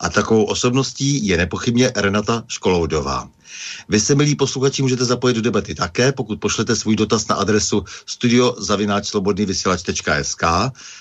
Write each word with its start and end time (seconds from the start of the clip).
A 0.00 0.10
takovou 0.10 0.44
osobností 0.44 1.26
je 1.26 1.36
nepochybně 1.36 1.92
Renata 1.96 2.44
Školoudová. 2.48 3.28
Vy 3.88 4.00
se, 4.00 4.14
milí 4.14 4.36
posluchači, 4.36 4.82
můžete 4.82 5.04
zapojit 5.04 5.34
do 5.34 5.40
debaty 5.40 5.74
také, 5.74 6.12
pokud 6.12 6.40
pošlete 6.40 6.76
svůj 6.76 6.96
dotaz 6.96 7.28
na 7.28 7.36
adresu 7.36 7.84
studiozavináčslobodnývysílač.sk 8.06 10.42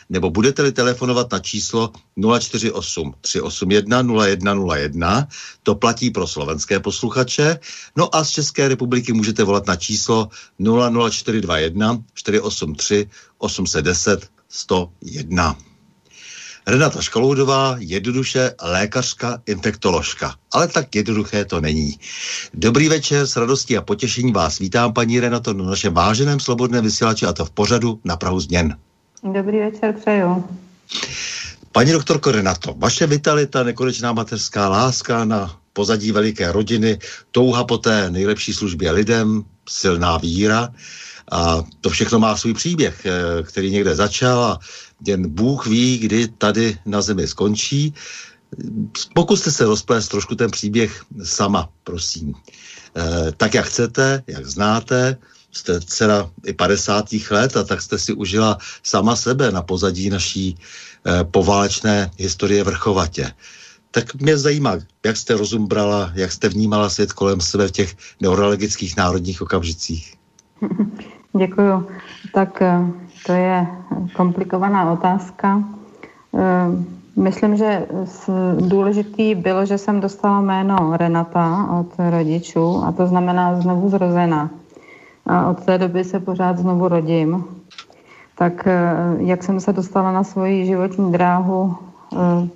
nebo 0.10 0.30
budete-li 0.30 0.72
telefonovat 0.72 1.32
na 1.32 1.40
číslo 1.40 1.92
048 2.40 3.14
381 3.22 4.02
0101, 4.02 5.28
to 5.64 5.76
platí 5.76 6.12
pro 6.12 6.28
slovenské 6.28 6.80
posluchače, 6.80 7.60
no 7.98 8.16
a 8.16 8.24
z 8.24 8.30
České 8.30 8.68
republiky 8.68 9.14
můžete 9.14 9.44
volat 9.44 9.68
na 9.68 9.76
číslo 9.76 10.30
00421 11.10 12.04
483 12.14 13.10
810 13.38 14.30
101. 14.50 15.67
Renata 16.68 17.02
Školoudová, 17.02 17.76
jednoduše 17.80 18.52
lékařka, 18.62 19.42
infektoložka. 19.46 20.36
Ale 20.52 20.68
tak 20.68 20.96
jednoduché 20.96 21.46
to 21.46 21.62
není. 21.62 22.00
Dobrý 22.54 22.90
večer, 22.90 23.28
s 23.28 23.36
radostí 23.36 23.78
a 23.78 23.82
potěšení 23.82 24.32
vás 24.32 24.60
vítám, 24.60 24.94
paní 24.94 25.20
Renato, 25.20 25.54
na 25.54 25.64
našem 25.64 25.94
váženém 25.94 26.40
slobodném 26.40 26.84
vysílači 26.84 27.26
a 27.26 27.34
to 27.34 27.46
v 27.46 27.52
pořadu 27.52 28.00
na 28.04 28.18
Prahu 28.18 28.40
změn. 28.40 28.78
Dobrý 29.34 29.60
večer, 29.60 29.96
přeju. 30.02 30.46
Paní 31.72 31.92
doktorko 31.92 32.32
Renato, 32.32 32.74
vaše 32.78 33.08
vitalita, 33.08 33.64
nekonečná 33.64 34.14
mateřská 34.14 34.70
láska 34.70 35.26
na 35.26 35.56
pozadí 35.74 36.12
veliké 36.12 36.52
rodiny, 36.52 37.00
touha 37.32 37.64
po 37.64 37.78
té 37.78 38.12
nejlepší 38.12 38.54
službě 38.54 38.92
lidem, 38.92 39.44
silná 39.70 40.18
víra, 40.18 40.70
a 41.32 41.64
to 41.82 41.90
všechno 41.90 42.20
má 42.20 42.38
svůj 42.38 42.54
příběh, 42.54 43.06
eh, 43.06 43.44
který 43.44 43.72
někde 43.72 43.96
začal 43.96 44.44
a 44.44 44.60
jen 45.06 45.30
Bůh 45.30 45.68
ví, 45.68 45.98
kdy 45.98 46.28
tady 46.28 46.78
na 46.86 47.02
zemi 47.02 47.28
skončí. 47.28 47.94
Pokuste 49.14 49.52
se 49.52 49.66
rozplést 49.66 50.08
trošku 50.08 50.36
ten 50.36 50.52
příběh 50.52 51.04
sama, 51.24 51.70
prosím. 51.84 52.34
E, 52.34 53.32
tak, 53.38 53.54
jak 53.54 53.66
chcete, 53.66 54.24
jak 54.28 54.46
znáte, 54.46 55.18
jste 55.52 55.82
dcera 55.82 56.30
i 56.46 56.54
50. 56.54 57.06
let 57.32 57.58
a 57.58 57.64
tak 57.64 57.82
jste 57.82 58.00
si 58.00 58.14
užila 58.14 58.58
sama 58.84 59.16
sebe 59.16 59.52
na 59.52 59.62
pozadí 59.62 60.10
naší 60.10 60.56
e, 61.06 61.24
poválečné 61.24 62.12
historie 62.18 62.64
vrchovatě. 62.64 63.32
Tak 63.92 64.16
mě 64.16 64.38
zajímá, 64.38 64.78
jak 65.06 65.18
jste 65.18 65.38
rozumbrala, 65.38 66.12
jak 66.14 66.32
jste 66.32 66.50
vnímala 66.50 66.90
svět 66.90 67.14
kolem 67.14 67.42
sebe 67.42 67.68
v 67.68 67.72
těch 67.72 67.96
neurologických 68.22 68.98
národních 68.98 69.42
okamžicích. 69.42 70.16
Děkuju. 71.38 71.88
Tak 72.34 72.62
eh, 72.62 72.80
to 73.28 73.34
je 73.34 73.68
komplikovaná 74.16 74.92
otázka. 74.92 75.64
Eh, 76.36 76.68
myslím, 77.16 77.58
že 77.58 77.88
důležitý 78.60 79.36
bylo, 79.36 79.66
že 79.66 79.78
jsem 79.78 80.00
dostala 80.00 80.42
jméno 80.42 80.98
Renata 80.98 81.68
od 81.80 81.88
rodičů 82.10 82.84
a 82.84 82.92
to 82.92 83.08
znamená 83.08 83.62
znovu 83.62 83.90
zrozená. 83.90 84.50
A 85.26 85.50
od 85.50 85.66
té 85.66 85.78
doby 85.78 86.04
se 86.04 86.20
pořád 86.20 86.58
znovu 86.58 86.88
rodím. 86.88 87.44
Tak 88.38 88.68
eh, 88.68 88.96
jak 89.18 89.44
jsem 89.44 89.60
se 89.60 89.74
dostala 89.74 90.12
na 90.12 90.24
svoji 90.24 90.66
životní 90.66 91.12
dráhu, 91.12 91.76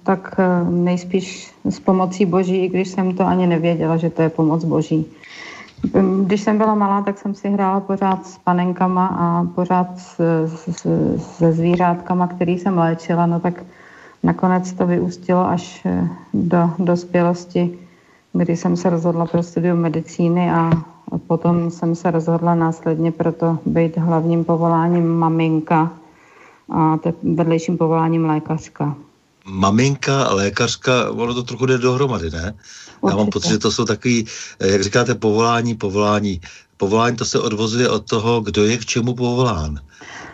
tak 0.03 0.39
nejspíš 0.69 1.53
s 1.69 1.79
pomocí 1.79 2.25
Boží, 2.25 2.63
i 2.63 2.69
když 2.69 2.87
jsem 2.87 3.15
to 3.15 3.27
ani 3.27 3.47
nevěděla, 3.47 3.97
že 3.97 4.09
to 4.09 4.21
je 4.21 4.29
pomoc 4.29 4.63
Boží. 4.63 5.05
Když 6.25 6.41
jsem 6.41 6.57
byla 6.57 6.75
malá, 6.75 7.01
tak 7.01 7.17
jsem 7.17 7.35
si 7.35 7.49
hrála 7.49 7.79
pořád 7.79 8.25
s 8.27 8.37
panenkama 8.37 9.07
a 9.07 9.43
pořád 9.55 9.87
se 9.99 11.51
zvířátkama, 11.51 12.27
který 12.27 12.59
jsem 12.59 12.77
léčila, 12.77 13.25
no 13.25 13.39
tak 13.39 13.63
nakonec 14.23 14.73
to 14.73 14.87
vyústilo 14.87 15.47
až 15.47 15.81
eh, 15.85 16.07
do 16.33 16.69
dospělosti, 16.79 17.79
kdy 18.33 18.57
jsem 18.57 18.77
se 18.77 18.89
rozhodla 18.89 19.25
pro 19.25 19.43
studium 19.43 19.79
medicíny 19.79 20.51
a 20.51 20.69
potom 21.27 21.71
jsem 21.71 21.95
se 21.95 22.11
rozhodla 22.11 22.55
následně 22.55 23.11
proto 23.11 23.59
být 23.65 23.97
hlavním 23.97 24.43
povoláním 24.43 25.07
maminka 25.07 25.91
a 26.69 26.97
vedlejším 27.23 27.77
povoláním 27.77 28.25
lékařka 28.25 28.95
maminka 29.45 30.23
a 30.23 30.33
lékařka, 30.33 31.11
ono 31.11 31.33
to 31.33 31.43
trochu 31.43 31.65
jde 31.65 31.77
dohromady, 31.77 32.29
ne? 32.29 32.53
Já 33.09 33.15
mám 33.15 33.27
pocit, 33.27 33.49
že 33.49 33.57
to 33.57 33.71
jsou 33.71 33.85
takový, 33.85 34.27
eh, 34.59 34.71
jak 34.71 34.83
říkáte, 34.83 35.15
povolání, 35.15 35.75
povolání. 35.75 36.41
Povolání 36.77 37.17
to 37.17 37.25
se 37.25 37.39
odvozuje 37.39 37.89
od 37.89 38.09
toho, 38.09 38.41
kdo 38.41 38.65
je 38.65 38.77
k 38.77 38.85
čemu 38.85 39.13
povolán. 39.13 39.81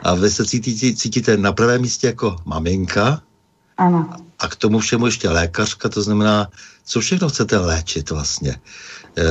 A 0.03 0.15
vy 0.15 0.31
se 0.31 0.45
cítíte, 0.45 0.95
cítíte 0.95 1.37
na 1.37 1.51
prvém 1.51 1.81
místě 1.81 2.07
jako 2.07 2.35
maminka. 2.45 3.21
Ano. 3.77 4.09
A 4.39 4.47
k 4.47 4.55
tomu 4.55 4.79
všemu 4.79 5.05
ještě 5.05 5.29
lékařka, 5.29 5.89
to 5.89 6.01
znamená, 6.01 6.47
co 6.85 6.99
všechno 6.99 7.29
chcete 7.29 7.57
léčit 7.57 8.09
vlastně. 8.09 8.51
E, 9.17 9.23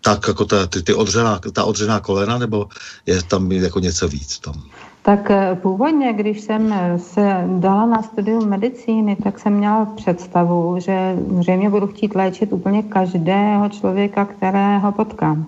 tak 0.00 0.28
jako 0.28 0.44
ta, 0.44 0.66
ty, 0.66 0.82
ty 0.82 0.94
odřená, 0.94 1.40
ta 1.52 1.64
odřená 1.64 2.00
kolena, 2.00 2.38
nebo 2.38 2.68
je 3.06 3.22
tam 3.22 3.52
jako 3.52 3.80
něco 3.80 4.08
víc 4.08 4.34
v 4.34 4.40
tom? 4.40 4.62
Tak 5.02 5.30
eh, 5.30 5.58
původně, 5.62 6.12
když 6.12 6.40
jsem 6.40 6.72
eh, 6.72 6.98
se 6.98 7.44
dala 7.46 7.86
na 7.86 8.02
studium 8.02 8.48
medicíny, 8.48 9.16
tak 9.16 9.38
jsem 9.38 9.52
měla 9.52 9.84
představu, 9.84 10.76
že 10.78 11.16
zřejmě 11.38 11.70
budu 11.70 11.86
chtít 11.86 12.14
léčit 12.14 12.52
úplně 12.52 12.82
každého 12.82 13.68
člověka, 13.68 14.24
kterého 14.24 14.92
potkám. 14.92 15.46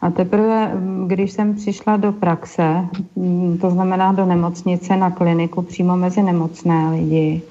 A 0.00 0.10
teprve, 0.10 0.74
mm, 0.74 1.08
když 1.08 1.32
jsem 1.32 1.54
přišla 1.54 1.96
do 1.96 2.12
praxe, 2.12 2.86
mm, 3.16 3.58
to 3.60 3.70
znamená 3.70 4.12
do 4.12 4.26
nemocnice 4.26 4.96
na 4.96 5.10
kliniku 5.10 5.62
přímo 5.62 5.96
mezi 5.96 6.22
nemocné 6.22 6.90
lidi, 6.90 7.42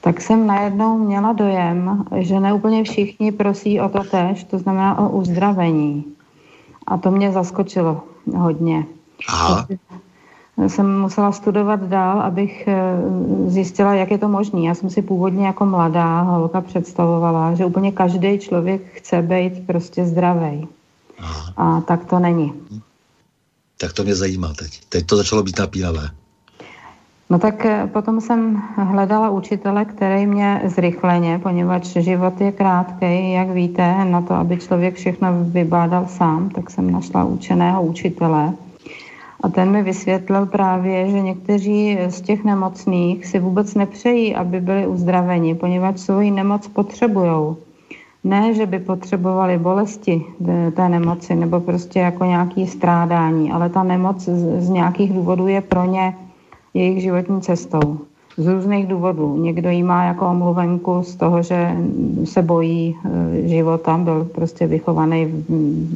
tak 0.00 0.20
jsem 0.20 0.46
najednou 0.46 0.98
měla 0.98 1.32
dojem, 1.32 2.04
že 2.16 2.40
neúplně 2.40 2.84
všichni 2.84 3.32
prosí 3.32 3.80
o 3.80 3.88
to 3.88 4.04
tež, 4.04 4.44
to 4.44 4.58
znamená 4.58 4.98
o 4.98 5.08
uzdravení. 5.08 6.04
A 6.86 6.96
to 6.96 7.10
mě 7.10 7.32
zaskočilo 7.32 8.02
hodně. 8.36 8.84
Aha. 9.28 9.66
Jsem 10.66 11.00
musela 11.00 11.32
studovat 11.32 11.82
dál, 11.82 12.20
abych 12.20 12.68
eh, 12.68 12.76
zjistila, 13.46 13.94
jak 13.94 14.10
je 14.10 14.18
to 14.18 14.28
možné. 14.28 14.60
Já 14.60 14.74
jsem 14.74 14.90
si 14.90 15.02
původně 15.02 15.46
jako 15.46 15.66
mladá 15.66 16.20
holka 16.20 16.60
představovala, 16.60 17.54
že 17.54 17.64
úplně 17.64 17.92
každý 17.92 18.38
člověk 18.38 18.82
chce 18.92 19.22
být 19.22 19.66
prostě 19.66 20.04
zdravý. 20.04 20.68
A 21.56 21.80
tak 21.80 22.04
to 22.04 22.18
není. 22.18 22.52
Tak 23.78 23.92
to 23.92 24.04
mě 24.04 24.14
zajímá 24.14 24.54
teď. 24.58 24.80
Teď 24.88 25.06
to 25.06 25.16
začalo 25.16 25.42
být 25.42 25.58
napínavé. 25.58 26.10
No 27.30 27.38
tak 27.38 27.64
eh, 27.64 27.90
potom 27.92 28.20
jsem 28.20 28.62
hledala 28.76 29.30
učitele, 29.30 29.84
který 29.84 30.26
mě 30.26 30.62
zrychleně, 30.64 31.38
poněvadž 31.38 31.86
život 31.86 32.40
je 32.40 32.52
krátký, 32.52 33.32
jak 33.32 33.50
víte, 33.50 34.04
na 34.04 34.20
to, 34.20 34.34
aby 34.34 34.56
člověk 34.56 34.94
všechno 34.94 35.28
vybádal 35.44 36.06
sám, 36.08 36.50
tak 36.50 36.70
jsem 36.70 36.90
našla 36.90 37.24
učeného 37.24 37.82
učitele. 37.82 38.52
A 39.40 39.48
ten 39.48 39.70
mi 39.70 39.82
vysvětlil 39.82 40.46
právě, 40.46 41.10
že 41.10 41.20
někteří 41.20 41.98
z 42.08 42.20
těch 42.20 42.44
nemocných 42.44 43.26
si 43.26 43.38
vůbec 43.38 43.74
nepřejí, 43.74 44.34
aby 44.34 44.60
byli 44.60 44.86
uzdraveni, 44.86 45.54
poněvadž 45.54 46.00
svoji 46.00 46.30
nemoc 46.30 46.68
potřebují. 46.68 47.56
Ne, 48.24 48.54
že 48.54 48.66
by 48.66 48.78
potřebovali 48.78 49.58
bolesti 49.58 50.24
té 50.76 50.88
nemoci 50.88 51.34
nebo 51.34 51.60
prostě 51.60 52.00
jako 52.00 52.24
nějaký 52.24 52.66
strádání, 52.66 53.52
ale 53.52 53.68
ta 53.68 53.82
nemoc 53.82 54.22
z, 54.22 54.62
z 54.62 54.68
nějakých 54.68 55.12
důvodů 55.12 55.46
je 55.46 55.60
pro 55.60 55.84
ně 55.84 56.14
jejich 56.74 57.02
životní 57.02 57.40
cestou. 57.40 57.98
Z 58.36 58.46
různých 58.46 58.86
důvodů. 58.86 59.36
Někdo 59.36 59.70
jí 59.70 59.82
má 59.82 60.04
jako 60.04 60.28
omluvenku 60.28 61.02
z 61.02 61.16
toho, 61.16 61.42
že 61.42 61.76
se 62.24 62.42
bojí 62.42 62.96
e, 63.44 63.48
života, 63.48 63.98
byl 63.98 64.24
prostě 64.34 64.66
vychovaný 64.66 65.44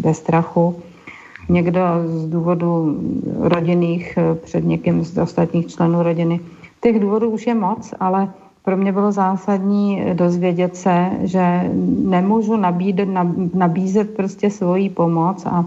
ve 0.01 0.15
strachu. 0.15 0.75
Někdo 1.51 1.81
z 2.05 2.27
důvodu 2.27 3.01
rodinných 3.39 4.19
e, 4.19 4.35
před 4.35 4.65
někým 4.65 5.05
z 5.05 5.19
ostatních 5.19 5.67
členů 5.67 6.03
rodiny. 6.03 6.41
Těch 6.81 7.01
důvodů 7.01 7.31
už 7.31 7.47
je 7.47 7.55
moc, 7.55 7.95
ale 8.01 8.29
pro 8.65 8.77
mě 8.77 8.93
bylo 8.93 9.13
zásadní 9.13 10.03
dozvědět 10.13 10.77
se, 10.77 11.11
že 11.23 11.71
nemůžu 12.05 12.57
nabídet, 12.57 13.09
nabízet 13.55 14.17
prostě 14.17 14.51
svoji 14.51 14.91
pomoc 14.91 15.47
a, 15.47 15.65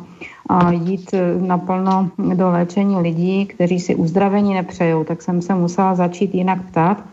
a 0.50 0.72
jít 0.72 1.12
naplno 1.40 2.10
do 2.34 2.50
léčení 2.50 2.98
lidí, 2.98 3.46
kteří 3.46 3.80
si 3.80 3.96
uzdravení 3.96 4.54
nepřejou. 4.54 5.04
Tak 5.04 5.22
jsem 5.22 5.42
se 5.42 5.56
musela 5.56 5.96
začít 5.96 6.36
jinak 6.36 6.62
ptát 6.70 7.04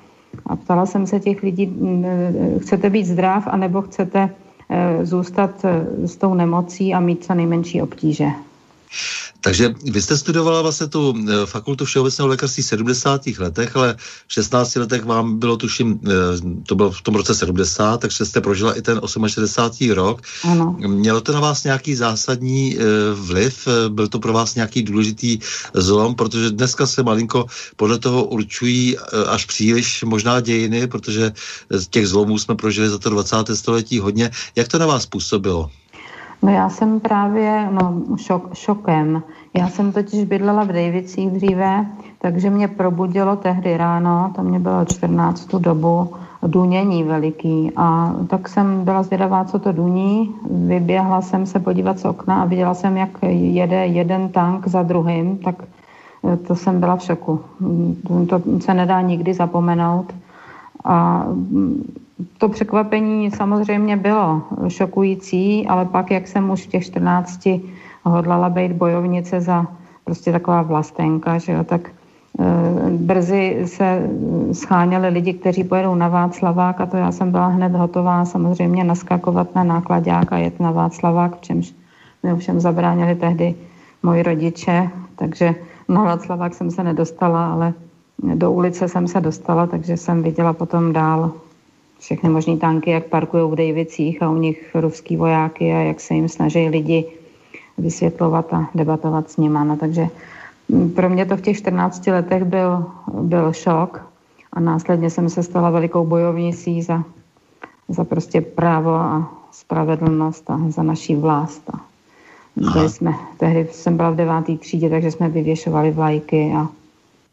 a 0.46 0.56
ptala 0.56 0.86
jsem 0.86 1.06
se 1.06 1.20
těch 1.20 1.42
lidí, 1.42 1.76
chcete 2.58 2.90
být 2.90 3.04
zdrav, 3.04 3.46
anebo 3.46 3.82
chcete 3.82 4.30
eh, 4.70 5.06
zůstat 5.06 5.64
eh, 5.64 6.06
s 6.08 6.16
tou 6.16 6.34
nemocí 6.34 6.94
a 6.94 7.00
mít 7.00 7.24
co 7.24 7.34
nejmenší 7.34 7.82
obtíže. 7.82 8.26
Takže 9.40 9.74
vy 9.84 10.02
jste 10.02 10.16
studovala 10.16 10.62
vlastně 10.62 10.86
tu 10.86 11.14
eh, 11.28 11.46
fakultu 11.46 11.84
všeobecného 11.84 12.28
lékařství 12.28 12.62
v 12.62 12.66
70. 12.66 13.26
letech, 13.38 13.76
ale 13.76 13.96
v 14.26 14.32
16 14.32 14.76
letech 14.76 15.04
vám 15.04 15.38
bylo 15.38 15.56
tuším, 15.56 16.00
eh, 16.06 16.10
to 16.66 16.74
bylo 16.74 16.90
v 16.90 17.02
tom 17.02 17.14
roce 17.14 17.34
70, 17.34 18.00
takže 18.00 18.24
jste 18.24 18.40
prožila 18.40 18.74
i 18.74 18.82
ten 18.82 19.00
68. 19.26 19.92
rok. 19.92 20.22
Ano. 20.44 20.76
Mělo 20.78 21.20
to 21.20 21.32
na 21.32 21.40
vás 21.40 21.64
nějaký 21.64 21.94
zásadní 21.94 22.76
eh, 22.78 22.82
vliv? 23.14 23.68
Byl 23.88 24.08
to 24.08 24.18
pro 24.18 24.32
vás 24.32 24.54
nějaký 24.54 24.82
důležitý 24.82 25.38
zlom? 25.74 26.14
Protože 26.14 26.50
dneska 26.50 26.86
se 26.86 27.02
malinko 27.02 27.46
podle 27.76 27.98
toho 27.98 28.24
určují 28.24 28.98
až 29.28 29.44
příliš 29.44 30.02
možná 30.02 30.40
dějiny, 30.40 30.86
protože 30.86 31.32
těch 31.90 32.08
zlomů 32.08 32.38
jsme 32.38 32.54
prožili 32.54 32.88
za 32.88 32.98
to 32.98 33.10
20. 33.10 33.36
století 33.54 33.98
hodně. 33.98 34.30
Jak 34.56 34.68
to 34.68 34.78
na 34.78 34.86
vás 34.86 35.06
působilo? 35.06 35.70
No 36.42 36.52
já 36.52 36.68
jsem 36.68 37.00
právě 37.00 37.68
no, 37.70 38.16
šok, 38.16 38.54
šokem. 38.54 39.22
Já 39.54 39.68
jsem 39.68 39.92
totiž 39.92 40.24
bydlela 40.24 40.64
v 40.64 40.72
Davicích 40.72 41.30
dříve, 41.30 41.86
takže 42.18 42.50
mě 42.50 42.68
probudilo 42.68 43.36
tehdy 43.36 43.76
ráno, 43.76 44.32
to 44.36 44.42
mě 44.42 44.58
bylo 44.58 44.84
14 44.84 45.44
tu 45.44 45.58
dobu, 45.58 46.12
důnění 46.42 47.04
veliký. 47.04 47.72
A 47.76 48.14
tak 48.28 48.48
jsem 48.48 48.84
byla 48.84 49.02
zvědavá, 49.02 49.44
co 49.44 49.58
to 49.58 49.72
důní. 49.72 50.34
Vyběhla 50.50 51.22
jsem 51.22 51.46
se 51.46 51.60
podívat 51.60 51.98
z 51.98 52.04
okna 52.04 52.42
a 52.42 52.44
viděla 52.44 52.74
jsem, 52.74 52.96
jak 52.96 53.10
jede 53.30 53.86
jeden 53.86 54.28
tank 54.28 54.68
za 54.68 54.82
druhým, 54.82 55.38
tak 55.38 55.54
eh, 56.32 56.36
to 56.36 56.56
jsem 56.56 56.80
byla 56.80 56.96
v 56.96 57.02
šoku. 57.02 57.40
To 58.28 58.42
se 58.60 58.74
nedá 58.74 59.00
nikdy 59.00 59.34
zapomenout. 59.34 60.14
A 60.84 61.26
to 62.38 62.48
překvapení 62.48 63.30
samozřejmě 63.30 63.96
bylo 63.96 64.42
šokující, 64.68 65.66
ale 65.66 65.84
pak, 65.84 66.10
jak 66.10 66.28
jsem 66.28 66.50
už 66.50 66.66
v 66.66 66.70
těch 66.70 66.84
14 66.84 67.48
hodlala 68.04 68.48
být 68.48 68.72
bojovnice 68.72 69.40
za 69.40 69.66
prostě 70.04 70.32
taková 70.32 70.62
vlastenka, 70.62 71.38
že 71.38 71.52
jo, 71.52 71.64
tak 71.64 71.88
e, 71.88 71.92
brzy 72.90 73.62
se 73.64 74.10
scháněli 74.52 75.08
lidi, 75.08 75.32
kteří 75.32 75.64
pojedou 75.64 75.94
na 75.94 76.08
Václavák 76.08 76.80
a 76.80 76.86
to 76.86 76.96
já 76.96 77.12
jsem 77.12 77.30
byla 77.30 77.46
hned 77.46 77.72
hotová 77.72 78.24
samozřejmě 78.24 78.84
naskakovat 78.84 79.54
na 79.54 79.64
nákladák 79.64 80.32
a 80.32 80.38
jet 80.38 80.60
na 80.60 80.70
Václavák, 80.70 81.36
v 81.36 81.40
čemž 81.40 81.74
mi 82.22 82.32
ovšem 82.32 82.60
zabránili 82.60 83.14
tehdy 83.14 83.54
moji 84.02 84.22
rodiče, 84.22 84.90
takže 85.16 85.54
na 85.88 86.02
Václavák 86.04 86.54
jsem 86.54 86.70
se 86.70 86.84
nedostala, 86.84 87.52
ale 87.52 87.74
do 88.34 88.52
ulice 88.52 88.88
jsem 88.88 89.08
se 89.08 89.20
dostala, 89.20 89.66
takže 89.66 89.96
jsem 89.96 90.22
viděla 90.22 90.52
potom 90.52 90.92
dál 90.92 91.32
všechny 92.00 92.28
možné 92.30 92.56
tanky, 92.56 92.90
jak 92.90 93.06
parkují 93.06 93.52
v 93.52 93.54
Dejvicích 93.54 94.22
a 94.22 94.30
u 94.30 94.36
nich 94.36 94.74
ruský 94.74 95.16
vojáky 95.16 95.72
a 95.72 95.78
jak 95.78 96.00
se 96.00 96.14
jim 96.14 96.28
snaží 96.28 96.68
lidi 96.68 97.04
vysvětlovat 97.78 98.54
a 98.54 98.70
debatovat 98.74 99.30
s 99.30 99.36
nima. 99.36 99.64
No, 99.64 99.76
takže 99.76 100.08
mm, 100.68 100.90
pro 100.90 101.08
mě 101.08 101.26
to 101.26 101.36
v 101.36 101.40
těch 101.40 101.56
14 101.56 102.06
letech 102.06 102.44
byl, 102.44 102.84
byl 103.12 103.52
šok 103.52 104.06
a 104.52 104.60
následně 104.60 105.10
jsem 105.10 105.28
se 105.28 105.42
stala 105.42 105.70
velikou 105.70 106.06
bojovnicí 106.06 106.82
za, 106.82 107.04
za 107.88 108.04
prostě 108.04 108.40
právo 108.40 108.94
a 108.94 109.30
spravedlnost 109.52 110.50
a 110.50 110.60
za 110.68 110.82
naší 110.82 111.16
vlast. 111.16 111.70
A 111.74 111.80
byli 112.72 112.88
jsme, 112.88 113.14
tehdy 113.36 113.68
jsem 113.72 113.96
byla 113.96 114.10
v 114.10 114.16
devátý 114.16 114.58
třídě, 114.58 114.90
takže 114.90 115.10
jsme 115.10 115.28
vyvěšovali 115.28 115.90
vlajky 115.90 116.52
a, 116.56 116.68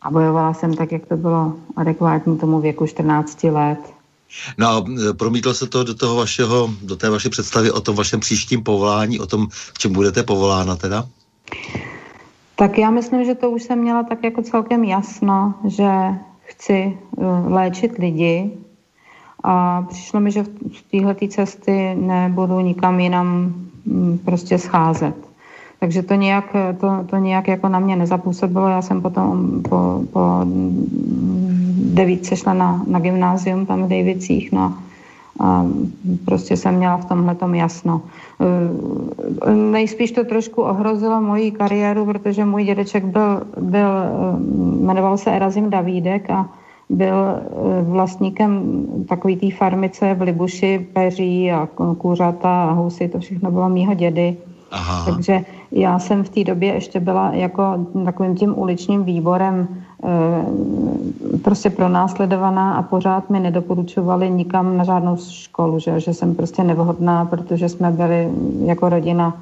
a 0.02 0.12
bojovala 0.12 0.54
jsem 0.54 0.74
tak, 0.74 0.92
jak 0.92 1.06
to 1.06 1.18
bylo 1.18 1.54
adekvátní 1.76 2.38
tomu 2.38 2.60
věku 2.60 2.88
14 2.88 3.44
let. 3.44 3.97
No 4.58 4.68
a 4.68 4.86
promítlo 5.18 5.54
se 5.54 5.68
to 5.68 5.84
do 5.84 5.94
toho 5.94 6.16
vašeho, 6.16 6.70
do 6.82 6.96
té 6.96 7.10
vaší 7.10 7.30
představy 7.30 7.72
o 7.72 7.82
tom 7.82 7.96
vašem 7.96 8.20
příštím 8.20 8.64
povolání, 8.64 9.20
o 9.20 9.26
tom, 9.26 9.48
v 9.52 9.78
čem 9.78 9.94
budete 9.94 10.24
povolána 10.24 10.76
teda? 10.76 11.08
Tak 12.56 12.78
já 12.78 12.90
myslím, 12.90 13.26
že 13.26 13.36
to 13.36 13.52
už 13.52 13.64
jsem 13.64 13.80
měla 13.80 14.04
tak 14.04 14.24
jako 14.24 14.42
celkem 14.42 14.84
jasno, 14.84 15.54
že 15.68 15.90
chci 16.42 16.74
e, 16.74 16.98
léčit 17.48 17.92
lidi 17.98 18.52
a 19.44 19.82
přišlo 19.82 20.20
mi, 20.20 20.32
že 20.32 20.44
v 20.44 20.82
téhle 20.92 21.16
cesty 21.30 21.96
nebudu 21.96 22.60
nikam 22.60 23.00
jinam 23.00 23.54
prostě 24.26 24.60
scházet. 24.60 25.27
Takže 25.80 26.04
to 26.04 26.14
nějak, 26.14 26.56
to, 26.80 26.88
to 27.10 27.18
nějak 27.18 27.48
jako 27.48 27.70
na 27.70 27.80
mě 27.80 27.96
nezapůsobilo. 27.96 28.68
Já 28.68 28.82
jsem 28.82 29.02
potom 29.02 29.62
po, 29.70 30.02
po 30.14 30.22
devítce 31.94 32.36
šla 32.36 32.54
na, 32.54 32.84
na 32.88 33.00
gymnázium 33.00 33.66
tam 33.66 33.84
v 33.84 33.90
Davicích, 33.90 34.52
no 34.52 34.74
a 35.40 35.66
prostě 36.26 36.58
jsem 36.58 36.76
měla 36.76 36.98
v 36.98 37.06
tomhle 37.06 37.36
tom 37.36 37.56
jasno. 37.56 38.02
E, 39.48 39.54
nejspíš 39.54 40.12
to 40.12 40.24
trošku 40.24 40.62
ohrozilo 40.62 41.22
moji 41.22 41.52
kariéru, 41.52 42.06
protože 42.06 42.46
můj 42.46 42.64
dědeček 42.64 43.06
byl, 43.06 43.42
byl 43.62 43.88
e, 43.88 44.10
jmenoval 44.82 45.18
se 45.18 45.32
Erazim 45.32 45.70
Davídek 45.70 46.30
a 46.30 46.50
byl 46.90 47.16
e, 47.16 47.42
vlastníkem 47.84 48.62
takový 49.10 49.36
té 49.38 49.52
farmice 49.52 50.14
v 50.14 50.22
Libuši, 50.22 50.88
peří 50.94 51.52
a 51.52 51.68
kuřata 51.98 52.64
a 52.64 52.72
husy, 52.72 53.08
to 53.08 53.20
všechno 53.20 53.52
bylo 53.52 53.70
mýho 53.70 53.94
dědy. 53.94 54.38
Aha. 54.72 55.06
Takže 55.06 55.46
já 55.72 56.00
jsem 56.00 56.24
v 56.24 56.30
té 56.30 56.44
době 56.44 56.74
ještě 56.74 57.00
byla 57.00 57.32
jako 57.34 57.86
takovým 58.06 58.36
tím 58.36 58.60
uličním 58.60 59.04
výborem 59.04 59.68
e, 60.04 61.38
prostě 61.38 61.70
pronásledovaná 61.70 62.74
a 62.74 62.82
pořád 62.82 63.30
mi 63.30 63.40
nedoporučovali 63.40 64.30
nikam 64.30 64.78
na 64.78 64.84
žádnou 64.84 65.18
školu, 65.18 65.80
že, 65.80 66.00
že 66.00 66.14
jsem 66.14 66.36
prostě 66.36 66.64
nevhodná, 66.64 67.26
protože 67.26 67.70
jsme 67.70 67.92
byli 67.92 68.30
jako 68.66 68.90
rodina 68.90 69.34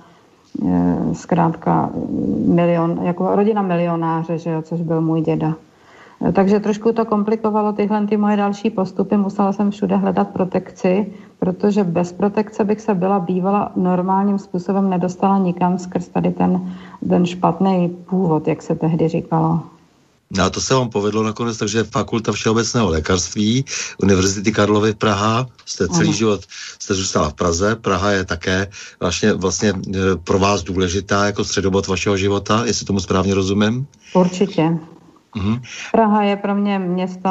zkrátka 1.13 1.89
milion, 2.47 2.99
jako 3.01 3.35
rodina 3.35 3.61
milionáře, 3.61 4.37
že 4.37 4.49
jo, 4.49 4.61
což 4.61 4.81
byl 4.81 5.01
můj 5.01 5.21
děda. 5.21 5.53
Takže 6.33 6.59
trošku 6.59 6.91
to 6.91 7.05
komplikovalo 7.05 7.73
tyhle 7.73 8.07
ty 8.07 8.17
moje 8.17 8.37
další 8.37 8.69
postupy. 8.69 9.17
Musela 9.17 9.53
jsem 9.53 9.71
všude 9.71 9.95
hledat 9.95 10.27
protekci, 10.27 11.13
protože 11.39 11.83
bez 11.83 12.11
protekce 12.11 12.63
bych 12.63 12.81
se 12.81 12.93
byla 12.93 13.19
bývala 13.19 13.71
normálním 13.75 14.39
způsobem 14.39 14.89
nedostala 14.89 15.37
nikam 15.37 15.79
skrz 15.79 16.07
tady 16.07 16.31
ten, 16.31 16.73
ten 17.09 17.25
špatný 17.25 17.89
původ, 18.09 18.47
jak 18.47 18.61
se 18.61 18.75
tehdy 18.75 19.07
říkalo. 19.07 19.59
No 20.37 20.43
a 20.43 20.49
to 20.49 20.61
se 20.61 20.73
vám 20.73 20.89
povedlo 20.89 21.23
nakonec, 21.23 21.57
takže 21.57 21.83
Fakulta 21.83 22.31
všeobecného 22.31 22.89
lékařství 22.89 23.65
Univerzity 24.03 24.51
Karlovy 24.51 24.93
Praha, 24.93 25.47
jste 25.65 25.87
celý 25.87 26.07
ano. 26.07 26.17
život, 26.17 26.41
jste 26.79 26.93
zůstala 26.93 27.29
v 27.29 27.33
Praze, 27.33 27.75
Praha 27.75 28.11
je 28.11 28.25
také 28.25 28.67
vlastně, 28.99 29.33
vlastně 29.33 29.69
e, 29.69 29.93
pro 30.23 30.39
vás 30.39 30.63
důležitá 30.63 31.25
jako 31.25 31.43
středobod 31.43 31.87
vašeho 31.87 32.17
života, 32.17 32.65
jestli 32.65 32.85
tomu 32.85 32.99
správně 32.99 33.33
rozumím? 33.35 33.87
Určitě. 34.13 34.77
Mm-hmm. 35.35 35.61
Praha 35.91 36.23
je 36.23 36.35
pro 36.35 36.55
mě 36.55 36.79
město, 36.79 37.29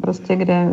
prostě 0.00 0.36
kde, 0.36 0.68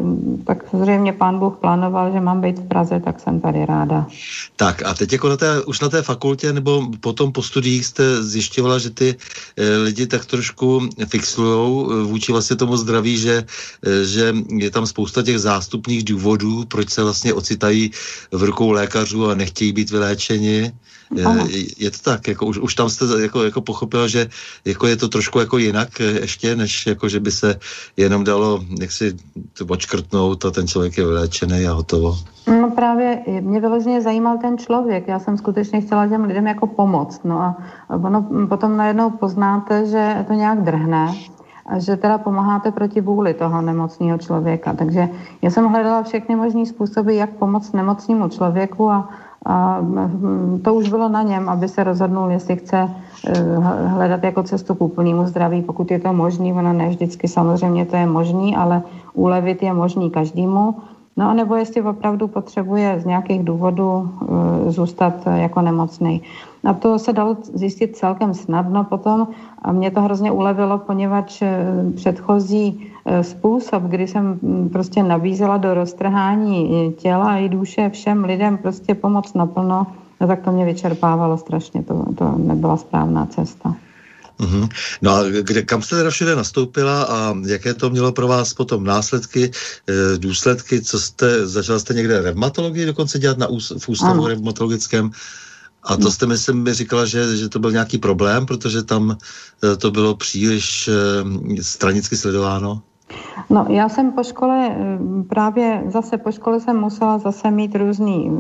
tak 0.46 0.64
zřejmě 0.74 1.14
pán 1.14 1.40
Bůh 1.40 1.56
plánoval, 1.62 2.12
že 2.12 2.20
mám 2.20 2.42
být 2.42 2.60
v 2.60 2.68
Praze, 2.68 3.00
tak 3.00 3.20
jsem 3.20 3.42
tady 3.42 3.66
ráda. 3.66 4.08
Tak 4.56 4.86
a 4.86 4.94
teď 4.94 5.14
jako 5.14 5.30
na 5.30 5.38
té, 5.38 5.64
už 5.64 5.80
na 5.80 5.90
té 5.90 6.02
fakultě 6.02 6.54
nebo 6.54 6.88
potom 7.00 7.32
po 7.32 7.44
studiích 7.44 7.86
jste 7.86 8.24
zjišťovala, 8.24 8.80
že 8.80 8.90
ty 8.90 9.16
e, 9.58 9.78
lidi 9.78 10.08
tak 10.08 10.26
trošku 10.26 10.90
fixujou 11.08 11.92
eh, 11.92 12.04
vůči 12.04 12.32
vlastně 12.32 12.56
tomu 12.56 12.78
zdraví, 12.78 13.18
že, 13.18 13.46
e, 13.86 14.06
že 14.06 14.34
je 14.48 14.72
tam 14.72 14.86
spousta 14.86 15.24
těch 15.24 15.40
zástupných 15.40 16.04
důvodů, 16.04 16.66
proč 16.66 16.90
se 16.90 17.04
vlastně 17.04 17.34
ocitají 17.34 17.92
v 18.32 18.44
rukou 18.44 18.72
lékařů 18.72 19.30
a 19.30 19.36
nechtějí 19.36 19.72
být 19.72 19.92
vyléčeni. 19.92 20.72
Je, 21.12 21.26
je 21.78 21.92
to 21.92 21.98
tak, 22.04 22.28
jako 22.28 22.46
už, 22.46 22.58
už 22.58 22.76
tam 22.76 22.90
jste 22.90 23.06
jako, 23.22 23.44
jako 23.44 23.62
pochopila, 23.62 24.08
že 24.08 24.30
jako 24.66 24.88
je 24.88 24.98
to 24.98 25.08
trošku 25.08 25.40
jako 25.40 25.58
jinak 25.58 26.00
ještě, 26.00 26.56
než 26.56 26.88
jako, 26.88 27.10
že 27.10 27.20
by 27.20 27.32
se 27.32 27.60
jenom 27.98 28.24
dalo 28.24 28.64
jak 28.80 28.92
si 28.92 29.18
to 29.58 29.66
očkrtnout 29.66 30.46
a 30.46 30.52
ten 30.52 30.68
člověk 30.68 30.98
je 30.98 31.06
vyléčený 31.06 31.68
a 31.68 31.74
hotovo. 31.74 32.18
No 32.48 32.72
právě 32.72 33.20
mě 33.42 33.60
vyloženě 33.60 34.02
zajímal 34.02 34.38
ten 34.38 34.58
člověk. 34.58 35.08
Já 35.08 35.20
jsem 35.20 35.38
skutečně 35.38 35.82
chtěla 35.82 36.08
těm 36.08 36.24
lidem 36.24 36.48
jako 36.48 36.68
pomoct. 36.68 37.22
No 37.24 37.42
a 37.42 37.56
ono 37.90 38.48
potom 38.50 38.78
najednou 38.78 39.10
poznáte, 39.10 39.86
že 39.86 40.26
to 40.28 40.34
nějak 40.34 40.64
drhne 40.64 41.16
a 41.66 41.80
že 41.80 41.98
teda 41.98 42.18
pomáháte 42.18 42.72
proti 42.72 43.02
vůli 43.02 43.34
toho 43.34 43.62
nemocného 43.62 44.18
člověka. 44.18 44.74
Takže 44.74 45.10
já 45.42 45.50
jsem 45.50 45.66
hledala 45.66 46.04
všechny 46.04 46.36
možné 46.36 46.66
způsoby, 46.66 47.18
jak 47.18 47.30
pomoct 47.30 47.74
nemocnému 47.74 48.30
člověku 48.30 48.90
a 48.90 49.10
a 49.46 49.80
hm, 49.82 50.62
to 50.64 50.74
už 50.74 50.90
bylo 50.90 51.10
na 51.10 51.22
něm, 51.22 51.50
aby 51.50 51.68
se 51.68 51.84
rozhodnul, 51.84 52.32
jestli 52.32 52.56
chce 52.56 52.90
eh, 53.28 53.44
hledat 53.88 54.24
jako 54.24 54.44
cestu 54.44 54.76
k 54.76 54.82
úplnému 54.82 55.28
zdraví, 55.28 55.62
pokud 55.62 55.92
je 55.92 56.00
to 56.00 56.14
možný. 56.14 56.54
Ono 56.54 56.74
ne 56.74 56.90
vždycky 56.90 57.28
samozřejmě 57.28 57.86
to 57.86 57.96
je 57.96 58.06
možný, 58.06 58.56
ale 58.56 58.82
ulevit 59.14 59.64
je 59.64 59.74
možný 59.74 60.12
každému. 60.12 60.76
No 61.18 61.30
a 61.30 61.34
nebo 61.34 61.56
jestli 61.56 61.82
opravdu 61.82 62.28
potřebuje 62.28 63.00
z 63.00 63.06
nějakých 63.06 63.44
důvodů 63.44 63.92
uh, 63.92 64.70
zůstat 64.70 65.14
uh, 65.28 65.34
jako 65.34 65.62
nemocný. 65.62 66.22
A 66.66 66.74
to 66.74 67.00
se 67.00 67.14
dalo 67.14 67.38
zjistit 67.54 67.98
celkem 67.98 68.34
snadno 68.34 68.84
potom 68.84 69.28
a 69.62 69.72
mě 69.72 69.92
to 69.92 70.02
hrozně 70.02 70.32
ulevilo, 70.32 70.78
poněvadž 70.78 71.42
uh, 71.42 71.48
předchozí 71.94 72.88
způsob, 73.22 73.84
kdy 73.84 74.08
jsem 74.08 74.40
um, 74.42 74.70
prostě 74.70 75.04
nabízela 75.04 75.58
do 75.58 75.74
roztrhání 75.74 76.94
těla 76.98 77.38
i 77.38 77.50
duše 77.50 77.90
všem 77.90 78.24
lidem 78.24 78.58
prostě 78.58 78.96
pomoc 78.96 79.34
naplno, 79.34 79.88
no 80.22 80.28
tak 80.28 80.42
to 80.42 80.52
mě 80.52 80.66
vyčerpávalo 80.66 81.38
strašně, 81.38 81.84
to, 81.84 82.06
to 82.16 82.34
nebyla 82.38 82.78
správná 82.78 83.26
cesta. 83.26 83.76
Mm-hmm. 84.40 84.70
No 85.02 85.12
a 85.12 85.24
kde, 85.24 85.62
kam 85.62 85.82
jste 85.82 85.96
teda 85.96 86.10
všude 86.10 86.36
nastoupila 86.36 87.04
a 87.04 87.36
jaké 87.46 87.74
to 87.74 87.90
mělo 87.90 88.12
pro 88.12 88.28
vás 88.28 88.54
potom 88.54 88.84
následky, 88.84 89.52
e, 89.90 90.18
důsledky, 90.18 90.82
co 90.82 91.00
jste, 91.00 91.48
začala 91.48 91.80
jste 91.80 91.94
někde 91.94 92.22
revmatologii 92.22 92.86
dokonce 92.86 93.20
dělat 93.20 93.38
na 93.38 93.48
ús, 93.48 93.74
v 93.80 93.90
ústavu 93.90 94.20
ano. 94.20 94.28
revmatologickém 94.28 95.12
a 95.84 95.98
to 95.98 96.12
jste, 96.12 96.26
myslím, 96.26 96.64
mi 96.64 96.74
říkala, 96.74 97.06
že, 97.06 97.38
že 97.38 97.50
to 97.50 97.60
byl 97.60 97.72
nějaký 97.72 97.98
problém, 97.98 98.46
protože 98.46 98.84
tam 98.84 99.18
e, 99.64 99.76
to 99.76 99.92
bylo 99.92 100.16
příliš 100.16 100.88
e, 100.88 101.64
stranicky 101.64 102.18
sledováno. 102.18 102.82
No, 103.50 103.66
já 103.70 103.90
jsem 103.90 104.12
po 104.12 104.24
škole, 104.24 104.76
právě 105.30 105.84
zase 105.94 106.18
po 106.18 106.32
škole 106.32 106.60
jsem 106.60 106.78
musela 106.78 107.18
zase 107.18 107.52
mít 107.52 107.76
různý 107.76 108.32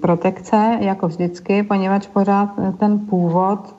protekce, 0.00 0.78
jako 0.80 1.08
vždycky, 1.08 1.62
poněvadž 1.62 2.06
pořád 2.06 2.48
ten 2.78 2.98
původ 2.98 3.74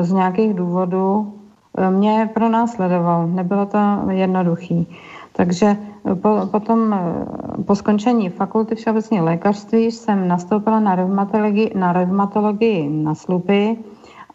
z 0.00 0.12
nějakých 0.12 0.54
důvodů 0.54 1.34
eh, 1.78 1.90
mě 1.90 2.30
pro 2.34 2.48
nás 2.48 2.72
sledoval. 2.72 3.26
Nebylo 3.26 3.66
to 3.66 3.78
jednoduchý. 4.10 4.86
Takže 5.32 5.76
po, 6.22 6.48
potom 6.50 6.92
eh, 6.92 7.62
po 7.62 7.74
skončení 7.74 8.28
fakulty 8.28 8.74
všeobecné 8.74 9.20
lékařství 9.20 9.90
jsem 9.90 10.28
nastoupila 10.28 10.80
na 10.80 10.94
reumatologii 10.94 11.72
na, 11.74 11.92
reumatologii 11.92 12.88
na 12.88 13.14
Slupy 13.14 13.76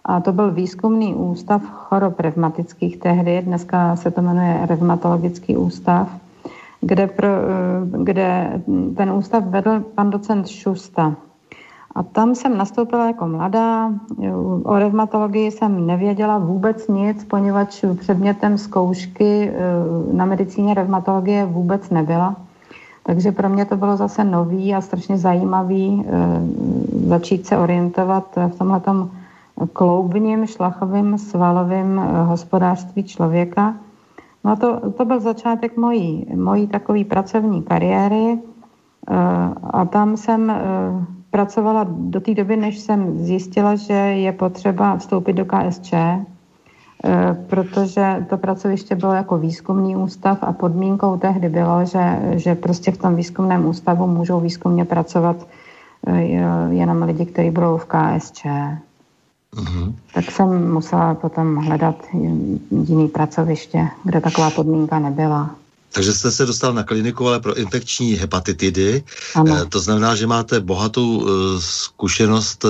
a 0.05 0.21
to 0.21 0.33
byl 0.33 0.51
výzkumný 0.51 1.15
ústav 1.15 1.61
chorob 1.61 2.19
revmatických 2.19 2.97
tehdy, 2.97 3.41
dneska 3.41 3.95
se 3.95 4.11
to 4.11 4.21
jmenuje 4.21 4.59
revmatologický 4.65 5.57
ústav, 5.57 6.09
kde, 6.81 7.07
pro, 7.07 7.27
eh, 7.27 8.03
kde 8.03 8.61
ten 8.97 9.11
ústav 9.11 9.43
vedl 9.43 9.79
pan 9.95 10.09
docent 10.09 10.47
Šusta. 10.47 11.15
A 11.95 12.03
tam 12.03 12.35
jsem 12.35 12.57
nastoupila 12.57 13.07
jako 13.07 13.27
mladá. 13.27 13.91
O 14.63 14.79
revmatologii 14.79 15.51
jsem 15.51 15.87
nevěděla 15.87 16.37
vůbec 16.37 16.87
nic, 16.87 17.23
poněvadž 17.23 17.85
předmětem 17.99 18.57
zkoušky 18.57 19.49
eh, 19.49 19.53
na 20.13 20.25
medicíně 20.25 20.73
revmatologie 20.73 21.45
vůbec 21.45 21.89
nebyla. 21.89 22.35
Takže 23.03 23.31
pro 23.31 23.49
mě 23.49 23.65
to 23.65 23.77
bylo 23.77 23.97
zase 23.97 24.23
nový 24.23 24.75
a 24.75 24.81
strašně 24.81 25.17
zajímavý 25.17 26.05
eh, 26.05 26.11
začít 27.07 27.47
se 27.47 27.57
orientovat 27.57 28.35
v 28.35 28.57
tomhletom 28.57 29.11
kloubním, 29.73 30.45
šlachovým, 30.45 31.17
svalovým 31.17 31.97
hospodářství 32.25 33.03
člověka. 33.03 33.73
No 34.43 34.51
a 34.51 34.55
to, 34.55 34.89
to 34.89 35.05
byl 35.05 35.19
začátek 35.19 35.77
mojí, 35.77 36.25
mojí 36.35 36.67
takové 36.67 37.03
pracovní 37.03 37.63
kariéry 37.63 38.39
a 39.73 39.85
tam 39.85 40.17
jsem 40.17 40.51
pracovala 41.35 41.85
do 41.89 42.19
té 42.19 42.33
doby, 42.33 42.55
než 42.55 42.79
jsem 42.79 43.25
zjistila, 43.25 43.75
že 43.75 43.93
je 43.93 44.31
potřeba 44.31 44.97
vstoupit 44.97 45.33
do 45.33 45.45
KSČ, 45.45 45.93
eh, 45.93 46.23
protože 47.47 48.25
to 48.29 48.37
pracoviště 48.37 48.95
bylo 48.95 49.13
jako 49.13 49.37
výzkumný 49.37 49.95
ústav 49.95 50.37
a 50.41 50.53
podmínkou 50.53 51.17
tehdy 51.17 51.49
bylo, 51.49 51.85
že, 51.85 52.19
že 52.39 52.55
prostě 52.55 52.91
v 52.91 52.97
tom 52.97 53.15
výzkumném 53.15 53.65
ústavu 53.65 54.07
můžou 54.07 54.39
výzkumně 54.39 54.85
pracovat 54.85 55.47
eh, 56.07 56.21
jenom 56.71 57.03
lidi, 57.03 57.25
kteří 57.25 57.51
budou 57.51 57.77
v 57.77 57.85
KSČ. 57.85 58.45
Mm-hmm. 59.55 59.93
Tak 60.13 60.31
jsem 60.31 60.71
musela 60.71 61.13
potom 61.13 61.55
hledat 61.55 61.95
jiný 62.71 63.07
pracoviště, 63.07 63.87
kde 64.03 64.21
taková 64.21 64.49
podmínka 64.49 64.99
nebyla. 64.99 65.55
Takže 65.95 66.13
jste 66.13 66.31
se 66.31 66.45
dostal 66.45 66.73
na 66.73 66.83
kliniku, 66.83 67.27
ale 67.27 67.39
pro 67.39 67.57
infekční 67.57 68.13
hepatitidy. 68.13 69.03
Ano. 69.35 69.57
E, 69.57 69.65
to 69.65 69.79
znamená, 69.79 70.15
že 70.15 70.27
máte 70.27 70.59
bohatou 70.59 71.23
e, 71.23 71.31
zkušenost 71.61 72.65
e, 72.65 72.67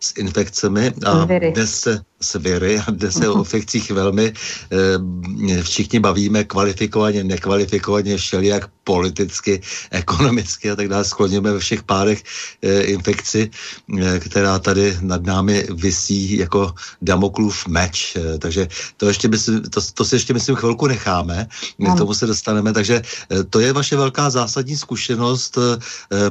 s 0.00 0.16
infekcemi 0.16 0.92
a 1.06 1.24
dnes 1.24 1.80
se 1.80 2.00
s 2.22 2.38
viry 2.38 2.78
a 2.78 2.90
kde 2.90 3.12
se 3.12 3.28
o 3.28 3.38
infekcích 3.38 3.90
velmi 3.90 4.32
e, 4.32 5.62
všichni 5.62 6.00
bavíme 6.00 6.44
kvalifikovaně, 6.44 7.24
nekvalifikovaně, 7.24 8.16
všelijak 8.16 8.68
politicky, 8.84 9.60
ekonomicky 9.90 10.70
a 10.70 10.76
tak 10.76 10.88
dále. 10.88 11.04
Skloněme 11.04 11.52
ve 11.52 11.58
všech 11.58 11.82
párech 11.82 12.22
e, 12.62 12.82
infekci, 12.82 13.50
e, 13.98 14.20
která 14.20 14.58
tady 14.58 14.98
nad 15.00 15.22
námi 15.22 15.66
visí 15.70 16.38
jako 16.38 16.74
Damoklův 17.02 17.66
meč. 17.66 18.16
E, 18.16 18.38
takže 18.38 18.68
to, 18.96 19.08
ještě 19.08 19.28
myslím, 19.28 19.62
to, 19.62 19.80
to 19.94 20.04
si 20.04 20.14
ještě 20.14 20.34
myslím 20.34 20.56
chvilku 20.56 20.86
necháme, 20.86 21.46
k 21.78 21.98
tomu 21.98 22.14
se 22.14 22.26
dostaneme. 22.26 22.72
Takže 22.72 23.02
to 23.50 23.60
je 23.60 23.72
vaše 23.72 23.96
velká 23.96 24.30
zásadní 24.30 24.76
zkušenost, 24.76 25.58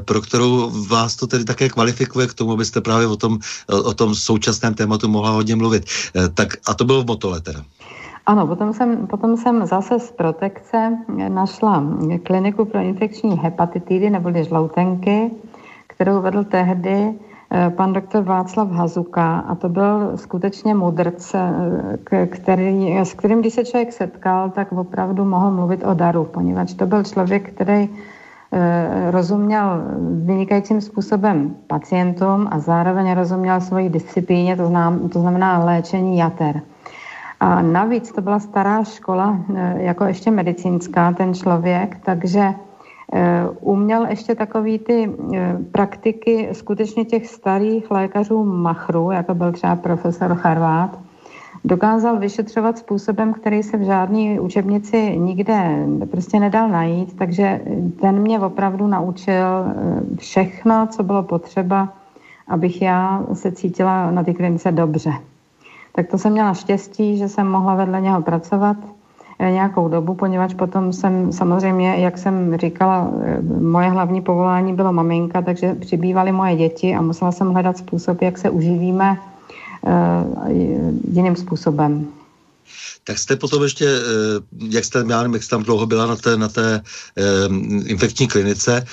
pro 0.06 0.22
kterou 0.22 0.72
vás 0.88 1.16
to 1.16 1.28
tedy 1.28 1.46
také 1.46 1.70
kvalifikuje 1.70 2.28
k 2.28 2.34
tomu, 2.34 2.52
abyste 2.52 2.82
právě 2.82 3.08
o 3.08 3.16
tom, 3.16 3.40
o 3.68 3.94
tom 3.94 4.16
současném 4.16 4.74
tématu 4.74 5.08
mohla 5.08 5.30
hodně 5.30 5.56
mluvit 5.56 5.79
mluvit. 5.80 5.86
Eh, 6.16 6.30
tak 6.30 6.48
a 6.68 6.74
to 6.74 6.86
bylo 6.86 7.04
v 7.04 7.08
Motole 7.08 7.42
teda. 7.42 7.60
Ano, 8.26 8.48
potom 8.48 8.74
jsem, 8.74 9.08
potom 9.08 9.38
jsem 9.38 9.66
zase 9.66 10.00
z 10.00 10.12
protekce 10.12 10.98
našla 11.28 11.84
kliniku 12.24 12.66
pro 12.66 12.80
infekční 12.80 13.38
hepatitidy 13.38 14.10
neboli 14.10 14.44
žloutenky, 14.44 15.32
kterou 15.88 16.22
vedl 16.22 16.44
tehdy 16.44 17.14
eh, 17.52 17.70
pan 17.70 17.94
doktor 17.94 18.24
Václav 18.24 18.72
Hazuka 18.72 19.40
a 19.40 19.56
to 19.56 19.70
byl 19.70 20.12
skutečně 20.16 20.76
mudrc, 20.76 21.36
eh, 21.36 22.28
který, 22.28 22.98
s 22.98 23.14
kterým, 23.14 23.42
když 23.42 23.54
se 23.54 23.66
člověk 23.66 23.94
setkal, 23.94 24.50
tak 24.50 24.72
opravdu 24.72 25.26
mohl 25.26 25.52
mluvit 25.52 25.84
o 25.86 25.94
daru, 25.94 26.24
poněvadž 26.26 26.74
to 26.74 26.86
byl 26.86 27.04
člověk, 27.04 27.54
který 27.54 27.90
rozuměl 29.12 29.82
vynikajícím 30.26 30.82
způsobem 30.82 31.56
pacientům 31.68 32.48
a 32.52 32.60
zároveň 32.60 33.14
rozuměl 33.14 33.62
svoji 33.62 33.90
disciplíně, 33.90 34.56
to, 34.56 34.66
znám, 34.66 35.10
to 35.10 35.20
znamená 35.20 35.66
léčení 35.66 36.18
jater. 36.18 36.62
A 37.40 37.62
navíc 37.62 38.12
to 38.12 38.22
byla 38.22 38.40
stará 38.40 38.84
škola, 38.84 39.38
jako 39.76 40.06
ještě 40.06 40.32
medicínská, 40.32 41.12
ten 41.12 41.34
člověk, 41.34 41.98
takže 42.06 42.54
uměl 43.62 44.06
ještě 44.06 44.36
takový 44.36 44.80
ty 44.80 45.12
praktiky 45.72 46.50
skutečně 46.52 47.06
těch 47.06 47.28
starých 47.28 47.92
lékařů 47.92 48.44
machrů, 48.44 49.12
jako 49.12 49.34
byl 49.34 49.52
třeba 49.52 49.76
profesor 49.76 50.36
Charvát, 50.36 51.00
dokázal 51.66 52.20
vyšetřovat 52.20 52.78
způsobem, 52.78 53.34
který 53.34 53.64
se 53.64 53.78
v 53.78 53.82
žádné 53.82 54.40
učebnici 54.40 55.18
nikde 55.20 55.86
prostě 56.12 56.40
nedal 56.40 56.70
najít, 56.70 57.18
takže 57.18 57.62
ten 58.02 58.20
mě 58.20 58.40
opravdu 58.40 58.88
naučil 58.88 59.46
eh, 59.46 60.16
všechno, 60.18 60.88
co 60.88 61.04
bylo 61.04 61.24
potřeba, 61.24 61.94
abych 62.48 62.82
já 62.82 63.24
se 63.34 63.52
cítila 63.52 64.12
na 64.12 64.24
té 64.24 64.34
klinice 64.34 64.72
dobře. 64.72 65.12
Tak 65.96 66.08
to 66.08 66.18
jsem 66.18 66.32
měla 66.32 66.54
štěstí, 66.54 67.18
že 67.18 67.28
jsem 67.28 67.48
mohla 67.48 67.76
vedle 67.76 68.02
něho 68.02 68.22
pracovat 68.22 68.78
eh, 69.40 69.52
nějakou 69.52 69.88
dobu, 69.88 70.14
poněvadž 70.14 70.54
potom 70.54 70.94
jsem 70.94 71.32
samozřejmě, 71.32 71.96
jak 71.98 72.18
jsem 72.18 72.58
říkala, 72.58 73.12
eh, 73.22 73.42
moje 73.62 73.90
hlavní 73.90 74.22
povolání 74.22 74.74
bylo 74.74 74.94
maminka, 74.94 75.42
takže 75.42 75.76
přibývaly 75.76 76.32
moje 76.32 76.56
děti 76.56 76.96
a 76.96 77.02
musela 77.02 77.32
jsem 77.32 77.52
hledat 77.52 77.78
způsob, 77.78 78.22
jak 78.22 78.38
se 78.38 78.50
uživíme 78.50 79.18
jiným 81.12 81.36
způsobem. 81.36 82.08
Tak 83.04 83.18
jste 83.18 83.36
potom 83.36 83.64
ještě, 83.64 83.86
eh, 83.86 83.90
jak 84.70 84.86
jste, 84.86 85.06
já 85.10 85.18
nevím, 85.18 85.34
jak 85.34 85.44
jste 85.44 85.56
tam 85.56 85.64
dlouho 85.64 85.86
byla 85.86 86.06
na 86.06 86.16
té, 86.16 86.38
na 86.38 86.48
té 86.48 86.82
um, 87.50 87.84
infekční 87.88 88.28
klinice, 88.28 88.86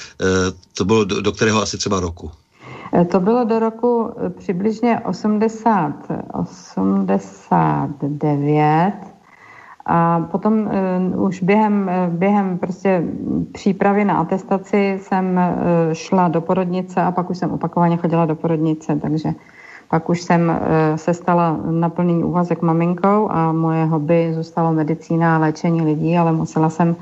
to 0.75 0.85
bylo 0.85 1.05
do, 1.05 1.21
do 1.21 1.33
kterého 1.33 1.62
asi 1.62 1.78
třeba 1.78 2.00
roku? 2.00 2.31
To 3.11 3.21
bylo 3.21 3.45
do 3.45 3.59
roku 3.59 4.11
přibližně 4.38 5.00
80, 5.00 5.93
89 6.33 8.93
a 9.87 10.21
potom 10.21 10.71
už 11.16 11.43
během, 11.43 11.90
během 12.09 12.59
prostě 12.59 13.02
přípravy 13.52 14.05
na 14.05 14.16
atestaci 14.16 15.00
jsem 15.02 15.40
šla 15.93 16.28
do 16.28 16.40
porodnice 16.40 17.02
a 17.02 17.11
pak 17.11 17.31
už 17.31 17.38
jsem 17.38 17.50
opakovaně 17.50 17.97
chodila 17.97 18.26
do 18.26 18.35
porodnice, 18.35 18.99
takže 19.02 19.28
pak 19.90 20.09
už 20.09 20.23
jsem 20.23 20.50
eh, 20.50 20.99
se 20.99 21.14
stala 21.14 21.61
na 21.71 21.88
plný 21.88 22.25
úvazek 22.25 22.62
maminkou 22.62 23.31
a 23.31 23.52
moje 23.52 23.85
hobby 23.85 24.33
zůstalo 24.35 24.73
medicína 24.73 25.37
a 25.37 25.38
léčení 25.38 25.83
lidí, 25.83 26.16
ale 26.16 26.33
musela 26.33 26.71
jsem 26.71 26.97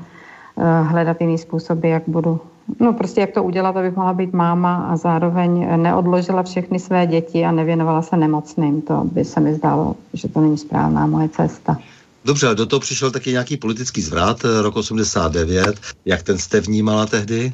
eh, 0.57 0.81
hledat 0.81 1.21
jiný 1.21 1.37
způsoby, 1.37 1.89
jak 1.89 2.03
budu, 2.07 2.39
no 2.79 2.93
prostě 2.93 3.21
jak 3.21 3.31
to 3.31 3.43
udělat, 3.43 3.77
abych 3.77 3.95
mohla 3.95 4.13
být 4.13 4.33
máma 4.33 4.75
a 4.75 4.97
zároveň 4.97 5.81
neodložila 5.81 6.43
všechny 6.43 6.79
své 6.79 7.07
děti 7.07 7.45
a 7.45 7.51
nevěnovala 7.51 8.01
se 8.01 8.17
nemocným. 8.17 8.81
To 8.81 9.03
by 9.11 9.25
se 9.25 9.39
mi 9.39 9.53
zdálo, 9.53 9.95
že 10.13 10.27
to 10.27 10.41
není 10.41 10.57
správná 10.57 11.07
moje 11.07 11.29
cesta. 11.29 11.77
Dobře, 12.25 12.47
ale 12.47 12.55
do 12.55 12.65
toho 12.65 12.79
přišel 12.79 13.11
taky 13.11 13.31
nějaký 13.31 13.57
politický 13.57 14.01
zvrat, 14.01 14.45
eh, 14.45 14.61
rok 14.61 14.75
89. 14.75 15.79
Jak 16.05 16.23
ten 16.23 16.37
jste 16.37 16.61
vnímala 16.61 17.05
tehdy? 17.05 17.53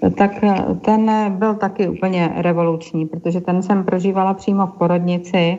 Tak 0.00 0.44
eh, 0.44 0.74
ten 0.84 1.10
byl 1.38 1.54
taky 1.54 1.88
úplně 1.88 2.32
revoluční, 2.36 3.06
protože 3.06 3.40
ten 3.40 3.62
jsem 3.62 3.84
prožívala 3.84 4.34
přímo 4.34 4.66
v 4.66 4.72
porodnici, 4.72 5.58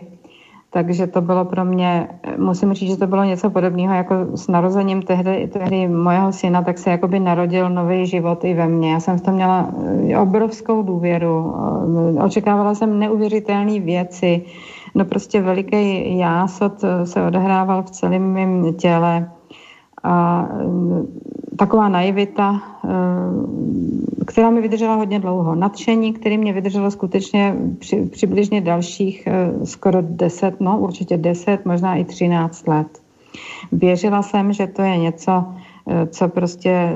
takže 0.70 1.08
to 1.08 1.22
bylo 1.22 1.46
pro 1.46 1.66
mě, 1.66 2.08
eh, 2.24 2.38
musím 2.38 2.74
říct, 2.74 2.90
že 2.90 2.98
to 2.98 3.08
bylo 3.08 3.24
něco 3.24 3.50
podobného 3.50 3.94
jako 3.94 4.16
s 4.38 4.48
narozením 4.48 5.02
tehdy, 5.02 5.50
tehdy 5.54 5.88
mojeho 5.88 6.32
syna, 6.32 6.62
tak 6.62 6.78
se 6.78 6.90
jakoby 6.90 7.20
narodil 7.20 7.70
nový 7.70 8.06
život 8.06 8.44
i 8.44 8.54
ve 8.54 8.68
mně. 8.68 8.92
Já 8.92 9.00
jsem 9.00 9.18
v 9.18 9.22
tom 9.22 9.34
měla 9.34 9.70
eh, 10.10 10.18
obrovskou 10.18 10.84
důvěru, 10.84 11.54
očekávala 12.26 12.76
jsem 12.76 13.00
neuvěřitelné 13.00 13.80
věci, 13.80 14.42
no 14.96 15.06
prostě 15.06 15.42
veliký 15.42 16.18
jásot 16.18 16.74
se 17.04 17.24
odehrával 17.24 17.84
v 17.84 17.92
celém 17.92 18.34
mém 18.34 18.74
těle 18.74 19.37
a 20.08 20.48
taková 21.58 21.90
naivita, 21.90 22.62
eh, 22.86 22.90
která 24.26 24.50
mi 24.50 24.62
vydržela 24.62 24.96
hodně 24.96 25.20
dlouho. 25.20 25.56
Nadšení, 25.56 26.14
který 26.14 26.38
mě 26.38 26.54
vydrželo 26.54 26.92
skutečně 26.92 27.56
při, 27.80 28.10
přibližně 28.12 28.62
dalších 28.62 29.28
eh, 29.28 29.66
skoro 29.66 30.02
10, 30.02 30.62
no 30.62 30.80
určitě 30.80 31.18
10, 31.18 31.66
možná 31.66 31.96
i 31.96 32.06
13 32.06 32.68
let. 32.68 32.88
Věřila 33.72 34.22
jsem, 34.22 34.54
že 34.54 34.68
to 34.68 34.82
je 34.82 34.98
něco, 34.98 35.46
co 36.10 36.28
prostě 36.28 36.94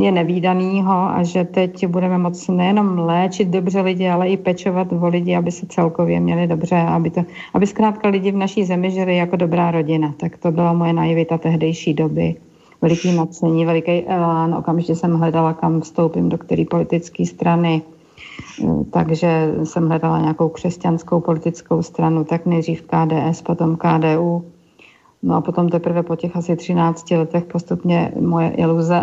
je 0.00 0.12
nevýdanýho 0.12 0.92
a 0.92 1.22
že 1.22 1.44
teď 1.44 1.86
budeme 1.86 2.18
moci 2.18 2.52
nejenom 2.52 2.98
léčit 2.98 3.48
dobře 3.48 3.80
lidi, 3.80 4.08
ale 4.08 4.28
i 4.28 4.36
pečovat 4.36 4.92
o 4.92 5.08
lidi, 5.08 5.36
aby 5.36 5.50
se 5.50 5.66
celkově 5.66 6.20
měli 6.20 6.46
dobře, 6.46 6.76
aby, 6.76 7.10
to, 7.10 7.24
aby 7.54 7.66
zkrátka 7.66 8.08
lidi 8.08 8.32
v 8.32 8.36
naší 8.36 8.64
zemi 8.64 8.90
žili 8.90 9.16
jako 9.16 9.36
dobrá 9.36 9.70
rodina. 9.70 10.14
Tak 10.16 10.38
to 10.38 10.52
byla 10.52 10.72
moje 10.72 10.92
naivita 10.92 11.38
tehdejší 11.38 11.94
doby 11.94 12.34
veliký 12.82 13.12
nadšení, 13.12 13.66
veliký 13.66 14.06
elán. 14.06 14.54
Okamžitě 14.54 14.96
jsem 14.96 15.14
hledala, 15.14 15.52
kam 15.52 15.80
vstoupím, 15.80 16.28
do 16.28 16.38
které 16.38 16.64
politické 16.70 17.26
strany. 17.26 17.82
Eh, 18.64 18.84
takže 18.90 19.54
jsem 19.64 19.88
hledala 19.88 20.20
nějakou 20.20 20.48
křesťanskou 20.48 21.20
politickou 21.20 21.82
stranu, 21.82 22.24
tak 22.24 22.46
nejdřív 22.46 22.82
KDS, 22.82 23.42
potom 23.42 23.76
KDU. 23.76 24.44
No 25.22 25.36
a 25.36 25.40
potom 25.40 25.68
teprve 25.68 26.02
po 26.02 26.16
těch 26.16 26.36
asi 26.36 26.56
13 26.56 27.10
letech 27.10 27.44
postupně 27.44 28.12
moje 28.20 28.50
iluze 28.50 29.02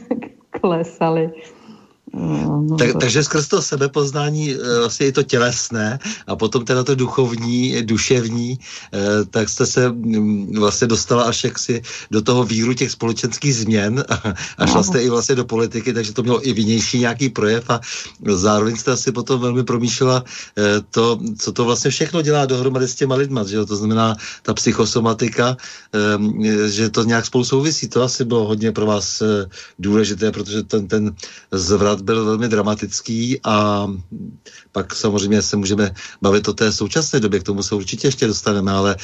klesaly. 0.50 1.30
No, 2.14 2.76
tak, 2.78 2.90
takže 3.00 3.24
skrz 3.24 3.48
to 3.48 3.62
sebepoznání 3.62 4.54
eh, 4.54 4.78
vlastně 4.78 5.06
i 5.06 5.12
to 5.12 5.22
tělesné 5.22 5.98
a 6.26 6.36
potom 6.36 6.64
teda 6.64 6.84
to 6.84 6.94
duchovní, 6.94 7.82
duševní, 7.82 8.58
eh, 8.58 9.24
tak 9.30 9.48
jste 9.48 9.66
se 9.66 9.88
mm, 9.88 10.54
vlastně 10.58 10.86
dostala 10.86 11.22
až 11.22 11.44
jaksi 11.44 11.82
do 12.10 12.22
toho 12.22 12.44
víru 12.44 12.74
těch 12.74 12.90
společenských 12.90 13.56
změn 13.56 14.04
a 14.58 14.66
šla 14.66 14.82
jste 14.82 15.02
i 15.02 15.08
vlastně 15.08 15.34
do 15.34 15.44
politiky, 15.44 15.92
takže 15.92 16.12
to 16.12 16.22
mělo 16.22 16.48
i 16.48 16.52
vnější 16.52 16.98
nějaký 16.98 17.28
projev 17.28 17.70
a 17.70 17.80
zároveň 18.30 18.76
jste 18.76 18.92
asi 18.92 19.12
potom 19.12 19.40
velmi 19.40 19.64
promýšlela 19.64 20.24
eh, 20.58 20.62
to, 20.90 21.18
co 21.38 21.52
to 21.52 21.64
vlastně 21.64 21.90
všechno 21.90 22.22
dělá 22.22 22.46
dohromady 22.46 22.88
s 22.88 22.94
těma 22.94 23.14
lidma, 23.14 23.44
že 23.44 23.56
jo? 23.56 23.66
to 23.66 23.76
znamená 23.76 24.16
ta 24.42 24.54
psychosomatika, 24.54 25.56
že 26.66 26.90
to 26.90 27.04
nějak 27.04 27.26
spolu 27.26 27.44
souvisí. 27.44 27.88
To 27.88 28.02
asi 28.02 28.24
bylo 28.24 28.44
hodně 28.44 28.72
pro 28.72 28.86
vás 28.86 29.22
důležité, 29.78 30.32
protože 30.32 30.62
ten, 30.62 30.88
ten 30.88 31.14
zvrat 31.52 32.03
byl 32.04 32.24
velmi 32.24 32.48
dramatický 32.48 33.40
a 33.44 33.86
pak 34.72 34.94
samozřejmě 34.94 35.42
se 35.42 35.56
můžeme 35.56 35.90
bavit 36.22 36.48
o 36.48 36.52
té 36.52 36.72
současné 36.72 37.20
době, 37.20 37.40
k 37.40 37.42
tomu 37.42 37.62
se 37.62 37.74
určitě 37.74 38.08
ještě 38.08 38.26
dostaneme, 38.26 38.72
ale 38.72 38.96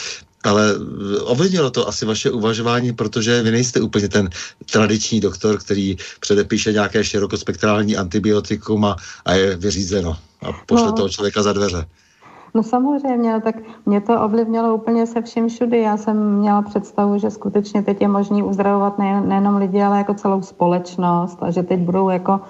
ale 0.45 0.75
ovlivnilo 1.21 1.71
to 1.71 1.89
asi 1.89 2.07
vaše 2.07 2.31
uvažování, 2.31 2.93
protože 2.93 3.43
vy 3.43 3.51
nejste 3.51 3.81
úplně 3.81 4.09
ten 4.09 4.29
tradiční 4.73 5.21
doktor, 5.21 5.59
který 5.59 5.97
předepíše 6.21 6.73
nějaké 6.73 7.05
širokospektrální 7.05 7.97
antibiotikum 7.97 8.85
a, 8.85 8.97
a 9.25 9.33
je 9.33 9.57
vyřízeno 9.57 10.17
a 10.43 10.53
pošle 10.67 10.87
no. 10.87 10.93
toho 10.93 11.09
člověka 11.09 11.43
za 11.43 11.53
dveře. 11.53 11.87
No 12.55 12.63
samozřejmě, 12.63 13.33
no 13.33 13.41
tak 13.41 13.55
mě 13.87 14.01
to 14.01 14.21
ovlivnilo 14.21 14.75
úplně 14.75 15.07
se 15.07 15.23
vším 15.23 15.49
všudy. 15.49 15.81
Já 15.81 15.97
jsem 15.97 16.35
měla 16.35 16.63
představu, 16.63 17.19
že 17.19 17.31
skutečně 17.31 17.83
teď 17.83 18.01
je 18.01 18.09
možný 18.09 18.43
uzdravovat 18.43 18.99
nejenom 18.99 19.57
lidi, 19.57 19.83
ale 19.83 19.99
jako 19.99 20.15
celou 20.15 20.43
společnost 20.43 21.39
a 21.41 21.51
že 21.51 21.63
teď 21.63 21.81
budou 21.81 22.09
jako 22.09 22.41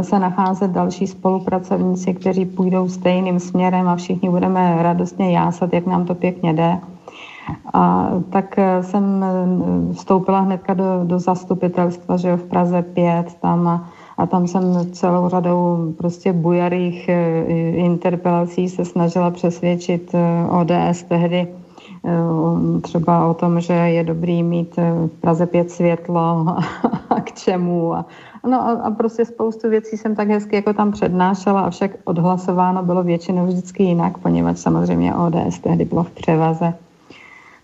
se 0.00 0.18
nacházet 0.18 0.70
další 0.70 1.06
spolupracovníci, 1.06 2.14
kteří 2.14 2.44
půjdou 2.44 2.88
stejným 2.88 3.40
směrem 3.40 3.88
a 3.88 3.96
všichni 3.96 4.30
budeme 4.30 4.82
radostně 4.82 5.32
jásat, 5.32 5.72
jak 5.72 5.86
nám 5.86 6.04
to 6.04 6.14
pěkně 6.14 6.52
jde. 6.52 6.78
A 7.74 8.10
tak 8.30 8.58
eh, 8.58 8.82
jsem 8.82 9.24
eh, 9.24 9.94
vstoupila 9.94 10.40
hnedka 10.40 10.74
do, 10.74 10.84
do 11.04 11.18
zastupitelstva, 11.18 12.16
že 12.16 12.28
jo, 12.28 12.36
v 12.36 12.42
Praze 12.42 12.82
5 12.82 13.34
tam 13.40 13.68
a, 13.68 13.88
a 14.18 14.26
tam 14.26 14.46
jsem 14.46 14.92
celou 14.92 15.28
řadou 15.28 15.92
prostě 15.98 16.32
bujarých 16.32 17.10
interpelací 17.74 18.68
se 18.68 18.84
snažila 18.84 19.30
přesvědčit 19.30 20.14
ODS 20.50 21.02
tehdy 21.02 21.48
třeba 22.82 23.26
o 23.26 23.34
tom, 23.34 23.60
že 23.60 23.72
je 23.72 24.04
dobrý 24.04 24.42
mít 24.42 24.76
v 24.76 25.10
Praze 25.20 25.46
pět 25.46 25.70
světlo 25.70 26.44
a 27.08 27.20
k 27.24 27.32
čemu 27.32 27.94
a, 27.94 28.06
No 28.46 28.62
a, 28.62 28.72
a 28.72 28.90
prostě 28.90 29.24
spoustu 29.24 29.70
věcí 29.70 29.96
jsem 29.96 30.16
tak 30.16 30.28
hezky 30.28 30.56
jako 30.56 30.72
tam 30.72 30.92
přednášela, 30.92 31.60
avšak 31.60 31.90
odhlasováno 32.04 32.82
bylo 32.82 33.02
většinou 33.02 33.46
vždycky 33.46 33.82
jinak, 33.82 34.18
poněvadž 34.18 34.58
samozřejmě 34.58 35.14
ODS 35.14 35.58
tehdy 35.62 35.84
bylo 35.84 36.04
v 36.04 36.10
převaze. 36.10 36.74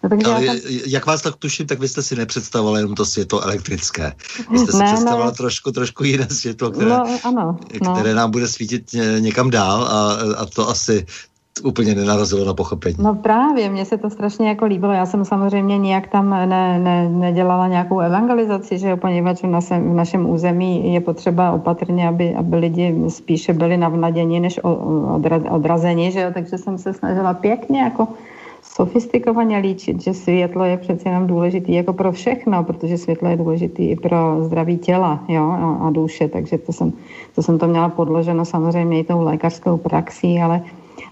No, 0.02 0.08
takže 0.08 0.26
Ale 0.26 0.46
tam... 0.46 0.56
jak 0.86 1.06
vás 1.06 1.22
tak 1.22 1.36
tuším, 1.36 1.66
tak 1.66 1.80
vy 1.80 1.88
jste 1.88 2.02
si 2.02 2.16
nepředstavovala 2.16 2.78
jenom 2.78 2.94
to 2.94 3.04
světlo 3.04 3.40
elektrické. 3.40 4.12
Vy 4.50 4.58
jste 4.58 4.72
si 4.72 4.78
ne, 4.78 4.84
představovala 4.84 5.30
ne. 5.30 5.36
trošku, 5.36 5.72
trošku 5.72 6.04
jiné 6.04 6.26
světlo, 6.30 6.70
které, 6.70 6.90
no, 6.90 7.18
ano, 7.24 7.58
no. 7.84 7.94
které 7.94 8.14
nám 8.14 8.30
bude 8.30 8.48
svítit 8.48 8.82
někam 9.18 9.50
dál 9.50 9.84
a, 9.84 10.16
a 10.36 10.46
to 10.46 10.68
asi 10.68 11.06
úplně 11.64 11.94
nenarazilo 11.94 12.44
na 12.44 12.54
pochopení. 12.54 12.96
No 12.98 13.14
právě, 13.14 13.68
mně 13.68 13.84
se 13.84 13.98
to 13.98 14.10
strašně 14.10 14.48
jako 14.48 14.64
líbilo. 14.64 14.92
Já 14.92 15.06
jsem 15.06 15.24
samozřejmě 15.24 15.78
nijak 15.78 16.08
tam 16.08 16.30
ne, 16.30 16.78
ne, 16.78 17.08
nedělala 17.08 17.68
nějakou 17.68 18.00
evangelizaci, 18.00 18.78
že 18.78 18.96
poněvadž 18.96 19.42
v 19.42 19.46
našem, 19.46 19.90
v 19.90 19.94
našem 19.94 20.30
území 20.30 20.94
je 20.94 21.00
potřeba 21.00 21.52
opatrně, 21.52 22.08
aby, 22.08 22.34
aby 22.34 22.56
lidi 22.56 22.94
spíše 23.08 23.52
byli 23.52 23.76
navnaděni, 23.76 24.40
než 24.40 24.60
odra, 25.14 25.40
odrazeni, 25.50 26.12
že 26.12 26.20
jo, 26.20 26.30
takže 26.34 26.58
jsem 26.58 26.78
se 26.78 26.92
snažila 26.92 27.34
pěkně 27.34 27.80
jako 27.80 28.08
sofistikovaně 28.62 29.58
líčit, 29.58 30.02
že 30.02 30.14
světlo 30.14 30.64
je 30.64 30.76
přece 30.76 31.08
jenom 31.08 31.26
důležitý 31.26 31.72
jako 31.74 31.92
pro 31.92 32.12
všechno, 32.12 32.64
protože 32.64 32.98
světlo 32.98 33.28
je 33.28 33.36
důležitý 33.36 33.90
i 33.90 33.96
pro 33.96 34.44
zdraví 34.44 34.78
těla 34.78 35.24
jo, 35.28 35.44
a, 35.44 35.86
a 35.86 35.90
duše, 35.90 36.28
takže 36.28 36.58
to 36.58 36.72
jsem, 36.72 36.92
to 37.34 37.42
jsem 37.42 37.58
to 37.58 37.66
měla 37.66 37.88
podloženo 37.88 38.44
samozřejmě 38.44 39.00
i 39.00 39.04
tou 39.04 39.20
lékařskou 39.20 39.76
praxí, 39.76 40.40
ale 40.40 40.62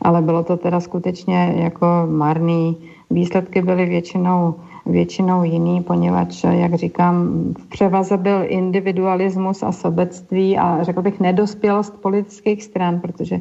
ale 0.02 0.22
bylo 0.22 0.44
to 0.44 0.56
teda 0.56 0.80
skutečně 0.80 1.54
jako 1.56 1.86
marný. 2.06 2.76
Výsledky 3.10 3.62
byly 3.62 3.86
většinou, 3.86 4.54
většinou 4.86 5.42
jiný, 5.42 5.82
poněvadž, 5.82 6.44
jak 6.44 6.74
říkám, 6.74 7.44
v 7.60 7.66
převaze 7.66 8.16
byl 8.16 8.44
individualismus 8.46 9.62
a 9.62 9.72
sobectví 9.72 10.58
a 10.58 10.82
řekl 10.82 11.02
bych 11.02 11.20
nedospělost 11.20 12.00
politických 12.00 12.64
stran, 12.64 13.00
protože 13.00 13.40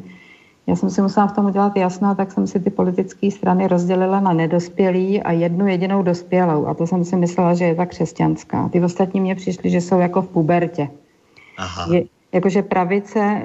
já 0.66 0.76
jsem 0.76 0.90
si 0.90 1.02
musela 1.02 1.26
v 1.26 1.32
tom 1.32 1.46
udělat 1.46 1.76
jasno, 1.76 2.14
tak 2.14 2.32
jsem 2.32 2.46
si 2.46 2.60
ty 2.60 2.70
politické 2.70 3.30
strany 3.30 3.68
rozdělila 3.68 4.20
na 4.20 4.32
nedospělý 4.32 5.22
a 5.22 5.32
jednu 5.32 5.66
jedinou 5.66 6.02
dospělou. 6.02 6.66
A 6.66 6.74
to 6.74 6.86
jsem 6.86 7.04
si 7.04 7.16
myslela, 7.16 7.54
že 7.54 7.64
je 7.64 7.74
ta 7.74 7.86
křesťanská. 7.86 8.68
Ty 8.68 8.84
ostatní 8.84 9.20
mě 9.20 9.34
přišly, 9.34 9.70
že 9.70 9.80
jsou 9.80 9.98
jako 9.98 10.22
v 10.22 10.28
pubertě. 10.28 10.88
Aha. 11.58 11.94
Je, 11.94 12.04
Jakože 12.32 12.62
pravice 12.62 13.42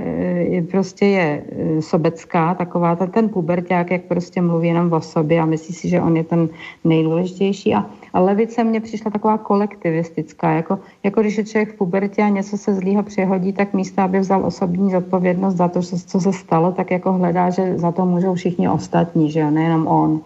je, 0.49 0.61
prostě 0.61 1.05
je 1.05 1.43
e, 1.77 1.81
sobecká, 1.81 2.53
taková 2.53 2.95
ta, 2.95 3.05
ten 3.05 3.29
puberták, 3.29 3.91
jak 3.91 4.01
prostě 4.01 4.41
mluví 4.41 4.67
jenom 4.67 4.93
o 4.93 5.01
sobě 5.01 5.41
a 5.41 5.45
myslí 5.45 5.73
si, 5.73 5.89
že 5.89 6.01
on 6.01 6.17
je 6.17 6.23
ten 6.23 6.49
nejdůležitější. 6.83 7.75
A, 7.75 7.85
a 8.13 8.19
levice 8.19 8.63
mně 8.63 8.81
přišla 8.81 9.11
taková 9.11 9.37
kolektivistická, 9.37 10.51
jako, 10.51 10.79
jako 11.03 11.21
když 11.21 11.37
je 11.37 11.43
člověk 11.43 11.73
v 11.73 11.77
pubertě 11.77 12.21
a 12.21 12.29
něco 12.29 12.57
se 12.57 12.73
zlýho 12.73 13.03
přehodí, 13.03 13.53
tak 13.53 13.73
místo, 13.73 14.01
aby 14.01 14.19
vzal 14.19 14.45
osobní 14.45 14.91
zodpovědnost 14.91 15.55
za 15.55 15.67
to, 15.67 15.81
co 15.81 16.21
se 16.21 16.33
stalo, 16.33 16.71
tak 16.71 16.91
jako 16.91 17.13
hledá, 17.13 17.49
že 17.49 17.77
za 17.77 17.91
to 17.91 18.05
můžou 18.05 18.33
všichni 18.33 18.69
ostatní, 18.69 19.31
že 19.31 19.39
jo, 19.39 19.51
nejenom 19.51 19.87
on. 19.87 20.21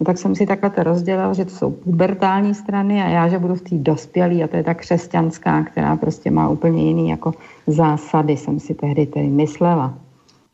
No 0.00 0.06
tak 0.06 0.18
jsem 0.18 0.34
si 0.34 0.46
takhle 0.46 0.70
to 0.70 0.82
rozdělil, 0.82 1.34
že 1.34 1.44
to 1.44 1.50
jsou 1.50 1.70
pubertální 1.70 2.54
strany 2.54 3.02
a 3.02 3.08
já, 3.08 3.28
že 3.28 3.38
budu 3.38 3.54
v 3.54 3.62
té 3.62 3.74
dospělý 3.74 4.44
a 4.44 4.48
to 4.48 4.56
je 4.56 4.64
ta 4.64 4.74
křesťanská, 4.74 5.62
která 5.62 5.96
prostě 5.96 6.30
má 6.30 6.48
úplně 6.48 6.88
jiný 6.88 7.10
jako 7.10 7.34
zásady, 7.66 8.36
jsem 8.36 8.60
si 8.60 8.74
tehdy 8.74 9.06
tedy 9.06 9.28
myslela. 9.28 9.94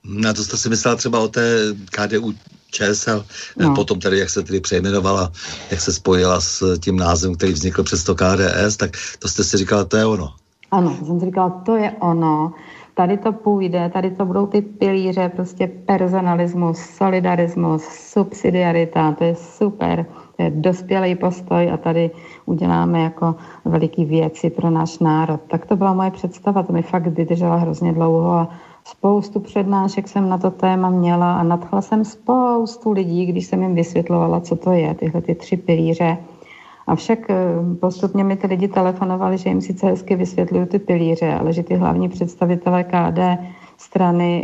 Na 0.05 0.33
to 0.33 0.45
jste 0.45 0.57
si 0.57 0.69
myslela 0.69 0.97
třeba 0.97 1.21
o 1.21 1.29
té 1.29 1.59
KDU 1.91 2.35
ČSL, 2.71 3.25
no. 3.59 3.75
potom 3.75 4.01
tedy, 4.01 4.19
jak 4.19 4.31
se 4.31 4.43
tedy 4.43 4.61
přejmenovala, 4.61 5.33
jak 5.71 5.81
se 5.81 5.93
spojila 5.93 6.41
s 6.41 6.79
tím 6.79 6.97
názvem, 6.97 7.35
který 7.35 7.53
vznikl 7.53 7.83
přes 7.83 8.05
to 8.05 8.15
KDS, 8.15 8.77
tak 8.77 8.91
to 9.19 9.29
jste 9.29 9.45
si 9.45 9.57
říkala, 9.57 9.85
to 9.85 9.97
je 9.97 10.07
ono. 10.07 10.33
Ano, 10.71 10.97
jsem 11.07 11.21
si 11.21 11.27
říkala, 11.27 11.51
to 11.51 11.77
je 11.77 11.93
ono 12.01 12.53
tady 12.97 13.17
to 13.17 13.33
půjde, 13.33 13.91
tady 13.93 14.11
to 14.11 14.27
budou 14.27 14.47
ty 14.47 14.63
pilíře, 14.63 15.29
prostě 15.29 15.67
personalismus, 15.67 16.79
solidarismus, 16.79 17.85
subsidiarita, 17.85 19.13
to 19.13 19.25
je 19.25 19.35
super, 19.35 20.07
to 20.37 20.43
je 20.43 20.51
dospělý 20.51 21.15
postoj 21.15 21.71
a 21.73 21.77
tady 21.77 22.11
uděláme 22.47 23.03
jako 23.03 23.35
veliký 23.65 24.05
věci 24.05 24.51
pro 24.51 24.71
náš 24.71 24.99
národ. 24.99 25.41
Tak 25.49 25.67
to 25.67 25.77
byla 25.77 25.93
moje 25.95 26.11
představa, 26.11 26.63
to 26.63 26.73
mi 26.73 26.83
fakt 26.83 27.07
vydržela 27.07 27.57
hrozně 27.57 27.93
dlouho 27.93 28.33
a 28.33 28.49
spoustu 28.85 29.41
přednášek 29.41 30.09
jsem 30.09 30.29
na 30.29 30.39
to 30.39 30.51
téma 30.51 30.91
měla 30.91 31.37
a 31.37 31.43
nadchla 31.43 31.83
jsem 31.83 32.05
spoustu 32.05 32.93
lidí, 32.93 33.27
když 33.27 33.47
jsem 33.47 33.63
jim 33.63 33.75
vysvětlovala, 33.75 34.41
co 34.41 34.57
to 34.57 34.73
je, 34.73 34.95
tyhle 34.95 35.21
ty 35.21 35.35
tři 35.35 35.57
pilíře 35.57 36.17
Avšak 36.87 37.31
eh, 37.31 37.37
postupně 37.81 38.25
mi 38.25 38.37
ty 38.37 38.47
lidi 38.47 38.69
telefonovali, 38.69 39.39
že 39.39 39.49
jim 39.49 39.61
sice 39.61 39.87
hezky 39.87 40.17
vysvětlují 40.17 40.67
ty 40.67 40.79
pilíře, 40.79 41.35
ale 41.35 41.53
že 41.53 41.63
ty 41.63 41.75
hlavní 41.75 42.09
představitelé 42.09 42.85
KD 42.85 43.19
strany 43.77 44.43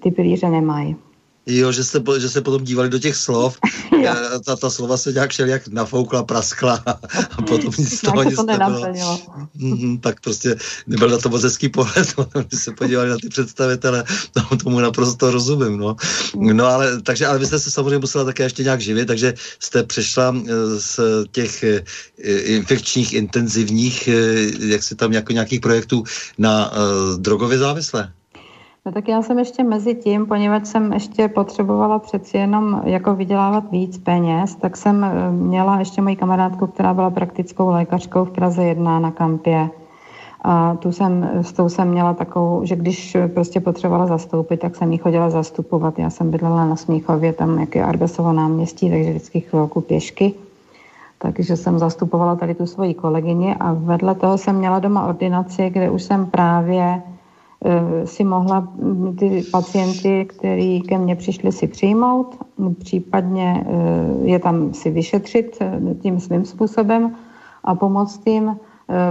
ty 0.00 0.10
pilíře 0.10 0.50
nemají. 0.50 0.96
Jo, 1.46 1.72
že 1.72 1.84
se, 1.84 2.02
že 2.18 2.28
se 2.28 2.40
potom 2.40 2.64
dívali 2.64 2.88
do 2.88 2.98
těch 2.98 3.16
slov, 3.16 3.58
eh, 4.06 4.14
ta, 4.44 4.56
ta 4.56 4.70
slova 4.70 4.96
se 4.96 5.12
nějak 5.12 5.38
jak 5.38 5.68
nafoukla, 5.68 6.22
praskla 6.22 6.82
a 7.38 7.42
potom 7.42 7.72
nic 7.78 7.98
z 7.98 8.00
toho 8.00 8.22
nic 8.22 8.42
nebylo. 8.46 9.20
Mm, 9.54 9.98
tak 9.98 10.20
prostě 10.20 10.56
nebyl 10.86 11.08
na 11.08 11.18
to 11.18 11.28
moc 11.28 11.42
hezký 11.42 11.68
pohled, 11.68 12.14
no, 12.18 12.26
když 12.48 12.62
se 12.62 12.72
podívali 12.72 13.08
na 13.08 13.16
ty 13.22 13.28
představitele, 13.28 14.04
no, 14.36 14.56
tomu 14.56 14.80
naprosto 14.80 15.30
rozumím. 15.30 15.78
No. 15.78 15.96
no 16.34 16.66
ale, 16.66 17.02
takže, 17.02 17.26
ale 17.26 17.38
vy 17.38 17.46
jste 17.46 17.58
se 17.58 17.70
samozřejmě 17.70 17.98
musela 17.98 18.24
také 18.24 18.42
ještě 18.42 18.62
nějak 18.62 18.80
živit, 18.80 19.06
takže 19.06 19.34
jste 19.58 19.82
přešla 19.82 20.36
eh, 20.36 20.80
z 20.80 21.00
těch 21.32 21.62
eh, 21.62 21.82
infekčních, 22.40 23.12
intenzivních, 23.12 24.08
jak 24.58 24.82
si 24.82 24.94
tam 24.94 25.12
jako 25.12 25.32
nějakých 25.32 25.60
projektů 25.60 26.04
na 26.38 26.72
drogově 27.18 27.58
závislé. 27.58 28.12
No 28.86 28.92
tak 28.92 29.08
já 29.08 29.22
jsem 29.22 29.38
ještě 29.38 29.64
mezi 29.64 29.94
tím, 29.94 30.26
poněvadž 30.26 30.66
jsem 30.66 30.92
ještě 30.92 31.28
potřebovala 31.28 31.98
přeci 31.98 32.36
jenom 32.36 32.82
jako 32.84 33.14
vydělávat 33.14 33.70
víc 33.70 33.98
peněz, 33.98 34.54
tak 34.54 34.76
jsem 34.76 35.04
eh, 35.04 35.30
měla 35.30 35.78
ještě 35.78 36.02
moji 36.02 36.16
kamarádku, 36.16 36.66
která 36.66 36.94
byla 36.94 37.10
praktickou 37.10 37.68
lékařkou 37.68 38.24
v 38.24 38.30
Praze 38.30 38.64
1 38.64 38.98
na 38.98 39.10
kampě. 39.10 39.70
A 40.40 40.74
tu 40.74 40.92
jsem, 40.92 41.30
s 41.42 41.52
tou 41.52 41.68
jsem 41.68 41.88
měla 41.88 42.14
takovou, 42.14 42.64
že 42.64 42.76
když 42.76 43.16
prostě 43.34 43.60
potřebovala 43.60 44.06
zastoupit, 44.06 44.60
tak 44.60 44.76
jsem 44.76 44.92
jí 44.92 44.98
chodila 44.98 45.30
zastupovat. 45.30 45.98
Já 45.98 46.10
jsem 46.10 46.30
bydlela 46.30 46.66
na 46.66 46.76
Smíchově, 46.76 47.32
tam 47.32 47.58
jak 47.58 47.74
je 47.74 47.84
Arbesovo 47.84 48.32
náměstí, 48.32 48.90
takže 48.90 49.10
vždycky 49.10 49.40
chvilku 49.40 49.80
pěšky. 49.80 50.34
Takže 51.18 51.56
jsem 51.56 51.78
zastupovala 51.78 52.36
tady 52.36 52.54
tu 52.54 52.66
svoji 52.66 52.94
kolegyni 52.94 53.56
a 53.60 53.72
vedle 53.72 54.14
toho 54.14 54.38
jsem 54.38 54.56
měla 54.56 54.78
doma 54.78 55.06
ordinaci, 55.06 55.70
kde 55.70 55.90
už 55.90 56.02
jsem 56.02 56.26
právě 56.26 57.02
si 58.04 58.24
mohla 58.24 58.68
ty 59.18 59.42
pacienty, 59.52 60.24
který 60.24 60.82
ke 60.82 60.98
mně 60.98 61.16
přišli, 61.16 61.52
si 61.52 61.66
přijmout, 61.66 62.38
případně 62.78 63.64
eh, 63.66 64.28
je 64.28 64.38
tam 64.38 64.74
si 64.74 64.90
vyšetřit 64.90 65.58
eh, 65.60 65.94
tím 66.02 66.20
svým 66.20 66.44
způsobem 66.44 67.14
a 67.64 67.74
pomoct 67.74 68.26
jim 68.26 68.56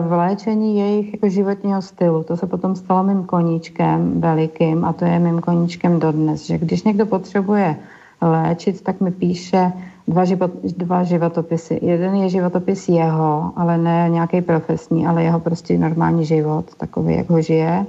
v 0.07 0.11
léčení 0.11 0.79
jejich 0.79 1.13
jako 1.13 1.29
životního 1.29 1.81
stylu. 1.81 2.23
To 2.23 2.37
se 2.37 2.47
potom 2.47 2.75
stalo 2.75 3.03
mým 3.03 3.23
koníčkem 3.23 4.21
velikým 4.21 4.85
a 4.85 4.93
to 4.93 5.05
je 5.05 5.19
mým 5.19 5.41
koníčkem 5.41 5.99
dodnes, 5.99 6.45
že 6.45 6.57
když 6.57 6.83
někdo 6.83 7.05
potřebuje 7.05 7.75
léčit, 8.21 8.81
tak 8.81 9.01
mi 9.01 9.11
píše 9.11 9.73
dva, 10.07 10.25
život, 10.25 10.51
dva 10.77 11.03
životopisy. 11.03 11.79
Jeden 11.81 12.15
je 12.15 12.29
životopis 12.29 12.89
jeho, 12.89 13.51
ale 13.55 13.77
ne 13.77 14.09
nějaký 14.09 14.41
profesní, 14.41 15.07
ale 15.07 15.23
jeho 15.23 15.39
prostě 15.39 15.77
normální 15.77 16.25
život, 16.25 16.65
takový, 16.77 17.15
jak 17.15 17.29
ho 17.29 17.41
žije. 17.41 17.85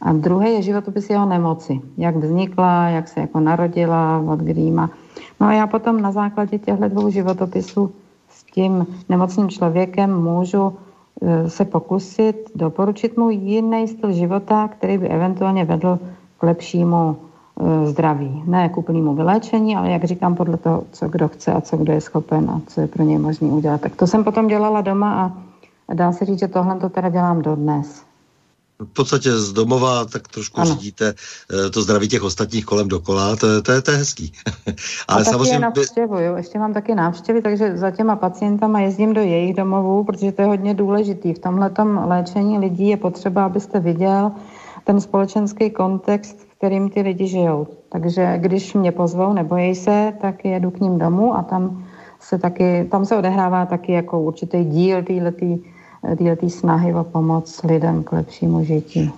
A 0.00 0.12
druhé 0.12 0.48
je 0.50 0.62
životopis 0.62 1.10
jeho 1.10 1.26
nemoci. 1.26 1.80
Jak 1.98 2.16
vznikla, 2.16 2.88
jak 2.88 3.08
se 3.08 3.20
jako 3.20 3.40
narodila, 3.40 4.22
od 4.28 4.40
grýma. 4.40 4.90
No 5.40 5.46
a 5.46 5.52
já 5.52 5.66
potom 5.66 6.00
na 6.00 6.12
základě 6.12 6.58
těchto 6.58 6.88
dvou 6.88 7.10
životopisů 7.10 7.92
s 8.28 8.44
tím 8.44 8.86
nemocným 9.08 9.48
člověkem 9.48 10.22
můžu 10.22 10.72
e, 11.22 11.50
se 11.50 11.64
pokusit 11.64 12.50
doporučit 12.54 13.16
mu 13.16 13.30
jiný 13.30 13.88
styl 13.88 14.12
života, 14.12 14.68
který 14.68 14.98
by 14.98 15.08
eventuálně 15.08 15.64
vedl 15.64 15.98
k 16.38 16.42
lepšímu 16.42 17.16
e, 17.16 17.86
zdraví. 17.86 18.42
Ne 18.46 18.68
k 18.68 18.76
úplnému 18.76 19.14
vyléčení, 19.14 19.76
ale 19.76 19.90
jak 19.90 20.04
říkám, 20.04 20.34
podle 20.34 20.56
toho, 20.56 20.84
co 20.92 21.08
kdo 21.08 21.28
chce 21.28 21.52
a 21.52 21.60
co 21.60 21.76
kdo 21.76 21.92
je 21.92 22.00
schopen 22.00 22.50
a 22.50 22.60
co 22.66 22.80
je 22.80 22.86
pro 22.86 23.04
něj 23.04 23.18
možné 23.18 23.48
udělat. 23.48 23.80
Tak 23.80 23.96
to 23.96 24.06
jsem 24.06 24.24
potom 24.24 24.46
dělala 24.46 24.80
doma 24.80 25.32
a 25.88 25.94
dá 25.94 26.12
se 26.12 26.24
říct, 26.24 26.38
že 26.38 26.48
tohle 26.48 26.78
to 26.78 26.88
teda 26.88 27.08
dělám 27.08 27.42
dodnes 27.42 28.05
v 28.78 28.92
podstatě 28.92 29.32
z 29.38 29.52
domova 29.52 30.04
tak 30.04 30.28
trošku 30.28 30.60
ano. 30.60 30.70
řídíte 30.70 31.14
eh, 31.66 31.70
to 31.70 31.82
zdraví 31.82 32.08
těch 32.08 32.22
ostatních 32.22 32.64
kolem 32.64 32.88
dokola, 32.88 33.36
to, 33.36 33.62
to, 33.62 33.72
je, 33.72 33.82
to 33.82 33.90
je 33.90 33.96
hezký. 33.96 34.32
Ale 35.08 35.20
a 35.20 35.24
taky 35.24 35.30
samozřejmě... 35.30 35.54
je 35.54 35.60
navštěvuju, 35.60 36.36
ještě 36.36 36.58
mám 36.58 36.74
taky 36.74 36.94
návštěvy, 36.94 37.42
takže 37.42 37.76
za 37.76 37.90
těma 37.90 38.16
pacientama 38.16 38.80
jezdím 38.80 39.14
do 39.14 39.20
jejich 39.20 39.54
domovů, 39.54 40.04
protože 40.04 40.32
to 40.32 40.42
je 40.42 40.48
hodně 40.48 40.74
důležitý. 40.74 41.34
V 41.34 41.38
tomhle 41.38 41.70
léčení 42.04 42.58
lidí 42.58 42.88
je 42.88 42.96
potřeba, 42.96 43.44
abyste 43.44 43.80
viděl 43.80 44.32
ten 44.84 45.00
společenský 45.00 45.70
kontext, 45.70 46.38
v 46.38 46.54
kterým 46.58 46.90
ty 46.90 47.00
lidi 47.00 47.26
žijou. 47.26 47.66
Takže 47.88 48.38
když 48.38 48.74
mě 48.74 48.92
pozvou, 48.92 49.32
nebojí 49.32 49.74
se, 49.74 50.12
tak 50.20 50.44
jedu 50.44 50.70
k 50.70 50.80
ním 50.80 50.98
domů 50.98 51.36
a 51.36 51.42
tam 51.42 51.86
se 52.20 52.38
taky, 52.38 52.88
tam 52.90 53.04
se 53.04 53.16
odehrává 53.16 53.66
taky 53.66 53.92
jako 53.92 54.20
určitý 54.20 54.64
díl 54.64 55.02
této 55.02 55.46
této 56.18 56.50
snahy 56.50 56.94
o 56.94 57.04
pomoc 57.04 57.60
lidem 57.64 58.04
k 58.04 58.12
lepšímu 58.12 58.64
žití. 58.64 59.12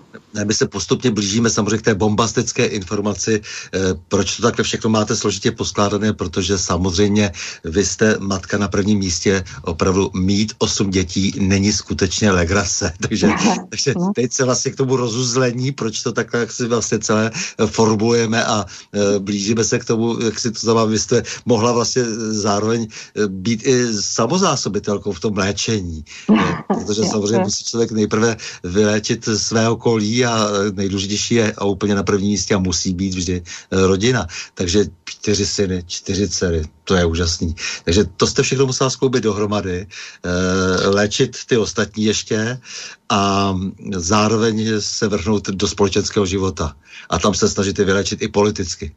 My 0.45 0.55
se 0.55 0.69
postupně 0.69 1.11
blížíme 1.11 1.51
samozřejmě 1.51 1.79
k 1.79 1.83
té 1.83 1.95
bombastické 1.95 2.67
informaci. 2.67 3.41
Eh, 3.75 3.79
proč 4.09 4.37
to 4.37 4.43
takhle 4.43 4.65
všechno 4.65 4.91
máte 4.91 5.17
složitě 5.17 5.53
poskládané? 5.53 6.13
Protože 6.13 6.59
samozřejmě 6.59 7.33
vy 7.65 7.85
jste 7.85 8.17
matka 8.19 8.59
na 8.59 8.69
prvním 8.69 8.99
místě. 8.99 9.45
Opravdu 9.63 10.11
mít 10.15 10.53
osm 10.59 10.91
dětí 10.91 11.33
není 11.41 11.73
skutečně 11.73 12.31
legrace. 12.31 12.93
Takže, 13.09 13.29
takže 13.71 13.95
teď 14.15 14.33
se 14.33 14.45
vlastně 14.45 14.73
k 14.73 14.77
tomu 14.77 14.97
rozuzlení, 14.97 15.73
proč 15.73 16.03
to 16.03 16.13
takhle 16.13 16.41
jak 16.41 16.53
si 16.53 16.67
vlastně 16.67 16.99
celé 16.99 17.31
formulujeme 17.67 18.45
a 18.45 18.67
eh, 18.93 19.19
blížíme 19.19 19.65
se 19.65 19.79
k 19.79 19.85
tomu, 19.85 20.21
jak 20.21 20.39
si 20.39 20.51
to 20.51 20.59
znamená, 20.61 20.85
vy 20.85 20.99
jste 20.99 21.23
mohla 21.47 21.73
vlastně 21.73 22.05
zároveň 22.31 22.87
eh, 22.87 23.29
být 23.29 23.67
i 23.67 23.87
samozásobitelkou 24.01 25.13
v 25.13 25.21
tom 25.21 25.37
léčení. 25.37 26.05
Protože 26.69 27.03
samozřejmě 27.05 27.39
musí 27.39 27.65
člověk 27.65 27.91
nejprve 27.91 28.37
vyléčit 28.65 29.25
své 29.25 29.69
okolí 29.69 30.25
a 30.25 30.49
nejdůležitější 30.73 31.35
je 31.35 31.53
a 31.53 31.65
úplně 31.65 31.95
na 31.95 32.03
první 32.03 32.29
místě 32.29 32.55
a 32.55 32.59
musí 32.59 32.95
být 32.95 33.15
vždy 33.15 33.43
eh, 33.43 33.87
rodina. 33.87 34.27
Takže 34.55 34.85
čtyři 35.05 35.47
syny, 35.47 35.83
čtyři 35.87 36.29
dcery, 36.29 36.63
to 36.85 36.95
je 36.95 37.05
úžasný. 37.05 37.55
Takže 37.85 38.05
to 38.05 38.27
jste 38.27 38.43
všechno 38.43 38.67
musela 38.67 38.91
skloubit 38.91 39.25
dohromady, 39.25 39.87
eh, 39.87 40.89
léčit 40.89 41.37
ty 41.47 41.57
ostatní 41.57 42.05
ještě 42.05 42.61
a 43.09 43.55
zároveň 43.97 44.69
se 44.79 45.09
vrhnout 45.09 45.49
do 45.49 45.69
společenského 45.69 46.27
života. 46.27 46.77
A 47.11 47.19
tam 47.19 47.35
se 47.35 47.49
snažit 47.49 47.79
vylečit 47.79 48.23
i 48.23 48.29
politicky. 48.29 48.95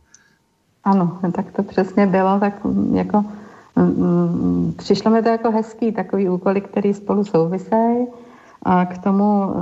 Ano, 0.84 1.20
tak 1.36 1.46
to 1.56 1.64
přesně 1.64 2.08
bylo, 2.08 2.40
tak 2.40 2.54
jako 2.94 3.26
přišlo 4.76 5.12
mi 5.12 5.24
to 5.24 5.30
jako 5.30 5.52
hezký, 5.52 5.92
takový 5.92 6.30
úkoly, 6.30 6.62
který 6.62 6.94
spolu 6.94 7.24
souvisejí 7.24 8.08
a 8.64 8.86
k 8.86 8.98
tomu, 8.98 9.54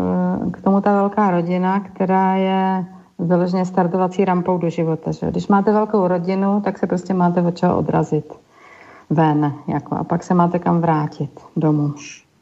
eh, 0.47 0.51
k 0.51 0.61
tomu 0.61 0.81
ta 0.81 0.93
velká 0.93 1.31
rodina, 1.31 1.79
která 1.79 2.35
je 2.35 2.85
vyloženě 3.19 3.65
startovací 3.65 4.25
rampou 4.25 4.57
do 4.57 4.69
života. 4.69 5.11
Že? 5.11 5.31
Když 5.31 5.47
máte 5.47 5.71
velkou 5.71 6.07
rodinu, 6.07 6.61
tak 6.61 6.77
se 6.77 6.87
prostě 6.87 7.13
máte 7.13 7.41
od 7.41 7.57
čeho 7.57 7.77
odrazit 7.77 8.33
ven 9.09 9.53
jako, 9.67 9.95
a 9.95 10.03
pak 10.03 10.23
se 10.23 10.33
máte 10.33 10.59
kam 10.59 10.81
vrátit 10.81 11.39
domů. 11.55 11.93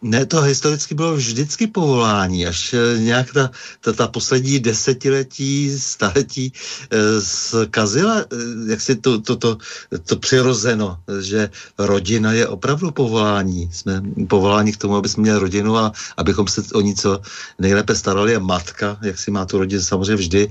Ne, 0.01 0.25
to 0.25 0.41
historicky 0.41 0.95
bylo 0.95 1.15
vždycky 1.15 1.67
povolání, 1.67 2.47
až 2.47 2.73
eh, 2.73 2.99
nějak 2.99 3.33
ta, 3.33 3.51
ta, 3.81 3.93
ta 3.93 4.07
poslední 4.07 4.59
desetiletí, 4.59 5.79
staletí 5.79 6.53
e, 6.91 7.21
zkazila, 7.21 8.19
e, 8.19 8.25
jak 8.69 8.81
si 8.81 8.95
to, 8.95 9.21
to, 9.21 9.35
to, 9.35 9.57
to 10.05 10.15
přirozeno, 10.15 10.97
že 11.19 11.49
rodina 11.77 12.31
je 12.33 12.47
opravdu 12.47 12.91
povolání. 12.91 13.69
Jsme 13.73 14.01
povolání 14.27 14.71
k 14.71 14.77
tomu, 14.77 14.95
aby 14.95 15.09
jsme 15.09 15.21
měli 15.21 15.39
rodinu 15.39 15.77
a 15.77 15.91
abychom 16.17 16.47
se 16.47 16.61
o 16.73 16.81
ní 16.81 16.95
co 16.95 17.21
nejlépe 17.59 17.95
starali 17.95 18.35
a 18.35 18.39
matka, 18.39 18.97
jak 19.01 19.19
si 19.19 19.31
má 19.31 19.45
tu 19.45 19.57
rodinu 19.57 19.81
samozřejmě 19.81 20.15
vždy 20.15 20.49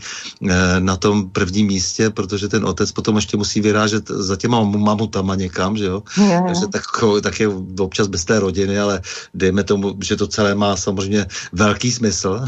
na 0.78 0.96
tom 0.96 1.30
prvním 1.30 1.66
místě, 1.66 2.10
protože 2.10 2.48
ten 2.48 2.64
otec 2.64 2.92
potom 2.92 3.16
ještě 3.16 3.36
musí 3.36 3.60
vyrážet 3.60 4.08
za 4.08 4.36
těma 4.36 4.62
mamutama 4.62 5.34
někam, 5.34 5.76
že 5.76 5.84
jo? 5.84 6.02
Je, 6.18 6.42
Takže 6.46 6.66
tak, 6.66 6.82
tak 7.22 7.40
je 7.40 7.48
občas 7.78 8.06
bez 8.06 8.24
té 8.24 8.40
rodiny, 8.40 8.78
ale 8.78 9.00
dejme 9.36 9.64
tomu, 9.64 9.92
že 10.04 10.16
to 10.16 10.26
celé 10.26 10.54
má 10.54 10.76
samozřejmě 10.76 11.26
velký 11.52 11.90
smysl 11.90 12.44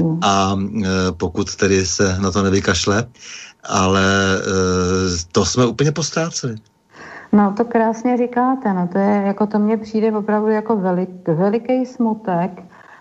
mm. 0.00 0.18
a 0.22 0.56
e, 0.56 0.86
pokud 1.12 1.56
tedy 1.56 1.86
se 1.86 2.18
na 2.20 2.30
to 2.30 2.42
nevykašle, 2.42 3.06
ale 3.64 4.04
e, 4.04 4.40
to 5.32 5.44
jsme 5.44 5.66
úplně 5.66 5.92
postráceli. 5.92 6.56
No 7.32 7.54
to 7.56 7.64
krásně 7.64 8.16
říkáte, 8.16 8.74
no 8.74 8.88
to 8.92 8.98
je, 8.98 9.22
jako 9.26 9.46
to 9.46 9.58
mně 9.58 9.76
přijde 9.76 10.12
opravdu 10.12 10.48
jako 10.48 10.76
velik, 10.76 11.28
veliký 11.28 11.86
smutek, 11.86 12.50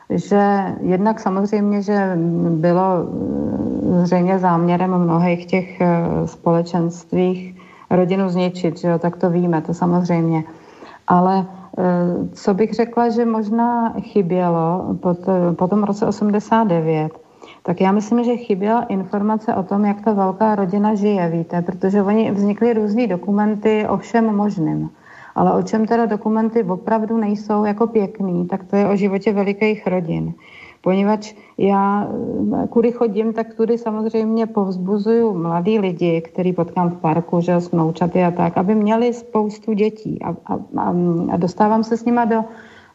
že 0.10 0.76
jednak 0.82 1.20
samozřejmě, 1.20 1.82
že 1.82 2.12
bylo 2.50 2.84
e, 2.94 4.06
zřejmě 4.06 4.40
záměrem 4.40 4.98
mnohých 4.98 5.46
těch 5.46 5.80
společenstvích 6.26 7.56
rodinu 7.90 8.30
zničit, 8.30 8.80
že 8.80 8.88
jo, 8.88 9.00
tak 9.00 9.18
to 9.18 9.30
víme, 9.30 9.62
to 9.62 9.74
samozřejmě. 9.74 10.44
Ale 11.08 11.46
co 12.34 12.54
bych 12.54 12.74
řekla, 12.74 13.10
že 13.10 13.26
možná 13.26 13.94
chybělo 14.00 14.96
po, 15.00 15.14
to, 15.14 15.32
po 15.56 15.68
tom 15.68 15.84
roce 15.84 16.06
89, 16.06 17.12
tak 17.64 17.82
já 17.82 17.92
myslím, 17.92 18.24
že 18.24 18.36
chyběla 18.36 18.84
informace 18.84 19.56
o 19.56 19.64
tom, 19.64 19.86
jak 19.86 20.02
ta 20.02 20.14
velká 20.14 20.56
rodina 20.56 20.96
žije, 20.96 21.30
víte, 21.30 21.62
protože 21.62 22.02
oni 22.02 22.32
vznikly 22.32 22.74
různé 22.74 23.08
dokumenty 23.08 23.88
o 23.88 23.98
všem 23.98 24.36
možným. 24.36 24.90
Ale 25.36 25.54
o 25.54 25.62
čem 25.64 25.86
teda 25.86 26.06
dokumenty 26.06 26.64
opravdu 26.64 27.18
nejsou 27.18 27.66
jako 27.66 27.88
pěkný, 27.88 28.48
tak 28.48 28.64
to 28.64 28.76
je 28.76 28.88
o 28.88 28.96
životě 28.96 29.34
velikých 29.34 29.88
rodin 29.88 30.34
poněvadž 30.82 31.36
já 31.58 32.08
kudy 32.70 32.92
chodím, 32.92 33.34
tak 33.34 33.54
tudy 33.54 33.78
samozřejmě 33.78 34.48
povzbuzuju 34.48 35.34
mladý 35.34 35.80
lidi, 35.80 36.22
který 36.22 36.54
potkám 36.54 36.90
v 36.90 36.96
parku, 36.96 37.42
že 37.42 37.56
s 37.56 37.72
mloučaty 37.72 38.24
a 38.24 38.32
tak, 38.32 38.58
aby 38.58 38.76
měli 38.76 39.14
spoustu 39.14 39.74
dětí 39.74 40.20
a, 40.22 40.30
a, 40.30 40.60
a, 40.78 40.94
a 41.32 41.38
dostávám 41.38 41.84
se 41.84 41.98
s 41.98 42.06
nima 42.06 42.26
do, 42.26 42.44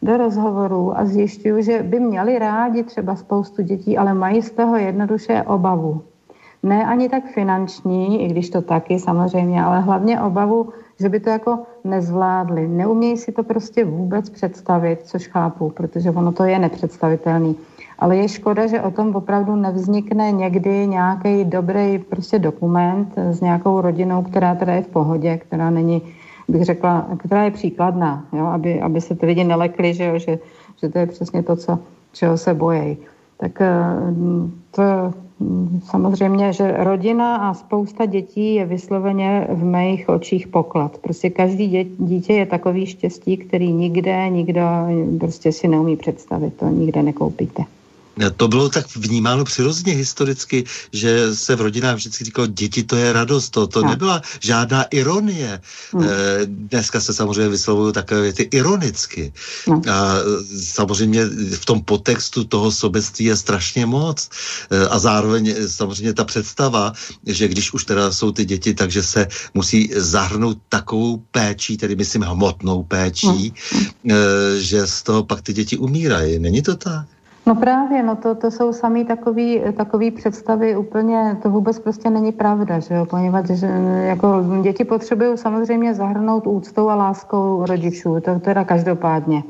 do 0.02 0.16
rozhovorů 0.16 0.98
a 0.98 1.04
zjišťuju, 1.04 1.62
že 1.62 1.82
by 1.82 2.00
měli 2.00 2.38
rádi 2.38 2.82
třeba 2.82 3.16
spoustu 3.16 3.62
dětí, 3.62 3.98
ale 3.98 4.14
mají 4.14 4.42
z 4.42 4.50
toho 4.50 4.76
jednoduše 4.76 5.42
obavu. 5.42 6.02
Ne 6.62 6.84
ani 6.84 7.08
tak 7.08 7.24
finanční, 7.24 8.24
i 8.24 8.28
když 8.28 8.50
to 8.50 8.62
taky 8.62 8.98
samozřejmě, 8.98 9.64
ale 9.64 9.80
hlavně 9.80 10.20
obavu, 10.20 10.68
že 11.00 11.08
by 11.08 11.20
to 11.20 11.30
jako 11.30 11.58
nezvládli. 11.84 12.68
Neumějí 12.68 13.16
si 13.16 13.32
to 13.32 13.42
prostě 13.42 13.84
vůbec 13.84 14.30
představit, 14.30 15.00
což 15.02 15.28
chápu, 15.28 15.70
protože 15.70 16.10
ono 16.10 16.32
to 16.32 16.44
je 16.44 16.58
nepředstavitelný 16.58 17.56
ale 17.98 18.16
je 18.16 18.28
škoda, 18.28 18.66
že 18.66 18.80
o 18.80 18.90
tom 18.90 19.16
opravdu 19.16 19.56
nevznikne 19.56 20.32
někdy 20.32 20.86
nějaký 20.86 21.44
dobrý 21.44 21.98
prostě 21.98 22.38
dokument 22.38 23.08
s 23.16 23.40
nějakou 23.40 23.80
rodinou, 23.80 24.22
která 24.22 24.54
teda 24.54 24.72
je 24.72 24.82
v 24.82 24.88
pohodě, 24.88 25.36
která 25.36 25.70
není, 25.70 26.02
bych 26.48 26.64
řekla, 26.64 27.06
která 27.18 27.44
je 27.44 27.50
příkladná, 27.50 28.24
jo? 28.32 28.46
Aby, 28.46 28.80
aby 28.80 29.00
se 29.00 29.14
ty 29.14 29.26
lidi 29.26 29.44
nelekli, 29.44 29.94
že, 29.94 30.04
jo? 30.04 30.18
Že, 30.18 30.38
že 30.82 30.88
to 30.88 30.98
je 30.98 31.06
přesně 31.06 31.42
to, 31.42 31.56
co, 31.56 31.78
čeho 32.12 32.38
se 32.38 32.54
bojí. 32.54 32.96
Tak 33.36 33.60
eh, 33.60 33.72
to 34.70 34.82
samozřejmě, 35.84 36.52
že 36.52 36.74
rodina 36.78 37.36
a 37.36 37.54
spousta 37.54 38.06
dětí 38.06 38.54
je 38.54 38.66
vysloveně 38.66 39.46
v 39.50 39.64
mých 39.64 40.08
očích 40.08 40.48
poklad. 40.48 40.98
Prostě 40.98 41.30
každý 41.30 41.94
dítě 41.98 42.32
je 42.32 42.46
takový 42.46 42.86
štěstí, 42.86 43.36
který 43.36 43.72
nikde, 43.72 44.28
nikdo 44.28 44.60
prostě 45.20 45.52
si 45.52 45.68
neumí 45.68 45.96
představit, 45.96 46.54
to 46.56 46.68
nikde 46.68 47.02
nekoupíte. 47.02 47.62
To 48.36 48.48
bylo 48.48 48.68
tak 48.68 48.96
vnímáno 48.96 49.44
přirozeně 49.44 49.92
historicky, 49.92 50.64
že 50.92 51.36
se 51.36 51.56
v 51.56 51.60
rodinách 51.60 51.96
vždycky 51.96 52.24
říkalo, 52.24 52.46
děti 52.46 52.82
to 52.82 52.96
je 52.96 53.12
radost, 53.12 53.50
to, 53.50 53.66
to 53.66 53.82
nebyla 53.82 54.22
žádná 54.40 54.82
ironie. 54.82 55.60
No. 55.94 56.06
Dneska 56.44 57.00
se 57.00 57.14
samozřejmě 57.14 57.48
vyslovují 57.48 57.92
takové 57.92 58.20
věty 58.20 58.42
ironicky. 58.42 59.32
No. 59.66 59.82
A 59.90 60.14
samozřejmě 60.62 61.26
v 61.58 61.64
tom 61.64 61.82
potextu 61.82 62.44
toho 62.44 62.72
sobectví 62.72 63.24
je 63.24 63.36
strašně 63.36 63.86
moc. 63.86 64.28
Eh, 64.70 64.88
a 64.88 64.98
zároveň 64.98 65.54
samozřejmě 65.66 66.14
ta 66.14 66.24
představa, 66.24 66.92
že 67.26 67.48
když 67.48 67.72
už 67.72 67.84
teda 67.84 68.12
jsou 68.12 68.32
ty 68.32 68.44
děti, 68.44 68.74
takže 68.74 69.02
se 69.02 69.26
musí 69.54 69.90
zahrnout 69.96 70.58
takovou 70.68 71.16
péčí, 71.30 71.76
tedy 71.76 71.96
myslím 71.96 72.22
hmotnou 72.22 72.82
péčí, 72.82 73.54
no. 74.04 74.14
že 74.58 74.86
z 74.86 75.02
toho 75.02 75.24
pak 75.24 75.42
ty 75.42 75.52
děti 75.52 75.78
umírají. 75.78 76.38
Není 76.38 76.62
to 76.62 76.76
tak? 76.76 77.13
No 77.46 77.54
právě, 77.54 78.02
no 78.02 78.16
to, 78.16 78.34
to 78.34 78.50
jsou 78.50 78.72
samý 78.72 79.04
takový, 79.04 79.62
takový 79.76 80.10
představy 80.10 80.76
úplně, 80.76 81.36
to 81.42 81.50
vůbec 81.50 81.78
prostě 81.78 82.10
není 82.10 82.32
pravda, 82.32 82.78
že 82.78 82.94
jo, 82.94 83.06
poněvadž 83.06 83.50
že, 83.50 83.66
jako 84.06 84.44
děti 84.62 84.84
potřebují 84.84 85.38
samozřejmě 85.38 85.94
zahrnout 85.94 86.46
úctou 86.46 86.88
a 86.88 86.94
láskou 86.94 87.66
rodičů, 87.66 88.20
to 88.20 88.38
teda 88.40 88.64
každopádně. 88.64 89.42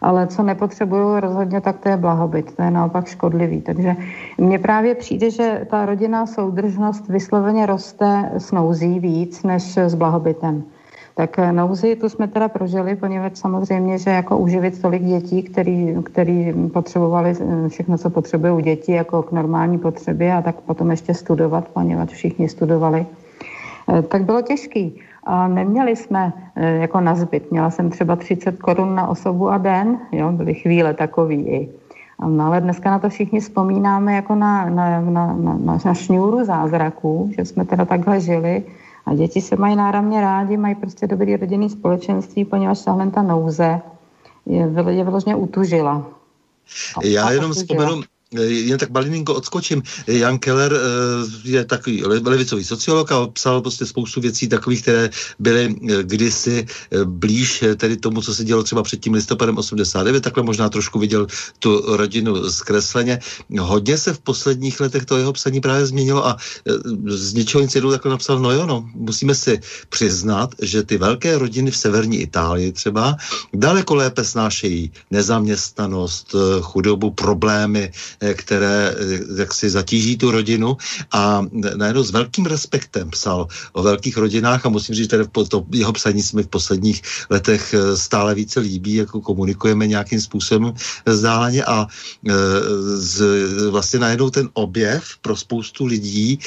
Ale 0.00 0.26
co 0.26 0.42
nepotřebuju 0.42 1.20
rozhodně, 1.20 1.60
tak 1.60 1.78
to 1.78 1.88
je 1.88 1.96
blahobyt, 1.96 2.56
to 2.56 2.62
je 2.62 2.70
naopak 2.70 3.06
škodlivý. 3.06 3.60
Takže 3.60 3.96
mně 4.38 4.58
právě 4.58 4.94
přijde, 4.94 5.30
že 5.30 5.66
ta 5.70 5.86
rodinná 5.86 6.26
soudržnost 6.26 7.08
vysloveně 7.08 7.66
roste 7.66 8.30
s 8.38 8.52
nouzí 8.52 9.00
víc 9.00 9.42
než 9.42 9.78
s 9.78 9.94
blahobytem. 9.94 10.64
Tak 11.16 11.38
eh, 11.38 11.52
nouzi 11.52 11.96
tu 11.96 12.08
jsme 12.08 12.28
teda 12.28 12.48
prožili, 12.48 12.96
poněvadž 12.96 13.38
samozřejmě, 13.38 13.98
že 13.98 14.10
jako 14.10 14.38
uživit 14.38 14.82
tolik 14.82 15.02
dětí, 15.02 15.42
který, 15.42 15.96
který 16.04 16.52
potřebovali 16.72 17.32
eh, 17.40 17.68
všechno, 17.68 17.98
co 17.98 18.10
potřebují 18.10 18.64
děti, 18.64 18.92
jako 18.92 19.22
k 19.22 19.32
normální 19.32 19.78
potřebě 19.78 20.32
a 20.34 20.42
tak 20.42 20.56
potom 20.56 20.90
ještě 20.90 21.14
studovat, 21.14 21.68
poněvadž 21.68 22.12
všichni 22.12 22.48
studovali, 22.48 23.06
eh, 23.88 24.02
tak 24.02 24.24
bylo 24.24 24.42
těžký. 24.42 25.00
A 25.24 25.48
neměli 25.48 25.96
jsme 25.96 26.32
jako 26.56 27.00
na 27.00 27.14
zbyt. 27.14 27.50
Měla 27.50 27.70
jsem 27.70 27.90
třeba 27.90 28.16
30 28.16 28.58
korun 28.58 28.94
na 28.94 29.08
osobu 29.08 29.50
a 29.50 29.58
den, 29.58 29.98
jo, 30.12 30.32
byly 30.32 30.54
chvíle 30.54 30.94
takový 30.94 31.36
i. 31.48 31.68
No 32.26 32.46
ale 32.46 32.60
dneska 32.60 32.90
na 32.90 32.98
to 32.98 33.08
všichni 33.08 33.40
vzpomínáme 33.40 34.14
jako 34.14 34.34
na, 34.34 34.70
na, 34.70 35.00
na, 35.00 35.36
na, 35.36 35.78
na 35.84 35.94
šňůru 35.94 36.44
zázraků, 36.44 37.30
že 37.38 37.44
jsme 37.44 37.64
teda 37.64 37.84
takhle 37.84 38.20
žili 38.20 38.62
a 39.06 39.14
děti 39.14 39.40
se 39.40 39.56
mají 39.56 39.76
náramně 39.76 40.20
rádi, 40.20 40.56
mají 40.56 40.74
prostě 40.74 41.06
dobrý 41.06 41.36
rodinný 41.36 41.70
společenství, 41.70 42.44
poněvadž 42.44 42.84
tahle 42.84 43.10
ta 43.10 43.22
nouze 43.22 43.80
je, 44.46 44.72
je 44.90 45.04
vyloženě 45.04 45.36
utužila. 45.36 46.06
Já 47.04 47.30
jenom 47.30 47.52
vzpomenu, 47.52 48.02
jen 48.42 48.78
tak 48.78 48.90
malinko 48.90 49.34
odskočím. 49.34 49.82
Jan 50.06 50.38
Keller 50.38 50.72
eh, 50.72 50.78
je 51.44 51.64
takový 51.64 52.04
levicový 52.04 52.64
sociolog 52.64 53.12
a 53.12 53.26
psal 53.26 53.60
prostě 53.60 53.86
spoustu 53.86 54.20
věcí 54.20 54.48
takových, 54.48 54.82
které 54.82 55.10
byly 55.38 55.74
eh, 55.74 56.02
kdysi 56.02 56.66
blíž 57.04 57.64
tedy 57.76 57.96
tomu, 57.96 58.22
co 58.22 58.34
se 58.34 58.44
dělo 58.44 58.62
třeba 58.62 58.82
před 58.82 59.00
tím 59.00 59.12
listopadem 59.14 59.58
89, 59.58 60.20
takhle 60.20 60.42
možná 60.42 60.68
trošku 60.68 60.98
viděl 60.98 61.26
tu 61.58 61.96
rodinu 61.96 62.50
zkresleně. 62.50 63.18
Hodně 63.58 63.98
se 63.98 64.12
v 64.12 64.18
posledních 64.18 64.80
letech 64.80 65.04
to 65.04 65.18
jeho 65.18 65.32
psaní 65.32 65.60
právě 65.60 65.86
změnilo 65.86 66.26
a 66.26 66.36
z 67.06 67.34
něčeho 67.34 67.62
nic 67.62 67.74
jednou 67.74 67.90
takhle 67.90 68.10
napsal, 68.10 68.38
no 68.38 68.50
jo, 68.50 68.66
no, 68.66 68.88
musíme 68.94 69.34
si 69.34 69.60
přiznat, 69.88 70.54
že 70.62 70.82
ty 70.82 70.98
velké 70.98 71.38
rodiny 71.38 71.70
v 71.70 71.76
severní 71.76 72.18
Itálii 72.20 72.72
třeba 72.72 73.16
daleko 73.54 73.94
lépe 73.94 74.24
snášejí 74.24 74.92
nezaměstnanost, 75.10 76.34
chudobu, 76.60 77.10
problémy, 77.10 77.92
Eh, 78.20 78.25
které 78.34 78.94
eh, 78.96 79.40
jak 79.40 79.54
si 79.54 79.70
zatíží 79.70 80.16
tu 80.16 80.30
rodinu 80.30 80.76
a 81.12 81.42
najednou 81.76 82.02
s 82.02 82.10
velkým 82.10 82.46
respektem 82.46 83.10
psal 83.10 83.48
o 83.72 83.82
velkých 83.82 84.16
rodinách 84.16 84.66
a 84.66 84.68
musím 84.68 84.94
říct, 84.94 85.10
že 85.10 85.18
to 85.48 85.66
jeho 85.72 85.92
psaní 85.92 86.22
se 86.22 86.36
mi 86.36 86.42
v 86.42 86.48
posledních 86.48 87.02
letech 87.30 87.74
eh, 87.74 87.96
stále 87.96 88.34
více 88.34 88.60
líbí, 88.60 88.94
jako 88.94 89.20
komunikujeme 89.20 89.86
nějakým 89.86 90.20
způsobem 90.20 90.72
vzdáleně 91.06 91.64
a 91.64 91.86
z, 92.94 93.24
vlastně 93.70 93.98
najednou 93.98 94.30
ten 94.30 94.48
objev 94.52 95.04
pro 95.22 95.36
spoustu 95.36 95.86
lidí, 95.86 96.38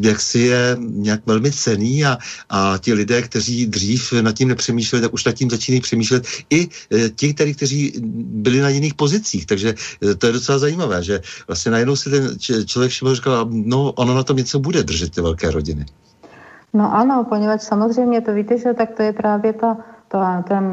jak 0.00 0.20
si 0.20 0.38
je 0.38 0.76
nějak 0.80 1.26
velmi 1.26 1.52
cený 1.52 2.04
a, 2.04 2.18
a 2.48 2.78
ti 2.78 2.92
lidé, 2.92 3.22
kteří 3.22 3.66
dřív 3.66 4.12
nad 4.12 4.32
tím 4.32 4.48
nepřemýšleli, 4.48 5.02
tak 5.02 5.14
už 5.14 5.24
nad 5.24 5.32
tím 5.32 5.50
začínají 5.50 5.80
přemýšlet 5.80 6.26
i 6.50 6.68
ti, 7.16 7.34
kteří 7.34 7.92
byli 8.40 8.60
na 8.60 8.68
jiných 8.68 8.94
pozicích. 8.94 9.46
Takže 9.46 9.74
to 10.18 10.26
je 10.26 10.32
docela 10.32 10.58
zajímavé 10.58 10.99
že 11.02 11.20
vlastně 11.46 11.72
najednou 11.72 11.96
si 11.96 12.10
ten 12.10 12.38
člověk 12.66 12.90
všiml, 12.90 13.14
říkal, 13.14 13.46
no 13.50 13.92
ono 13.92 14.14
na 14.14 14.22
tom 14.22 14.36
něco 14.36 14.58
bude 14.58 14.82
držet 14.82 15.14
ty 15.14 15.20
velké 15.20 15.50
rodiny. 15.50 15.86
No 16.74 16.94
ano, 16.94 17.26
poněvadž 17.28 17.62
samozřejmě 17.62 18.20
to 18.20 18.32
víte, 18.32 18.58
že 18.58 18.74
tak 18.74 18.90
to 18.94 19.02
je 19.02 19.12
právě 19.12 19.52
ta, 19.52 19.76
ta, 20.08 20.42
ten 20.42 20.64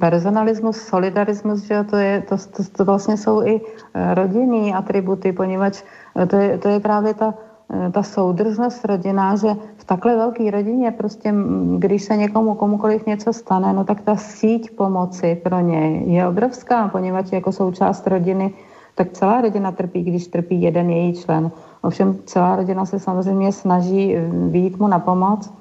personalismus, 0.00 0.76
solidarismus, 0.76 1.62
že 1.62 1.84
to, 1.84 1.96
je, 1.96 2.22
to, 2.28 2.36
to, 2.36 2.62
to 2.72 2.84
vlastně 2.84 3.16
jsou 3.16 3.42
i 3.42 3.60
eh, 3.60 4.14
rodinný 4.14 4.74
atributy, 4.74 5.32
poněvadž 5.32 5.82
eh, 6.16 6.26
to 6.26 6.36
je, 6.36 6.58
to 6.58 6.68
je 6.68 6.80
právě 6.80 7.14
ta, 7.14 7.34
eh, 7.72 7.90
ta 7.90 8.02
soudržnost 8.02 8.84
rodina, 8.84 9.36
že 9.36 9.48
v 9.76 9.84
takhle 9.84 10.16
velké 10.16 10.50
rodině 10.50 10.90
prostě, 10.90 11.34
když 11.78 12.02
se 12.02 12.16
někomu 12.16 12.54
komukoliv 12.54 13.06
něco 13.06 13.32
stane, 13.32 13.72
no 13.72 13.84
tak 13.84 14.00
ta 14.00 14.16
síť 14.16 14.76
pomoci 14.76 15.40
pro 15.44 15.60
něj 15.60 16.12
je 16.12 16.26
obrovská, 16.26 16.88
poněvadž 16.88 17.32
jako 17.32 17.52
součást 17.52 18.06
rodiny 18.06 18.54
tak 18.96 19.12
celá 19.12 19.40
rodina 19.40 19.72
trpí, 19.72 20.02
když 20.02 20.26
trpí 20.26 20.62
jeden 20.62 20.90
její 20.90 21.12
člen. 21.14 21.50
Ovšem 21.82 22.18
celá 22.24 22.56
rodina 22.56 22.84
se 22.84 22.98
samozřejmě 22.98 23.52
snaží 23.52 24.16
výjít 24.50 24.78
mu 24.78 24.88
na 24.88 24.98
pomoc, 24.98 25.52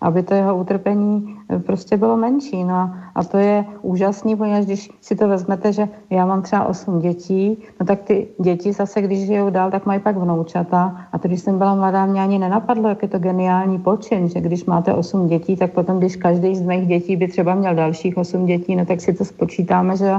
aby 0.00 0.22
to 0.22 0.34
jeho 0.34 0.56
utrpení 0.56 1.26
eh, 1.26 1.43
prostě 1.66 1.96
bylo 1.96 2.16
menší. 2.16 2.64
No 2.64 2.90
a 3.14 3.24
to 3.24 3.36
je 3.36 3.64
úžasný, 3.82 4.36
poněvadž 4.36 4.64
když 4.64 4.90
si 5.00 5.16
to 5.16 5.28
vezmete, 5.28 5.72
že 5.72 5.88
já 6.10 6.26
mám 6.26 6.42
třeba 6.42 6.64
8 6.64 7.00
dětí, 7.00 7.58
no 7.80 7.86
tak 7.86 8.02
ty 8.02 8.28
děti 8.40 8.72
zase, 8.72 9.02
když 9.02 9.26
žijou 9.26 9.50
dál, 9.50 9.70
tak 9.70 9.86
mají 9.86 10.00
pak 10.00 10.16
vnoučata. 10.16 11.06
A 11.12 11.18
to, 11.18 11.28
když 11.28 11.40
jsem 11.40 11.58
byla 11.58 11.74
mladá, 11.74 12.06
mě 12.06 12.22
ani 12.22 12.38
nenapadlo, 12.38 12.88
jak 12.88 13.02
je 13.02 13.08
to 13.08 13.18
geniální 13.18 13.78
počin, 13.78 14.28
že 14.28 14.40
když 14.40 14.64
máte 14.64 14.94
8 14.94 15.28
dětí, 15.28 15.56
tak 15.56 15.72
potom, 15.72 15.98
když 15.98 16.16
každý 16.16 16.56
z 16.56 16.62
mých 16.62 16.88
dětí 16.88 17.16
by 17.16 17.28
třeba 17.28 17.54
měl 17.54 17.74
dalších 17.74 18.16
8 18.16 18.46
dětí, 18.46 18.76
no 18.76 18.86
tak 18.86 19.00
si 19.00 19.12
to 19.12 19.24
spočítáme, 19.24 19.96
že 19.96 20.12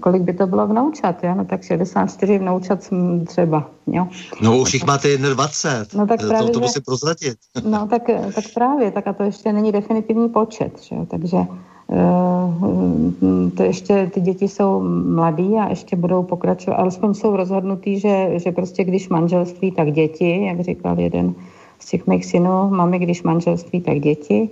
kolik 0.00 0.22
by 0.22 0.32
to 0.32 0.46
bylo 0.46 0.66
vnoučat, 0.66 1.24
jo? 1.24 1.34
no 1.34 1.44
tak 1.44 1.62
64 1.62 2.38
vnoučat 2.38 2.90
třeba, 3.26 3.70
jo. 3.86 4.08
No 4.40 4.58
už 4.58 4.74
jich 4.74 4.86
máte 4.86 5.16
21, 5.16 6.02
no, 6.02 6.06
tak 6.06 6.20
právě, 6.28 6.46
to, 6.46 6.52
to 6.52 6.60
musím 6.60 6.82
prozradit. 6.82 7.38
No 7.64 7.86
tak, 7.86 8.02
tak 8.34 8.44
právě, 8.54 8.90
tak 8.90 9.06
a 9.06 9.12
to 9.12 9.22
ještě 9.22 9.52
není 9.52 9.72
definitivní 9.72 10.28
počet, 10.58 10.82
že? 10.82 10.96
takže 11.08 11.36
uh, 11.36 11.46
to 13.56 13.62
ještě 13.62 14.10
ty 14.14 14.20
děti 14.20 14.48
jsou 14.48 14.80
mladí 15.06 15.54
a 15.54 15.68
ještě 15.68 15.96
budou 15.96 16.22
pokračovat, 16.22 16.76
alespoň 16.76 17.14
jsou 17.14 17.36
rozhodnutí, 17.36 18.00
že, 18.00 18.38
že 18.38 18.52
prostě 18.52 18.84
když 18.84 19.08
manželství, 19.08 19.72
tak 19.72 19.92
děti, 19.92 20.44
jak 20.44 20.60
říkal 20.60 21.00
jeden 21.00 21.34
z 21.78 21.90
těch 21.90 22.06
mých 22.06 22.26
synů, 22.26 22.70
máme 22.70 22.98
když 22.98 23.22
manželství, 23.22 23.80
tak 23.80 24.00
děti 24.00 24.50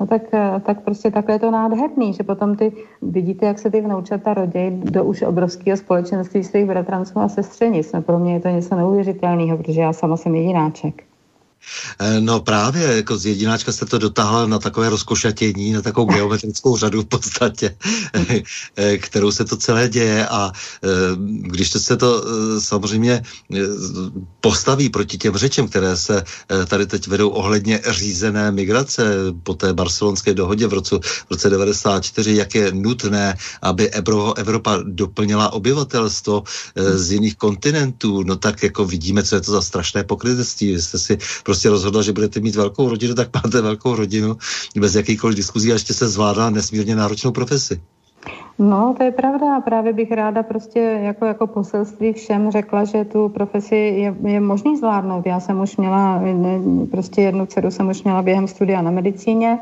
no 0.00 0.06
tak, 0.06 0.22
eh, 0.34 0.62
tak 0.66 0.84
prostě 0.84 1.10
takhle 1.10 1.34
je 1.34 1.38
to 1.38 1.50
nádherný, 1.50 2.12
že 2.12 2.22
potom 2.22 2.56
ty 2.56 2.72
vidíte, 3.02 3.46
jak 3.46 3.58
se 3.58 3.70
ty 3.70 3.80
vnoučata 3.80 4.34
rodí 4.34 4.70
do 4.70 5.04
už 5.04 5.22
obrovského 5.22 5.76
společenství 5.76 6.44
svých 6.44 6.66
bratranců 6.66 7.18
a 7.18 7.28
sestřenic. 7.28 7.92
No 7.92 8.02
pro 8.02 8.18
mě 8.18 8.32
je 8.32 8.40
to 8.40 8.48
něco 8.48 8.76
neuvěřitelného, 8.76 9.58
protože 9.58 9.80
já 9.80 9.92
sama 9.92 10.16
jsem 10.16 10.34
jedináček. 10.34 11.07
Eh, 11.98 12.20
no 12.20 12.40
právě, 12.40 12.96
jako 12.96 13.18
z 13.18 13.26
jedináčka 13.26 13.72
jste 13.72 13.86
to 13.86 13.98
dotáhla 13.98 14.46
na 14.46 14.58
takové 14.58 14.88
rozkošatění, 14.88 15.72
na 15.72 15.82
takovou 15.82 16.06
geometrickou 16.12 16.76
řadu 16.76 17.02
v 17.02 17.06
podstatě, 17.06 17.76
eh, 18.76 18.98
kterou 18.98 19.32
se 19.32 19.44
to 19.44 19.56
celé 19.56 19.88
děje 19.88 20.28
a 20.28 20.52
eh, 20.52 20.88
když 21.40 21.70
se 21.70 21.96
to 21.96 22.24
samozřejmě 22.60 23.22
postaví 24.40 24.88
proti 24.88 25.18
těm 25.18 25.36
řečem, 25.36 25.68
které 25.68 25.96
se 25.96 26.24
tady 26.66 26.86
teď 26.86 27.06
vedou 27.06 27.28
ohledně 27.28 27.80
řízené 27.90 28.52
migrace 28.52 29.04
po 29.42 29.54
té 29.54 29.72
barcelonské 29.72 30.34
dohodě 30.34 30.66
v 30.66 30.72
roce, 30.72 30.96
v 30.98 31.30
roce 31.30 31.50
94, 31.50 32.36
jak 32.36 32.54
je 32.54 32.72
nutné, 32.72 33.36
aby 33.62 33.90
Evropa 34.36 34.78
doplnila 34.82 35.52
obyvatelstvo 35.52 36.42
z 36.94 37.12
jiných 37.12 37.36
kontinentů, 37.36 38.22
no 38.22 38.36
tak 38.36 38.62
jako 38.62 38.84
vidíme, 38.84 39.22
co 39.22 39.34
je 39.34 39.40
to 39.40 39.52
za 39.52 39.62
strašné 39.62 40.04
pokrytectví. 40.04 40.72
Vy 40.72 40.82
jste 40.82 40.98
si 40.98 41.18
prostě 41.48 41.68
rozhodla, 41.68 42.02
že 42.02 42.12
budete 42.12 42.40
mít 42.40 42.56
velkou 42.56 42.88
rodinu, 42.88 43.14
tak 43.14 43.28
máte 43.34 43.60
velkou 43.60 43.96
rodinu 43.96 44.36
bez 44.76 44.94
jakýkoliv 44.94 45.36
diskuzí 45.36 45.70
a 45.70 45.80
ještě 45.80 45.94
se 45.94 46.08
zvládá 46.08 46.50
nesmírně 46.50 46.96
náročnou 46.96 47.32
profesi. 47.32 47.80
No, 48.58 48.94
to 48.96 49.02
je 49.02 49.12
pravda 49.12 49.60
právě 49.60 49.92
bych 49.92 50.12
ráda 50.12 50.42
prostě 50.42 50.80
jako, 50.80 51.24
jako 51.24 51.46
poselství 51.46 52.12
všem 52.12 52.50
řekla, 52.50 52.84
že 52.84 53.04
tu 53.04 53.28
profesi 53.28 53.76
je, 53.76 54.14
je 54.24 54.40
možný 54.40 54.76
zvládnout. 54.76 55.26
Já 55.26 55.40
jsem 55.40 55.60
už 55.60 55.76
měla, 55.76 56.22
prostě 56.90 57.22
jednu 57.22 57.46
dceru 57.46 57.70
jsem 57.70 57.88
už 57.88 58.02
měla 58.02 58.22
během 58.22 58.46
studia 58.46 58.82
na 58.82 58.90
medicíně, 58.90 59.58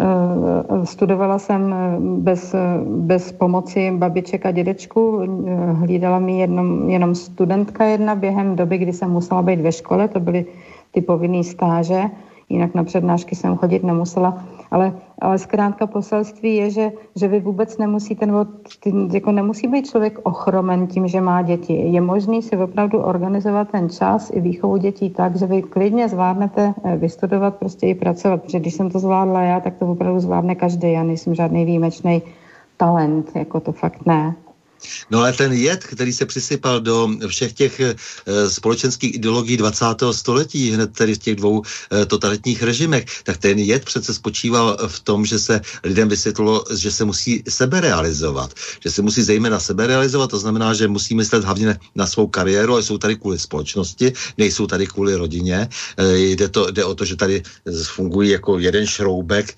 eh, 0.00 0.86
Studovala 0.86 1.38
jsem 1.38 1.74
bez, 2.22 2.54
bez 2.86 3.32
pomoci 3.32 3.90
babiček 3.98 4.46
a 4.46 4.50
dědečku. 4.50 5.26
Hlídala 5.72 6.18
mi 6.18 6.38
jenom, 6.38 6.90
jenom 6.90 7.14
studentka 7.14 7.84
jedna 7.84 8.14
během 8.14 8.56
doby, 8.56 8.78
kdy 8.78 8.92
jsem 8.92 9.10
musela 9.10 9.42
být 9.42 9.60
ve 9.60 9.72
škole. 9.72 10.08
To 10.08 10.20
byly 10.20 10.46
ty 10.90 11.00
povinné 11.00 11.44
stáže, 11.44 12.10
jinak 12.50 12.74
na 12.74 12.84
přednášky 12.84 13.36
jsem 13.36 13.56
chodit 13.56 13.84
nemusela, 13.84 14.44
ale, 14.70 14.92
ale 15.18 15.38
zkrátka 15.38 15.86
poselství 15.86 16.56
je, 16.56 16.70
že, 16.70 16.92
že 17.16 17.28
vy 17.28 17.40
vůbec 17.40 17.78
nemusíte, 17.78 18.26
nebo 18.26 18.44
ty, 18.82 18.92
jako 19.12 19.32
nemusí 19.32 19.68
být 19.68 19.86
člověk 19.86 20.18
ochromen 20.22 20.86
tím, 20.86 21.08
že 21.08 21.20
má 21.20 21.42
děti. 21.42 21.72
Je 21.72 22.00
možný 22.00 22.42
si 22.42 22.56
opravdu 22.56 22.98
organizovat 22.98 23.70
ten 23.70 23.88
čas 23.88 24.30
i 24.34 24.40
výchovu 24.40 24.76
dětí 24.76 25.10
tak, 25.10 25.36
že 25.36 25.46
vy 25.46 25.62
klidně 25.62 26.08
zvládnete 26.08 26.74
eh, 26.84 26.96
vystudovat, 26.96 27.56
prostě 27.56 27.86
i 27.86 27.94
pracovat, 27.94 28.42
protože 28.42 28.60
když 28.60 28.74
jsem 28.74 28.90
to 28.90 28.98
zvládla 28.98 29.42
já, 29.42 29.60
tak 29.60 29.74
to 29.78 29.86
opravdu 29.86 30.20
zvládne 30.20 30.54
každý. 30.54 30.92
Já 30.92 31.02
nejsem 31.02 31.34
žádný 31.34 31.64
výjimečný 31.64 32.22
talent, 32.76 33.30
jako 33.34 33.60
to 33.60 33.72
fakt 33.72 34.06
ne. 34.06 34.34
No 35.10 35.18
ale 35.18 35.32
ten 35.32 35.52
jed, 35.52 35.84
který 35.84 36.12
se 36.12 36.26
přisypal 36.26 36.80
do 36.80 37.08
všech 37.26 37.52
těch 37.52 37.80
e, 37.80 37.94
společenských 38.50 39.14
ideologií 39.14 39.56
20. 39.56 39.84
století, 40.12 40.70
hned 40.70 40.92
tedy 40.92 41.14
v 41.14 41.18
těch 41.18 41.36
dvou 41.36 41.62
e, 41.62 42.06
totalitních 42.06 42.62
režimech, 42.62 43.04
tak 43.24 43.36
ten 43.36 43.58
jed 43.58 43.84
přece 43.84 44.14
spočíval 44.14 44.78
v 44.86 45.00
tom, 45.00 45.26
že 45.26 45.38
se 45.38 45.60
lidem 45.84 46.08
vysvětlilo, 46.08 46.64
že 46.74 46.90
se 46.92 47.04
musí 47.04 47.42
sebe 47.48 47.80
realizovat. 47.80 48.54
Že 48.80 48.90
se 48.90 49.02
musí 49.02 49.22
zejména 49.22 49.60
sebe 49.60 49.86
realizovat, 49.86 50.30
to 50.30 50.38
znamená, 50.38 50.74
že 50.74 50.88
musí 50.88 51.14
myslet 51.14 51.44
hlavně 51.44 51.78
na 51.94 52.06
svou 52.06 52.26
kariéru, 52.26 52.72
ale 52.72 52.82
jsou 52.82 52.98
tady 52.98 53.16
kvůli 53.16 53.38
společnosti, 53.38 54.12
nejsou 54.38 54.66
tady 54.66 54.86
kvůli 54.86 55.14
rodině. 55.14 55.68
E, 55.96 56.18
jde, 56.18 56.48
to, 56.48 56.70
jde 56.70 56.84
o 56.84 56.94
to, 56.94 57.04
že 57.04 57.16
tady 57.16 57.42
fungují 57.84 58.30
jako 58.30 58.58
jeden 58.58 58.86
šroubek 58.86 59.54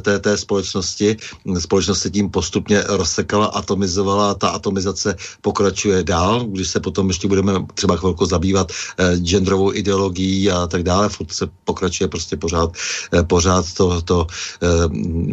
té, 0.00 0.18
té 0.18 0.36
společnosti. 0.38 1.16
Společnost 1.58 2.00
se 2.00 2.10
tím 2.10 2.30
postupně 2.30 2.84
rozsekala, 2.86 3.46
atomizovala 3.46 4.34
ta 4.34 4.53
atomizace 4.54 5.16
pokračuje 5.40 6.04
dál, 6.04 6.44
když 6.44 6.68
se 6.68 6.80
potom 6.80 7.08
ještě 7.08 7.28
budeme 7.28 7.52
třeba 7.74 7.96
chvilku 7.96 8.26
zabývat 8.26 8.72
eh, 8.98 9.16
genderovou 9.16 9.74
ideologií 9.74 10.50
a 10.50 10.66
tak 10.66 10.82
dále, 10.82 11.08
furt 11.08 11.32
se 11.32 11.46
pokračuje 11.64 12.08
prostě 12.08 12.36
pořád, 12.36 12.72
eh, 13.12 13.22
pořád 13.22 13.72
to, 13.74 14.02
to 14.02 14.26
eh, 14.62 14.68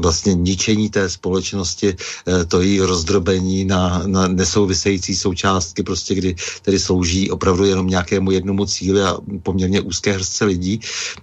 vlastně 0.02 0.34
ničení 0.34 0.90
té 0.90 1.10
společnosti, 1.10 1.96
eh, 2.28 2.46
to 2.46 2.62
její 2.62 2.82
rozdrobení 2.82 3.66
na, 3.66 4.04
na 4.06 4.28
nesouvisející 4.28 5.16
součástky, 5.16 5.84
prostě 5.84 6.16
kdy 6.16 6.36
tedy 6.62 6.80
slouží 6.80 7.32
opravdu 7.32 7.66
jenom 7.66 7.88
nějakému 7.88 8.32
jednomu 8.32 8.66
cíli 8.66 9.02
a 9.02 9.18
poměrně 9.44 9.82
úzké 9.82 10.14
hrstce 10.14 10.46
lidí, 10.46 10.80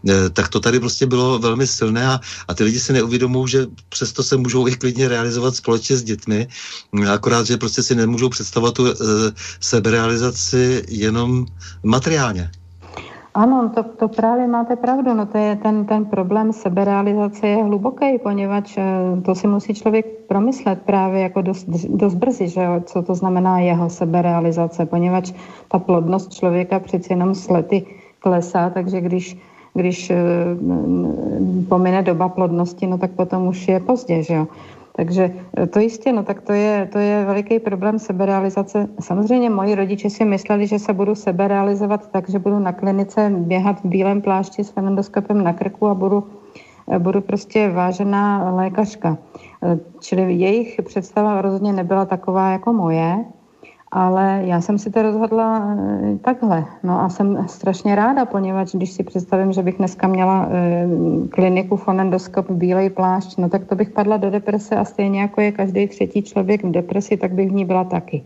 eh, 0.08 0.30
tak 0.30 0.48
to 0.48 0.60
tady 0.60 0.80
prostě 0.80 1.06
bylo 1.06 1.38
velmi 1.38 1.66
silné 1.66 2.06
a, 2.06 2.20
a 2.48 2.54
ty 2.54 2.64
lidi 2.64 2.80
si 2.80 2.92
neuvědomují, 2.92 3.48
že 3.48 3.66
přesto 3.88 4.22
se 4.22 4.36
můžou 4.36 4.68
i 4.68 4.76
klidně 4.76 5.08
realizovat 5.08 5.56
společně 5.56 5.96
s 5.96 6.02
dětmi, 6.02 6.48
akorát, 7.12 7.46
že 7.46 7.56
prostě 7.56 7.82
si 7.88 7.94
nemůžou 7.94 8.28
představovat 8.28 8.74
tu 8.74 8.86
e, 8.86 8.94
seberealizaci 9.60 10.84
jenom 10.88 11.46
materiálně. 11.82 12.50
Ano, 13.34 13.70
to, 13.74 13.82
to 13.82 14.08
právě 14.08 14.46
máte 14.46 14.76
pravdu. 14.76 15.14
No 15.14 15.26
to 15.26 15.38
je 15.38 15.56
ten, 15.56 15.84
ten 15.84 16.04
problém 16.04 16.52
seberealizace 16.52 17.46
je 17.46 17.64
hluboký, 17.64 18.18
poněvadž 18.18 18.74
eh, 18.78 19.20
to 19.22 19.34
si 19.34 19.46
musí 19.46 19.74
člověk 19.74 20.06
promyslet 20.28 20.82
právě 20.82 21.20
jako 21.20 21.42
dost, 21.42 21.64
dost 21.88 22.14
brzy, 22.14 22.48
že 22.48 22.62
jo, 22.62 22.82
co 22.86 23.02
to 23.02 23.14
znamená 23.14 23.58
jeho 23.58 23.90
seberealizace, 23.90 24.86
poněvadž 24.86 25.32
ta 25.68 25.78
plodnost 25.78 26.34
člověka 26.34 26.80
přeci 26.80 27.12
jenom 27.12 27.34
s 27.34 27.48
lety 27.48 27.86
klesá, 28.18 28.70
takže 28.70 29.00
když 29.00 29.36
když 29.74 30.10
eh, 30.10 30.16
pomine 31.68 32.02
doba 32.02 32.28
plodnosti, 32.28 32.86
no 32.86 32.98
tak 32.98 33.10
potom 33.10 33.46
už 33.46 33.68
je 33.68 33.80
pozdě, 33.80 34.22
že 34.22 34.34
jo. 34.34 34.46
Takže 34.98 35.30
eh, 35.56 35.66
to 35.66 35.78
jistě, 35.78 36.12
no 36.12 36.22
tak 36.22 36.42
to 36.42 36.52
je, 36.52 36.88
to 36.92 36.98
je 36.98 37.24
veliký 37.24 37.58
problém 37.58 37.98
seberealizace. 37.98 38.88
Samozřejmě 39.00 39.50
moji 39.50 39.74
rodiče 39.74 40.10
si 40.10 40.24
mysleli, 40.24 40.66
že 40.66 40.78
se 40.78 40.92
budu 40.92 41.14
seberealizovat 41.14 42.10
tak, 42.10 42.28
že 42.28 42.38
budu 42.38 42.58
na 42.58 42.72
klinice 42.72 43.30
běhat 43.30 43.80
v 43.80 43.84
bílém 43.84 44.22
plášti 44.22 44.64
s 44.64 44.70
fenendoskopem 44.70 45.44
na 45.44 45.52
krku 45.52 45.86
a 45.86 45.94
budu, 45.94 46.26
eh, 46.90 46.98
budu 46.98 47.20
prostě 47.20 47.68
vážená 47.68 48.50
lékařka. 48.50 49.18
Čili 50.00 50.34
jejich 50.34 50.80
představa 50.82 51.42
rozhodně 51.42 51.72
nebyla 51.72 52.04
taková 52.04 52.50
jako 52.50 52.72
moje. 52.72 53.24
Ale 53.90 54.40
já 54.44 54.60
jsem 54.60 54.78
si 54.78 54.90
to 54.90 55.02
rozhodla 55.02 55.76
eh, 55.78 56.18
takhle. 56.18 56.64
No 56.82 57.00
a 57.00 57.08
jsem 57.08 57.48
strašně 57.48 57.94
ráda, 57.94 58.24
poněvadž 58.24 58.74
když 58.74 58.90
si 58.92 59.02
představím, 59.02 59.52
že 59.52 59.62
bych 59.62 59.76
dneska 59.76 60.08
měla 60.08 60.48
e, 60.50 60.86
kliniku 61.28 61.76
fonendoskop 61.76 62.50
bílej 62.50 62.90
plášť, 62.90 63.38
no 63.38 63.48
tak 63.48 63.64
to 63.64 63.74
bych 63.74 63.90
padla 63.90 64.16
do 64.16 64.30
deprese 64.30 64.76
a 64.76 64.84
stejně 64.84 65.20
jako 65.20 65.40
je 65.40 65.52
každý 65.52 65.88
třetí 65.88 66.22
člověk 66.22 66.64
v 66.64 66.70
depresi, 66.70 67.16
tak 67.16 67.32
bych 67.32 67.50
v 67.50 67.54
ní 67.54 67.64
byla 67.64 67.84
taky. 67.84 68.24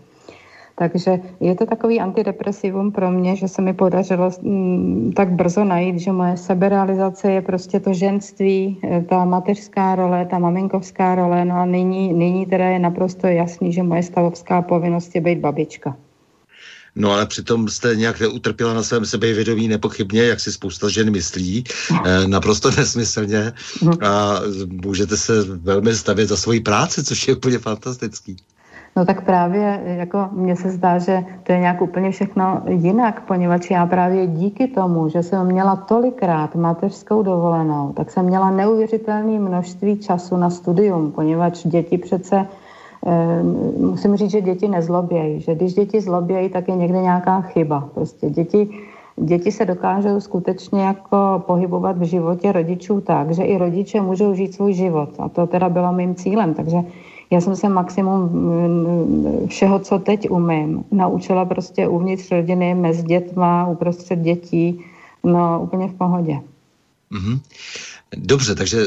Takže 0.79 1.20
je 1.41 1.55
to 1.55 1.66
takový 1.66 2.01
antidepresivum 2.01 2.93
pro 2.93 3.11
mě, 3.11 3.37
že 3.37 3.49
se 3.49 3.62
mi 3.62 3.75
podařilo 3.75 4.31
mm, 4.43 5.12
tak 5.16 5.33
brzo 5.33 5.64
najít, 5.64 5.99
že 5.99 6.12
moje 6.12 6.37
seberealizace 6.37 7.33
je 7.33 7.43
prostě 7.43 7.81
to 7.81 7.93
ženství, 7.93 8.81
eh, 8.85 9.05
ta 9.09 9.25
mateřská 9.25 9.95
role, 9.95 10.27
ta 10.31 10.39
maminkovská 10.39 11.14
role, 11.14 11.45
no 11.45 11.55
a 11.55 11.64
nyní, 11.64 12.12
nyní 12.12 12.47
teda 12.47 12.64
je 12.64 12.79
naprosto 12.79 13.27
jasný, 13.27 13.73
že 13.73 13.83
moje 13.83 14.03
stavovská 14.03 14.62
povinnost 14.62 15.14
je 15.14 15.20
být 15.20 15.39
babička. 15.39 15.97
No 16.95 17.12
ale 17.12 17.27
přitom 17.27 17.68
jste 17.68 17.97
nějak 17.97 18.20
neutrpěla 18.20 18.75
na 18.75 18.83
svém 18.83 19.07
sebevědomí 19.07 19.68
nepochybně, 19.68 20.23
jak 20.23 20.41
si 20.41 20.53
spousta 20.53 20.89
žen 20.89 21.11
myslí, 21.11 21.64
eh, 22.05 22.29
naprosto 22.29 22.70
nesmyslně 22.70 23.53
a 24.07 24.41
můžete 24.85 25.16
se 25.16 25.43
velmi 25.43 25.95
stavět 25.95 26.29
za 26.29 26.37
svoji 26.37 26.61
práci, 26.61 27.05
což 27.05 27.29
je 27.29 27.37
úplně 27.37 27.59
fantastický. 27.59 28.37
No 28.97 29.05
tak 29.05 29.24
právě 29.24 29.80
jako 29.84 30.28
mně 30.32 30.57
se 30.57 30.70
zdá, 30.70 30.99
že 30.99 31.24
to 31.43 31.53
je 31.53 31.59
nějak 31.59 31.82
úplně 31.82 32.11
všechno 32.11 32.62
jinak, 32.68 33.22
poněvadž 33.26 33.70
já 33.70 33.86
právě 33.86 34.26
díky 34.26 34.68
tomu, 34.68 35.09
že 35.09 35.22
jsem 35.22 35.47
měla 35.47 35.76
tolikrát 35.76 36.55
mateřskou 36.55 37.22
dovolenou, 37.22 37.93
tak 37.93 38.11
jsem 38.11 38.26
měla 38.26 38.51
neuvěřitelné 38.51 39.38
množství 39.38 39.99
času 39.99 40.36
na 40.36 40.51
studium, 40.51 41.12
poněvadž 41.12 41.66
děti 41.66 41.99
přece 41.99 42.47
eh, 43.07 43.43
musím 43.78 44.16
říct, 44.16 44.30
že 44.30 44.40
děti 44.40 44.68
nezlobějí, 44.68 45.40
že 45.40 45.55
když 45.55 45.74
děti 45.74 46.01
zlobějí, 46.01 46.49
tak 46.49 46.68
je 46.68 46.76
někde 46.76 47.01
nějaká 47.03 47.40
chyba. 47.40 47.88
Prostě 47.95 48.30
děti, 48.30 48.68
děti 49.16 49.53
se 49.53 49.64
dokážou 49.64 50.20
skutečně 50.20 50.82
jako 50.82 51.43
pohybovat 51.47 51.99
v 51.99 52.03
životě 52.03 52.53
rodičů 52.53 53.01
tak, 53.01 53.30
že 53.30 53.43
i 53.43 53.59
rodiče 53.59 54.01
můžou 54.01 54.34
žít 54.34 54.55
svůj 54.55 54.72
život. 54.72 55.11
A 55.18 55.28
to 55.28 55.47
teda 55.47 55.68
bylo 55.68 55.93
mým 55.93 56.14
cílem. 56.14 56.55
Takže 56.55 56.78
já 57.33 57.41
jsem 57.41 57.57
se 57.57 57.68
maximum 57.68 58.20
mm, 58.20 59.49
všeho, 59.49 59.78
co 59.78 59.99
teď 59.99 60.30
umím, 60.30 60.85
naučila 60.91 61.45
prostě 61.45 61.89
uvnitř 61.89 62.30
rodiny, 62.30 62.74
mezi 62.74 63.03
dětma, 63.03 63.66
uprostřed 63.66 64.18
dětí, 64.18 64.85
no 65.24 65.61
úplně 65.62 65.89
v 65.89 65.95
pohodě. 65.95 66.41
Mm-hmm. 67.12 67.41
Dobře, 68.16 68.55
takže 68.55 68.85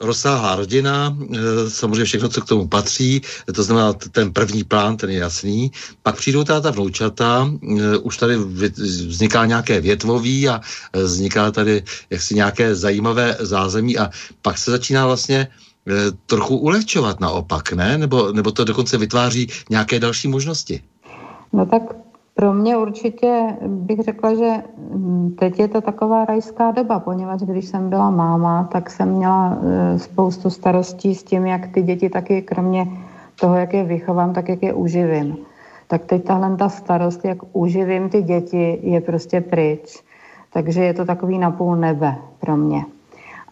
rozsáhlá 0.00 0.56
rodina, 0.56 1.16
e, 1.34 1.70
samozřejmě 1.70 2.04
všechno, 2.04 2.28
co 2.28 2.40
k 2.40 2.48
tomu 2.48 2.68
patří, 2.68 3.20
to 3.54 3.62
znamená 3.62 3.92
ten 3.92 4.32
první 4.32 4.64
plán, 4.64 4.96
ten 4.96 5.10
je 5.10 5.18
jasný. 5.18 5.72
Pak 6.02 6.16
přijdou 6.16 6.44
ta 6.44 6.70
vnoučata, 6.70 7.50
e, 7.78 7.96
už 7.96 8.16
tady 8.16 8.36
vzniká 9.06 9.46
nějaké 9.46 9.80
větvový 9.80 10.48
a 10.48 10.60
e, 10.92 11.02
vzniká 11.02 11.50
tady 11.50 11.82
jaksi 12.10 12.34
nějaké 12.34 12.74
zajímavé 12.74 13.36
zázemí 13.40 13.98
a 13.98 14.10
pak 14.42 14.58
se 14.58 14.70
začíná 14.70 15.06
vlastně 15.06 15.48
Eh, 15.48 15.48
trochu 16.26 16.56
ulehčovat 16.56 17.20
naopak, 17.20 17.72
ne? 17.72 17.98
Nebo, 17.98 18.32
nebo 18.32 18.50
to 18.50 18.64
dokonce 18.64 18.98
vytváří 18.98 19.48
nějaké 19.70 20.00
další 20.00 20.28
možnosti? 20.28 20.80
No 21.52 21.66
tak 21.66 21.82
pro 22.34 22.54
mě 22.54 22.76
určitě 22.76 23.56
bych 23.66 24.00
řekla, 24.00 24.34
že 24.34 24.50
teď 25.38 25.58
je 25.58 25.68
to 25.68 25.80
taková 25.80 26.24
rajská 26.24 26.70
doba, 26.70 27.00
poněvadž 27.00 27.42
když 27.42 27.64
jsem 27.64 27.90
byla 27.90 28.10
máma, 28.10 28.68
tak 28.72 28.90
jsem 28.90 29.08
měla 29.08 29.58
eh, 29.62 29.98
spoustu 29.98 30.50
starostí 30.50 31.14
s 31.14 31.22
tím, 31.22 31.46
jak 31.46 31.68
ty 31.68 31.82
děti 31.82 32.10
taky 32.10 32.42
kromě 32.42 32.86
toho, 33.40 33.54
jak 33.54 33.74
je 33.74 33.84
vychovám, 33.84 34.32
tak 34.32 34.48
jak 34.48 34.62
je 34.62 34.72
uživím. 34.72 35.36
Tak 35.86 36.04
teď 36.04 36.24
tahle 36.24 36.56
ta 36.56 36.68
starost, 36.68 37.24
jak 37.24 37.38
uživím 37.52 38.08
ty 38.08 38.22
děti, 38.22 38.78
je 38.82 39.00
prostě 39.00 39.40
pryč. 39.40 40.02
Takže 40.52 40.84
je 40.84 40.94
to 40.94 41.04
takový 41.04 41.38
napůl 41.38 41.76
nebe 41.76 42.16
pro 42.40 42.56
mě. 42.56 42.84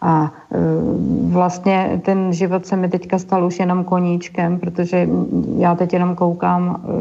A 0.01 0.33
e, 0.51 0.57
vlastně 1.31 2.01
ten 2.05 2.33
život 2.33 2.65
se 2.65 2.75
mi 2.75 2.89
teďka 2.89 3.19
stal 3.19 3.45
už 3.45 3.59
jenom 3.59 3.83
koníčkem, 3.83 4.59
protože 4.59 5.09
já 5.57 5.75
teď 5.75 5.93
jenom 5.93 6.15
koukám, 6.15 6.81
e, 6.83 6.91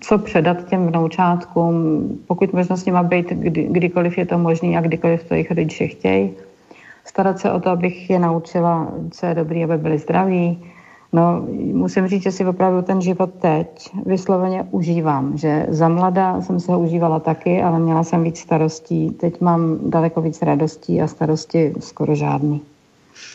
co 0.00 0.18
předat 0.18 0.64
těm 0.64 0.86
vnoučátkům, 0.86 2.02
pokud 2.26 2.52
možno 2.52 2.76
s 2.76 2.84
nima 2.84 3.02
být 3.02 3.30
kdy, 3.30 3.68
kdykoliv 3.70 4.18
je 4.18 4.26
to 4.26 4.38
možné 4.38 4.78
a 4.78 4.80
kdykoliv 4.80 5.24
to 5.24 5.34
jejich 5.34 5.50
rodiče 5.50 5.86
chtějí. 5.86 6.30
Starat 7.04 7.38
se 7.38 7.52
o 7.52 7.60
to, 7.60 7.70
abych 7.70 8.10
je 8.10 8.18
naučila, 8.18 8.88
co 9.10 9.26
je 9.26 9.34
dobré, 9.34 9.64
aby 9.64 9.78
byli 9.78 9.98
zdraví, 9.98 10.64
No, 11.12 11.46
musím 11.72 12.08
říct, 12.08 12.22
že 12.22 12.32
si 12.32 12.46
opravdu 12.46 12.82
ten 12.82 13.00
život 13.00 13.30
teď 13.40 13.90
vysloveně 14.06 14.64
užívám, 14.70 15.38
že 15.38 15.66
za 15.68 15.88
mladá 15.88 16.40
jsem 16.40 16.60
se 16.60 16.72
ho 16.72 16.80
užívala 16.80 17.20
taky, 17.20 17.62
ale 17.62 17.78
měla 17.78 18.04
jsem 18.04 18.24
víc 18.24 18.38
starostí. 18.38 19.10
Teď 19.10 19.40
mám 19.40 19.90
daleko 19.90 20.20
víc 20.20 20.42
radostí 20.42 21.00
a 21.00 21.06
starosti 21.08 21.72
skoro 21.80 22.14
žádný. 22.14 22.60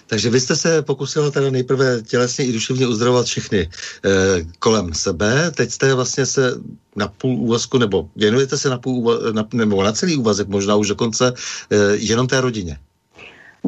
Takže 0.08 0.30
vy 0.30 0.40
jste 0.40 0.56
se 0.56 0.82
pokusila 0.82 1.32
teda 1.32 1.50
nejprve 1.50 2.02
tělesně 2.02 2.46
i 2.46 2.54
duševně 2.54 2.88
uzdravovat 2.88 3.26
všechny 3.26 3.60
e, 3.60 3.70
kolem 4.60 4.94
sebe. 4.94 5.52
Teď 5.52 5.72
jste 5.72 5.94
vlastně 5.94 6.26
se 6.26 6.52
na 6.96 7.08
půl 7.08 7.36
úvazku, 7.36 7.78
nebo 7.78 8.10
věnujete 8.16 8.58
se 8.58 8.70
na 8.70 8.78
půl 8.78 9.20
na, 9.32 9.48
nebo 9.54 9.84
na 9.84 9.92
celý 9.92 10.18
úvazek, 10.18 10.48
možná 10.48 10.76
už 10.76 10.88
dokonce 10.88 11.34
e, 11.70 11.96
jenom 11.96 12.28
té 12.28 12.42
rodině. 12.42 12.78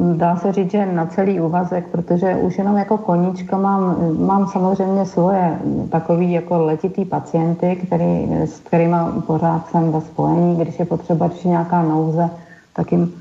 Dá 0.00 0.36
se 0.36 0.52
říct, 0.52 0.70
že 0.70 0.86
na 0.86 1.06
celý 1.06 1.40
úvazek, 1.40 1.88
protože 1.88 2.34
už 2.34 2.58
jenom 2.58 2.76
jako 2.76 2.98
koníčka 2.98 3.58
mám, 3.58 3.96
mám 4.18 4.46
samozřejmě 4.46 5.06
svoje 5.06 5.58
takový 5.90 6.32
jako 6.32 6.58
letitý 6.58 7.04
pacienty, 7.04 7.76
který, 7.86 8.28
s 8.44 8.60
kterými 8.60 8.96
pořád 9.26 9.68
jsem 9.68 9.92
ve 9.92 10.00
spojení. 10.00 10.56
Když 10.56 10.78
je 10.78 10.84
potřeba, 10.84 11.28
když 11.28 11.44
je 11.44 11.50
nějaká 11.50 11.82
nouze, 11.82 12.30
tak 12.72 12.92
jim 12.92 13.12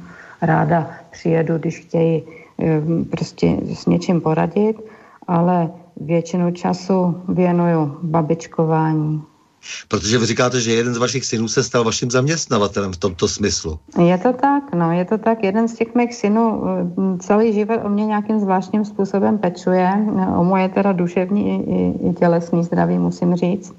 ráda 0.42 0.88
přijedu, 1.12 1.58
když 1.58 1.80
chtějí 1.80 2.24
eh, 2.60 2.82
prostě 3.12 3.58
s 3.74 3.86
něčím 3.86 4.22
poradit, 4.22 4.82
ale 5.28 5.70
většinu 6.02 6.52
času 6.52 7.16
věnuju 7.28 7.98
babičkování, 8.04 9.22
Protože 9.88 10.18
vy 10.18 10.26
říkáte, 10.26 10.62
že 10.62 10.74
jeden 10.74 10.94
z 10.94 10.98
vašich 10.98 11.26
synů 11.26 11.48
se 11.48 11.64
stal 11.64 11.84
vaším 11.84 12.12
zaměstnavatelem 12.12 12.92
v 12.94 12.98
tomto 12.98 13.28
smyslu. 13.28 13.80
Je 14.06 14.18
to 14.18 14.34
tak, 14.34 14.64
no, 14.74 14.92
je 14.92 15.06
to 15.06 15.18
tak. 15.18 15.44
Jeden 15.44 15.68
z 15.68 15.76
těch 15.76 15.96
mých 15.96 16.16
synů 16.16 16.64
celý 17.20 17.54
život 17.54 17.80
o 17.84 17.90
mě 17.90 18.06
nějakým 18.06 18.40
zvláštním 18.40 18.86
způsobem 18.86 19.38
pečuje. 19.38 19.90
O 20.38 20.44
moje 20.44 20.70
teda 20.70 20.92
duševní 20.92 21.50
i, 21.50 22.10
i, 22.10 22.14
tělesný 22.14 22.64
zdraví, 22.64 22.98
musím 22.98 23.36
říct. 23.36 23.74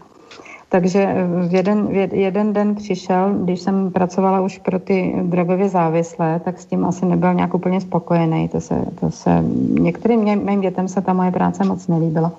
Takže 0.71 1.03
eh, 1.03 1.49
v 1.49 1.55
jeden, 1.55 1.87
v 1.87 2.15
jeden 2.15 2.53
den 2.53 2.75
přišel, 2.75 3.35
když 3.35 3.61
jsem 3.61 3.91
pracovala 3.91 4.41
už 4.41 4.59
pro 4.59 4.79
ty 4.79 5.15
drogově 5.23 5.69
závislé, 5.69 6.41
tak 6.45 6.61
s 6.61 6.65
tím 6.65 6.85
asi 6.85 7.07
nebyl 7.07 7.35
nějak 7.35 7.55
úplně 7.55 7.81
spokojený. 7.81 8.49
To 8.49 8.61
se, 8.61 8.75
to 9.01 9.11
se, 9.11 9.31
některým 9.69 10.45
mým 10.45 10.61
dětem 10.61 10.89
se 10.89 11.01
ta 11.01 11.13
moje 11.13 11.31
práce 11.31 11.65
moc 11.65 11.87
nelíbila. 11.87 12.33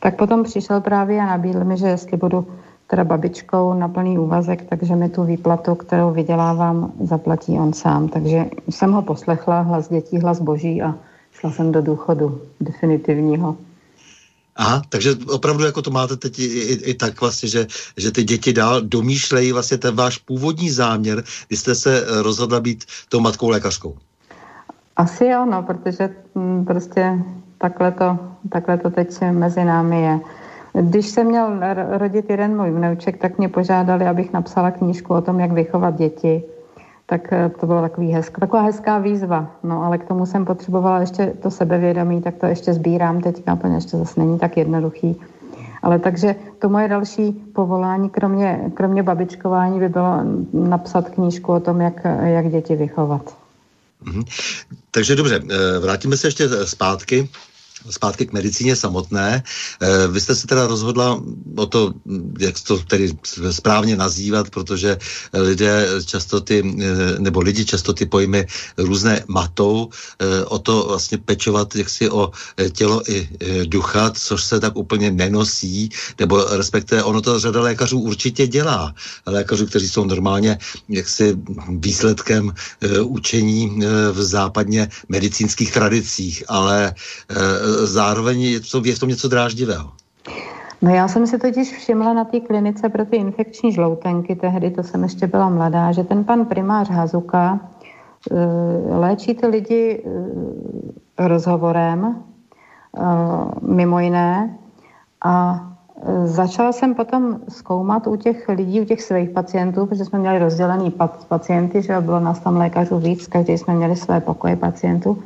Tak 0.00 0.16
potom 0.16 0.44
přišel 0.44 0.80
právě 0.80 1.20
a 1.20 1.26
nabídl 1.26 1.64
mi, 1.64 1.76
že 1.76 1.86
jestli 1.86 2.16
budu 2.16 2.46
teda 2.86 3.04
babičkou 3.04 3.74
na 3.74 3.88
plný 3.88 4.18
úvazek, 4.18 4.66
takže 4.68 4.96
mi 4.96 5.08
tu 5.08 5.24
výplatu, 5.24 5.74
kterou 5.74 6.10
vydělávám, 6.10 6.92
zaplatí 7.04 7.52
on 7.52 7.72
sám. 7.72 8.08
Takže 8.08 8.44
jsem 8.68 8.92
ho 8.92 9.02
poslechla, 9.02 9.60
hlas 9.60 9.88
dětí, 9.88 10.18
hlas 10.18 10.40
boží 10.40 10.82
a 10.82 10.94
šla 11.32 11.50
jsem 11.50 11.72
do 11.72 11.82
důchodu 11.82 12.40
definitivního. 12.60 13.56
Aha, 14.56 14.82
takže 14.88 15.14
opravdu 15.32 15.64
jako 15.64 15.82
to 15.82 15.90
máte 15.90 16.16
teď 16.16 16.38
i, 16.38 16.44
i, 16.44 16.72
i 16.90 16.94
tak 16.94 17.20
vlastně, 17.20 17.48
že, 17.48 17.66
že 17.96 18.10
ty 18.10 18.24
děti 18.24 18.52
dál 18.52 18.80
domýšlejí 18.80 19.52
vlastně 19.52 19.78
ten 19.78 19.96
váš 19.96 20.18
původní 20.18 20.70
záměr, 20.70 21.24
kdy 21.48 21.56
jste 21.56 21.74
se 21.74 22.04
rozhodla 22.22 22.60
být 22.60 22.84
tou 23.08 23.20
matkou 23.20 23.48
lékařskou. 23.48 23.96
Asi 24.96 25.24
jo, 25.24 25.46
no, 25.46 25.62
protože 25.62 26.04
m, 26.34 26.42
mm, 26.42 26.64
prostě 26.64 27.18
takhle 27.60 27.92
to, 27.92 28.18
takhle 28.48 28.78
to 28.78 28.90
teď 28.90 29.20
mezi 29.32 29.64
námi 29.64 30.02
je. 30.02 30.20
Když 30.72 31.06
jsem 31.08 31.26
měl 31.26 31.60
rodit 31.88 32.30
jeden 32.30 32.56
můj 32.56 32.70
vnouček, 32.70 33.18
tak 33.18 33.38
mě 33.38 33.48
požádali, 33.48 34.06
abych 34.06 34.32
napsala 34.32 34.70
knížku 34.70 35.14
o 35.14 35.20
tom, 35.20 35.40
jak 35.40 35.52
vychovat 35.52 35.96
děti. 35.96 36.42
Tak 37.06 37.32
eh, 37.32 37.50
to 37.60 37.66
bylo 37.66 37.80
takový 37.80 38.12
hezk, 38.12 38.38
taková 38.40 38.62
hezká 38.62 38.98
výzva. 38.98 39.50
No 39.62 39.82
ale 39.82 39.98
k 39.98 40.04
tomu 40.04 40.26
jsem 40.26 40.44
potřebovala 40.44 41.00
ještě 41.00 41.32
to 41.42 41.50
sebevědomí, 41.50 42.22
tak 42.22 42.34
to 42.36 42.46
ještě 42.46 42.72
sbírám 42.72 43.20
teďka, 43.20 43.56
protože 43.56 43.74
ještě 43.74 43.96
zase 43.96 44.20
není 44.20 44.38
tak 44.38 44.56
jednoduchý. 44.56 45.20
Ale 45.82 45.98
takže 45.98 46.34
to 46.58 46.68
moje 46.68 46.88
další 46.88 47.32
povolání, 47.32 48.10
kromě, 48.10 48.60
kromě 48.74 49.02
babičkování, 49.02 49.78
by 49.78 49.88
bylo 49.88 50.24
napsat 50.52 51.08
knížku 51.08 51.52
o 51.52 51.60
tom, 51.60 51.80
jak, 51.80 52.04
jak 52.22 52.50
děti 52.50 52.76
vychovat. 52.76 53.36
Mm-hmm. 54.04 54.24
Takže 54.90 55.16
dobře, 55.16 55.40
eh, 55.50 55.78
vrátíme 55.78 56.16
se 56.16 56.26
ještě 56.26 56.48
zpátky 56.48 57.28
zpátky 57.90 58.26
k 58.26 58.32
medicíně 58.32 58.76
samotné. 58.76 59.42
Eh, 59.80 60.08
vy 60.08 60.20
jste 60.20 60.34
se 60.34 60.46
teda 60.46 60.66
rozhodla 60.66 61.22
o 61.56 61.66
to, 61.66 61.92
jak 62.38 62.60
to 62.60 62.78
tedy 62.78 63.12
správně 63.50 63.96
nazývat, 63.96 64.50
protože 64.50 64.98
lidé 65.32 65.86
často 66.06 66.40
ty, 66.40 66.60
eh, 66.60 67.18
nebo 67.18 67.40
lidi 67.40 67.64
často 67.64 67.92
ty 67.92 68.06
pojmy 68.06 68.46
různé 68.76 69.24
matou, 69.28 69.88
eh, 70.18 70.44
o 70.44 70.58
to 70.58 70.84
vlastně 70.88 71.18
pečovat 71.18 71.76
jaksi 71.76 72.10
o 72.10 72.30
tělo 72.72 73.02
i 73.10 73.28
ducha, 73.64 74.10
což 74.10 74.44
se 74.44 74.60
tak 74.60 74.76
úplně 74.76 75.10
nenosí, 75.10 75.90
nebo 76.18 76.44
respektive 76.50 77.02
ono 77.04 77.20
to 77.20 77.38
řada 77.38 77.60
lékařů 77.60 78.00
určitě 78.00 78.46
dělá. 78.46 78.94
Lékařů, 79.26 79.66
kteří 79.66 79.88
jsou 79.88 80.04
normálně 80.04 80.58
jaksi 80.88 81.36
výsledkem 81.68 82.54
učení 83.02 83.80
v 84.12 84.22
západně 84.22 84.88
medicínských 85.08 85.72
tradicích, 85.72 86.44
ale 86.48 86.94
zároveň 87.70 88.42
je, 88.42 88.60
to, 88.60 88.82
je 88.84 88.94
v 88.94 88.98
tom 88.98 89.08
něco 89.08 89.28
dráždivého. 89.28 89.90
No 90.82 90.94
já 90.94 91.08
jsem 91.08 91.26
si 91.26 91.38
totiž 91.38 91.72
všimla 91.72 92.12
na 92.12 92.24
té 92.24 92.40
klinice 92.40 92.88
pro 92.88 93.04
ty 93.04 93.16
infekční 93.16 93.72
žloutenky, 93.72 94.36
tehdy 94.36 94.70
to 94.70 94.82
jsem 94.82 95.02
ještě 95.02 95.26
byla 95.26 95.48
mladá, 95.48 95.92
že 95.92 96.04
ten 96.04 96.24
pan 96.24 96.44
primář 96.44 96.90
Hazuka 96.90 97.60
e, 98.30 98.96
léčí 98.96 99.34
ty 99.34 99.46
lidi 99.46 100.02
e, 100.04 101.28
rozhovorem, 101.28 102.04
e, 102.04 102.16
mimo 103.62 104.00
jiné, 104.00 104.58
a 105.24 105.66
Začala 106.24 106.72
jsem 106.72 106.94
potom 106.94 107.40
zkoumat 107.48 108.06
u 108.06 108.16
těch 108.16 108.48
lidí, 108.48 108.80
u 108.80 108.84
těch 108.84 109.02
svých 109.02 109.30
pacientů, 109.30 109.86
protože 109.86 110.04
jsme 110.04 110.18
měli 110.18 110.38
rozdělený 110.38 110.94
pacienty, 111.28 111.82
že 111.82 112.00
bylo 112.00 112.20
nás 112.20 112.40
tam 112.40 112.56
lékařů 112.56 112.98
víc, 112.98 113.26
každý 113.26 113.58
jsme 113.58 113.74
měli 113.74 113.96
své 113.96 114.20
pokoje 114.20 114.56
pacientů. 114.56 115.22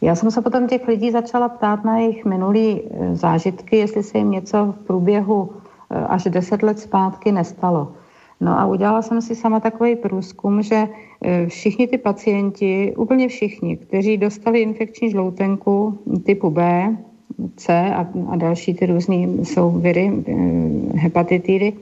Já 0.00 0.14
jsem 0.14 0.30
se 0.30 0.42
potom 0.42 0.66
těch 0.66 0.88
lidí 0.88 1.10
začala 1.10 1.48
ptát 1.48 1.84
na 1.84 1.98
jejich 1.98 2.24
minulý 2.24 2.80
e, 2.80 3.16
zážitky, 3.16 3.76
jestli 3.76 4.02
se 4.02 4.18
jim 4.18 4.30
něco 4.30 4.66
v 4.66 4.86
průběhu 4.86 5.50
e, 5.90 6.06
až 6.06 6.24
deset 6.24 6.62
let 6.62 6.78
zpátky 6.78 7.32
nestalo. 7.32 7.92
No 8.40 8.58
a 8.58 8.66
udělala 8.66 9.02
jsem 9.02 9.22
si 9.22 9.34
sama 9.34 9.60
takový 9.60 9.96
průzkum, 9.96 10.62
že 10.62 10.88
e, 11.22 11.46
všichni 11.46 11.86
ty 11.86 11.98
pacienti, 11.98 12.94
úplně 12.96 13.28
všichni, 13.28 13.76
kteří 13.76 14.16
dostali 14.16 14.60
infekční 14.60 15.10
žloutenku 15.10 15.98
typu 16.24 16.50
B, 16.50 16.96
C 17.56 17.94
a, 17.94 18.06
a 18.28 18.36
další 18.36 18.74
ty 18.74 18.86
různé 18.86 19.16
jsou 19.16 19.70
viry, 19.70 20.12
hepatitidy, 20.94 21.72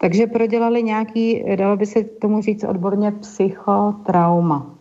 takže 0.00 0.26
prodělali 0.26 0.82
nějaký, 0.82 1.44
dalo 1.56 1.76
by 1.76 1.86
se 1.86 2.04
tomu 2.04 2.42
říct 2.42 2.64
odborně, 2.64 3.12
psychotrauma. 3.12 4.77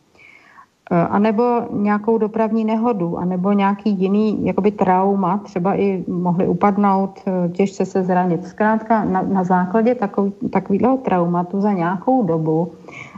Eh, 0.92 0.96
anebo 0.96 1.44
nějakou 1.72 2.18
dopravní 2.18 2.66
nehodu, 2.66 3.18
anebo 3.18 3.52
nějaký 3.52 3.90
jiný 3.90 4.46
jakoby 4.46 4.72
trauma, 4.72 5.38
třeba 5.38 5.76
i 5.76 6.04
mohli 6.08 6.48
upadnout, 6.48 7.20
eh, 7.28 7.50
těžce 7.50 7.86
se 7.86 8.04
zranit. 8.04 8.48
Zkrátka 8.48 9.06
na, 9.06 9.22
na 9.22 9.44
základě 9.44 9.96
takový, 9.96 10.32
takového 10.52 10.98
traumatu 10.98 11.62
za 11.62 11.72
nějakou 11.72 12.24
dobu 12.24 12.72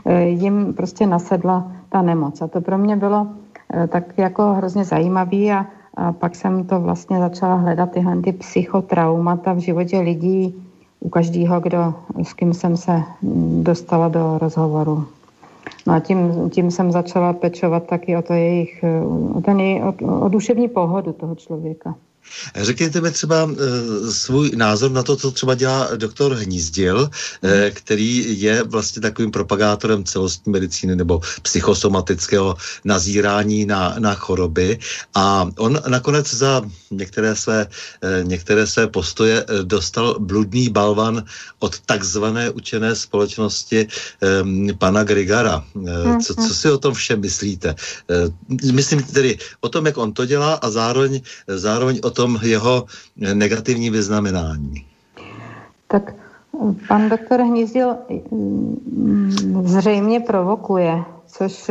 eh, 0.04 0.22
jim 0.22 0.74
prostě 0.74 1.06
nasedla 1.06 1.72
ta 1.88 2.02
nemoc. 2.02 2.42
A 2.42 2.48
to 2.48 2.60
pro 2.60 2.78
mě 2.78 2.96
bylo 2.96 3.26
tak 3.88 4.18
jako 4.18 4.42
hrozně 4.42 4.84
zajímavý 4.84 5.52
a, 5.52 5.66
a 5.94 6.12
pak 6.12 6.34
jsem 6.34 6.64
to 6.64 6.80
vlastně 6.80 7.18
začala 7.18 7.54
hledat 7.54 7.90
tyhle 7.90 8.16
ty 8.16 8.32
psychotraumata 8.32 9.52
v 9.52 9.58
životě 9.58 10.00
lidí, 10.00 10.54
u 11.00 11.08
každého, 11.08 11.60
kdo, 11.60 11.94
s 12.22 12.32
kým 12.32 12.54
jsem 12.54 12.76
se 12.76 13.02
mm, 13.22 13.64
dostala 13.64 14.08
do 14.08 14.38
rozhovoru. 14.38 15.06
No 15.86 15.94
a 15.94 16.00
tím, 16.00 16.50
tím 16.50 16.70
jsem 16.70 16.92
začala 16.92 17.32
pečovat 17.32 17.86
taky 17.86 18.16
o, 18.16 18.22
to 18.22 18.32
jejich, 18.32 18.84
o, 19.34 19.40
ten, 19.40 19.60
o, 19.60 20.20
o 20.20 20.28
duševní 20.28 20.68
pohodu 20.68 21.12
toho 21.12 21.34
člověka. 21.34 21.94
Řekněte 22.56 23.00
mi 23.00 23.10
třeba 23.10 23.44
uh, 23.44 23.54
svůj 24.10 24.50
názor 24.56 24.90
na 24.90 25.02
to, 25.02 25.16
co 25.16 25.30
třeba 25.30 25.54
dělá 25.54 25.88
doktor 25.96 26.32
Hnízdil, 26.32 26.98
uh, 27.00 27.50
který 27.70 28.40
je 28.40 28.62
vlastně 28.62 29.02
takovým 29.02 29.30
propagátorem 29.30 30.04
celostní 30.04 30.52
medicíny 30.52 30.96
nebo 30.96 31.20
psychosomatického 31.42 32.56
nazírání 32.84 33.66
na, 33.66 33.94
na 33.98 34.14
choroby. 34.14 34.78
A 35.14 35.48
on 35.58 35.80
nakonec 35.88 36.34
za 36.34 36.62
některé 36.90 37.36
své, 37.36 37.66
uh, 37.66 38.28
některé 38.28 38.66
své 38.66 38.86
postoje 38.86 39.44
dostal 39.62 40.16
bludný 40.18 40.68
balvan 40.68 41.24
od 41.58 41.80
takzvané 41.80 42.50
učené 42.50 42.94
společnosti 42.96 43.86
pana 44.78 45.04
Grigara. 45.04 45.64
Uh, 45.74 46.18
co, 46.18 46.34
co 46.34 46.54
si 46.54 46.70
o 46.70 46.78
tom 46.78 46.94
všem 46.94 47.20
myslíte? 47.20 47.74
Myslím 48.72 49.02
tedy 49.02 49.38
o 49.60 49.68
tom, 49.68 49.86
jak 49.86 49.96
on 49.98 50.12
to 50.12 50.26
dělá 50.26 50.54
a 50.54 50.70
zároveň, 50.70 51.20
zároveň 51.46 52.00
o 52.02 52.09
tom, 52.10 52.36
tom 52.36 52.38
jeho 52.42 52.84
negativní 53.34 53.90
vyznamenání? 53.90 54.86
Tak 55.88 56.14
pan 56.88 57.08
doktor 57.08 57.40
Hnízdil 57.40 57.94
mm, 58.30 59.62
zřejmě 59.64 60.20
provokuje, 60.20 61.04
což, 61.26 61.70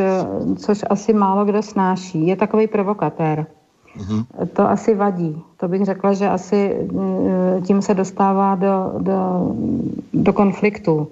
což 0.56 0.84
asi 0.90 1.12
málo 1.12 1.44
kdo 1.44 1.62
snáší. 1.62 2.26
Je 2.26 2.36
takový 2.36 2.66
provokatér. 2.66 3.46
Uh-huh. 3.98 4.24
To 4.52 4.70
asi 4.70 4.94
vadí. 4.94 5.42
To 5.56 5.68
bych 5.68 5.84
řekla, 5.84 6.12
že 6.12 6.28
asi 6.28 6.88
mm, 6.92 7.62
tím 7.62 7.82
se 7.82 7.94
dostává 7.94 8.54
do, 8.54 8.92
do, 8.98 9.18
do 10.12 10.32
konfliktu. 10.32 11.08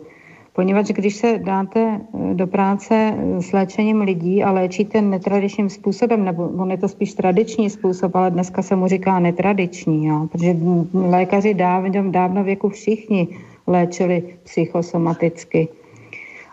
Poněvadž 0.58 0.90
když 0.90 1.16
se 1.16 1.38
dáte 1.38 1.80
eh, 1.80 2.34
do 2.34 2.46
práce 2.46 2.94
eh, 2.94 3.42
s 3.42 3.52
léčením 3.52 4.00
lidí 4.00 4.42
a 4.42 4.50
léčíte 4.50 5.02
netradičním 5.02 5.70
způsobem, 5.70 6.24
nebo 6.24 6.48
on 6.48 6.70
je 6.70 6.78
to 6.78 6.88
spíš 6.88 7.14
tradiční 7.14 7.70
způsob, 7.70 8.16
ale 8.16 8.30
dneska 8.30 8.62
se 8.62 8.76
mu 8.76 8.88
říká 8.88 9.18
netradiční, 9.18 10.06
jo, 10.06 10.28
protože 10.32 10.56
lékaři 10.94 11.54
dávno, 11.54 12.10
dávno 12.10 12.44
věku 12.44 12.68
všichni 12.68 13.28
léčili 13.66 14.22
psychosomaticky, 14.42 15.68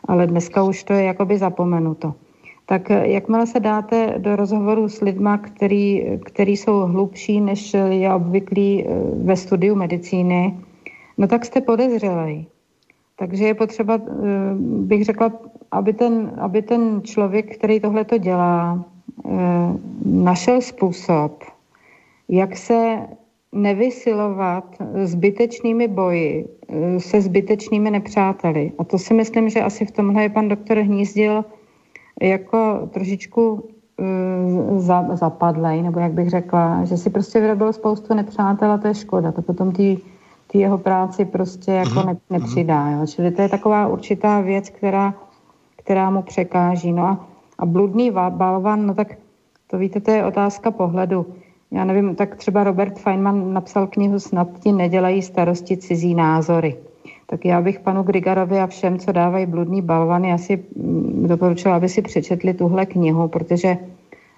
ale 0.07 0.27
dneska 0.27 0.63
už 0.63 0.83
to 0.83 0.93
je 0.93 1.03
jakoby 1.03 1.37
zapomenuto. 1.37 2.13
Tak 2.65 2.91
eh, 2.91 3.07
jakmile 3.07 3.47
se 3.47 3.59
dáte 3.59 4.15
do 4.17 4.35
rozhovoru 4.35 4.89
s 4.89 5.01
lidma, 5.01 5.37
který, 5.37 6.05
který 6.25 6.57
jsou 6.57 6.79
hlubší, 6.79 7.41
než 7.41 7.73
je 7.73 8.13
obvyklý 8.13 8.85
ve 9.23 9.35
studiu 9.35 9.75
medicíny, 9.75 10.57
no 11.17 11.27
tak 11.27 11.45
jste 11.45 11.61
podezřelej. 11.61 12.45
Takže 13.15 13.45
je 13.45 13.53
potřeba, 13.53 13.95
eh, 13.95 14.09
bych 14.59 15.05
řekla, 15.05 15.31
aby 15.71 15.93
ten, 15.93 16.31
aby 16.37 16.61
ten 16.61 17.01
člověk, 17.03 17.57
který 17.57 17.79
tohle 17.79 18.05
to 18.05 18.17
dělá, 18.17 18.85
eh, 19.25 19.29
našel 20.05 20.61
způsob, 20.61 21.43
jak 22.29 22.57
se 22.57 23.07
nevysilovat 23.51 24.77
zbytečnými 25.03 25.87
boji 25.87 26.47
eh, 26.69 26.99
se 26.99 27.21
zbytečnými 27.21 27.91
nepřáteli. 27.91 28.71
A 28.77 28.83
to 28.83 28.97
si 28.97 29.13
myslím, 29.13 29.49
že 29.49 29.61
asi 29.61 29.85
v 29.85 29.91
tomhle 29.91 30.23
je 30.23 30.29
pan 30.29 30.49
doktor 30.49 30.77
Hnízdil 30.77 31.45
jako 32.21 32.89
trošičku 32.93 33.69
zapadlej, 35.13 35.81
nebo 35.81 35.99
jak 35.99 36.11
bych 36.11 36.29
řekla, 36.29 36.85
že 36.85 36.97
si 36.97 37.09
prostě 37.09 37.39
vyrobil 37.39 37.73
spoustu 37.73 38.13
nepřátel 38.13 38.71
a 38.71 38.77
to 38.77 38.87
je 38.87 38.93
škoda. 38.93 39.31
To 39.31 39.41
potom 39.41 39.71
ty 39.71 39.97
ty 40.47 40.59
jeho 40.59 40.77
práci 40.77 41.25
prostě 41.25 41.71
jako 41.71 42.03
ne, 42.03 42.17
nepřidá. 42.29 42.89
Jo. 42.89 43.07
Čili 43.07 43.31
to 43.31 43.41
je 43.41 43.49
taková 43.49 43.87
určitá 43.87 44.41
věc, 44.41 44.69
která, 44.69 45.13
která 45.77 46.09
mu 46.09 46.21
překáží. 46.21 46.91
No 46.91 47.03
a, 47.03 47.27
a 47.59 47.65
bludný 47.65 48.11
balvan, 48.11 48.85
no 48.85 48.93
tak 48.93 49.17
to 49.67 49.77
víte, 49.77 49.99
to 49.99 50.11
je 50.11 50.25
otázka 50.25 50.71
pohledu. 50.71 51.25
já 51.71 51.85
nevím, 51.85 52.15
tak 52.15 52.35
třeba 52.35 52.63
Robert 52.63 52.99
Feynman 52.99 53.53
napsal 53.53 53.87
knihu 53.87 54.19
Snad 54.19 54.47
ti 54.59 54.71
nedělají 54.71 55.21
starosti 55.21 55.77
cizí 55.77 56.15
názory. 56.15 56.77
Tak 57.27 57.45
já 57.45 57.61
bych 57.61 57.79
panu 57.79 58.03
Grigarovi 58.03 58.59
a 58.59 58.67
všem, 58.67 58.99
co 58.99 59.11
dávají 59.11 59.45
bludný 59.45 59.81
balvany, 59.81 60.33
asi 60.33 60.63
mm, 60.75 61.25
doporučila, 61.27 61.75
aby 61.75 61.89
si 61.89 62.01
přečetli 62.01 62.53
tuhle 62.53 62.85
knihu, 62.85 63.27
protože 63.27 63.77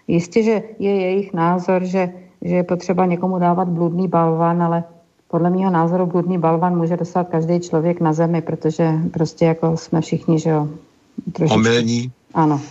jistě, 0.07 0.43
že 0.43 0.63
je 0.79 0.95
jejich 1.01 1.33
názor, 1.33 1.83
že, 1.83 2.13
že 2.41 2.55
je 2.55 2.63
potřeba 2.63 3.05
někomu 3.05 3.39
dávat 3.39 3.67
bludný 3.67 4.07
balvan, 4.07 4.63
ale 4.63 4.83
podle 5.27 5.49
mého 5.49 5.71
názoru 5.71 6.05
bludný 6.05 6.37
balvan 6.37 6.77
může 6.77 6.97
dostat 6.97 7.29
každý 7.29 7.59
člověk 7.59 8.01
na 8.01 8.13
zemi, 8.13 8.41
protože 8.41 8.91
prostě 9.13 9.45
jako 9.45 9.77
jsme 9.77 10.01
všichni, 10.01 10.39
že 10.39 10.49
jo. 10.49 10.67
Trošičku. 11.33 11.59
Omylní. 11.59 12.11
Ano 12.33 12.61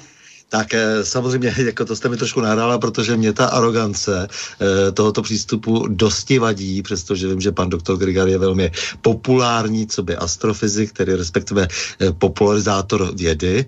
tak 0.49 0.75
eh, 0.75 1.05
samozřejmě 1.05 1.55
jako 1.67 1.85
to 1.85 1.97
jste 1.97 2.09
mi 2.09 2.17
trošku 2.17 2.41
nahrála, 2.41 2.79
protože 2.79 3.17
mě 3.17 3.33
ta 3.33 3.47
arogance 3.47 4.29
eh, 4.29 4.93
tohoto 4.93 5.23
přístupu 5.23 5.89
dosti 5.89 6.39
vadí, 6.39 6.83
přestože 6.83 7.29
vím, 7.29 7.41
že 7.41 7.53
pan 7.53 7.71
doktor 7.71 7.97
Grigar 7.99 8.29
je 8.29 8.39
velmi 8.39 8.71
populární, 9.03 9.87
co 9.87 10.03
by 10.03 10.17
astrofyzik, 10.17 10.93
který 10.93 11.13
respektive 11.13 11.69
eh, 12.01 12.13
popularizátor 12.13 13.15
vědy, 13.15 13.67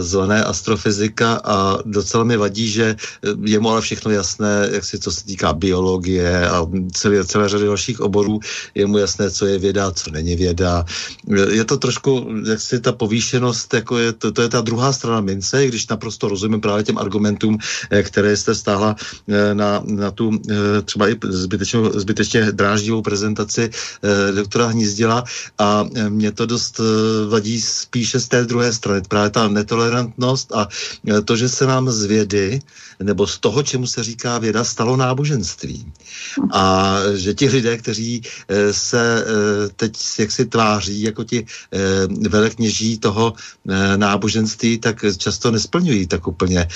zvané 0.00 0.44
astrofyzika 0.44 1.40
a 1.44 1.78
docela 1.84 2.24
mi 2.24 2.36
vadí, 2.36 2.68
že 2.68 2.96
je 3.44 3.58
mu 3.58 3.70
ale 3.70 3.80
všechno 3.80 4.10
jasné, 4.10 4.68
jak 4.72 4.84
si 4.84 4.98
co 4.98 5.12
se 5.12 5.24
týká 5.24 5.52
biologie 5.52 6.48
a 6.48 6.66
celé, 6.92 7.24
celé 7.24 7.48
řady 7.48 7.66
dalších 7.66 8.00
oborů, 8.00 8.40
je 8.74 8.86
mu 8.86 8.98
jasné, 8.98 9.30
co 9.30 9.46
je 9.46 9.58
věda, 9.58 9.90
co 9.90 10.10
není 10.10 10.36
věda. 10.36 10.84
Je 11.50 11.64
to 11.64 11.76
trošku, 11.76 12.28
jak 12.48 12.60
si 12.60 12.80
ta 12.80 12.92
povýšenost, 12.92 13.74
jako 13.74 13.98
je, 13.98 14.12
to, 14.12 14.32
to 14.32 14.42
je 14.42 14.48
ta 14.48 14.60
druhá 14.60 14.92
strana 14.92 15.20
mince, 15.20 15.66
když 15.66 15.85
naprosto 15.90 16.28
rozumím 16.28 16.60
právě 16.60 16.84
těm 16.84 16.98
argumentům, 16.98 17.58
eh, 17.90 18.02
které 18.02 18.36
jste 18.36 18.54
stáhla 18.54 18.96
eh, 19.28 19.54
na, 19.54 19.82
na 19.84 20.10
tu 20.10 20.30
eh, 20.30 20.82
třeba 20.82 21.08
i 21.08 21.16
zbytečně, 21.22 21.80
zbytečně 21.94 22.52
dráždivou 22.52 23.02
prezentaci 23.02 23.70
doktora 24.34 24.66
Hnízdila 24.66 25.24
a 25.58 25.84
mě 26.08 26.32
to 26.32 26.46
dost 26.46 26.80
vadí 27.28 27.60
spíše 27.60 28.20
z 28.20 28.28
té 28.28 28.44
druhé 28.44 28.72
strany. 28.72 29.02
Právě 29.08 29.30
ta 29.30 29.48
netolerantnost 29.48 30.52
a 30.52 30.68
to, 31.24 31.36
že 31.36 31.48
se 31.48 31.66
nám 31.66 31.90
z 31.90 32.04
vědy 32.04 32.60
nebo 33.02 33.26
z 33.26 33.38
toho, 33.38 33.62
čemu 33.62 33.86
se 33.86 34.04
říká 34.04 34.38
věda, 34.38 34.64
stalo 34.64 34.96
náboženství. 34.96 35.92
A 36.52 36.96
že 37.14 37.34
ti 37.34 37.48
lidé, 37.48 37.78
kteří 37.78 38.22
se 38.70 39.24
teď 39.76 39.92
jaksi 40.18 40.46
tváří 40.46 41.02
jako 41.02 41.24
ti 41.24 41.46
velekněží 42.28 42.98
toho 42.98 43.32
náboženství, 43.96 44.78
tak 44.78 45.04
často 45.18 45.50
nesplňují 45.50 46.06
tak 46.06 46.26
úplně 46.26 46.68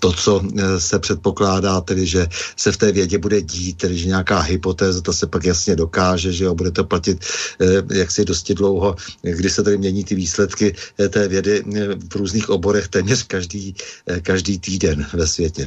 to, 0.00 0.12
co 0.12 0.42
eh, 0.42 0.80
se 0.80 0.98
předpokládá, 0.98 1.80
tedy 1.80 2.06
že 2.06 2.26
se 2.56 2.72
v 2.72 2.76
té 2.76 2.92
vědě 2.92 3.18
bude 3.18 3.42
dít, 3.42 3.76
tedy 3.76 3.98
že 3.98 4.06
nějaká 4.06 4.40
hypotéza, 4.40 5.00
to 5.00 5.12
se 5.12 5.26
pak 5.26 5.44
jasně 5.44 5.76
dokáže, 5.76 6.32
že 6.32 6.44
jo, 6.44 6.54
bude 6.54 6.70
to 6.70 6.84
platit 6.84 7.24
eh, 7.60 7.98
jaksi 7.98 8.24
dosti 8.24 8.54
dlouho, 8.54 8.96
kdy 9.22 9.50
se 9.50 9.62
tady 9.62 9.78
mění 9.78 10.04
ty 10.04 10.14
výsledky 10.14 10.74
eh, 11.00 11.08
té 11.08 11.28
vědy 11.28 11.62
v 12.10 12.16
různých 12.16 12.50
oborech 12.50 12.88
téměř 12.88 13.22
každý, 13.22 13.74
každý 14.22 14.58
týden 14.58 15.06
ve 15.22 15.26
světě. 15.26 15.66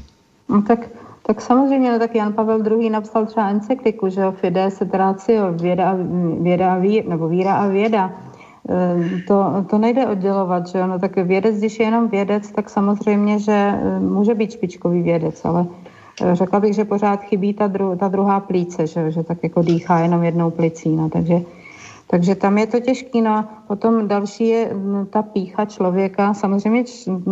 No 0.49 0.61
tak 0.61 0.79
tak 1.27 1.41
samozřejmě, 1.41 1.91
no 1.91 1.99
tak 1.99 2.15
Jan 2.15 2.33
Pavel 2.33 2.61
II. 2.61 2.89
napsal 2.89 3.25
třeba 3.25 3.49
encykliku, 3.49 4.09
že 4.09 4.21
jo, 4.21 4.31
Fides 4.31 4.81
et 4.81 4.93
ratio, 4.93 5.53
věda 5.53 5.97
věda 6.41 6.73
a 6.73 6.77
víra, 6.77 7.09
nebo 7.09 7.27
víra 7.27 7.53
a 7.55 7.67
věda. 7.67 8.13
Ehm, 8.69 9.21
to, 9.27 9.65
to 9.69 9.77
nejde 9.77 10.07
oddělovat, 10.07 10.67
že 10.67 10.83
ono 10.83 10.99
tak 10.99 11.15
vědec, 11.15 11.57
když 11.57 11.79
je 11.79 11.85
jenom 11.85 12.07
vědec, 12.07 12.51
tak 12.51 12.69
samozřejmě, 12.69 13.39
že 13.39 13.57
ehm, 13.57 14.13
může 14.13 14.33
být 14.37 14.51
špičkový 14.51 15.01
vědec, 15.01 15.45
ale 15.45 15.65
eh, 16.21 16.35
řekla 16.35 16.59
bych, 16.59 16.73
že 16.75 16.85
pořád 16.85 17.25
chybí 17.25 17.53
ta, 17.53 17.67
dru, 17.67 17.95
ta 17.97 18.07
druhá 18.07 18.39
plíce, 18.39 18.87
že, 18.87 19.11
že 19.11 19.23
tak 19.23 19.37
jako 19.43 19.61
dýchá 19.61 19.99
jenom 19.99 20.23
jednou 20.23 20.51
plicí, 20.51 20.93
no, 20.93 21.09
takže, 21.09 21.41
takže 22.07 22.35
tam 22.35 22.57
je 22.57 22.67
to 22.67 22.79
těžký, 22.79 23.21
no 23.21 23.45
potom 23.67 24.07
další 24.07 24.47
je 24.47 24.73
mm, 24.73 25.05
ta 25.05 25.21
pícha 25.21 25.65
člověka, 25.65 26.33
samozřejmě, 26.33 26.83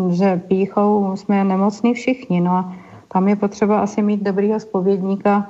že 0.10 0.42
píchou 0.48 1.16
jsme 1.16 1.44
nemocní 1.44 1.94
všichni, 1.94 2.42
no 2.42 2.52
a 2.52 2.74
tam 3.08 3.28
je 3.28 3.36
potřeba 3.36 3.80
asi 3.80 4.02
mít 4.02 4.24
dobrýho 4.24 4.60
spovědníka, 4.60 5.50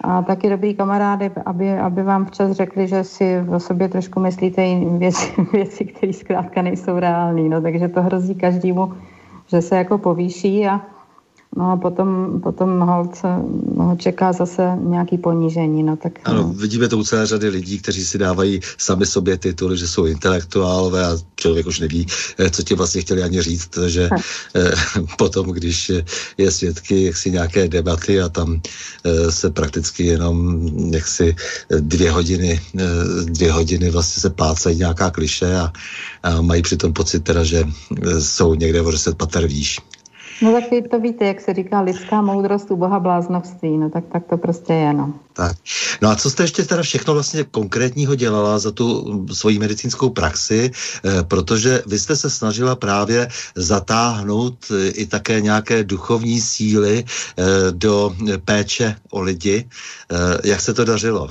a 0.00 0.22
taky 0.22 0.50
dobrý 0.50 0.74
kamarády, 0.74 1.30
aby, 1.46 1.78
aby 1.78 2.02
vám 2.02 2.26
včas 2.26 2.52
řekli, 2.52 2.88
že 2.88 3.04
si 3.04 3.44
o 3.48 3.60
sobě 3.60 3.88
trošku 3.88 4.20
myslíte 4.20 4.62
věci, 4.98 5.32
věci 5.52 5.84
které 5.84 6.12
zkrátka 6.12 6.62
nejsou 6.62 6.98
reální. 6.98 7.48
No, 7.48 7.62
takže 7.62 7.88
to 7.88 8.02
hrozí 8.02 8.34
každému, 8.34 8.92
že 9.46 9.62
se 9.62 9.76
jako 9.76 9.98
povýší 9.98 10.66
a 10.66 10.80
No 11.56 11.70
a 11.72 11.76
potom, 11.76 12.40
potom 12.40 12.80
hold 12.80 13.22
ho 13.76 13.96
čeká 13.96 14.32
zase 14.32 14.76
nějaký 14.80 15.18
ponížení. 15.18 15.82
No, 15.82 15.96
tak, 15.96 16.12
ano, 16.24 16.42
no. 16.42 16.52
vidíme 16.52 16.88
to 16.88 16.98
u 16.98 17.04
celé 17.04 17.26
řady 17.26 17.48
lidí, 17.48 17.78
kteří 17.78 18.04
si 18.04 18.18
dávají 18.18 18.60
sami 18.78 19.06
sobě 19.06 19.38
tituly, 19.38 19.78
že 19.78 19.88
jsou 19.88 20.04
intelektuálové 20.04 21.06
a 21.06 21.16
člověk 21.36 21.66
už 21.66 21.80
neví, 21.80 22.06
eh, 22.38 22.50
co 22.50 22.62
ti 22.62 22.74
vlastně 22.74 23.00
chtěli 23.00 23.22
ani 23.22 23.42
říct, 23.42 23.78
že 23.86 24.08
eh, 24.12 24.70
potom, 25.18 25.46
když 25.50 25.92
je 26.38 26.50
svědky 26.50 27.04
jaksi 27.04 27.30
nějaké 27.30 27.68
debaty 27.68 28.20
a 28.20 28.28
tam 28.28 28.60
eh, 29.04 29.32
se 29.32 29.50
prakticky 29.50 30.04
jenom 30.04 30.68
jaksi 30.92 31.36
dvě 31.80 32.10
hodiny, 32.10 32.60
eh, 32.78 32.84
dvě 33.24 33.52
hodiny 33.52 33.90
vlastně 33.90 34.20
se 34.20 34.30
plácají 34.30 34.78
nějaká 34.78 35.10
kliše 35.10 35.56
a, 35.56 35.72
a 36.22 36.40
mají 36.40 36.62
přitom 36.62 36.92
pocit 36.92 37.24
teda, 37.24 37.44
že 37.44 37.64
jsou 38.18 38.54
někde 38.54 38.82
o 38.82 38.90
10 38.90 39.16
pater 39.16 39.46
výš. 39.46 39.80
No 40.42 40.52
tak 40.52 40.70
vy 40.70 40.82
to 40.82 41.00
víte, 41.00 41.26
jak 41.26 41.40
se 41.40 41.54
říká 41.54 41.80
lidská 41.80 42.22
moudrost 42.22 42.70
u 42.70 42.76
boha 42.76 43.00
bláznovství, 43.00 43.78
no 43.78 43.90
tak, 43.90 44.04
tak 44.12 44.26
to 44.26 44.36
prostě 44.36 44.72
je, 44.72 44.92
no. 44.92 45.14
Tak. 45.32 45.56
No 46.02 46.10
a 46.10 46.16
co 46.16 46.30
jste 46.30 46.42
ještě 46.42 46.64
teda 46.64 46.82
všechno 46.82 47.14
vlastně 47.14 47.44
konkrétního 47.44 48.14
dělala 48.14 48.58
za 48.58 48.70
tu 48.70 49.26
svoji 49.32 49.58
medicínskou 49.58 50.10
praxi, 50.10 50.70
e, 51.04 51.22
protože 51.22 51.82
vy 51.86 51.98
jste 51.98 52.16
se 52.16 52.30
snažila 52.30 52.76
právě 52.76 53.28
zatáhnout 53.54 54.70
e, 54.70 54.88
i 54.88 55.06
také 55.06 55.40
nějaké 55.40 55.84
duchovní 55.84 56.40
síly 56.40 56.98
e, 56.98 57.04
do 57.70 58.14
péče 58.44 58.96
o 59.10 59.20
lidi. 59.20 59.68
Jak 60.44 60.60
se 60.60 60.74
to 60.74 60.84
dařilo? 60.84 61.28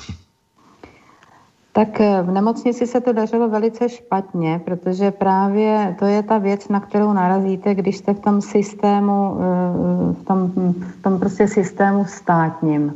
Tak 1.78 2.02
eh, 2.02 2.22
v 2.24 2.32
nemocnici 2.32 2.88
se 2.88 3.02
to 3.02 3.14
dařilo 3.14 3.50
velice 3.50 3.90
špatně, 3.90 4.62
protože 4.66 5.12
právě 5.12 5.96
to 6.00 6.06
je 6.06 6.24
ta 6.24 6.38
věc, 6.38 6.70
na 6.70 6.80
kterou 6.80 7.14
narazíte, 7.14 7.76
když 7.76 7.98
jste 7.98 8.14
v 8.14 8.20
tom 8.20 8.42
systému, 8.42 9.38
eh, 9.38 10.14
v 10.14 10.26
tom, 10.26 10.52
v 10.82 11.04
tom 11.04 11.20
prostě 11.20 11.48
systému 11.48 12.06
státním, 12.06 12.94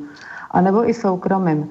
anebo 0.51 0.89
i 0.89 0.93
soukromým. 0.93 1.69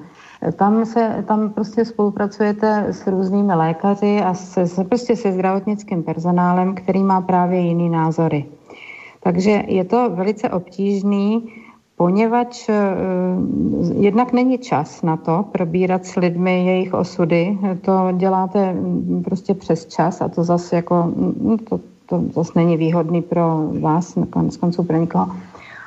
Tam, 0.55 0.85
se, 0.85 1.23
tam 1.27 1.49
prostě 1.49 1.85
spolupracujete 1.85 2.85
s 2.89 3.07
různými 3.07 3.53
lékaři 3.55 4.21
a 4.21 4.33
se, 4.33 4.67
se, 4.67 4.83
prostě 4.83 5.15
se 5.15 5.31
zdravotnickým 5.31 6.03
personálem, 6.03 6.75
který 6.75 7.03
má 7.03 7.21
právě 7.21 7.59
jiný 7.59 7.89
názory. 7.89 8.45
Takže 9.23 9.63
je 9.67 9.83
to 9.85 10.09
velice 10.09 10.49
obtížný 10.49 11.51
poněvadž 12.01 12.69
eh, 12.69 12.73
jednak 13.93 14.33
není 14.33 14.57
čas 14.57 15.01
na 15.01 15.17
to 15.17 15.45
probírat 15.51 16.05
s 16.05 16.15
lidmi 16.15 16.65
jejich 16.65 16.93
osudy. 16.93 17.57
To 17.81 18.09
děláte 18.17 18.73
mm, 18.73 19.21
prostě 19.25 19.53
přes 19.53 19.85
čas 19.85 20.21
a 20.21 20.27
to 20.27 20.43
zase 20.43 20.75
jako, 20.75 21.03
mm, 21.03 21.57
to, 21.69 21.79
to 22.05 22.23
zase 22.33 22.51
není 22.55 22.77
výhodný 22.77 23.21
pro 23.21 23.69
vás, 23.81 24.15
nakonec 24.15 24.57
konců 24.57 24.83
pro 24.83 24.97
nikoho. 24.97 25.29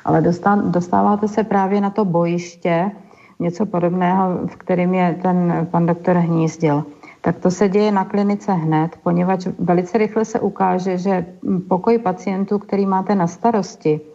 Ale 0.05 0.23
dostáváte 0.63 1.27
se 1.27 1.43
právě 1.43 1.81
na 1.81 1.89
to 1.89 2.05
bojiště, 2.05 2.91
něco 3.39 3.65
podobného, 3.65 4.47
v 4.47 4.55
kterým 4.55 4.93
je 4.93 5.19
ten 5.21 5.67
pan 5.71 5.85
doktor 5.85 6.15
Hnízdil. 6.15 6.83
Tak 7.21 7.39
to 7.39 7.51
se 7.51 7.69
děje 7.69 7.91
na 7.91 8.05
klinice 8.05 8.53
hned, 8.53 8.95
poněvadž 9.03 9.47
velice 9.59 9.97
rychle 9.97 10.25
se 10.25 10.39
ukáže, 10.39 10.97
že 10.97 11.25
pokoj 11.67 11.97
pacientů, 11.97 12.59
který 12.59 12.85
máte 12.85 13.15
na 13.15 13.27
starosti, 13.27 14.14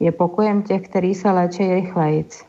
je 0.00 0.12
pokojem 0.12 0.62
těch, 0.62 0.82
který 0.82 1.14
se 1.14 1.30
léčí 1.30 1.74
rychlejc. 1.74 2.44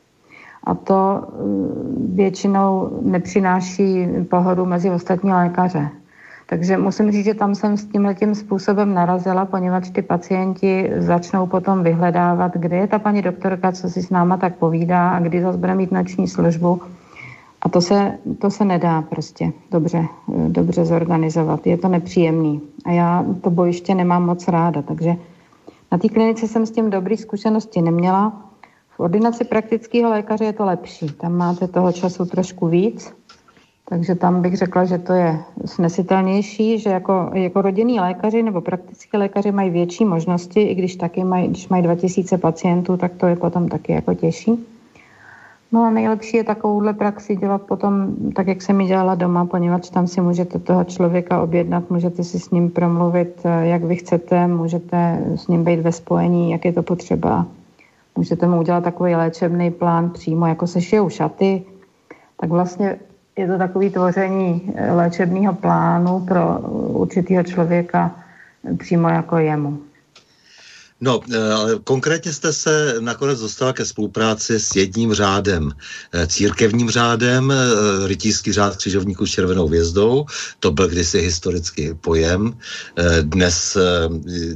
A 0.63 0.75
to 0.75 1.27
mm, 1.43 2.11
většinou 2.15 2.99
nepřináší 3.01 4.07
pohodu 4.29 4.65
mezi 4.65 4.89
ostatní 4.89 5.31
lékaře. 5.31 5.89
Takže 6.49 6.77
musím 6.77 7.11
říct, 7.11 7.25
že 7.25 7.33
tam 7.33 7.55
jsem 7.55 7.77
s 7.77 7.85
tím 7.85 8.15
tím 8.19 8.35
způsobem 8.35 8.93
narazila, 8.93 9.45
poněvadž 9.45 9.89
ty 9.89 10.01
pacienti 10.01 10.91
začnou 10.97 11.47
potom 11.47 11.83
vyhledávat, 11.83 12.51
kde 12.55 12.77
je 12.77 12.87
ta 12.87 12.99
paní 12.99 13.21
doktorka, 13.21 13.71
co 13.71 13.89
si 13.89 14.01
s 14.01 14.09
náma 14.09 14.37
tak 14.37 14.55
povídá 14.55 15.09
a 15.09 15.19
kdy 15.19 15.41
zase 15.41 15.57
bude 15.57 15.75
mít 15.75 15.91
noční 15.91 16.27
službu. 16.27 16.81
A 17.61 17.69
to 17.69 17.81
se, 17.81 18.11
to 18.39 18.49
se 18.49 18.65
nedá 18.65 19.01
prostě 19.01 19.51
dobře, 19.71 20.05
dobře 20.47 20.85
zorganizovat. 20.85 21.67
Je 21.67 21.77
to 21.77 21.87
nepříjemný. 21.87 22.61
A 22.85 22.91
já 22.91 23.25
to 23.41 23.49
bojiště 23.49 23.95
nemám 23.95 24.25
moc 24.25 24.47
ráda, 24.47 24.81
takže 24.81 25.15
na 25.91 25.97
té 25.97 26.09
klinice 26.09 26.47
jsem 26.47 26.65
s 26.65 26.71
tím 26.71 26.89
dobrý 26.89 27.17
zkušenosti 27.17 27.81
neměla. 27.81 28.45
V 28.89 28.99
ordinaci 28.99 29.43
praktického 29.43 30.09
lékaře 30.09 30.45
je 30.45 30.53
to 30.53 30.65
lepší. 30.65 31.07
Tam 31.07 31.33
máte 31.33 31.67
toho 31.67 31.91
času 31.91 32.25
trošku 32.25 32.67
víc. 32.67 33.13
Takže 33.89 34.15
tam 34.15 34.41
bych 34.41 34.57
řekla, 34.57 34.85
že 34.85 34.97
to 34.97 35.13
je 35.13 35.39
snesitelnější, 35.65 36.79
že 36.79 36.89
jako, 36.89 37.31
jako 37.33 37.61
rodinní 37.61 37.99
lékaři 37.99 38.43
nebo 38.43 38.61
praktické 38.61 39.17
lékaři 39.17 39.51
mají 39.51 39.69
větší 39.69 40.05
možnosti, 40.05 40.61
i 40.61 40.75
když 40.75 40.95
taky 40.95 41.23
mají, 41.23 41.47
když 41.47 41.69
mají 41.69 41.83
2000 41.83 42.37
pacientů, 42.37 42.97
tak 42.97 43.13
to 43.13 43.27
je 43.27 43.35
potom 43.35 43.67
taky 43.67 43.91
jako 43.91 44.13
těžší. 44.13 44.65
No 45.71 45.83
a 45.83 45.89
nejlepší 45.89 46.37
je 46.37 46.43
takovouhle 46.43 46.93
praxi 46.93 47.35
dělat 47.35 47.61
potom 47.61 48.15
tak, 48.35 48.47
jak 48.47 48.61
jsem 48.61 48.81
ji 48.81 48.87
dělala 48.87 49.15
doma, 49.15 49.45
poněvadž 49.45 49.89
tam 49.89 50.07
si 50.07 50.21
můžete 50.21 50.59
toho 50.59 50.83
člověka 50.83 51.41
objednat, 51.41 51.89
můžete 51.89 52.23
si 52.23 52.39
s 52.39 52.51
ním 52.51 52.69
promluvit, 52.69 53.41
eh, 53.45 53.67
jak 53.67 53.83
vy 53.83 53.95
chcete, 53.95 54.47
můžete 54.47 55.23
s 55.35 55.47
ním 55.47 55.63
být 55.63 55.79
ve 55.79 55.91
spojení, 55.91 56.51
jak 56.51 56.65
je 56.65 56.73
to 56.73 56.83
potřeba. 56.83 57.45
Můžete 58.15 58.47
mu 58.47 58.59
udělat 58.59 58.83
takový 58.83 59.15
léčebný 59.15 59.71
plán 59.71 60.09
přímo, 60.09 60.47
jako 60.47 60.67
se 60.67 60.81
šijou 60.81 61.09
šaty, 61.09 61.63
tak 62.39 62.49
vlastně 62.49 62.97
je 63.37 63.47
to 63.47 63.57
takový 63.57 63.89
tvoření 63.89 64.73
eh, 64.75 64.93
léčebného 64.93 65.53
plánu 65.53 66.19
pro 66.19 66.59
určitého 66.97 67.43
člověka 67.43 68.11
eh, 68.65 68.73
přímo 68.73 69.09
jako 69.09 69.37
jemu. 69.37 69.88
No, 71.01 71.19
eh, 71.31 71.37
konkrétně 71.83 72.33
jste 72.33 72.53
se 72.53 72.95
nakonec 72.99 73.39
dostala 73.39 73.73
ke 73.73 73.85
spolupráci 73.85 74.59
s 74.59 74.75
jedním 74.75 75.13
řádem, 75.13 75.71
eh, 76.11 76.27
církevním 76.27 76.89
řádem, 76.91 77.51
eh, 77.51 78.07
rytířský 78.07 78.51
řád 78.51 78.75
křižovníků 78.75 79.25
s 79.25 79.31
červenou 79.31 79.67
hvězdou, 79.67 80.25
to 80.59 80.71
byl 80.71 80.87
kdysi 80.87 81.21
historický 81.21 81.93
pojem, 81.93 82.57
dnes 83.21 83.77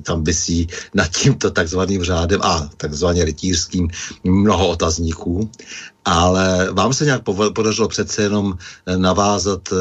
tam 0.04 0.24
vysí 0.24 0.68
nad 0.94 1.08
tímto 1.08 1.52
takzvaným 1.52 2.04
řádem 2.04 2.41
a 2.41 2.70
takzvaně 2.78 3.26
rytířským 3.26 3.88
mnoho 4.24 4.68
otazníků 4.68 5.50
ale 6.06 6.68
vám 6.72 6.93
se 6.93 7.06
nějak 7.06 7.22
podařilo 7.56 7.88
přece 7.88 8.22
jenom 8.22 8.54
eh, 8.54 8.97
navázat 8.97 9.62
eh, 9.72 9.76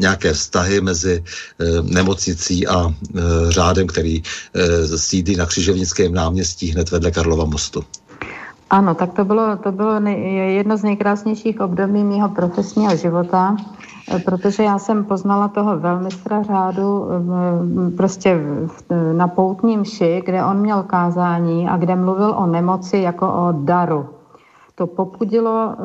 nějaké 0.00 0.32
vztahy 0.32 0.80
mezi 0.80 1.24
eh, 1.24 1.64
nemocnicí 1.82 2.66
a 2.66 2.94
řádem, 3.48 3.86
který 3.86 4.22
sídlí 4.96 5.36
na 5.36 5.46
Křižovnickém 5.46 6.14
náměstí 6.14 6.66
hned 6.66 6.90
vedle 6.90 7.10
Karlova 7.10 7.44
mostu. 7.44 7.84
Ano, 8.70 8.94
tak 8.94 9.12
to 9.12 9.24
bylo, 9.24 9.56
to 9.56 9.72
bylo 9.72 10.00
jedno 10.46 10.76
z 10.76 10.82
nejkrásnějších 10.82 11.60
období 11.60 12.04
mého 12.04 12.28
profesního 12.28 12.96
života, 12.96 13.56
protože 14.24 14.62
já 14.62 14.78
jsem 14.78 15.04
poznala 15.04 15.48
toho 15.48 15.78
velmistra 15.78 16.42
řádu 16.42 17.06
prostě 17.96 18.40
na 19.12 19.28
poutním 19.28 19.84
ši, 19.84 20.22
kde 20.24 20.44
on 20.44 20.56
měl 20.60 20.82
kázání 20.82 21.68
a 21.68 21.76
kde 21.76 21.96
mluvil 21.96 22.34
o 22.38 22.46
nemoci 22.46 22.98
jako 22.98 23.32
o 23.32 23.52
daru 23.52 24.19
to 24.80 24.86
popudilo 24.86 25.72
eh, 25.72 25.76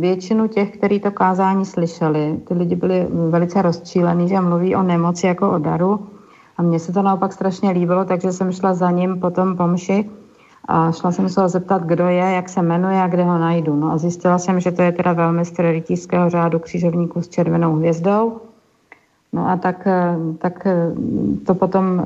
většinu 0.00 0.48
těch, 0.48 0.76
kteří 0.76 1.00
to 1.00 1.10
kázání 1.10 1.64
slyšeli. 1.64 2.40
Ty 2.44 2.54
lidi 2.54 2.76
byli 2.76 3.06
velice 3.10 3.62
rozčílení, 3.62 4.28
že 4.28 4.40
mluví 4.40 4.76
o 4.76 4.82
nemoci 4.82 5.26
jako 5.26 5.50
o 5.50 5.58
daru. 5.58 6.06
A 6.56 6.62
mně 6.62 6.78
se 6.78 6.92
to 6.92 7.02
naopak 7.02 7.32
strašně 7.32 7.70
líbilo, 7.70 8.04
takže 8.04 8.32
jsem 8.32 8.52
šla 8.52 8.74
za 8.74 8.90
ním 8.90 9.20
potom 9.20 9.56
po 9.56 9.66
mši 9.66 10.10
a 10.68 10.92
šla 10.92 11.12
jsem 11.12 11.28
se 11.28 11.40
ho 11.40 11.48
zeptat, 11.48 11.82
kdo 11.82 12.08
je, 12.08 12.24
jak 12.36 12.48
se 12.48 12.62
jmenuje 12.62 13.02
a 13.02 13.08
kde 13.08 13.24
ho 13.24 13.38
najdu. 13.38 13.76
No 13.76 13.92
a 13.92 13.98
zjistila 13.98 14.38
jsem, 14.38 14.60
že 14.60 14.72
to 14.72 14.82
je 14.82 14.92
teda 14.92 15.12
velmi 15.12 15.42
rytířského 15.58 16.30
řádu 16.30 16.58
křižovníků 16.58 17.22
s 17.22 17.28
červenou 17.28 17.76
hvězdou. 17.76 18.40
No 19.32 19.48
a 19.48 19.56
tak, 19.56 19.86
eh, 19.86 20.16
tak 20.38 20.66
eh, 20.66 20.92
to 21.46 21.54
potom 21.54 22.04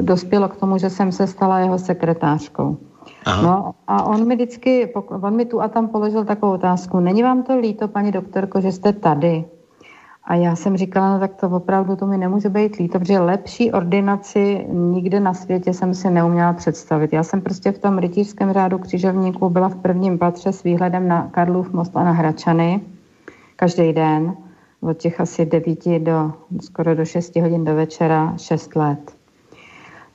dospělo 0.00 0.48
k 0.48 0.56
tomu, 0.56 0.78
že 0.78 0.90
jsem 0.90 1.12
se 1.12 1.26
stala 1.26 1.58
jeho 1.58 1.78
sekretářkou. 1.78 2.76
Aha. 3.26 3.42
No 3.42 3.74
a 3.86 4.02
on 4.02 4.26
mi 4.26 4.34
vždycky, 4.34 4.92
on 5.22 5.36
mi 5.36 5.44
tu 5.44 5.60
a 5.60 5.68
tam 5.68 5.88
položil 5.88 6.24
takovou 6.24 6.52
otázku. 6.52 7.00
Není 7.00 7.22
vám 7.22 7.42
to 7.42 7.58
líto, 7.58 7.88
paní 7.88 8.12
doktorko, 8.12 8.60
že 8.60 8.72
jste 8.72 8.92
tady? 8.92 9.44
A 10.24 10.34
já 10.34 10.56
jsem 10.56 10.76
říkala, 10.76 11.12
no 11.12 11.20
tak 11.20 11.34
to 11.34 11.48
opravdu 11.48 11.96
to 11.96 12.06
mi 12.06 12.18
nemůže 12.18 12.48
být 12.48 12.76
líto, 12.76 12.98
protože 12.98 13.18
lepší 13.18 13.72
ordinaci 13.72 14.66
nikde 14.72 15.20
na 15.20 15.34
světě 15.34 15.74
jsem 15.74 15.94
si 15.94 16.10
neuměla 16.10 16.52
představit. 16.52 17.12
Já 17.12 17.22
jsem 17.22 17.40
prostě 17.40 17.72
v 17.72 17.78
tom 17.78 17.98
rytířském 17.98 18.52
řádu 18.52 18.78
křižovníků 18.78 19.50
byla 19.50 19.68
v 19.68 19.76
prvním 19.76 20.18
patře 20.18 20.52
s 20.52 20.62
výhledem 20.62 21.08
na 21.08 21.28
Karlův 21.30 21.72
most 21.72 21.96
a 21.96 22.04
na 22.04 22.12
Hračany 22.12 22.80
každý 23.56 23.92
den 23.92 24.36
od 24.80 24.96
těch 24.96 25.20
asi 25.20 25.46
9 25.46 25.98
do 25.98 26.32
skoro 26.60 26.94
do 26.94 27.04
6 27.04 27.36
hodin 27.36 27.64
do 27.64 27.74
večera 27.74 28.34
6 28.36 28.76
let 28.76 29.15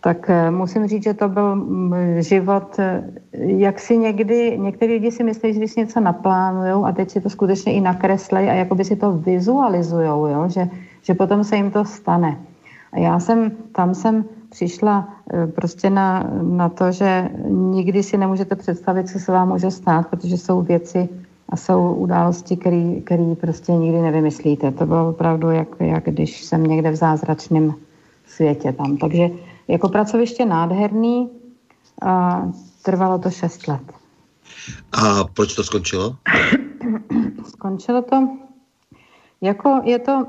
tak 0.02 0.30
eh, 0.30 0.52
musím 0.52 0.88
říct, 0.88 1.04
že 1.04 1.14
to 1.14 1.30
byl 1.30 1.56
mm, 1.56 2.22
život, 2.22 2.80
eh, 2.80 3.04
jak 3.34 3.80
si 3.80 3.98
někdy, 3.98 4.58
někteří 4.58 4.94
lidi 4.94 5.12
si 5.12 5.24
myslí, 5.24 5.54
že 5.54 5.60
když 5.60 5.76
něco 5.76 6.00
naplánujou 6.00 6.86
a 6.86 6.92
teď 6.92 7.12
si 7.12 7.22
to 7.22 7.30
skutečně 7.30 7.74
i 7.74 7.82
nakreslej 7.82 8.50
a 8.50 8.54
jakoby 8.54 8.86
si 8.86 8.96
to 8.96 9.12
vizualizujou, 9.12 10.26
jo? 10.26 10.50
Že, 10.50 10.70
že 11.02 11.14
potom 11.14 11.44
se 11.44 11.56
jim 11.56 11.72
to 11.72 11.86
stane. 11.86 12.38
A 12.94 13.00
já 13.00 13.20
jsem, 13.20 13.52
tam 13.72 13.96
jsem 13.96 14.26
přišla 14.50 15.10
eh, 15.34 15.48
prostě 15.48 15.90
na, 15.90 16.30
na 16.42 16.70
to, 16.70 16.92
že 16.92 17.30
nikdy 17.50 18.04
si 18.04 18.18
nemůžete 18.18 18.56
představit, 18.56 19.10
co 19.10 19.20
se 19.20 19.32
vám 19.32 19.50
může 19.50 19.72
stát, 19.72 20.08
protože 20.08 20.38
jsou 20.38 20.62
věci 20.62 21.10
a 21.50 21.56
jsou 21.56 21.94
události, 21.94 22.58
které 22.58 23.36
prostě 23.42 23.72
nikdy 23.72 24.02
nevymyslíte. 24.02 24.72
To 24.72 24.86
bylo 24.86 25.10
opravdu 25.10 25.50
jak, 25.50 25.68
jak 25.80 26.04
když 26.06 26.44
jsem 26.44 26.64
někde 26.64 26.92
v 26.92 26.96
zázračném 26.96 27.74
světě 28.26 28.74
tam. 28.74 28.98
Takže 28.98 29.30
jako 29.72 29.90
pracoviště 29.90 30.46
nádherný 30.46 31.30
a 32.02 32.44
trvalo 32.82 33.20
to 33.20 33.30
6 33.30 33.68
let. 33.68 33.82
A 34.92 35.24
proč 35.24 35.56
to 35.56 35.64
skončilo? 35.64 36.16
Skončilo 37.48 38.02
to, 38.02 38.28
jako 39.42 39.82
je 39.84 40.00
to, 40.00 40.26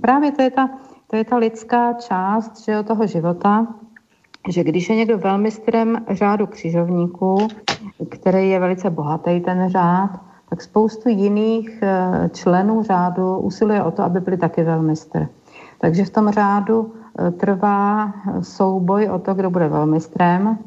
právě 0.00 0.32
to 0.32 0.42
je 0.42 0.50
ta, 0.50 0.70
to 1.10 1.16
je 1.16 1.24
ta 1.24 1.36
lidská 1.36 1.92
část 1.92 2.64
že, 2.64 2.82
toho 2.82 3.06
života, 3.06 3.66
že 4.48 4.64
když 4.64 4.88
je 4.88 4.96
někdo 4.96 5.18
velmistrem 5.18 6.04
řádu 6.10 6.46
křižovníků, 6.46 7.48
který 8.08 8.50
je 8.50 8.60
velice 8.60 8.90
bohatý 8.90 9.40
ten 9.40 9.70
řád, 9.70 10.10
tak 10.48 10.62
spoustu 10.62 11.08
jiných 11.08 11.82
eh, 11.82 12.30
členů 12.32 12.82
řádu 12.82 13.38
usiluje 13.38 13.82
o 13.82 13.90
to, 13.90 14.02
aby 14.02 14.20
byli 14.20 14.36
taky 14.36 14.62
velmistr. 14.62 15.28
Takže 15.80 16.04
v 16.04 16.10
tom 16.10 16.30
řádu 16.30 16.94
trvá 17.38 18.12
souboj 18.40 19.08
o 19.08 19.18
to, 19.18 19.34
kdo 19.34 19.50
bude 19.50 19.68
velmistrem. 19.68 20.58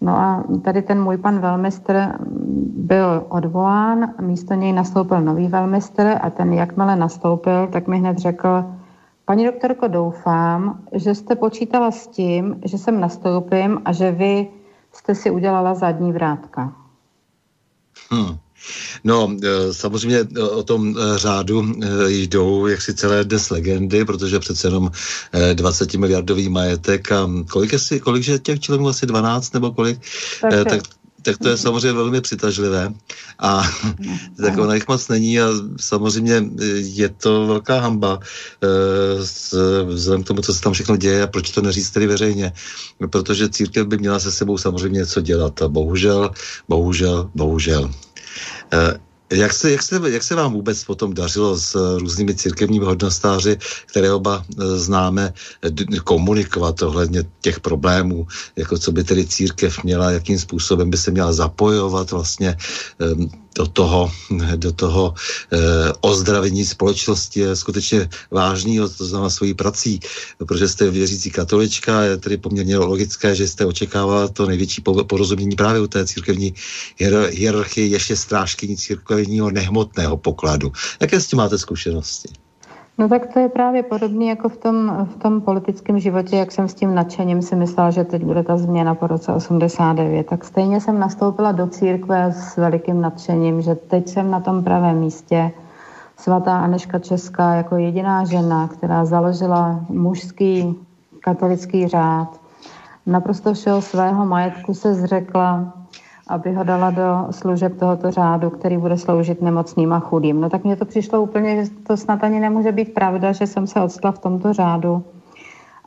No 0.00 0.16
a 0.16 0.44
tady 0.62 0.82
ten 0.82 1.02
můj 1.02 1.16
pan 1.16 1.38
velmistr 1.38 2.18
byl 2.76 3.26
odvolán, 3.28 4.14
místo 4.20 4.54
něj 4.54 4.72
nastoupil 4.72 5.20
nový 5.20 5.48
velmistr 5.48 6.18
a 6.20 6.30
ten 6.30 6.52
jakmile 6.52 6.96
nastoupil, 6.96 7.66
tak 7.66 7.86
mi 7.86 7.98
hned 7.98 8.18
řekl, 8.18 8.64
paní 9.24 9.44
doktorko, 9.44 9.88
doufám, 9.88 10.80
že 10.92 11.14
jste 11.14 11.36
počítala 11.36 11.90
s 11.90 12.06
tím, 12.06 12.60
že 12.64 12.78
jsem 12.78 13.00
nastoupím 13.00 13.82
a 13.84 13.92
že 13.92 14.12
vy 14.12 14.48
jste 14.92 15.14
si 15.14 15.30
udělala 15.30 15.74
zadní 15.74 16.12
vrátka. 16.12 16.72
Hmm. 18.10 18.36
No, 19.04 19.36
e, 19.42 19.74
samozřejmě 19.74 20.18
e, 20.36 20.40
o 20.40 20.62
tom 20.62 20.96
e, 20.98 21.18
řádu 21.18 21.74
jdou 22.06 22.66
jaksi 22.66 22.94
celé 22.94 23.24
dnes 23.24 23.50
legendy, 23.50 24.04
protože 24.04 24.38
přece 24.38 24.66
jenom 24.66 24.90
20 25.54 25.94
miliardový 25.94 26.48
majetek 26.48 27.12
a 27.12 27.30
kolik, 27.50 27.74
asi, 27.74 28.00
kolik 28.00 28.22
že 28.22 28.38
těch 28.38 28.60
členů, 28.60 28.88
asi 28.88 29.06
12 29.06 29.54
nebo 29.54 29.72
kolik, 29.72 29.98
tak, 30.40 30.68
tak 30.68 30.82
tak 31.26 31.38
to 31.38 31.48
je 31.48 31.56
samozřejmě 31.56 31.92
velmi 31.92 32.20
přitažlivé 32.20 32.92
a 33.38 33.62
tak 34.42 34.58
ona 34.58 34.74
jich 34.74 34.88
moc 34.88 35.08
není 35.08 35.40
a 35.40 35.48
samozřejmě 35.80 36.44
je 36.78 37.08
to 37.08 37.46
velká 37.46 37.80
hamba 37.80 38.20
vzhledem 39.84 40.22
k 40.22 40.26
tomu, 40.26 40.42
co 40.42 40.54
se 40.54 40.60
tam 40.60 40.72
všechno 40.72 40.96
děje 40.96 41.22
a 41.22 41.26
proč 41.26 41.50
to 41.50 41.62
neříct 41.62 41.94
tedy 41.94 42.06
veřejně, 42.06 42.52
protože 43.10 43.48
církev 43.48 43.86
by 43.86 43.98
měla 43.98 44.18
se 44.18 44.32
sebou 44.32 44.58
samozřejmě 44.58 44.98
něco 44.98 45.20
dělat 45.20 45.62
a 45.62 45.68
bohužel, 45.68 46.30
bohužel, 46.68 47.30
bohužel. 47.34 47.90
Uh, 48.72 49.06
Jak 49.32 49.52
se, 49.52 49.70
jak, 49.70 49.82
se, 49.82 50.00
jak 50.10 50.22
se 50.22 50.34
vám 50.34 50.52
vůbec 50.52 50.84
potom 50.84 51.14
dařilo 51.14 51.58
s 51.58 51.74
eh, 51.74 51.98
různými 51.98 52.34
církevními 52.34 52.84
hodnostáři, 52.86 53.58
které 53.86 54.12
oba 54.12 54.44
eh, 54.46 54.78
známe, 54.78 55.32
komunikovat 56.04 56.82
ohledně 56.82 57.24
těch 57.40 57.60
problémů, 57.60 58.26
jako 58.56 58.78
co 58.78 58.92
by 58.92 59.04
tedy 59.04 59.26
církev 59.26 59.82
měla, 59.84 60.10
jakým 60.10 60.38
způsobem 60.38 60.90
by 60.90 60.96
se 60.96 61.10
měla 61.10 61.32
zapojovat 61.32 62.10
vlastně 62.10 62.56
do 63.56 63.66
toho, 63.66 64.12
do 64.56 64.72
toho 64.72 65.14
eh, 65.52 65.56
ozdravení 66.00 66.64
společnosti 66.66 67.40
je 67.40 67.56
skutečně 67.56 68.08
vážný, 68.30 68.78
to 68.78 69.04
znamená 69.06 69.30
svojí 69.30 69.54
prací, 69.54 70.00
protože 70.38 70.68
jste 70.68 70.90
věřící 70.90 71.30
katolička, 71.30 72.02
je 72.02 72.16
tedy 72.16 72.36
poměrně 72.36 72.76
logické, 72.76 73.34
že 73.34 73.48
jste 73.48 73.66
očekávala 73.66 74.28
to 74.28 74.46
největší 74.46 74.82
porozumění 74.82 75.56
právě 75.56 75.80
u 75.80 75.86
té 75.86 76.06
církevní 76.06 76.54
hierarchie, 77.30 77.86
ještě 77.86 78.16
strážkyní 78.16 78.76
církevního 78.76 79.50
nehmotného 79.50 80.16
pokladu. 80.16 80.72
Jaké 81.00 81.20
s 81.20 81.26
tím 81.26 81.36
máte 81.36 81.58
zkušenosti? 81.58 82.45
No 82.98 83.08
tak 83.08 83.26
to 83.32 83.38
je 83.38 83.48
právě 83.48 83.82
podobně 83.82 84.30
jako 84.30 84.48
v 84.48 84.56
tom, 84.56 85.06
v 85.10 85.16
tom 85.16 85.40
politickém 85.40 85.98
životě, 85.98 86.36
jak 86.36 86.52
jsem 86.52 86.68
s 86.68 86.74
tím 86.74 86.94
nadšením 86.94 87.42
si 87.42 87.56
myslela, 87.56 87.90
že 87.90 88.04
teď 88.04 88.24
bude 88.24 88.42
ta 88.42 88.56
změna 88.56 88.94
po 88.94 89.06
roce 89.06 89.32
89. 89.32 90.26
Tak 90.26 90.44
stejně 90.44 90.80
jsem 90.80 90.98
nastoupila 90.98 91.52
do 91.52 91.66
církve 91.66 92.32
s 92.32 92.56
velikým 92.56 93.00
nadšením, 93.00 93.62
že 93.62 93.74
teď 93.74 94.08
jsem 94.08 94.30
na 94.30 94.40
tom 94.40 94.64
pravém 94.64 94.98
místě, 94.98 95.50
svatá 96.16 96.58
Aneška 96.58 96.98
Česká 96.98 97.54
jako 97.54 97.76
jediná 97.76 98.24
žena, 98.24 98.68
která 98.68 99.04
založila 99.04 99.80
mužský 99.88 100.76
katolický 101.20 101.88
řád, 101.88 102.40
naprosto 103.06 103.54
všeho 103.54 103.82
svého 103.82 104.26
majetku 104.26 104.74
se 104.74 104.94
zřekla, 104.94 105.72
aby 106.28 106.52
ho 106.52 106.64
dala 106.64 106.90
do 106.90 107.26
služeb 107.30 107.78
tohoto 107.78 108.10
řádu, 108.10 108.50
který 108.50 108.78
bude 108.78 108.98
sloužit 108.98 109.42
nemocným 109.42 109.92
a 109.92 110.00
chudým. 110.00 110.40
No 110.40 110.50
tak 110.50 110.64
mně 110.64 110.76
to 110.76 110.84
přišlo 110.84 111.22
úplně, 111.22 111.64
že 111.64 111.70
to 111.86 111.96
snad 111.96 112.24
ani 112.24 112.40
nemůže 112.40 112.72
být 112.72 112.94
pravda, 112.94 113.32
že 113.32 113.46
jsem 113.46 113.66
se 113.66 113.80
odstla 113.80 114.12
v 114.12 114.18
tomto 114.18 114.52
řádu. 114.52 115.04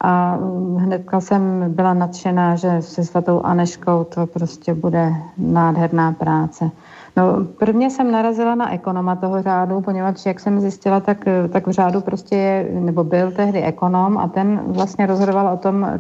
A 0.02 0.38
hnedka 0.78 1.20
jsem 1.20 1.74
byla 1.74 1.94
nadšená, 1.94 2.56
že 2.56 2.82
se 2.82 3.04
svatou 3.04 3.42
Aneškou 3.42 4.04
to 4.04 4.28
prostě 4.28 4.74
bude 4.74 5.14
nádherná 5.38 6.12
práce. 6.12 6.72
No, 7.20 7.46
prvně 7.58 7.90
jsem 7.90 8.12
narazila 8.12 8.56
na 8.56 8.74
ekonoma 8.74 9.16
toho 9.16 9.42
řádu, 9.42 9.82
poněvadž, 9.82 10.26
jak 10.26 10.40
jsem 10.40 10.60
zjistila, 10.60 11.00
tak, 11.00 11.26
tak 11.50 11.68
v 11.68 11.72
řádu 11.72 12.02
prostě 12.02 12.36
je, 12.36 12.68
nebo 12.72 13.04
byl 13.04 13.32
tehdy 13.32 13.64
ekonom 13.64 14.18
a 14.18 14.28
ten 14.28 14.62
vlastně 14.68 15.06
rozhodoval 15.06 15.54
o 15.54 15.58
tom, 15.58 16.00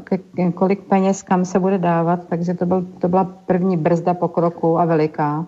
kolik 0.55 0.79
peněz 0.79 1.23
kam 1.23 1.45
se 1.45 1.59
bude 1.59 1.77
dávat, 1.77 2.19
takže 2.29 2.53
to, 2.53 2.65
byl, 2.65 2.85
to 2.99 3.07
byla 3.07 3.23
první 3.45 3.77
brzda 3.77 4.13
pokroku 4.13 4.79
a 4.79 4.85
veliká. 4.85 5.45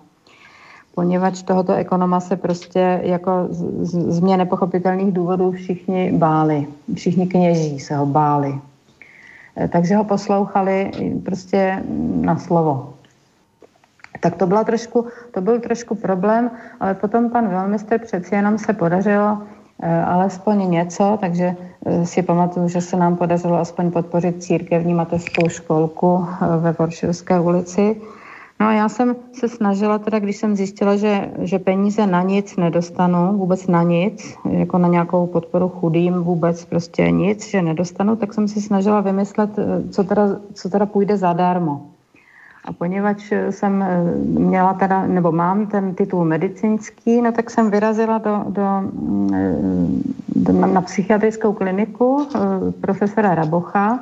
Poněvadž 0.96 1.44
tohoto 1.44 1.74
ekonoma 1.74 2.20
se 2.20 2.36
prostě 2.36 3.00
jako 3.04 3.48
z, 3.50 3.94
z, 4.12 4.20
mě 4.20 4.38
nepochopitelných 4.38 5.12
důvodů 5.12 5.52
všichni 5.52 6.12
báli. 6.12 6.68
Všichni 6.96 7.28
kněží 7.28 7.80
se 7.80 7.96
ho 7.96 8.06
báli. 8.06 8.60
E, 9.58 9.68
takže 9.68 9.96
ho 9.96 10.04
poslouchali 10.04 10.92
prostě 11.24 11.84
na 12.22 12.38
slovo. 12.38 12.94
Tak 14.22 14.36
to, 14.36 14.48
byla 14.48 14.64
trošku, 14.64 15.06
to 15.32 15.42
byl 15.42 15.60
trošku 15.60 15.96
problém, 15.96 16.52
ale 16.80 16.94
potom 16.94 17.30
pan 17.30 17.50
velmistr 17.50 18.00
přeci 18.00 18.36
jenom 18.36 18.58
se 18.58 18.74
podařilo 18.74 19.38
eh, 19.82 20.04
alespoň 20.04 20.70
něco, 20.70 21.18
takže 21.22 21.56
eh, 21.86 22.06
si 22.06 22.22
pamatuju, 22.22 22.68
že 22.68 22.82
se 22.82 22.98
nám 22.98 23.16
podařilo 23.16 23.58
aspoň 23.58 23.92
podpořit 23.92 24.44
církevní 24.44 24.94
mateřskou 24.94 25.50
školku 25.50 26.26
eh, 26.26 26.58
ve 26.58 26.72
Voršilské 26.72 27.40
ulici. 27.40 28.02
No 28.60 28.68
a 28.68 28.74
já 28.74 28.90
jsem 28.90 29.16
se 29.34 29.48
snažila 29.50 29.98
teda, 29.98 30.20
když 30.20 30.38
jsem 30.38 30.56
zjistila, 30.56 30.96
že, 30.96 31.32
že 31.40 31.60
peníze 31.60 32.08
na 32.08 32.22
nic 32.22 32.58
nedostanu, 32.58 33.38
vůbec 33.38 33.68
na 33.68 33.84
nic, 33.84 34.38
jako 34.50 34.78
na 34.78 34.88
nějakou 34.88 35.28
podporu 35.28 35.70
chudým 35.70 36.14
vůbec 36.14 36.66
prostě 36.66 37.12
nic, 37.12 37.50
že 37.50 37.62
nedostanu, 37.62 38.16
tak 38.16 38.34
jsem 38.34 38.48
si 38.48 38.62
snažila 38.62 39.02
vymyslet, 39.02 39.50
co 39.92 40.04
teda, 40.04 40.28
co 40.54 40.70
teda 40.70 40.86
půjde 40.86 41.18
zadarmo. 41.18 41.91
A 42.66 42.74
poněvadž 42.74 43.34
jsem 43.50 43.82
eh, 43.82 44.04
měla 44.26 44.74
teda, 44.74 45.08
nebo 45.08 45.32
mám 45.32 45.68
ten 45.68 45.96
titul 45.96 46.26
medicínský, 46.26 47.22
no 47.22 47.32
tak 47.32 47.50
jsem 47.50 47.72
vyrazila 47.72 48.18
do, 48.18 48.46
do, 48.50 48.64
mm, 48.82 50.14
do, 50.36 50.54
na 50.54 50.82
psychiatrickou 50.82 51.54
kliniku 51.54 52.28
eh, 52.36 52.40
profesora 52.82 53.36
Rabocha 53.36 54.00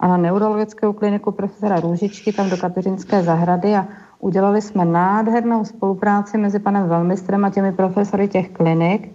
a 0.00 0.06
na 0.06 0.16
neurologickou 0.16 0.92
kliniku 0.92 1.30
profesora 1.32 1.80
Růžičky, 1.80 2.32
tam 2.32 2.50
do 2.50 2.56
Kateřinské 2.56 3.22
zahrady 3.22 3.76
a 3.76 3.86
udělali 4.18 4.62
jsme 4.62 4.84
nádhernou 4.84 5.64
spolupráci 5.64 6.38
mezi 6.38 6.58
panem 6.58 6.88
Velmistrem 6.88 7.44
a 7.44 7.50
těmi 7.50 7.72
profesory 7.72 8.28
těch 8.28 8.50
klinik. 8.50 9.12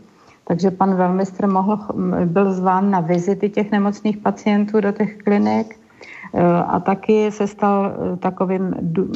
Takže 0.47 0.71
pan 0.71 0.95
Velmistr 0.95 1.47
mohl, 1.47 1.79
byl 2.25 2.53
zván 2.53 2.91
na 2.91 2.99
vizity 2.99 3.49
těch 3.49 3.71
nemocných 3.71 4.17
pacientů 4.17 4.81
do 4.81 4.91
těch 4.91 5.17
klinik 5.17 5.79
Eh, 5.79 5.86
a 6.67 6.79
taky 6.79 7.31
se 7.31 7.47
stal 7.47 7.91
eh, 7.91 8.17
takovým, 8.17 8.75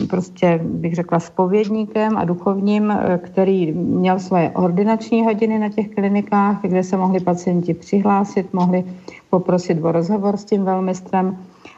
prostě 0.10 0.60
bych 0.64 0.96
řekla, 0.96 1.20
spovědníkem 1.20 2.18
a 2.18 2.26
duchovním, 2.26 2.92
eh, 2.92 3.20
který 3.24 3.72
měl 3.72 4.20
svoje 4.20 4.50
ordinační 4.50 5.24
hodiny 5.24 5.60
na 5.60 5.70
těch 5.70 5.90
klinikách, 5.90 6.62
kde 6.62 6.84
se 6.84 6.98
mohli 6.98 7.20
pacienti 7.20 7.74
přihlásit, 7.74 8.54
mohli 8.54 8.84
poprosit 9.30 9.84
o 9.84 9.92
rozhovor 9.92 10.38
s 10.38 10.46
tím 10.46 10.64
velmistrem, 10.64 11.38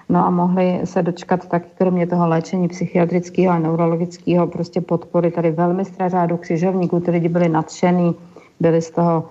no 0.10 0.26
a 0.26 0.30
mohli 0.30 0.82
se 0.84 1.02
dočkat 1.02 1.48
taky 1.48 1.70
kromě 1.78 2.08
toho 2.08 2.28
léčení 2.28 2.68
psychiatrického 2.68 3.54
a 3.54 3.60
neurologického 3.60 4.48
prostě 4.48 4.82
podpory 4.82 5.32
tady 5.32 5.52
velmistra 5.52 6.10
řádu 6.10 6.38
křižovníků, 6.38 7.00
ty 7.00 7.12
lidi 7.12 7.30
byli 7.30 7.50
nadšený, 7.50 8.16
byli 8.60 8.82
z 8.82 8.92
toho 8.92 9.24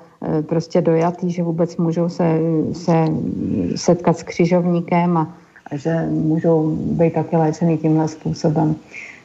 prostě 0.48 0.80
dojatý, 0.80 1.30
že 1.30 1.42
vůbec 1.42 1.76
můžou 1.76 2.09
se, 2.09 2.38
se 2.72 3.05
setkat 3.76 4.18
s 4.18 4.22
křižovníkem 4.22 5.16
a 5.16 5.34
že 5.72 6.06
můžou 6.10 6.76
být 6.76 7.12
také 7.12 7.36
léčený 7.36 7.78
tímhle 7.78 8.08
způsobem. 8.08 8.74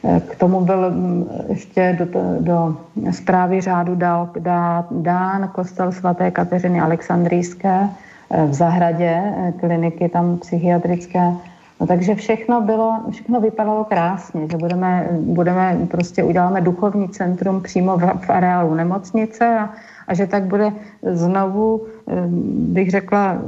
Eh, 0.04 0.20
k 0.20 0.36
tomu 0.36 0.60
byl 0.60 0.90
mm, 0.90 1.26
ještě 1.48 1.96
do, 1.98 2.06
do 2.40 2.76
zprávy 3.10 3.60
řádu 3.60 3.94
dal, 3.94 4.30
dá, 4.38 4.86
dán 4.90 5.50
kostel 5.54 5.92
svaté 5.92 6.30
Kateřiny 6.30 6.80
Alexandrijské 6.80 7.88
eh, 8.30 8.46
v 8.46 8.54
zahradě 8.54 9.22
eh, 9.22 9.52
kliniky 9.60 10.08
tam 10.08 10.38
psychiatrické. 10.38 11.32
No, 11.80 11.86
takže 11.86 12.14
všechno 12.14 12.60
bylo, 12.60 12.94
všechno 13.10 13.40
vypadalo 13.40 13.84
krásně, 13.84 14.48
že 14.50 14.56
budeme, 14.56 15.08
budeme 15.20 15.78
prostě 15.90 16.22
uděláme 16.22 16.60
duchovní 16.60 17.08
centrum 17.08 17.62
přímo 17.62 17.96
v, 17.96 18.02
v 18.26 18.30
areálu 18.30 18.74
nemocnice 18.74 19.58
a, 19.58 19.70
a 20.08 20.14
že 20.14 20.26
tak 20.26 20.48
bude 20.48 20.72
znovu, 21.04 21.86
eh, 22.08 22.24
bych 22.72 22.90
řekla, 22.90 23.38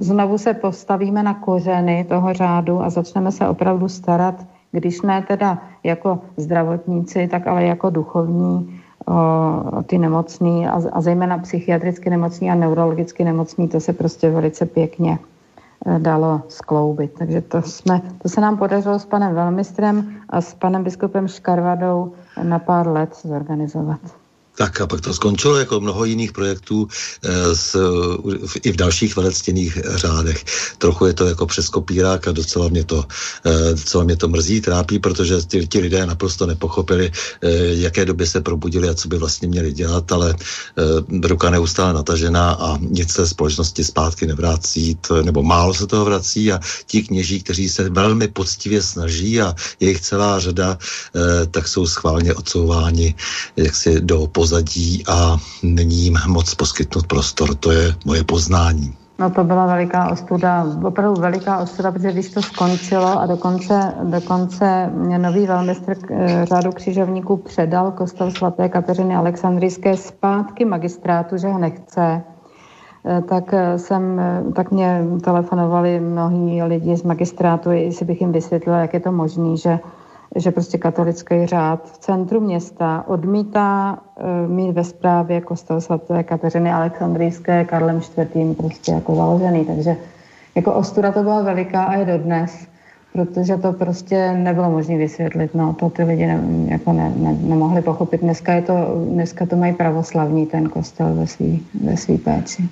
znovu 0.00 0.38
se 0.38 0.54
postavíme 0.54 1.22
na 1.22 1.34
kořeny 1.34 2.04
toho 2.08 2.32
řádu 2.32 2.82
a 2.82 2.90
začneme 2.90 3.32
se 3.32 3.48
opravdu 3.48 3.88
starat, 3.88 4.46
když 4.72 5.02
ne 5.02 5.24
teda 5.28 5.58
jako 5.84 6.18
zdravotníci, 6.36 7.28
tak 7.28 7.46
ale 7.46 7.64
jako 7.64 7.90
duchovní 7.90 8.80
o 9.06 9.82
ty 9.82 9.98
nemocný 9.98 10.66
a, 10.68 10.80
a 10.92 11.00
zejména 11.00 11.38
psychiatricky 11.38 12.10
nemocný 12.10 12.50
a 12.50 12.54
neurologicky 12.54 13.24
nemocný, 13.24 13.68
to 13.68 13.80
se 13.80 13.92
prostě 13.92 14.30
velice 14.30 14.66
pěkně 14.66 15.18
eh, 15.86 15.98
dalo 15.98 16.42
skloubit. 16.48 17.12
Takže 17.18 17.40
to, 17.40 17.62
jsme, 17.62 18.00
to 18.22 18.28
se 18.28 18.40
nám 18.40 18.56
podařilo 18.56 18.98
s 18.98 19.06
panem 19.06 19.34
velmistrem 19.34 20.14
a 20.28 20.40
s 20.40 20.54
panem 20.54 20.84
biskupem 20.84 21.28
Škarvadou 21.28 22.12
na 22.42 22.58
pár 22.58 22.88
let 22.88 23.16
zorganizovat. 23.22 24.23
Tak 24.56 24.80
a 24.80 24.86
pak 24.86 25.00
to 25.00 25.14
skončilo 25.14 25.56
jako 25.56 25.80
mnoho 25.80 26.04
jiných 26.04 26.32
projektů 26.32 26.88
e, 27.22 27.56
s, 27.56 27.76
i 28.62 28.72
v 28.72 28.76
dalších 28.76 29.16
velectěných 29.16 29.78
řádech. 29.94 30.44
Trochu 30.78 31.06
je 31.06 31.12
to 31.12 31.26
jako 31.26 31.46
přes 31.46 31.68
kopírák 31.68 32.28
a 32.28 32.32
docela 32.32 32.68
mě 32.68 32.84
to, 32.84 33.04
e, 33.44 33.74
docela 33.74 34.04
mě 34.04 34.16
to 34.16 34.28
mrzí, 34.28 34.60
trápí, 34.60 34.98
protože 34.98 35.42
ti, 35.42 35.66
ti 35.66 35.78
lidé 35.78 36.06
naprosto 36.06 36.46
nepochopili, 36.46 37.12
jaké 37.70 38.04
doby 38.04 38.26
se 38.26 38.40
probudili 38.40 38.88
a 38.88 38.94
co 38.94 39.08
by 39.08 39.18
vlastně 39.18 39.48
měli 39.48 39.72
dělat, 39.72 40.12
ale 40.12 40.34
ruka 41.24 41.50
neustále 41.50 41.94
natažená 41.94 42.52
a 42.52 42.78
nic 42.80 43.12
se 43.12 43.26
společnosti 43.26 43.84
zpátky 43.84 44.26
nevrací, 44.26 44.94
to, 44.94 45.22
nebo 45.22 45.42
málo 45.42 45.74
se 45.74 45.86
toho 45.86 46.04
vrací 46.04 46.52
a 46.52 46.60
ti 46.86 47.02
kněží, 47.02 47.42
kteří 47.42 47.68
se 47.68 47.90
velmi 47.90 48.28
poctivě 48.28 48.82
snaží 48.82 49.40
a 49.40 49.54
jejich 49.80 50.00
celá 50.00 50.40
řada, 50.40 50.78
tak 51.50 51.68
jsou 51.68 51.86
schválně 51.86 52.34
odsouváni 52.34 53.14
jaksi 53.56 54.00
do 54.00 54.26
pozadí 54.44 55.04
a 55.08 55.36
není 55.62 55.96
jim 55.96 56.18
moc 56.28 56.54
poskytnout 56.54 57.06
prostor. 57.06 57.54
To 57.54 57.72
je 57.72 57.94
moje 58.04 58.24
poznání. 58.24 58.92
No 59.18 59.30
to 59.30 59.44
byla 59.44 59.66
veliká 59.66 60.10
ostuda, 60.10 60.66
opravdu 60.84 61.20
veliká 61.20 61.58
ostuda, 61.58 61.92
protože 61.92 62.12
když 62.12 62.30
to 62.30 62.42
skončilo 62.42 63.20
a 63.20 63.26
dokonce, 63.26 63.94
dokonce 64.02 64.90
nový 65.18 65.46
velmistr 65.46 65.96
eh, 66.10 66.44
řádu 66.44 66.72
křižovníků 66.72 67.36
předal 67.36 67.90
kostel 67.90 68.30
svaté 68.30 68.68
Kateřiny 68.68 69.16
Alexandrijské 69.16 69.96
zpátky 69.96 70.64
magistrátu, 70.64 71.36
že 71.36 71.48
ho 71.48 71.58
nechce, 71.58 72.22
eh, 73.04 73.22
tak, 73.28 73.54
eh, 73.54 73.78
jsem, 73.78 74.20
tak 74.54 74.70
mě 74.70 75.04
telefonovali 75.24 76.00
mnohí 76.00 76.62
lidi 76.62 76.96
z 76.96 77.02
magistrátu, 77.02 77.70
jestli 77.70 78.06
bych 78.06 78.20
jim 78.20 78.32
vysvětlila, 78.32 78.78
jak 78.78 78.94
je 78.94 79.00
to 79.00 79.12
možné, 79.12 79.56
že 79.56 79.78
že 80.34 80.50
prostě 80.50 80.78
katolický 80.78 81.46
řád 81.46 81.92
v 81.92 81.98
centru 81.98 82.40
města 82.40 83.04
odmítá 83.06 83.98
uh, 84.16 84.50
mít 84.50 84.72
ve 84.72 84.84
správě 84.84 85.40
kostel 85.40 85.80
svaté 85.80 86.22
Kateřiny 86.22 86.72
Alexandrijské 86.72 87.64
Karlem 87.64 88.00
IV. 88.18 88.56
prostě 88.56 88.92
jako 88.92 89.14
založený. 89.14 89.64
Takže 89.64 89.96
jako 90.54 90.74
ostuda 90.74 91.12
to 91.12 91.22
byla 91.22 91.42
veliká 91.42 91.84
a 91.84 91.94
je 91.94 92.04
dodnes, 92.04 92.66
protože 93.12 93.56
to 93.56 93.72
prostě 93.72 94.32
nebylo 94.32 94.70
možné 94.70 94.96
vysvětlit. 94.96 95.54
No, 95.54 95.74
to 95.74 95.90
ty 95.90 96.04
lidi 96.04 96.26
ne, 96.26 96.40
jako 96.66 96.92
ne, 96.92 97.12
ne, 97.16 97.36
nemohli 97.40 97.82
pochopit. 97.82 98.20
Dneska, 98.20 98.52
je 98.52 98.62
to, 98.62 98.74
dneska 99.08 99.46
to 99.46 99.56
mají 99.56 99.72
pravoslavní 99.72 100.46
ten 100.46 100.68
kostel 100.68 101.14
ve 101.14 101.26
své 101.26 101.46
ve 101.84 101.96
svý 101.96 102.18
péči. 102.18 102.68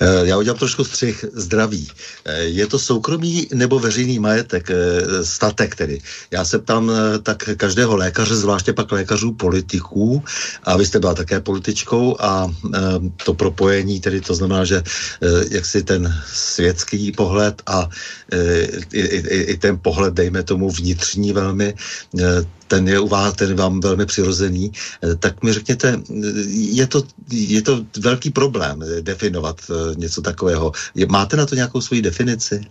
Eh, 0.00 0.26
já 0.26 0.38
udělám 0.38 0.58
trošku 0.58 0.84
střih 0.84 1.24
zdraví. 1.32 1.88
Eh, 2.24 2.42
je 2.42 2.66
to 2.66 2.78
soukromý 2.78 3.48
nebo 3.54 3.78
veřejný 3.78 4.18
majetek, 4.18 4.70
eh, 4.70 4.76
statek 5.24 5.76
tedy? 5.76 6.00
Já 6.30 6.44
se 6.44 6.58
ptám 6.58 6.90
tak 7.22 7.48
každého 7.56 7.96
lékaře, 7.96 8.36
zvláště 8.36 8.72
pak 8.72 8.92
lékařů 8.92 9.32
politiků, 9.32 10.24
a 10.64 10.76
vy 10.76 10.86
jste 10.86 11.00
byla 11.00 11.14
také 11.14 11.40
političkou 11.40 12.16
a 12.20 12.50
to 13.24 13.34
propojení, 13.34 14.00
tedy 14.00 14.20
to 14.20 14.34
znamená, 14.34 14.64
že 14.64 14.82
jak 15.50 15.66
si 15.66 15.82
ten 15.82 16.14
světský 16.26 17.12
pohled 17.12 17.62
a 17.66 17.88
i, 18.92 19.00
i, 19.00 19.42
i 19.42 19.56
ten 19.56 19.78
pohled, 19.78 20.14
dejme 20.14 20.42
tomu 20.42 20.70
vnitřní 20.70 21.32
velmi, 21.32 21.74
ten 22.72 22.88
je 22.88 23.00
u 23.00 23.08
vás, 23.08 23.36
ten 23.36 23.56
vám 23.56 23.80
velmi 23.80 24.06
přirozený, 24.06 24.72
tak 25.18 25.42
mi 25.44 25.52
řekněte, 25.52 26.00
je 26.48 26.86
to, 26.86 27.02
je 27.32 27.62
to 27.62 27.84
velký 28.00 28.30
problém 28.30 28.80
definovat 29.00 29.56
něco 29.96 30.22
takového. 30.22 30.72
Máte 31.10 31.36
na 31.36 31.46
to 31.46 31.54
nějakou 31.54 31.80
svoji 31.80 32.02
definici? 32.02 32.64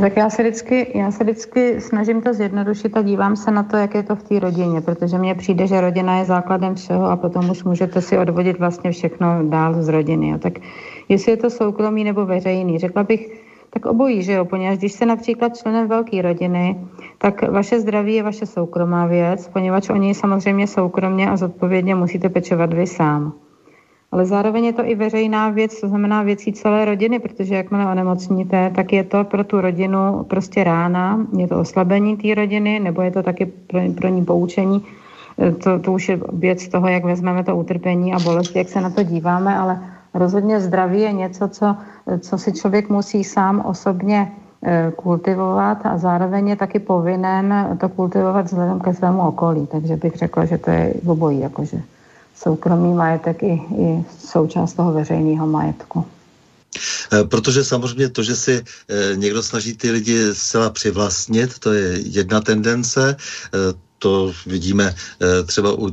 Tak 0.00 0.16
já 0.16 0.30
se, 0.30 0.42
vždycky, 0.42 0.92
já 0.94 1.10
se 1.10 1.24
vždycky 1.24 1.80
snažím 1.80 2.22
to 2.22 2.34
zjednodušit 2.34 2.96
a 2.96 3.02
dívám 3.02 3.36
se 3.36 3.50
na 3.50 3.62
to, 3.62 3.76
jak 3.76 3.94
je 3.94 4.02
to 4.02 4.16
v 4.16 4.22
té 4.22 4.38
rodině, 4.38 4.80
protože 4.80 5.18
mně 5.18 5.34
přijde, 5.34 5.66
že 5.66 5.80
rodina 5.80 6.18
je 6.18 6.24
základem 6.24 6.74
všeho 6.74 7.06
a 7.10 7.16
potom 7.16 7.50
už 7.50 7.64
můžete 7.64 8.02
si 8.02 8.18
odvodit 8.18 8.58
vlastně 8.58 8.92
všechno 8.92 9.48
dál 9.48 9.82
z 9.82 9.88
rodiny. 9.88 10.34
A 10.34 10.38
tak 10.38 10.52
jestli 11.08 11.32
je 11.32 11.36
to 11.36 11.50
soukromý 11.50 12.04
nebo 12.04 12.26
veřejný, 12.26 12.78
řekla 12.78 13.02
bych, 13.02 13.47
tak 13.70 13.86
obojí, 13.86 14.22
že 14.22 14.32
jo, 14.32 14.44
poněvadž 14.44 14.78
když 14.78 14.92
jste 14.92 15.06
například 15.06 15.56
členem 15.56 15.88
velké 15.88 16.22
rodiny, 16.22 16.76
tak 17.18 17.50
vaše 17.50 17.80
zdraví 17.80 18.14
je 18.14 18.22
vaše 18.22 18.46
soukromá 18.46 19.06
věc, 19.06 19.48
poněvadž 19.48 19.88
oni 19.90 20.14
samozřejmě 20.14 20.66
soukromně 20.66 21.30
a 21.30 21.36
zodpovědně 21.36 21.94
musíte 21.94 22.28
pečovat 22.28 22.74
vy 22.74 22.86
sám. 22.86 23.32
Ale 24.12 24.26
zároveň 24.26 24.64
je 24.64 24.72
to 24.72 24.84
i 24.84 24.94
veřejná 24.94 25.50
věc, 25.50 25.80
to 25.80 25.88
znamená 25.88 26.22
věcí 26.22 26.52
celé 26.52 26.84
rodiny, 26.84 27.18
protože 27.18 27.54
jakmile 27.54 27.86
onemocníte, 27.86 28.72
tak 28.74 28.92
je 28.92 29.04
to 29.04 29.24
pro 29.24 29.44
tu 29.44 29.60
rodinu 29.60 30.24
prostě 30.28 30.64
rána, 30.64 31.26
je 31.38 31.48
to 31.48 31.60
oslabení 31.60 32.16
té 32.16 32.34
rodiny, 32.34 32.80
nebo 32.80 33.02
je 33.02 33.10
to 33.10 33.22
taky 33.22 33.46
pro, 33.46 33.80
pro 33.96 34.08
ní 34.08 34.24
poučení. 34.24 34.84
To, 35.62 35.78
to 35.78 35.92
už 35.92 36.08
je 36.08 36.20
věc 36.32 36.68
toho, 36.68 36.88
jak 36.88 37.04
vezmeme 37.04 37.44
to 37.44 37.56
utrpení 37.56 38.14
a 38.14 38.18
bolest, 38.18 38.56
jak 38.56 38.68
se 38.68 38.80
na 38.80 38.90
to 38.90 39.02
díváme, 39.02 39.58
ale 39.58 39.80
rozhodně 40.14 40.60
zdraví 40.60 41.00
je 41.00 41.12
něco, 41.12 41.48
co, 41.48 41.76
co 42.20 42.38
si 42.38 42.52
člověk 42.52 42.88
musí 42.88 43.24
sám 43.24 43.60
osobně 43.60 44.32
eh, 44.62 44.92
kultivovat 44.96 45.86
a 45.86 45.98
zároveň 45.98 46.48
je 46.48 46.56
taky 46.56 46.78
povinen 46.78 47.76
to 47.80 47.88
kultivovat 47.88 48.46
vzhledem 48.46 48.80
ke 48.80 48.94
svému 48.94 49.28
okolí. 49.28 49.66
Takže 49.66 49.96
bych 49.96 50.14
řekla, 50.16 50.44
že 50.44 50.58
to 50.58 50.70
je 50.70 50.94
obojí, 51.06 51.40
jakože 51.40 51.82
soukromý 52.36 52.94
majetek 52.94 53.42
i, 53.42 53.62
i 53.78 54.04
součást 54.18 54.74
toho 54.74 54.92
veřejného 54.92 55.46
majetku. 55.46 56.04
Eh, 57.12 57.24
protože 57.24 57.64
samozřejmě 57.64 58.08
to, 58.08 58.22
že 58.22 58.36
si 58.36 58.54
eh, 58.62 59.16
někdo 59.16 59.42
snaží 59.42 59.76
ty 59.76 59.90
lidi 59.90 60.34
zcela 60.34 60.70
přivlastnit, 60.70 61.58
to 61.58 61.72
je 61.72 61.98
jedna 61.98 62.40
tendence 62.40 63.16
to 63.98 64.32
vidíme 64.46 64.94
třeba 65.46 65.72
u, 65.72 65.90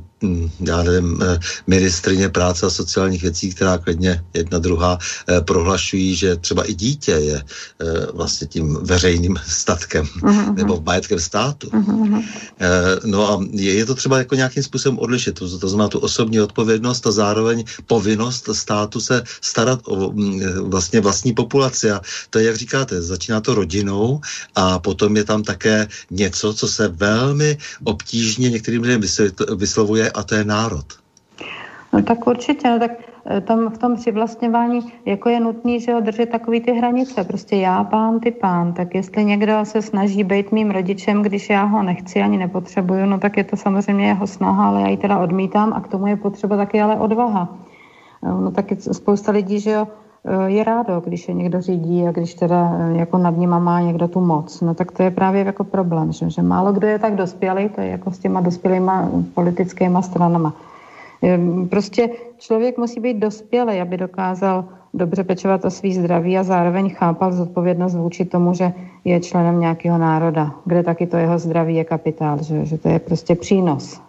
já 0.60 0.84
nevím, 0.84 1.20
eh, 1.22 1.40
ministrině 1.68 2.30
práce 2.30 2.66
a 2.66 2.70
sociálních 2.70 3.22
věcí, 3.22 3.54
která 3.54 3.78
klidně 3.78 4.24
jedna 4.34 4.60
druhá 4.60 4.98
eh, 4.98 5.42
prohlašují, 5.42 6.16
že 6.16 6.36
třeba 6.36 6.64
i 6.64 6.74
dítě 6.74 7.12
je 7.12 7.44
vlastně 8.14 8.48
tím 8.48 8.78
veřejným 8.82 9.36
statkem 9.48 10.06
uh-huh. 10.06 10.56
nebo 10.56 10.82
majetkem 10.86 11.20
státu. 11.20 11.68
Uh-huh. 11.68 12.24
No 13.06 13.32
a 13.32 13.44
je 13.52 13.86
to 13.86 13.96
třeba 13.96 14.18
jako 14.18 14.36
nějakým 14.36 14.64
způsobem 14.64 15.00
odlišit. 15.00 15.40
To, 15.40 15.60
to 15.60 15.68
znamená 15.70 15.88
tu 15.90 16.00
osobní 16.00 16.42
odpovědnost 16.42 17.08
a 17.08 17.12
zároveň 17.12 17.64
povinnost 17.88 18.50
státu 18.54 19.02
se 19.02 19.24
starat 19.42 19.80
o 19.86 20.12
hm, 20.12 20.42
vlastně 20.70 21.02
vlastní 21.02 21.34
populaci. 21.34 21.92
A 21.92 22.02
to 22.30 22.40
je, 22.40 22.46
jak 22.46 22.56
říkáte, 22.56 23.02
začíná 23.02 23.42
to 23.42 23.56
rodinou 23.56 24.22
a 24.56 24.80
potom 24.80 25.18
je 25.18 25.24
tam 25.24 25.44
také 25.44 25.88
něco, 26.12 26.54
co 26.54 26.68
se 26.68 26.88
velmi 26.88 27.58
obtížně 27.84 28.50
některým 28.50 28.82
lidem 28.82 29.02
vyslovuje 29.56 30.12
a 30.16 30.24
to 30.24 30.36
je 30.36 30.44
národ. 30.46 30.86
No 31.94 32.04
tak 32.04 32.28
určitě, 32.28 32.70
no 32.70 32.80
tak 32.80 32.92
eh, 33.26 33.42
tam 33.42 33.70
v 33.70 33.78
tom 33.78 33.96
přivlastňování 33.96 34.94
jako 35.06 35.30
je 35.30 35.40
nutný, 35.40 35.80
že 35.80 35.94
ho 35.94 36.02
držet 36.02 36.30
takový 36.30 36.62
ty 36.62 36.72
hranice. 36.72 37.24
Prostě 37.24 37.56
já 37.56 37.84
pán, 37.84 38.20
ty 38.20 38.32
pán. 38.32 38.74
Tak 38.74 38.96
jestli 38.96 39.26
někdo 39.26 39.54
se 39.64 39.82
snaží 39.82 40.24
být 40.24 40.52
mým 40.52 40.72
rodičem, 40.72 41.22
když 41.22 41.50
já 41.50 41.64
ho 41.64 41.84
nechci 41.84 42.22
ani 42.22 42.38
nepotřebuju, 42.38 43.06
no 43.06 43.20
tak 43.20 43.38
je 43.38 43.44
to 43.44 43.58
samozřejmě 43.58 44.08
jeho 44.08 44.28
snaha, 44.28 44.68
ale 44.68 44.82
já 44.82 44.88
ji 44.88 44.98
teda 44.98 45.20
odmítám 45.20 45.74
a 45.74 45.82
k 45.82 45.88
tomu 45.88 46.08
je 46.08 46.16
potřeba 46.16 46.58
taky 46.58 46.82
ale 46.82 46.96
odvaha. 46.96 47.58
Eh, 48.24 48.42
no 48.42 48.52
taky 48.52 48.76
spousta 48.76 49.32
lidí, 49.32 49.60
že 49.60 49.72
jo, 49.72 49.88
je 50.46 50.64
rádo, 50.64 51.02
když 51.06 51.28
je 51.28 51.34
někdo 51.34 51.62
řídí 51.62 52.08
a 52.08 52.12
když 52.12 52.34
teda 52.34 52.72
eh, 52.80 52.98
jako 52.98 53.18
nad 53.18 53.38
nima 53.38 53.60
má 53.60 53.82
někdo 53.82 54.08
tu 54.08 54.22
moc. 54.22 54.62
No 54.62 54.74
tak 54.74 54.92
to 54.92 55.04
je 55.04 55.12
právě 55.12 55.44
jako 55.44 55.64
problém, 55.64 56.12
že, 56.12 56.30
že 56.30 56.42
málo 56.42 56.74
kdo 56.74 56.88
je 56.88 57.00
tak 57.00 57.16
dospělý, 57.16 57.70
to 57.70 57.82
je 57.82 57.88
jako 57.88 58.12
s 58.12 58.20
těma 58.20 58.42
dospělýma 58.42 59.10
politickýma 59.34 60.02
stranama. 60.02 60.54
Eh, 61.24 61.40
prostě 61.70 62.10
člověk 62.38 62.78
musí 62.78 63.00
být 63.00 63.18
dospělý, 63.18 63.82
aby 63.82 63.98
dokázal 63.98 64.66
dobře 64.94 65.24
pečovat 65.24 65.66
o 65.66 65.70
svý 65.70 65.94
zdraví 65.94 66.38
a 66.38 66.44
zároveň 66.44 66.90
chápal 66.90 67.32
zodpovědnost 67.32 67.96
vůči 67.96 68.26
tomu, 68.26 68.54
že 68.54 68.74
je 69.06 69.20
členem 69.20 69.60
nějakého 69.60 69.98
národa, 69.98 70.52
kde 70.66 70.84
taky 70.84 71.08
to 71.08 71.18
jeho 71.18 71.40
zdraví 71.40 71.76
je 71.76 71.84
kapitál, 71.84 72.44
že, 72.44 72.66
že 72.66 72.78
to 72.78 72.90
je 72.90 73.00
prostě 73.00 73.36
přínos. 73.36 74.05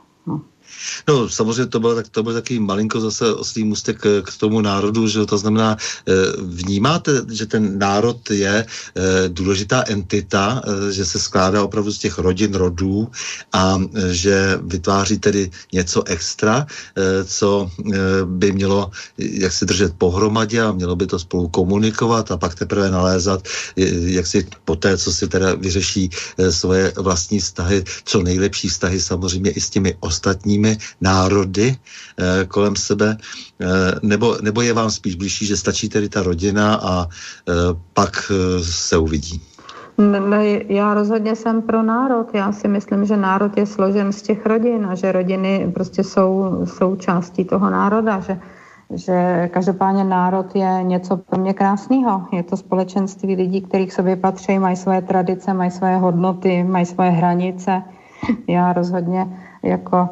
No. 1.08 1.28
Samozřejmě 1.28 1.66
to 1.66 1.80
byl, 1.80 1.94
tak, 1.94 2.08
to 2.08 2.22
byl 2.22 2.34
taky 2.34 2.58
malinko 2.58 3.00
zase 3.00 3.34
oslý 3.34 3.64
můstek 3.64 4.00
k, 4.00 4.22
k 4.22 4.36
tomu 4.36 4.60
národu, 4.60 5.08
že 5.08 5.26
to 5.26 5.38
znamená, 5.38 5.76
eh, 5.76 6.12
vnímáte, 6.42 7.22
že 7.32 7.46
ten 7.46 7.78
národ 7.78 8.30
je 8.30 8.66
eh, 8.66 9.28
důležitá 9.28 9.84
entita, 9.86 10.62
eh, 10.64 10.92
že 10.92 11.04
se 11.04 11.18
skládá 11.18 11.64
opravdu 11.64 11.92
z 11.92 11.98
těch 11.98 12.18
rodin, 12.18 12.54
rodů 12.54 13.08
a 13.52 13.78
že 14.10 14.58
vytváří 14.62 15.18
tedy 15.18 15.50
něco 15.72 16.04
extra, 16.06 16.66
co 17.24 17.70
by 18.24 18.52
mělo 18.52 18.90
jak 19.18 19.52
si 19.52 19.66
držet 19.66 19.92
pohromadě 19.98 20.62
a 20.62 20.72
mělo 20.72 20.96
by 20.96 21.06
to 21.06 21.18
spolu 21.18 21.48
komunikovat 21.48 22.30
a 22.30 22.36
pak 22.36 22.54
teprve 22.54 22.90
nalézat, 22.90 23.48
jak 24.16 24.26
si 24.26 24.46
po 24.64 24.76
té, 24.76 24.98
co 24.98 25.12
si 25.12 25.28
teda 25.28 25.54
vyřeší 25.54 26.10
svoje 26.50 26.92
vlastní 26.96 27.40
vztahy, 27.40 27.84
co 28.04 28.22
nejlepší 28.22 28.68
vztahy 28.68 29.00
samozřejmě 29.00 29.50
i 29.50 29.60
s 29.60 29.70
těmi 29.70 29.94
ostatními 30.00 30.55
jinými 30.56 30.76
národy 31.00 31.76
eh, 31.76 32.44
kolem 32.48 32.76
sebe, 32.76 33.16
eh, 33.16 33.66
nebo, 34.02 34.36
nebo 34.42 34.62
je 34.62 34.72
vám 34.72 34.90
spíš 34.90 35.14
blížší, 35.14 35.46
že 35.46 35.56
stačí 35.56 35.88
tedy 35.88 36.08
ta 36.08 36.22
rodina 36.22 36.74
a 36.74 37.06
eh, 37.06 37.52
pak 37.92 38.32
se 38.62 38.98
uvidí? 38.98 39.40
Ne, 39.98 40.60
já 40.68 40.94
rozhodně 40.94 41.36
jsem 41.36 41.62
pro 41.62 41.82
národ. 41.82 42.28
Já 42.34 42.52
si 42.52 42.68
myslím, 42.68 43.04
že 43.04 43.16
národ 43.16 43.56
je 43.56 43.66
složen 43.66 44.12
z 44.12 44.22
těch 44.22 44.46
rodin 44.46 44.86
a 44.86 44.94
že 44.94 45.12
rodiny 45.12 45.72
prostě 45.74 46.04
jsou 46.04 46.60
součástí 46.64 47.44
toho 47.44 47.70
národa, 47.70 48.20
že, 48.20 48.40
že 48.92 49.48
každopádně 49.52 50.04
národ 50.04 50.52
je 50.52 50.82
něco 50.82 51.16
pro 51.16 51.40
mě 51.40 51.54
krásného. 51.54 52.28
Je 52.32 52.42
to 52.42 52.56
společenství 52.56 53.36
lidí, 53.36 53.60
kterých 53.60 53.92
sobě 53.92 54.16
patří, 54.16 54.58
mají 54.58 54.76
své 54.76 55.02
tradice, 55.02 55.54
mají 55.54 55.70
své 55.70 55.96
hodnoty, 55.96 56.64
mají 56.64 56.86
své 56.86 57.10
hranice. 57.10 57.82
Já 58.48 58.72
rozhodně 58.72 59.26
jako 59.66 60.08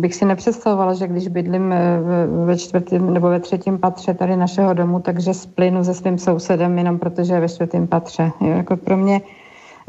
bych 0.00 0.14
si 0.14 0.24
nepředstavovala, 0.24 0.94
že 0.94 1.06
když 1.06 1.28
bydlím 1.28 1.72
eh, 1.72 2.00
ve 2.44 2.56
čtvrtém 2.58 3.12
nebo 3.14 3.28
ve 3.28 3.40
třetím 3.40 3.78
patře 3.78 4.14
tady 4.14 4.36
našeho 4.36 4.74
domu, 4.74 5.00
takže 5.00 5.34
splynu 5.34 5.84
se 5.84 5.94
svým 5.94 6.18
sousedem 6.18 6.78
jenom 6.78 6.98
protože 6.98 7.34
je 7.34 7.40
ve 7.40 7.48
čtvrtém 7.48 7.86
patře. 7.86 8.32
Jako 8.40 8.76
pro 8.76 8.96
mě, 8.96 9.20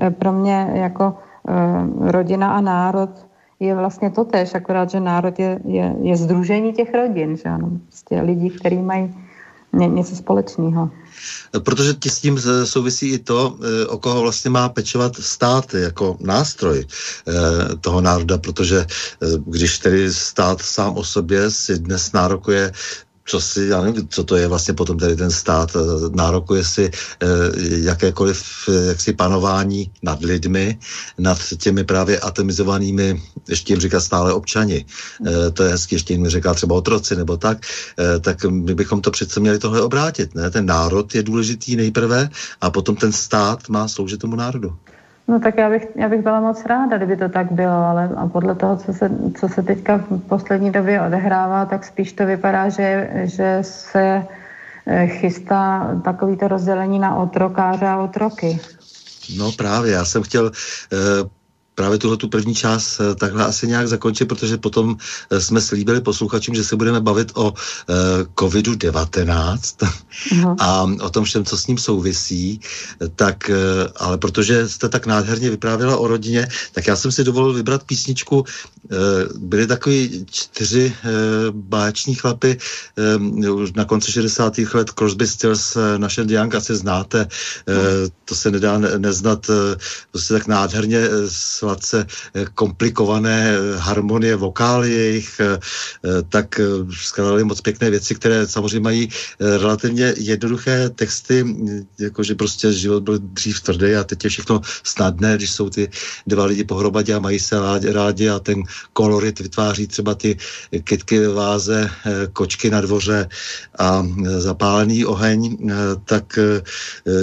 eh, 0.01 0.11
pro 0.11 0.31
mě 0.31 0.71
jako 0.73 1.13
eh, 1.47 2.11
rodina 2.11 2.51
a 2.51 2.61
národ 2.61 3.09
je 3.59 3.75
vlastně 3.75 4.09
to 4.09 4.25
tež, 4.25 4.55
akorát, 4.55 4.89
že 4.89 4.99
národ 4.99 5.39
je, 5.39 5.59
je, 5.65 5.95
je 6.01 6.17
združení 6.17 6.73
těch 6.73 6.93
rodin, 6.93 7.37
že 7.37 7.49
ano, 7.49 7.69
prostě 7.85 8.21
lidí, 8.21 8.49
kteří 8.49 8.81
mají 8.81 9.15
něco 9.73 10.15
společného. 10.15 10.89
Protože 11.63 11.95
s 12.07 12.19
tím 12.19 12.41
souvisí 12.63 13.09
i 13.09 13.19
to, 13.19 13.57
eh, 13.61 13.85
o 13.85 13.97
koho 13.97 14.21
vlastně 14.21 14.49
má 14.49 14.69
pečovat 14.69 15.15
stát 15.19 15.73
jako 15.73 16.17
nástroj 16.19 16.85
eh, 16.85 17.33
toho 17.81 18.01
národa, 18.01 18.37
protože 18.37 18.85
eh, 18.85 19.27
když 19.45 19.79
tedy 19.79 20.13
stát 20.13 20.61
sám 20.61 20.97
o 20.97 21.03
sobě 21.03 21.51
si 21.51 21.79
dnes 21.79 22.11
nárokuje 22.11 22.71
co 23.29 23.41
si, 23.41 23.65
já 23.65 23.81
nevím, 23.81 24.07
co 24.07 24.23
to 24.23 24.35
je 24.35 24.47
vlastně 24.47 24.73
potom 24.73 24.97
tady 24.97 25.15
ten 25.15 25.31
stát, 25.31 25.75
eh, 25.75 25.79
nárokuje 26.15 26.63
si 26.63 26.91
eh, 26.91 27.27
jakékoliv 27.61 28.43
eh, 28.69 28.85
jaksi 28.85 29.13
panování 29.13 29.91
nad 30.03 30.21
lidmi, 30.21 30.79
nad 31.17 31.37
těmi 31.57 31.83
právě 31.83 32.19
atomizovanými, 32.19 33.21
ještě 33.49 33.73
jim 33.73 33.79
říká 33.81 33.99
stále 33.99 34.33
občani, 34.33 34.85
to 35.53 35.63
je 35.63 35.69
hezky, 35.69 35.95
ještě 35.95 36.13
jim 36.13 36.27
říká 36.27 36.53
třeba 36.53 36.75
otroci 36.75 37.15
nebo 37.15 37.37
tak, 37.37 37.57
tak 38.21 38.45
my 38.45 38.75
bychom 38.75 39.01
to 39.01 39.11
přece 39.11 39.39
měli 39.39 39.59
tohle 39.59 39.81
obrátit, 39.81 40.35
ne? 40.35 40.49
Ten 40.49 40.65
národ 40.65 41.15
je 41.15 41.23
důležitý 41.23 41.75
nejprve 41.75 42.29
a 42.61 42.69
potom 42.69 42.95
ten 42.95 43.11
stát 43.11 43.69
má 43.69 43.87
sloužit 43.87 44.19
tomu 44.19 44.35
národu. 44.35 44.75
No 45.29 45.39
tak 45.39 45.57
já 45.57 45.69
bych, 45.69 45.87
já 45.95 46.09
bych 46.09 46.21
byla 46.21 46.39
moc 46.39 46.65
ráda, 46.65 46.97
kdyby 46.97 47.17
to 47.17 47.29
tak 47.29 47.51
bylo, 47.51 47.71
ale 47.71 48.09
a 48.17 48.27
podle 48.27 48.55
toho, 48.55 48.77
co 48.77 48.93
se, 48.93 49.09
co 49.39 49.47
se 49.47 49.63
teďka 49.63 49.97
v 49.97 50.19
poslední 50.29 50.71
době 50.71 51.01
odehrává, 51.01 51.65
tak 51.65 51.85
spíš 51.85 52.13
to 52.13 52.25
vypadá, 52.25 52.69
že, 52.69 53.09
že 53.23 53.57
se 53.61 54.25
eh, 54.85 55.07
chystá 55.07 55.91
takovýto 56.03 56.47
rozdělení 56.47 56.99
na 56.99 57.15
otrokáře 57.15 57.87
a 57.87 57.97
otroky. 57.97 58.59
No 59.37 59.51
právě, 59.51 59.91
já 59.91 60.05
jsem 60.05 60.23
chtěl 60.23 60.45
uh, 60.45 61.29
právě 61.79 61.97
tuhle 61.97 62.17
tu 62.17 62.27
první 62.27 62.55
část 62.55 62.99
eh, 62.99 63.15
takhle 63.15 63.45
asi 63.45 63.67
nějak 63.67 63.87
zakončit, 63.87 64.25
protože 64.25 64.57
potom 64.57 64.97
eh, 65.31 65.41
jsme 65.41 65.61
slíbili 65.61 66.01
posluchačům, 66.01 66.55
že 66.55 66.63
se 66.63 66.75
budeme 66.75 66.99
bavit 66.99 67.31
o 67.39 67.53
eh, 67.55 67.93
COVID-19 68.35 69.23
uh-huh. 69.79 70.55
a 70.59 70.83
o 70.83 71.09
tom 71.09 71.23
všem, 71.23 71.45
co 71.45 71.57
s 71.57 71.67
ním 71.67 71.77
souvisí. 71.77 72.59
Tak, 73.15 73.51
ale 73.95 74.17
protože 74.17 74.67
jste 74.67 74.89
tak 74.89 75.05
nádherně 75.05 75.49
vyprávěla 75.49 75.97
o 75.97 76.07
rodině, 76.07 76.47
tak 76.73 76.87
já 76.87 76.95
jsem 76.95 77.11
si 77.11 77.23
dovolil 77.23 77.53
vybrat 77.53 77.83
písničku. 77.83 78.43
Byly 79.35 79.67
takový 79.67 80.25
čtyři 80.31 80.93
báční 81.51 82.15
chlapy 82.15 82.57
už 83.53 83.73
na 83.73 83.85
konci 83.85 84.11
60. 84.11 84.57
let 84.73 84.91
Crosby, 84.91 85.27
Stills, 85.27 85.77
naše 85.97 86.25
Young 86.27 86.55
asi 86.55 86.75
znáte. 86.75 87.23
Uh-huh. 87.23 88.11
To 88.25 88.35
se 88.35 88.51
nedá 88.51 88.77
neznat 88.77 89.47
prostě 90.11 90.33
tak 90.33 90.47
nádherně 90.47 91.07
eh, 91.77 92.45
komplikované 92.55 93.53
eh, 93.53 93.77
harmonie, 93.77 94.35
vokály 94.35 94.91
jejich, 94.91 95.39
eh, 95.39 95.59
tak 96.29 96.59
skladali 96.91 97.43
moc 97.43 97.61
pěkné 97.61 97.89
věci, 97.89 98.15
které 98.15 98.47
samozřejmě 98.47 98.79
mají 98.79 99.09
relativně 99.39 100.13
jednoduché 100.17 100.89
texty, 100.89 101.45
jakože 101.99 102.35
prostě 102.35 102.73
život 102.73 103.03
byl 103.03 103.19
dřív 103.19 103.61
tvrdý 103.61 103.95
a 103.95 104.03
teď 104.03 104.23
je 104.23 104.29
všechno 104.29 104.61
snadné, 104.83 105.35
když 105.35 105.51
jsou 105.51 105.69
ty 105.69 105.89
dva 106.27 106.45
lidi 106.45 106.63
pohromadě 106.63 107.13
a 107.15 107.19
mají 107.19 107.39
se 107.39 107.59
rádi, 107.59 107.91
rádi 107.91 108.29
a 108.29 108.39
ten 108.39 108.63
kolorit 108.93 109.39
vytváří 109.39 109.87
třeba 109.87 110.15
ty 110.15 110.37
kytky 110.83 111.27
váze, 111.27 111.89
kočky 112.33 112.69
na 112.69 112.81
dvoře 112.81 113.29
a 113.79 114.05
zapálený 114.37 115.05
oheň, 115.05 115.57
tak 116.05 116.39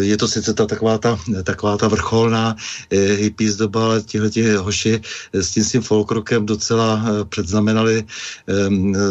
je 0.01 0.17
to 0.17 0.29
sice 0.29 0.55
ta 0.55 0.67
taková 0.67 0.99
ta, 0.99 1.19
taková 1.45 1.77
ta 1.77 1.89
vrcholná 1.89 2.57
hippies 2.91 3.57
doba, 3.57 3.85
ale 3.85 4.03
tihle 4.03 4.26
hoši 4.59 5.01
s 5.33 5.51
tím 5.51 5.65
svým 5.65 5.83
folkrokem 5.83 6.47
docela 6.47 7.05
eh, 7.05 7.25
předznamenali 7.25 8.05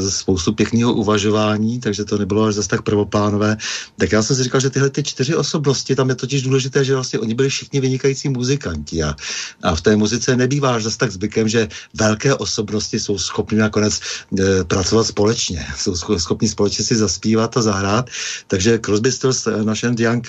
spoustu 0.10 0.54
pěkného 0.54 0.94
uvažování, 0.94 1.80
takže 1.80 2.06
to 2.06 2.18
nebylo 2.18 2.44
až 2.44 2.56
zase 2.56 2.70
tak 2.70 2.82
prvoplánové. 2.82 3.58
Tak 3.98 4.12
já 4.12 4.24
jsem 4.24 4.36
si 4.36 4.44
říkal, 4.44 4.62
že 4.62 4.70
tyhle 4.70 4.90
ty 4.90 5.04
čtyři 5.04 5.36
osobnosti, 5.36 5.96
tam 5.96 6.10
je 6.10 6.16
totiž 6.16 6.42
důležité, 6.42 6.86
že 6.86 6.96
vlastně 6.96 7.20
oni 7.20 7.34
byli 7.34 7.50
všichni 7.50 7.80
vynikající 7.80 8.30
muzikanti 8.30 9.04
a, 9.04 9.16
a 9.64 9.76
v 9.76 9.82
té 9.82 9.96
muzice 9.96 10.36
nebývá 10.36 10.76
až 10.76 10.84
zase 10.84 10.98
tak 10.98 11.12
zvykem, 11.12 11.48
že 11.48 11.68
velké 11.94 12.36
osobnosti 12.36 13.00
jsou 13.00 13.18
schopni 13.18 13.58
nakonec 13.58 14.00
e, 14.40 14.64
pracovat 14.64 15.08
společně, 15.08 15.66
jsou 15.78 15.96
schopni 16.18 16.48
společně 16.48 16.86
si 16.86 16.96
zaspívat 16.96 17.58
a 17.58 17.62
zahrát, 17.62 18.10
takže 18.48 18.80
Crosby, 18.80 19.12
Stills, 19.12 19.48
Nash 19.64 19.84
Young, 19.84 20.28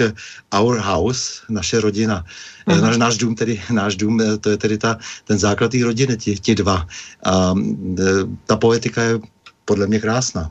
Our 0.60 0.78
House, 0.78 1.42
naše 1.48 1.80
rodina, 1.80 2.24
uh-huh. 2.66 2.80
náš, 2.80 2.96
náš 2.96 3.14
dům, 3.18 3.34
tedy 3.34 3.62
náš 3.70 3.96
dům, 3.96 4.20
to 4.40 4.50
je 4.50 4.56
tedy 4.56 4.75
ta, 4.78 4.98
ten 5.24 5.38
základ 5.38 5.70
té 5.70 5.84
rodiny, 5.84 6.16
ti, 6.16 6.38
ti 6.38 6.54
dva. 6.54 6.86
A 7.24 7.54
e, 7.98 8.02
ta 8.46 8.56
poetika 8.56 9.02
je 9.02 9.18
podle 9.64 9.86
mě 9.86 10.00
krásná. 10.00 10.50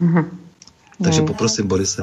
Mm-hmm. 0.00 0.30
Takže 1.02 1.22
poprosím 1.22 1.66
Borise. 1.66 2.02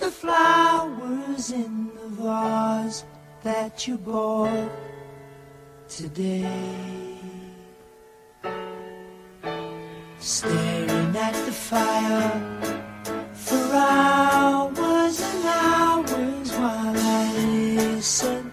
the 0.00 0.10
flowers 0.10 1.50
in 1.50 1.90
the 1.94 2.08
vase 2.22 3.04
that 3.42 3.86
you 3.86 3.98
bought 3.98 4.70
today. 5.88 6.48
Staring 10.18 11.16
at 11.16 11.34
the 11.46 11.52
fire 11.52 12.30
for 13.32 13.74
hours 13.74 14.35
sun. 18.06 18.45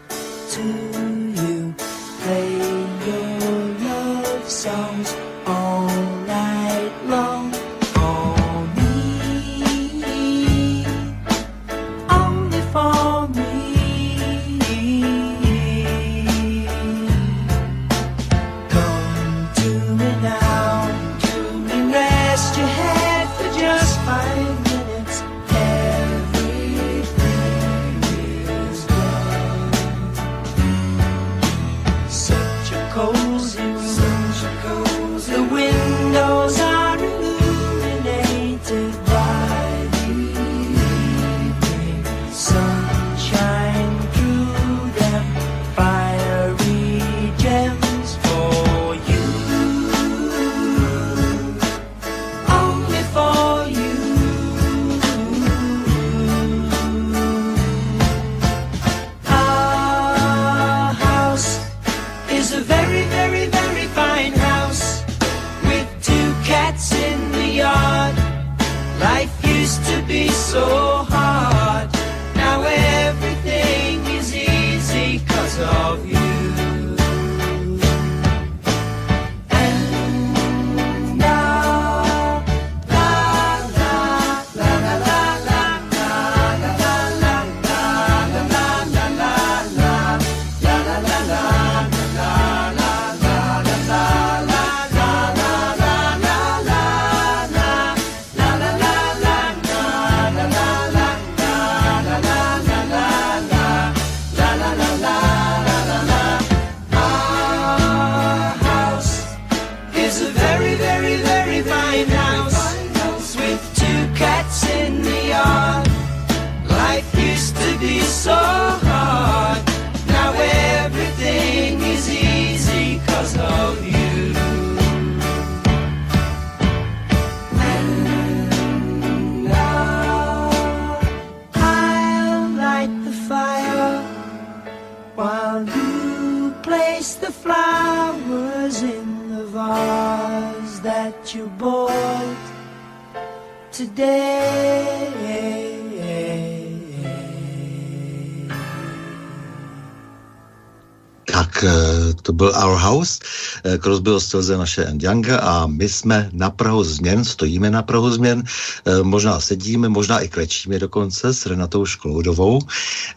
To 152.24 152.34
byl 152.34 152.54
Our 152.66 152.78
House, 152.78 153.20
eh, 153.64 153.78
Crosby, 153.78 154.12
Stills, 154.18 154.50
naše 154.50 154.86
and 154.86 155.04
Young 155.04 155.30
a 155.30 155.68
my 155.68 155.90
jsme 155.90 156.30
na 156.34 156.50
Prahu 156.50 156.84
změn, 156.84 157.26
stojíme 157.26 157.72
na 157.72 157.82
Prahu 157.82 158.10
změn, 158.12 158.44
eh, 158.86 159.04
možná 159.04 159.40
sedíme, 159.40 159.90
možná 159.90 160.20
i 160.20 160.28
klečíme 160.28 160.80
dokonce 160.80 161.34
s 161.34 161.46
Renatou 161.46 161.86
Škloudovou, 161.86 162.60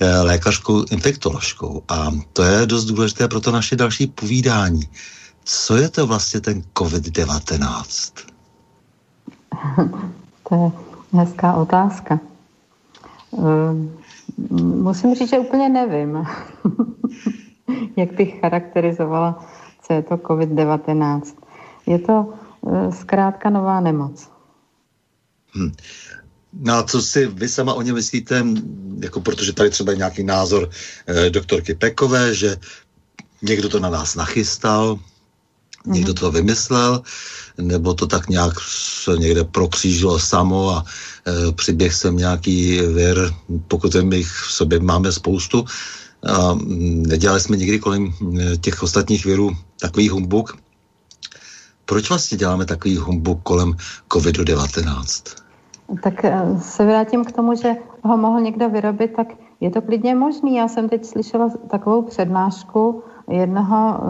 eh, 0.00 0.20
lékařkou 0.20 0.84
infektoložkou. 0.90 1.82
A 1.88 2.10
to 2.32 2.42
je 2.42 2.66
dost 2.66 2.84
důležité 2.84 3.28
pro 3.28 3.40
to 3.40 3.52
naše 3.52 3.76
další 3.76 4.06
povídání. 4.06 4.82
Co 5.44 5.76
je 5.76 5.88
to 5.88 6.06
vlastně 6.06 6.40
ten 6.40 6.62
COVID-19? 6.74 8.12
To 10.48 10.54
je 10.54 10.70
hezká 11.20 11.54
otázka. 11.54 12.20
musím 14.58 15.14
říct, 15.14 15.30
že 15.30 15.38
úplně 15.38 15.68
nevím, 15.68 16.26
jak 17.96 18.12
bych 18.12 18.40
charakterizovala, 18.40 19.44
co 19.86 19.92
je 19.92 20.02
to 20.02 20.16
COVID-19. 20.16 21.22
Je 21.86 21.98
to 21.98 22.34
eh, 22.66 22.92
zkrátka 22.92 23.50
nová 23.50 23.80
nemoc. 23.80 24.30
Hmm. 25.52 25.72
No 26.52 26.74
a 26.74 26.82
co 26.82 27.02
si 27.02 27.26
vy 27.26 27.48
sama 27.48 27.74
o 27.74 27.82
ně 27.82 27.92
myslíte, 27.92 28.44
jako 29.02 29.20
protože 29.20 29.52
tady 29.52 29.70
třeba 29.70 29.92
je 29.92 29.98
nějaký 29.98 30.22
názor 30.24 30.70
eh, 31.06 31.30
doktorky 31.30 31.74
Pekové, 31.74 32.34
že 32.34 32.56
někdo 33.42 33.68
to 33.68 33.80
na 33.80 33.90
nás 33.90 34.14
nachystal, 34.14 34.98
někdo 35.86 36.14
to 36.14 36.30
vymyslel, 36.30 37.02
nebo 37.58 37.94
to 37.94 38.06
tak 38.06 38.28
nějak 38.28 38.52
se 38.60 39.16
někde 39.16 39.44
prokřížilo 39.44 40.18
samo 40.18 40.70
a 40.70 40.84
e, 41.26 41.52
přiběh 41.52 41.94
jsem 41.94 42.16
nějaký 42.16 42.80
věr, 42.80 43.34
pokud 43.68 43.94
jich 44.12 44.28
v 44.28 44.52
sobě 44.52 44.80
máme 44.80 45.12
spoustu. 45.12 45.64
A 46.26 46.58
nedělali 47.06 47.40
jsme 47.40 47.56
nikdy 47.56 47.78
kolem 47.78 48.12
e, 48.12 48.56
těch 48.56 48.82
ostatních 48.82 49.24
věrů 49.24 49.56
takový 49.80 50.08
humbuk. 50.08 50.58
Proč 51.84 52.08
vlastně 52.08 52.38
děláme 52.38 52.64
takový 52.64 52.96
humbuk 52.96 53.42
kolem 53.42 53.76
COVID-19? 54.10 55.36
Tak 56.02 56.24
e, 56.24 56.32
se 56.62 56.84
vrátím 56.84 57.24
k 57.24 57.32
tomu, 57.32 57.54
že 57.54 57.68
ho 58.02 58.16
mohl 58.16 58.40
někdo 58.40 58.68
vyrobit, 58.68 59.12
tak 59.16 59.26
je 59.60 59.70
to 59.70 59.82
klidně 59.82 60.14
možný. 60.14 60.56
Já 60.56 60.68
jsem 60.68 60.88
teď 60.88 61.04
slyšela 61.04 61.50
takovou 61.70 62.02
přednášku 62.02 63.02
jednoho 63.30 64.00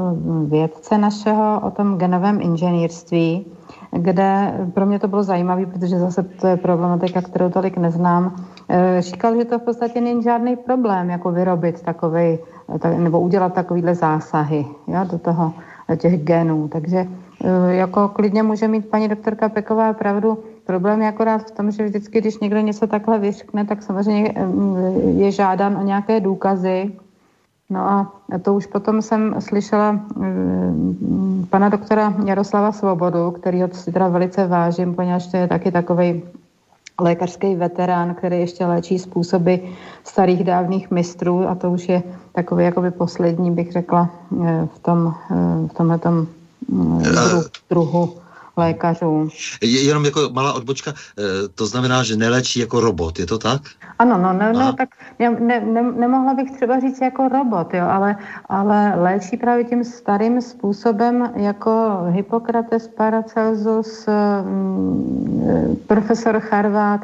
vědce 0.46 0.98
našeho 0.98 1.60
o 1.60 1.70
tom 1.70 1.98
genovém 1.98 2.40
inženýrství, 2.40 3.46
kde 3.90 4.54
pro 4.74 4.86
mě 4.86 4.98
to 4.98 5.08
bylo 5.08 5.22
zajímavé, 5.22 5.66
protože 5.66 5.98
zase 5.98 6.22
to 6.22 6.46
je 6.46 6.56
problematika, 6.56 7.22
kterou 7.22 7.50
tolik 7.50 7.76
neznám. 7.76 8.36
Eh, 8.68 9.02
říkal, 9.02 9.36
že 9.36 9.44
to 9.44 9.58
v 9.58 9.62
podstatě 9.62 10.00
není 10.00 10.22
žádný 10.22 10.56
problém, 10.56 11.10
jako 11.10 11.30
vyrobit 11.32 11.82
takový, 11.82 12.38
nebo 12.96 13.20
udělat 13.20 13.54
takovýhle 13.54 13.94
zásahy 13.94 14.66
jo, 14.86 15.00
do 15.10 15.18
toho, 15.18 15.52
těch 15.96 16.24
genů. 16.24 16.68
Takže 16.68 17.06
eh, 17.44 17.74
jako 17.74 18.08
klidně 18.08 18.42
může 18.42 18.68
mít 18.68 18.90
paní 18.90 19.08
doktorka 19.08 19.48
Peková 19.48 19.92
pravdu. 19.92 20.38
Problém 20.66 21.02
je 21.02 21.08
akorát 21.08 21.38
v 21.38 21.50
tom, 21.50 21.70
že 21.70 21.84
vždycky, 21.84 22.20
když 22.20 22.38
někdo 22.38 22.60
něco 22.60 22.86
takhle 22.86 23.18
vyřkne, 23.18 23.64
tak 23.64 23.82
samozřejmě 23.82 24.34
eh, 24.36 24.42
je 25.10 25.30
žádan 25.30 25.76
o 25.76 25.82
nějaké 25.82 26.20
důkazy, 26.20 26.92
No 27.70 27.80
a 27.80 28.12
to 28.42 28.54
už 28.54 28.66
potom 28.66 29.02
jsem 29.02 29.34
slyšela 29.38 29.92
mm, 29.92 31.46
pana 31.50 31.68
doktora 31.68 32.14
Jaroslava 32.24 32.72
Svobodu, 32.72 33.30
který 33.30 33.62
ho 33.62 33.68
si 33.72 33.92
teda 33.92 34.08
velice 34.08 34.46
vážím, 34.46 34.94
poněvadž 34.94 35.26
to 35.26 35.36
je 35.36 35.48
taky 35.48 35.72
takový 35.72 36.22
lékařský 37.00 37.56
veterán, 37.56 38.14
který 38.14 38.40
ještě 38.40 38.66
léčí 38.66 38.98
způsoby 38.98 39.54
starých 40.04 40.44
dávných 40.44 40.90
mistrů 40.90 41.48
a 41.48 41.54
to 41.54 41.70
už 41.70 41.88
je 41.88 42.02
takový 42.32 42.64
jakoby 42.64 42.90
poslední, 42.90 43.50
bych 43.50 43.72
řekla, 43.72 44.10
eh, 44.44 44.68
v 44.74 44.78
tom, 44.78 45.14
eh, 45.30 45.68
v 45.68 45.74
tomhletom 45.74 46.26
druhu 47.70 48.25
lékařů. 48.56 49.28
Jenom 49.62 50.04
jako 50.04 50.30
malá 50.32 50.52
odbočka, 50.52 50.92
eh, 51.18 51.22
to 51.54 51.66
znamená, 51.66 52.02
že 52.02 52.16
neléčí 52.16 52.60
jako 52.60 52.80
robot, 52.80 53.18
je 53.18 53.26
to 53.26 53.38
tak? 53.38 53.62
Ano, 53.98 54.18
no, 54.18 54.32
no, 54.32 54.52
no 54.52 54.72
tak 54.72 54.88
ne, 55.18 55.30
ne, 55.30 55.60
ne, 55.60 55.82
nemohla 55.82 56.34
bych 56.34 56.50
třeba 56.50 56.80
říct 56.80 57.00
jako 57.00 57.28
robot, 57.28 57.74
jo, 57.74 57.86
ale, 57.88 58.16
ale 58.48 58.92
léčí 58.96 59.36
právě 59.36 59.64
tím 59.64 59.84
starým 59.84 60.42
způsobem 60.42 61.32
jako 61.36 62.04
Hippokrates, 62.10 62.88
Paracelsus, 62.88 64.06
mm, 64.42 65.76
profesor 65.86 66.40
Charvát, 66.40 67.00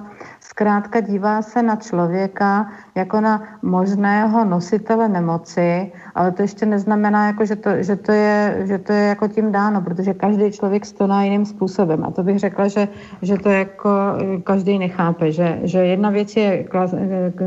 Zkrátka 0.52 1.00
dívá 1.00 1.42
se 1.42 1.62
na 1.62 1.76
člověka 1.76 2.68
jako 2.94 3.20
na 3.20 3.42
možného 3.62 4.44
nositele 4.44 5.08
nemoci, 5.08 5.92
ale 6.14 6.32
to 6.32 6.42
ještě 6.42 6.66
neznamená, 6.66 7.26
jako, 7.26 7.44
že, 7.44 7.56
to, 7.56 7.70
že, 7.80 7.96
to 7.96 8.12
je, 8.12 8.62
že 8.68 8.78
to 8.78 8.92
je 8.92 9.02
jako 9.16 9.28
tím 9.28 9.52
dáno, 9.52 9.80
protože 9.80 10.14
každý 10.14 10.52
člověk 10.52 10.86
stoná 10.86 11.24
jiným 11.24 11.46
způsobem. 11.46 12.04
A 12.04 12.10
to 12.10 12.22
bych 12.22 12.38
řekla, 12.38 12.68
že, 12.68 12.88
že 13.22 13.36
to 13.38 13.48
jako 13.48 13.90
každý 14.44 14.78
nechápe, 14.78 15.32
že, 15.32 15.58
že 15.62 15.78
jedna 15.78 16.10
věc 16.10 16.36
je, 16.36 16.64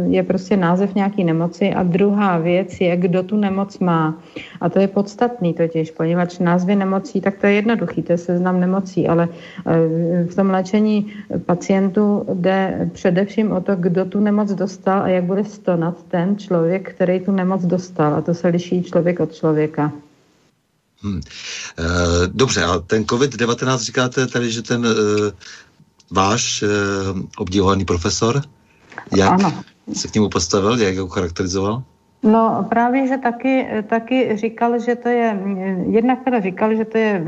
je 0.10 0.24
prostě 0.24 0.58
název 0.58 0.96
nějaký 0.96 1.24
nemoci 1.24 1.74
a 1.74 1.84
druhá 1.84 2.38
věc 2.38 2.82
je, 2.82 2.98
kdo 2.98 3.24
tu 3.24 3.38
nemoc 3.38 3.80
má. 3.80 4.18
A 4.62 4.70
to 4.70 4.80
je 4.80 4.88
podstatný 4.88 5.54
totiž, 5.54 5.92
poněvadž 5.92 6.40
názvy 6.40 6.76
nemocí, 6.76 7.22
tak 7.22 7.38
to 7.38 7.48
je 7.48 7.54
jednoduchý, 7.54 8.02
to 8.04 8.12
je 8.12 8.18
seznam 8.18 8.60
nemocí, 8.60 9.08
ale 9.08 9.28
eh, 9.30 10.26
v 10.26 10.36
tom 10.36 10.50
léčení 10.50 11.14
pacientů 11.46 12.26
jde 12.34 12.90
především 12.96 13.52
o 13.52 13.62
to, 13.62 13.76
kdo 13.76 14.06
tu 14.06 14.20
nemoc 14.20 14.52
dostal 14.52 15.02
a 15.02 15.08
jak 15.08 15.24
bude 15.24 15.44
stonat 15.44 16.04
ten 16.08 16.38
člověk, 16.38 16.96
který 16.96 17.20
tu 17.20 17.32
nemoc 17.32 17.66
dostal. 17.66 18.16
A 18.16 18.22
to 18.22 18.34
se 18.34 18.48
liší 18.48 18.84
člověk 18.84 19.20
od 19.20 19.36
člověka. 19.36 19.92
Hmm. 21.04 21.20
E, 21.20 21.84
dobře, 22.28 22.64
a 22.64 22.80
ten 22.80 23.04
COVID-19 23.04 23.78
říkáte 23.78 24.28
tady, 24.28 24.52
že 24.52 24.62
ten 24.62 24.86
e, 24.86 24.90
váš 26.12 26.64
e, 26.64 26.68
obdivovaný 27.38 27.86
profesor, 27.86 28.42
jak 29.18 29.32
ano. 29.32 29.64
se 29.94 30.08
k 30.08 30.16
němu 30.16 30.30
postavil, 30.30 30.82
jak 30.82 30.98
ho 30.98 31.08
charakterizoval? 31.08 31.84
No 32.24 32.66
právě, 32.70 33.08
že 33.08 33.18
taky, 33.18 33.68
taky 33.88 34.38
říkal, 34.38 34.80
že 34.80 34.96
to 34.96 35.10
je, 35.10 35.40
jednak 35.90 36.24
teda 36.24 36.40
říkal, 36.40 36.76
že 36.76 36.86
to 36.86 36.98
je 36.98 37.26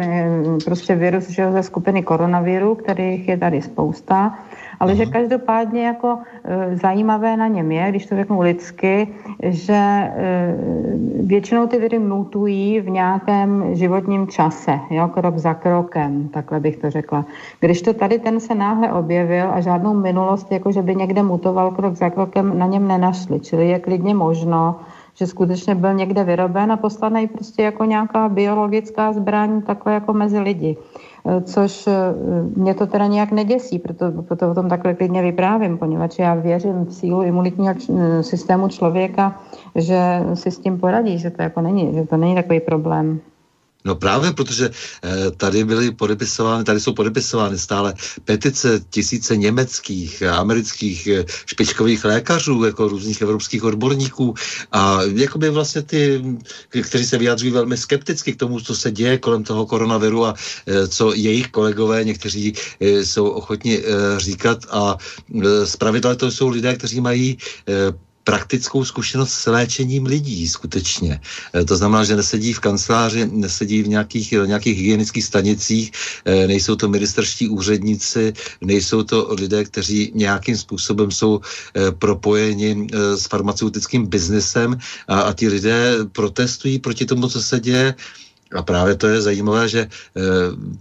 prostě 0.66 0.96
virus 0.96 1.30
že 1.30 1.52
ze 1.52 1.64
skupiny 1.64 2.04
koronaviru, 2.04 2.76
kterých 2.76 3.28
je 3.28 3.38
tady 3.38 3.62
spousta 3.62 4.40
ale 4.80 4.96
že 4.96 5.06
každopádně 5.06 5.86
jako 5.86 6.20
e, 6.44 6.76
zajímavé 6.76 7.38
na 7.38 7.48
něm 7.48 7.72
je, 7.72 7.90
když 7.90 8.06
to 8.06 8.16
řeknu 8.16 8.42
lidsky, 8.42 9.08
že 9.44 9.74
e, 9.74 10.56
většinou 11.24 11.68
ty 11.68 11.78
viry 11.78 12.00
mutují 12.00 12.80
v 12.80 12.90
nějakém 12.90 13.76
životním 13.76 14.28
čase, 14.28 14.80
jo, 14.90 15.08
krok 15.08 15.38
za 15.38 15.54
krokem, 15.54 16.30
takhle 16.30 16.60
bych 16.60 16.78
to 16.78 16.90
řekla. 16.90 17.26
Když 17.60 17.82
to 17.82 17.94
tady 17.94 18.20
ten 18.20 18.40
se 18.40 18.56
náhle 18.56 18.94
objevil 18.94 19.52
a 19.52 19.62
žádnou 19.62 19.94
minulost, 19.94 20.52
jako 20.52 20.72
že 20.72 20.82
by 20.82 20.96
někde 20.96 21.24
mutoval 21.24 21.72
krok 21.72 21.96
za 21.96 22.10
krokem, 22.10 22.60
na 22.60 22.66
něm 22.66 22.88
nenašli, 22.88 23.40
čili 23.40 23.70
je 23.70 23.80
klidně 23.80 24.16
možno, 24.16 24.76
že 25.18 25.28
skutečně 25.28 25.76
byl 25.76 25.94
někde 25.94 26.24
vyroben 26.24 26.72
a 26.72 26.78
poslaný 26.78 27.28
prostě 27.28 27.64
jako 27.64 27.86
nějaká 27.86 28.30
biologická 28.30 29.14
zbraň 29.14 29.62
takhle 29.62 29.94
jako 29.94 30.14
mezi 30.14 30.40
lidi. 30.40 30.78
Eh, 31.28 31.42
což 31.42 31.88
eh, 31.88 31.94
mě 32.56 32.74
to 32.74 32.88
teda 32.88 33.08
nějak 33.08 33.32
neděsí, 33.32 33.80
proto, 33.80 34.12
proto 34.12 34.52
o 34.52 34.54
tom 34.54 34.70
takhle 34.70 34.94
klidně 34.94 35.22
vyprávím, 35.22 35.78
poněvadž 35.78 36.20
já 36.20 36.34
věřím 36.36 36.86
v 36.86 36.94
sílu 36.94 37.24
imunitního 37.24 37.74
č- 37.74 37.94
systému 38.22 38.68
člověka, 38.68 39.42
že 39.76 40.00
si 40.34 40.52
s 40.52 40.60
tím 40.60 40.80
poradí, 40.80 41.18
že 41.18 41.30
to 41.30 41.42
jako 41.42 41.62
není, 41.62 41.94
že 41.94 42.06
to 42.06 42.18
není 42.18 42.36
takový 42.36 42.60
problém. 42.60 43.20
No 43.88 43.96
právě, 43.96 44.32
protože 44.34 44.70
eh, 44.70 45.32
tady 45.32 45.64
byly 45.64 45.92
podepisovány, 45.92 46.64
tady 46.64 46.80
jsou 46.80 46.94
podepisovány 46.94 47.58
stále 47.58 47.94
petice 48.26 48.82
tisíce 48.90 49.38
německých, 49.38 50.24
amerických 50.24 51.08
eh, 51.08 51.26
špičkových 51.46 52.06
lékařů, 52.06 52.64
jako 52.64 52.88
různých 52.88 53.22
evropských 53.22 53.64
odborníků. 53.64 54.34
A 54.72 55.00
jakoby 55.16 55.50
vlastně 55.50 55.82
ty, 55.82 56.24
kteří 56.70 57.06
se 57.06 57.18
vyjadřují 57.18 57.52
velmi 57.52 57.78
skepticky 57.78 58.34
k 58.34 58.40
tomu, 58.40 58.60
co 58.60 58.76
se 58.76 58.92
děje 58.92 59.18
kolem 59.18 59.44
toho 59.44 59.66
koronaviru 59.66 60.26
a 60.26 60.36
eh, 60.68 60.88
co 60.88 61.14
jejich 61.14 61.48
kolegové 61.48 62.04
někteří 62.04 62.54
jsou 62.80 63.28
ochotni 63.30 63.84
říkat. 64.18 64.60
A 64.70 64.98
zpravidla 65.66 66.16
to 66.16 66.32
jsou 66.32 66.50
lidé, 66.50 66.76
kteří 66.76 67.02
mají 67.02 67.38
praktickou 68.28 68.84
zkušenost 68.86 69.32
s 69.32 69.46
léčením 69.48 70.06
lidí 70.06 70.48
skutečně. 70.48 71.20
E, 71.56 71.66
to 71.66 71.78
znamená, 71.80 72.04
že 72.04 72.16
nesedí 72.16 72.54
v 72.54 72.60
kanceláři, 72.60 73.24
nesedí 73.32 73.84
v 73.84 73.88
nějakých, 73.88 74.32
nějakých 74.32 74.78
hygienických 74.78 75.24
stanicích, 75.24 75.92
e, 76.26 76.48
nejsou 76.48 76.76
to 76.76 76.92
ministerští 76.92 77.48
úředníci, 77.48 78.34
nejsou 78.62 79.04
to 79.04 79.32
lidé, 79.32 79.64
kteří 79.64 80.12
nějakým 80.16 80.58
způsobem 80.58 81.12
jsou 81.12 81.40
propojeni 82.00 82.88
s 83.16 83.28
farmaceutickým 83.32 84.12
biznesem 84.12 84.76
a, 85.08 85.32
a 85.32 85.34
ti 85.34 85.48
lidé 85.48 86.04
protestují 86.12 86.80
proti 86.80 87.06
tomu, 87.06 87.30
co 87.32 87.40
se 87.40 87.60
děje 87.60 87.96
a 88.56 88.62
právě 88.62 88.96
to 88.96 89.08
je 89.08 89.22
zajímavé, 89.22 89.70
že 89.70 89.80
e, 89.80 89.90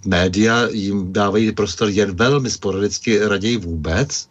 média 0.07 0.69
jim 0.71 1.13
dávají 1.13 1.53
prostor 1.53 1.89
jen 1.89 2.17
velmi 2.17 2.51
sporadicky, 2.51 3.19
raději 3.19 3.57
vůbec 3.57 4.29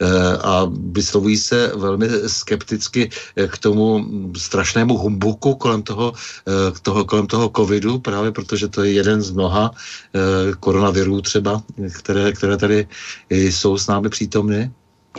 e, 0.00 0.06
a 0.36 0.66
vyslovují 0.92 1.36
se 1.36 1.72
velmi 1.76 2.08
skepticky 2.26 3.10
k 3.48 3.58
tomu 3.58 4.06
strašnému 4.36 4.98
humbuku 4.98 5.54
kolem 5.54 5.82
toho, 5.82 6.12
e, 6.48 6.80
toho, 6.82 7.04
kolem 7.04 7.26
toho 7.26 7.50
covidu, 7.56 7.98
právě 7.98 8.32
protože 8.32 8.68
to 8.68 8.84
je 8.84 8.92
jeden 8.92 9.22
z 9.22 9.30
mnoha 9.30 9.70
e, 9.70 10.52
koronavirů 10.60 11.20
třeba, 11.22 11.62
které, 11.98 12.32
které 12.32 12.56
tady 12.56 12.88
jsou 13.30 13.78
s 13.78 13.86
námi 13.86 14.08
přítomny. 14.08 14.70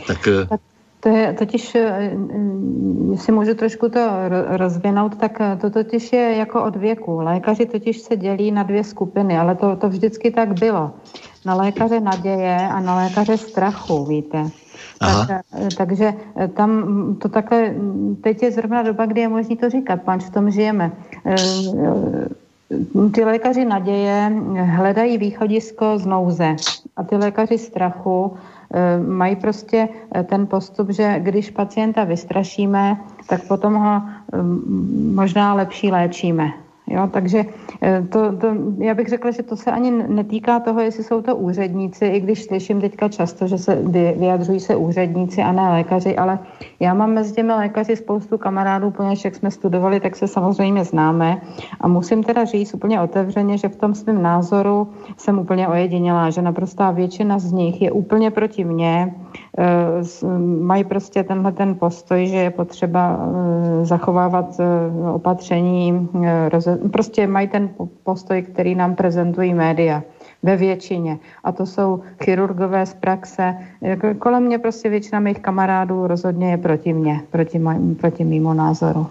Tak, 0.06 0.28
tak 0.48 0.60
To 1.00 1.08
je 1.08 1.32
totiž, 1.32 1.74
eh, 1.74 2.10
jestli 3.10 3.32
můžu 3.32 3.54
trošku 3.54 3.88
to 3.88 4.00
rozvinout, 4.46 5.16
tak 5.16 5.40
eh, 5.40 5.56
to 5.60 5.70
totiž 5.70 6.12
je 6.12 6.36
jako 6.36 6.64
od 6.64 6.76
věku. 6.76 7.20
Lékaři 7.20 7.66
totiž 7.66 7.98
se 7.98 8.16
dělí 8.16 8.50
na 8.50 8.62
dvě 8.62 8.84
skupiny, 8.84 9.38
ale 9.38 9.54
to, 9.54 9.76
to 9.76 9.88
vždycky 9.88 10.30
tak 10.30 10.58
bylo. 10.60 10.90
Na 11.46 11.54
lékaře 11.54 12.00
naděje 12.00 12.56
a 12.56 12.80
na 12.80 12.96
lékaře 12.96 13.36
strachu, 13.36 14.04
víte. 14.04 14.50
Tak, 14.98 15.30
eh, 15.30 15.68
takže 15.76 16.14
tam 16.54 16.70
to 17.22 17.28
takhle, 17.28 17.74
teď 18.22 18.42
je 18.42 18.50
zrovna 18.50 18.82
doba, 18.82 19.06
kdy 19.06 19.20
je 19.20 19.28
možné 19.28 19.56
to 19.56 19.70
říkat, 19.70 20.02
panč 20.02 20.24
v 20.24 20.30
tom 20.30 20.50
žijeme. 20.50 20.92
Ty 23.14 23.24
lékaři 23.24 23.64
naděje 23.64 24.32
hledají 24.76 25.18
východisko 25.18 25.98
z 25.98 26.06
nouze 26.06 26.56
a 26.96 27.02
ty 27.02 27.16
lékaři 27.16 27.58
strachu 27.58 28.36
Eh, 28.36 28.57
mají 29.06 29.36
prostě 29.36 29.88
eh, 30.14 30.22
ten 30.22 30.46
postup, 30.46 30.90
že 30.90 31.16
když 31.18 31.50
pacienta 31.50 32.04
vystrašíme, 32.04 32.96
tak 33.28 33.48
potom 33.48 33.74
ho 33.74 34.02
mm, 34.42 35.12
možná 35.14 35.54
lepší 35.54 35.90
léčíme. 35.90 36.67
Jo, 36.90 37.08
takže 37.12 37.44
eh, 37.82 38.06
to, 38.08 38.36
to, 38.36 38.46
já 38.78 38.94
bych 38.94 39.08
řekla, 39.08 39.30
že 39.30 39.42
to 39.42 39.56
se 39.56 39.70
ani 39.70 39.90
netýká 39.90 40.60
toho, 40.60 40.80
jestli 40.80 41.04
jsou 41.04 41.22
to 41.22 41.36
úředníci, 41.36 42.06
i 42.06 42.20
když 42.20 42.44
slyším 42.44 42.80
teďka 42.80 43.08
často, 43.08 43.46
že 43.46 43.58
se 43.58 43.82
vyjadřují 44.16 44.60
se 44.60 44.76
úředníci 44.76 45.42
a 45.42 45.52
ne 45.52 45.68
lékaři, 45.70 46.16
ale 46.16 46.38
já 46.80 46.94
mám 46.94 47.12
mezi 47.12 47.34
těmi 47.34 47.52
lékaři 47.52 47.96
spoustu 47.96 48.38
kamarádů, 48.38 48.90
poněvadž 48.90 49.24
jak 49.24 49.34
jsme 49.34 49.50
studovali, 49.50 50.00
tak 50.00 50.16
se 50.16 50.26
samozřejmě 50.28 50.84
známe. 50.84 51.40
A 51.80 51.88
musím 51.88 52.22
teda 52.22 52.44
říct 52.44 52.74
úplně 52.74 53.00
otevřeně, 53.00 53.58
že 53.58 53.68
v 53.68 53.76
tom 53.76 53.94
svém 53.94 54.22
názoru 54.22 54.88
jsem 55.16 55.38
úplně 55.38 55.68
ojedinělá, 55.68 56.30
že 56.30 56.42
naprostá 56.42 56.90
většina 56.90 57.38
z 57.38 57.52
nich 57.52 57.82
je 57.82 57.92
úplně 57.92 58.30
proti 58.30 58.64
mně, 58.64 59.14
eh, 59.58 59.64
mají 60.60 60.84
prostě 60.84 61.22
tenhle 61.24 61.52
ten 61.52 61.74
postoj, 61.74 62.26
že 62.26 62.36
je 62.36 62.50
potřeba 62.50 63.18
eh, 63.20 63.84
zachovávat 63.84 64.60
opatření, 65.12 66.08
prostě 66.92 67.26
mají 67.26 67.48
ten 67.48 67.70
postoj, 68.04 68.42
který 68.42 68.74
nám 68.74 68.94
prezentují 68.94 69.54
média 69.54 70.02
ve 70.42 70.56
většině. 70.56 71.18
A 71.44 71.52
to 71.52 71.66
jsou 71.66 72.02
chirurgové 72.24 72.86
z 72.86 72.94
praxe. 72.94 73.54
Jako 73.80 74.14
kolem 74.14 74.42
mě 74.42 74.58
prostě 74.58 74.88
většina 74.88 75.20
mých 75.20 75.38
kamarádů 75.38 76.06
rozhodně 76.06 76.50
je 76.50 76.56
proti 76.56 76.92
mně, 76.92 77.22
proti, 77.30 77.60
proti 78.00 78.24
mýmu 78.24 78.52
názoru. 78.52 79.06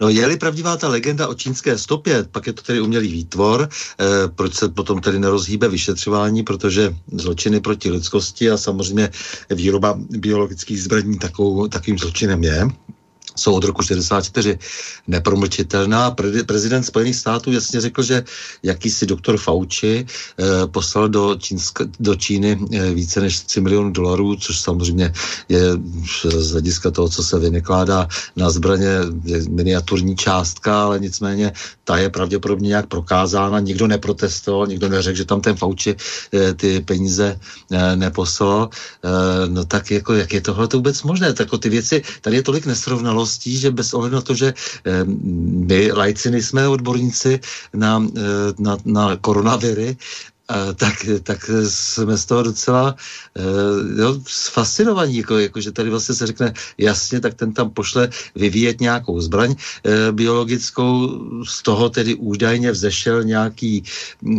No 0.00 0.08
je-li 0.08 0.36
pravdivá 0.36 0.76
ta 0.76 0.88
legenda 0.88 1.28
o 1.28 1.34
čínské 1.34 1.78
stopě, 1.78 2.24
pak 2.32 2.46
je 2.46 2.52
to 2.52 2.62
tedy 2.62 2.80
umělý 2.80 3.08
výtvor, 3.08 3.68
eh, 3.68 4.04
proč 4.28 4.54
se 4.54 4.68
potom 4.68 5.00
tedy 5.00 5.18
nerozhýbe 5.18 5.68
vyšetřování, 5.68 6.42
protože 6.42 6.94
zločiny 7.12 7.60
proti 7.60 7.90
lidskosti 7.90 8.50
a 8.50 8.56
samozřejmě 8.56 9.10
výroba 9.50 9.98
biologických 10.10 10.82
zbraní 10.82 11.18
takovou, 11.18 11.68
takovým 11.68 11.98
zločinem 11.98 12.44
je 12.44 12.68
jsou 13.38 13.54
od 13.54 13.64
roku 13.64 13.82
64 13.82 14.58
nepromlčitelná. 15.06 16.10
Prezident 16.46 16.82
Spojených 16.82 17.16
států 17.16 17.52
jasně 17.52 17.80
řekl, 17.80 18.02
že 18.02 18.24
jakýsi 18.62 19.06
doktor 19.06 19.38
Fauci 19.38 20.06
eh, 20.06 20.66
poslal 20.66 21.08
do, 21.08 21.36
Čínska, 21.38 21.84
do 22.00 22.14
Číny 22.14 22.58
eh, 22.72 22.90
více 22.94 23.20
než 23.20 23.40
3 23.40 23.60
milionů 23.60 23.90
dolarů, 23.90 24.36
což 24.36 24.60
samozřejmě 24.60 25.12
je 25.48 25.60
z 26.38 26.50
hlediska 26.52 26.90
toho, 26.90 27.08
co 27.08 27.22
se 27.22 27.38
vynekládá 27.38 28.08
na 28.36 28.50
zbraně, 28.50 28.88
je 29.24 29.42
miniaturní 29.48 30.16
částka, 30.16 30.84
ale 30.84 30.98
nicméně 31.00 31.52
ta 31.84 31.96
je 31.96 32.10
pravděpodobně 32.10 32.68
nějak 32.68 32.86
prokázána. 32.86 33.60
Nikdo 33.60 33.86
neprotestoval, 33.86 34.66
nikdo 34.66 34.88
neřekl, 34.88 35.16
že 35.16 35.24
tam 35.24 35.40
ten 35.40 35.56
Fauci 35.56 35.96
eh, 35.96 36.54
ty 36.54 36.80
peníze 36.80 37.40
eh, 37.72 37.96
neposlal. 37.96 38.68
Eh, 39.04 39.48
no 39.48 39.64
tak 39.64 39.90
jako, 39.90 40.14
jak 40.14 40.32
je 40.32 40.40
tohle 40.40 40.68
to 40.68 40.76
vůbec 40.76 41.02
možné? 41.02 41.32
Tak 41.32 41.48
ty 41.58 41.68
věci, 41.68 42.02
tady 42.20 42.36
je 42.36 42.42
tolik 42.42 42.66
nesrovnalost 42.66 43.27
znalostí, 43.28 43.58
že 43.60 43.70
bez 43.70 43.94
ohledu 43.94 44.16
na 44.16 44.22
to, 44.24 44.34
že 44.34 44.48
eh, 44.56 45.04
my 45.68 45.92
lajci 45.92 46.30
nejsme 46.30 46.68
odborníci 46.68 47.40
na, 47.76 48.00
eh, 48.00 48.52
na, 48.58 48.78
na 48.84 49.04
koronaviry, 49.20 49.96
tak, 50.74 50.94
tak 51.22 51.50
jsme 51.68 52.16
z 52.16 52.24
toho 52.24 52.42
docela 52.42 52.96
jo, 53.98 54.20
fascinovaní, 54.52 55.16
jako, 55.16 55.38
jako, 55.38 55.60
že 55.60 55.72
tady 55.72 55.90
vlastně 55.90 56.14
se 56.14 56.26
řekne 56.26 56.52
jasně, 56.78 57.20
tak 57.20 57.34
ten 57.34 57.52
tam 57.52 57.70
pošle 57.70 58.08
vyvíjet 58.34 58.80
nějakou 58.80 59.20
zbraň 59.20 59.54
e, 59.54 60.12
biologickou, 60.12 61.20
z 61.44 61.62
toho 61.62 61.88
tedy 61.90 62.14
údajně 62.14 62.72
vzešel 62.72 63.24
nějaký, 63.24 63.84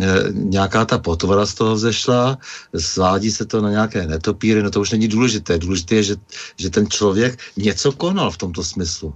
e, 0.02 0.06
nějaká 0.32 0.84
ta 0.84 0.98
potvora 0.98 1.46
z 1.46 1.54
toho 1.54 1.74
vzešla, 1.74 2.38
svádí 2.76 3.30
se 3.30 3.46
to 3.46 3.60
na 3.60 3.70
nějaké 3.70 4.06
netopíry, 4.06 4.62
no 4.62 4.70
to 4.70 4.80
už 4.80 4.90
není 4.90 5.08
důležité. 5.08 5.58
Důležité 5.58 5.94
je, 5.94 6.02
že, 6.02 6.16
že 6.56 6.70
ten 6.70 6.90
člověk 6.90 7.38
něco 7.56 7.92
konal 7.92 8.30
v 8.30 8.36
tomto 8.36 8.64
smyslu 8.64 9.14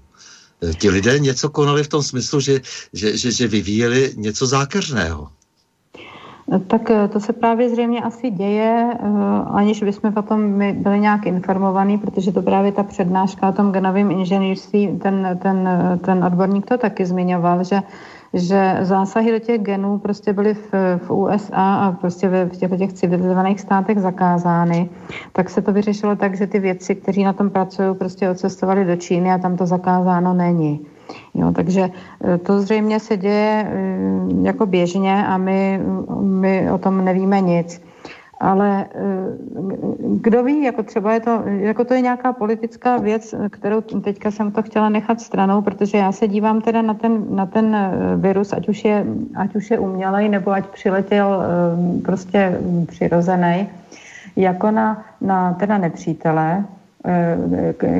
ti 0.79 0.91
lidé 0.91 1.19
něco 1.19 1.51
konali 1.51 1.85
v 1.85 1.89
tom 1.89 2.03
smyslu, 2.03 2.41
že, 2.41 2.61
že, 2.93 3.19
že, 3.19 3.33
že 3.33 3.49
vyvíjeli 3.49 4.15
něco 4.17 4.47
zákeřného. 4.47 5.29
Tak 6.67 6.91
eh, 6.91 7.09
to 7.09 7.21
se 7.21 7.33
právě 7.33 7.71
zřejmě 7.71 8.01
asi 8.01 8.31
děje, 8.31 8.91
eh, 8.93 9.07
aniž 9.47 9.83
bychom 9.83 10.13
o 10.17 10.23
tom 10.23 10.59
byli 10.59 11.01
nějak 11.01 11.27
informovaní, 11.27 11.99
protože 11.99 12.33
to 12.33 12.43
právě 12.43 12.73
ta 12.73 12.83
přednáška 12.83 13.49
o 13.49 13.53
tom 13.53 13.73
genovém 13.73 14.11
inženýrství, 14.11 14.99
ten, 15.03 15.39
ten, 15.43 15.69
ten 16.05 16.25
odborník 16.25 16.67
to 16.67 16.79
taky 16.79 17.07
zmiňoval, 17.07 17.65
že 17.65 17.83
že 18.35 18.77
zásahy 18.81 19.33
do 19.33 19.39
těch 19.39 19.61
genů 19.61 19.99
prostě 19.99 20.33
byly 20.33 20.55
v, 20.55 20.73
v 20.99 21.11
USA 21.11 21.75
a 21.75 21.93
prostě 21.93 22.29
ve, 22.29 22.45
v 22.45 22.57
těchto 22.57 22.77
těch 22.77 22.93
civilizovaných 22.93 23.61
státech 23.61 23.99
zakázány, 23.99 24.91
tak 25.33 25.51
se 25.51 25.63
to 25.63 25.73
vyřešilo 25.73 26.17
tak, 26.17 26.37
že 26.37 26.47
ty 26.47 26.59
věci, 26.59 26.95
kteří 26.95 27.25
na 27.25 27.33
tom 27.33 27.51
pracují, 27.51 27.95
prostě 27.95 28.31
odcestovali 28.31 28.85
do 28.85 28.97
Číny 28.97 29.33
a 29.33 29.39
tam 29.39 29.57
to 29.57 29.67
zakázáno 29.67 30.35
není. 30.35 30.87
Jo, 31.35 31.53
takže 31.53 31.91
e, 32.25 32.39
to 32.39 32.61
zřejmě 32.61 33.01
se 33.01 33.17
děje 33.17 33.67
e, 33.69 33.77
jako 34.43 34.67
běžně 34.67 35.27
a 35.27 35.39
my, 35.39 35.81
my 36.21 36.71
o 36.71 36.79
tom 36.79 37.05
nevíme 37.05 37.41
nic. 37.41 37.83
Ale 38.41 38.85
e, 38.85 38.87
kdo 39.99 40.45
ví, 40.45 40.63
jako 40.63 40.83
třeba 40.83 41.13
je 41.13 41.21
to, 41.21 41.43
jako 41.47 41.85
to 41.85 41.95
je 41.95 42.01
nějaká 42.01 42.33
politická 42.33 42.97
věc, 42.97 43.35
kterou 43.51 43.81
teďka 43.81 44.31
jsem 44.31 44.53
to 44.53 44.63
chtěla 44.63 44.89
nechat 44.89 45.21
stranou, 45.21 45.63
protože 45.63 45.99
já 45.99 46.13
se 46.13 46.29
dívám 46.29 46.61
teda 46.61 46.83
na 46.83 46.95
ten, 46.95 47.25
na 47.31 47.47
ten 47.47 47.77
virus, 48.17 48.53
ať 48.53 48.69
už 48.69 48.85
je, 48.85 49.07
ať 49.37 49.57
už 49.57 49.71
je 49.71 49.79
umělej, 49.79 50.29
nebo 50.29 50.51
ať 50.51 50.67
přiletěl 50.67 51.43
prostě 52.05 52.59
přirozený, 52.87 53.69
jako 54.37 54.71
na, 54.71 55.05
na 55.21 55.53
teda 55.53 55.79
nepřítele, 55.79 56.65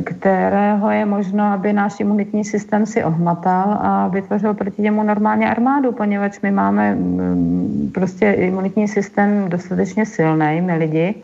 kterého 0.05 0.91
je 0.91 1.05
možno, 1.05 1.45
aby 1.45 1.73
náš 1.73 2.01
imunitní 2.01 2.45
systém 2.45 2.87
si 2.87 3.05
ohmatal 3.05 3.79
a 3.81 4.09
vytvořil 4.09 4.55
proti 4.55 4.83
němu 4.83 5.03
normálně 5.03 5.51
armádu, 5.51 5.93
poněvadž 5.93 6.41
my 6.43 6.51
máme 6.51 6.95
mm, 6.95 7.91
prostě 7.95 8.31
imunitní 8.31 8.89
systém 8.89 9.49
dostatečně 9.49 10.07
silný, 10.07 10.61
my 10.61 10.77
lidi, 10.77 11.15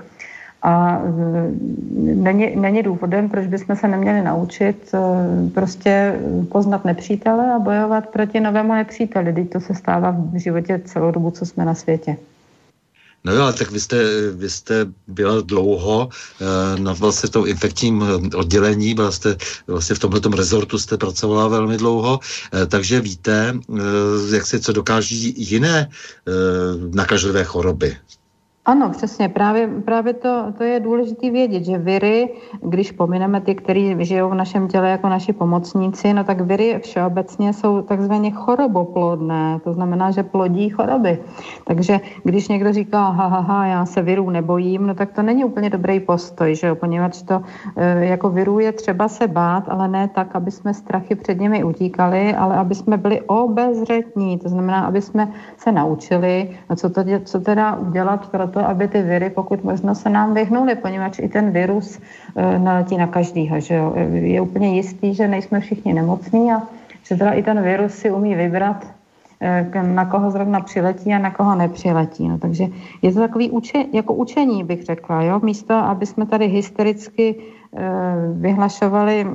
a 0.63 0.99
mm, 0.99 2.25
není, 2.25 2.57
není 2.57 2.83
důvodem, 2.83 3.29
proč 3.29 3.47
bychom 3.47 3.77
se 3.77 3.89
neměli 3.89 4.23
naučit 4.23 4.91
e, 4.95 4.99
prostě 5.51 6.21
poznat 6.53 6.85
nepřítele 6.85 7.53
a 7.53 7.59
bojovat 7.59 8.07
proti 8.07 8.41
novému 8.41 8.73
nepříteli. 8.75 9.33
Teď 9.33 9.51
to 9.51 9.61
se 9.61 9.75
stává 9.75 10.11
v 10.11 10.39
životě 10.39 10.81
celou 10.85 11.11
dobu, 11.11 11.31
co 11.31 11.47
jsme 11.47 11.65
na 11.65 11.75
světě. 11.75 12.17
No 13.25 13.35
jo, 13.35 13.43
ale 13.43 13.53
tak 13.53 13.71
vy 13.71 13.81
jste, 13.81 13.97
vy 14.33 14.51
jste 14.51 14.87
byla 15.07 15.41
dlouho 15.41 16.09
uh, 16.09 16.81
na 16.81 16.93
vlastně 16.93 17.29
tom 17.29 17.47
infekčním 17.47 18.03
eh, 18.03 18.37
oddělení, 18.37 18.95
byla 18.95 19.13
jste 19.13 19.37
vlastně 19.67 19.97
v 19.97 19.99
tomhle 19.99 20.21
rezortu 20.37 20.79
jste 20.79 20.97
pracovala 20.97 21.49
velmi 21.49 21.77
dlouho, 21.77 22.19
uh, 22.19 22.61
takže 22.67 23.01
víte, 23.01 23.55
jak 24.33 24.47
se 24.47 24.61
co 24.61 24.73
dokáží 24.73 25.35
jiné 25.37 25.91
nakažlivé 26.95 27.45
choroby. 27.45 27.97
Ano, 28.71 28.91
přesně. 28.91 29.29
Právě, 29.29 29.69
právě 29.85 30.15
to, 30.15 30.45
to 30.59 30.65
je 30.65 30.81
důležité 30.81 31.31
vědět, 31.31 31.65
že 31.65 31.79
viry, 31.79 32.29
když 32.63 32.93
pomineme 32.93 33.41
ty, 33.41 33.55
kteří 33.55 33.97
žijou 33.99 34.31
v 34.31 34.35
našem 34.35 34.69
těle 34.69 34.91
jako 34.91 35.09
naši 35.09 35.33
pomocníci, 35.33 36.15
no 36.15 36.25
tak 36.25 36.41
viry 36.41 36.79
všeobecně 36.83 37.53
jsou 37.53 37.83
takzvaně 37.83 38.31
choroboplodné. 38.31 39.61
To 39.65 39.73
znamená, 39.73 40.11
že 40.11 40.23
plodí 40.23 40.69
choroby. 40.69 41.19
Takže 41.65 42.01
když 42.25 42.49
někdo 42.49 42.73
říká, 42.73 43.11
ha, 43.11 43.27
ha, 43.27 43.41
ha, 43.41 43.67
já 43.67 43.87
se 43.87 44.03
virů 44.03 44.31
nebojím, 44.31 44.87
no 44.87 44.95
tak 44.95 45.13
to 45.13 45.23
není 45.23 45.45
úplně 45.45 45.71
dobrý 45.71 46.01
postoj, 46.01 46.55
že 46.55 46.67
jo? 46.67 46.75
poněvadž 46.75 47.23
to 47.23 47.43
e, 47.77 48.07
jako 48.07 48.31
virů 48.31 48.59
je 48.59 48.73
třeba 48.73 49.09
se 49.09 49.29
bát, 49.29 49.65
ale 49.69 49.89
ne 49.89 50.09
tak, 50.15 50.37
aby 50.37 50.51
jsme 50.51 50.75
strachy 50.75 51.15
před 51.15 51.41
nimi 51.41 51.65
utíkali, 51.65 52.35
ale 52.35 52.57
aby 52.57 52.75
jsme 52.75 52.97
byli 52.97 53.21
obezřetní. 53.21 54.39
To 54.39 54.49
znamená, 54.49 54.81
aby 54.81 55.03
jsme 55.03 55.33
se 55.57 55.73
naučili, 55.73 56.51
co, 56.77 56.91
to, 56.91 57.03
co 57.25 57.41
teda 57.41 57.77
udělat 57.77 58.31
pro 58.31 58.49
to, 58.49 58.60
aby 58.67 58.89
ty 58.89 59.03
viry 59.03 59.31
pokud 59.31 59.65
možno 59.65 59.95
se 59.95 60.11
nám 60.11 60.35
vyhnuly, 60.35 60.75
poněvadž 60.75 61.19
i 61.19 61.29
ten 61.29 61.51
virus 61.51 62.01
e, 62.37 62.59
naletí 62.59 62.97
na 62.97 63.07
každýho. 63.07 63.61
Že 63.61 63.75
jo? 63.75 63.95
Je 64.13 64.41
úplně 64.41 64.77
jistý, 64.77 65.15
že 65.15 65.29
nejsme 65.29 65.61
všichni 65.61 65.95
nemocní 65.95 66.53
a 66.53 66.63
že 67.03 67.17
teda 67.17 67.31
i 67.31 67.43
ten 67.43 67.63
virus 67.63 67.93
si 67.95 68.11
umí 68.11 68.35
vybrat 68.35 68.87
na 69.83 70.05
koho 70.05 70.31
zrovna 70.31 70.61
přiletí 70.61 71.15
a 71.15 71.19
na 71.19 71.31
koho 71.31 71.55
nepřiletí. 71.55 72.29
No, 72.29 72.39
takže 72.39 72.65
je 73.03 73.13
to 73.13 73.21
takový 73.21 73.51
uče, 73.51 73.85
jako 73.93 74.15
učení, 74.15 74.65
bych 74.65 74.85
řekla. 74.85 75.23
Jo? 75.23 75.41
Místo, 75.43 75.75
aby 75.75 76.07
jsme 76.07 76.27
tady 76.27 76.47
hystericky 76.47 77.35
vyhlašovali, 78.33 79.27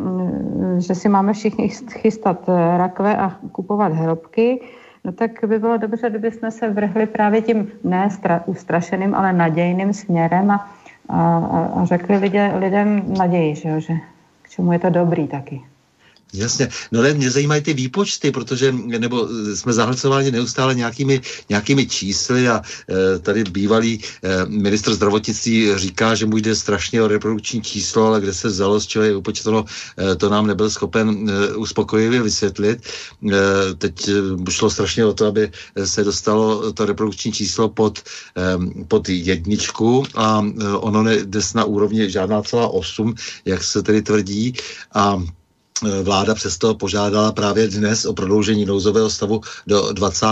že 0.77 0.95
si 0.95 1.09
máme 1.09 1.33
všichni 1.33 1.69
chystat 1.89 2.49
rakve 2.77 3.17
a 3.17 3.31
kupovat 3.51 3.93
hrobky, 3.93 4.61
no 5.05 5.11
tak 5.11 5.31
by 5.47 5.59
bylo 5.59 5.77
dobře, 5.77 6.09
kdyby 6.09 6.31
jsme 6.31 6.51
se 6.51 6.69
vrhli 6.69 7.05
právě 7.05 7.41
tím 7.41 7.71
ne 7.83 8.09
stra, 8.09 8.43
ustrašeným, 8.45 9.15
ale 9.15 9.33
nadějným 9.33 9.93
směrem 9.93 10.51
a, 10.51 10.69
a, 11.09 11.37
a 11.75 11.85
řekli 11.85 12.17
lidě, 12.17 12.51
lidem 12.55 13.13
naději, 13.17 13.55
že, 13.55 13.69
jo, 13.69 13.79
že 13.79 13.93
k 14.41 14.49
čemu 14.49 14.71
je 14.71 14.79
to 14.79 14.89
dobrý 14.89 15.27
taky. 15.27 15.61
Jasně, 16.37 16.69
no 16.91 16.99
ale 16.99 17.13
mě 17.13 17.31
zajímají 17.31 17.61
ty 17.61 17.73
výpočty, 17.73 18.31
protože, 18.31 18.71
nebo 18.71 19.27
jsme 19.55 19.73
zahlcováni 19.73 20.31
neustále 20.31 20.75
nějakými, 20.75 21.21
nějakými 21.49 21.87
čísly 21.87 22.49
a 22.49 22.61
e, 22.61 23.19
tady 23.19 23.43
bývalý 23.43 23.99
e, 23.99 24.45
ministr 24.45 24.93
zdravotnictví 24.93 25.71
říká, 25.75 26.15
že 26.15 26.25
mu 26.25 26.37
jde 26.37 26.55
strašně 26.55 27.01
o 27.01 27.07
reprodukční 27.07 27.61
číslo, 27.61 28.07
ale 28.07 28.21
kde 28.21 28.33
se 28.33 28.47
vzalo, 28.47 28.79
z 28.79 28.85
čeho 28.87 29.05
je 29.05 29.13
e, 29.15 30.15
to 30.15 30.29
nám 30.29 30.47
nebyl 30.47 30.69
schopen 30.69 31.29
e, 31.29 31.55
uspokojivě 31.55 32.21
vysvětlit. 32.21 32.79
E, 33.31 33.73
teď 33.77 34.09
šlo 34.49 34.69
strašně 34.69 35.05
o 35.05 35.13
to, 35.13 35.25
aby 35.25 35.51
se 35.83 36.03
dostalo 36.03 36.71
to 36.73 36.85
reprodukční 36.85 37.31
číslo 37.31 37.69
pod, 37.69 37.99
e, 38.37 38.43
pod 38.87 39.09
jedničku 39.09 40.03
a 40.15 40.45
ono 40.79 41.03
ne, 41.03 41.17
dnes 41.17 41.53
na 41.53 41.63
úrovni 41.63 42.09
žádná 42.09 42.41
celá 42.41 42.67
osm, 42.67 43.15
jak 43.45 43.63
se 43.63 43.83
tedy 43.83 44.01
tvrdí 44.01 44.53
a 44.93 45.15
Eh, 45.15 45.44
vláda 45.83 46.35
přesto 46.35 46.75
požádala 46.75 47.31
právě 47.31 47.67
dnes 47.67 48.05
o 48.05 48.13
prodloužení 48.13 48.65
nouzového 48.65 49.09
stavu 49.09 49.41
do 49.67 49.91
20. 49.91 50.25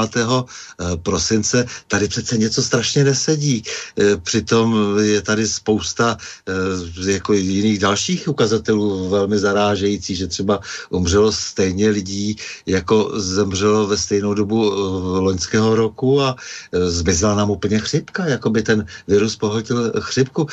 Eh, 0.79 0.97
prosince. 1.03 1.65
Tady 1.87 2.07
přece 2.07 2.37
něco 2.37 2.63
strašně 2.63 3.03
nesedí. 3.03 3.63
Eh, 3.99 4.17
přitom 4.17 4.97
je 4.99 5.21
tady 5.21 5.47
spousta 5.47 6.17
jako 7.05 7.33
jiných 7.33 7.79
dalších 7.79 8.27
ukazatelů 8.27 9.09
velmi 9.09 9.39
zarážející, 9.39 10.15
že 10.15 10.27
třeba 10.27 10.59
umřelo 10.89 11.31
stejně 11.31 11.89
lidí, 11.89 12.35
jako 12.65 13.11
zemřelo 13.15 13.87
ve 13.87 13.97
stejnou 13.97 14.33
dobu 14.33 14.71
loňského 15.19 15.75
roku 15.75 16.21
a 16.21 16.35
zmizela 16.71 17.35
nám 17.35 17.49
úplně 17.49 17.79
chřipka, 17.79 18.25
jako 18.25 18.49
by 18.49 18.61
ten 18.63 18.85
virus 19.07 19.35
pohltil 19.35 19.91
chřipku. 19.99 20.47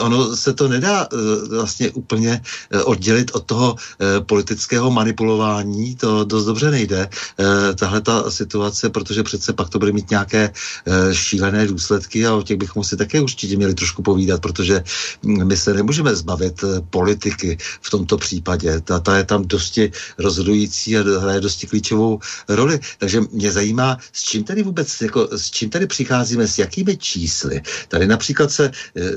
Ono 0.00 0.36
se 0.36 0.52
to 0.52 0.68
nedá 0.68 1.08
vlastně 1.50 1.90
úplně 1.90 2.42
oddělit 2.84 3.30
od 3.34 3.44
toho 3.44 3.76
politického 4.20 4.90
manipulování, 4.90 5.96
to 5.96 6.24
dost 6.24 6.44
dobře 6.44 6.70
nejde, 6.70 7.08
eh, 7.08 7.74
tahle 7.74 8.00
ta 8.00 8.30
situace, 8.30 8.90
protože 8.90 9.22
přece 9.22 9.52
pak 9.52 9.68
to 9.68 9.78
bude 9.78 9.92
mít 9.92 10.10
nějaké 10.10 10.50
eh, 10.50 11.14
šílené 11.14 11.66
důsledky 11.66 12.26
a 12.26 12.34
o 12.34 12.42
těch 12.42 12.56
bychom 12.56 12.84
si 12.84 12.96
také 12.96 13.20
určitě 13.20 13.56
měli 13.56 13.74
trošku 13.74 14.02
povídat, 14.02 14.40
protože 14.40 14.84
hm, 15.22 15.44
my 15.44 15.56
se 15.56 15.74
nemůžeme 15.74 16.16
zbavit 16.16 16.64
eh, 16.64 16.80
politiky 16.90 17.58
v 17.82 17.90
tomto 17.90 18.16
případě. 18.16 18.80
Ta, 18.80 19.00
ta 19.00 19.16
je 19.16 19.24
tam 19.24 19.44
dosti 19.44 19.92
rozhodující 20.18 20.96
a 20.96 21.02
hraje 21.20 21.40
dosti 21.40 21.66
klíčovou 21.66 22.20
roli. 22.48 22.80
Takže 22.98 23.20
mě 23.32 23.52
zajímá, 23.52 23.98
s 24.12 24.22
čím 24.22 24.44
tady 24.44 24.62
vůbec, 24.62 25.00
jako, 25.00 25.28
s 25.32 25.50
čím 25.50 25.70
tady 25.70 25.86
přicházíme, 25.86 26.48
s 26.48 26.58
jakými 26.58 26.96
čísly. 26.96 27.62
Tady 27.88 28.06
například 28.06 28.50
se 28.50 28.70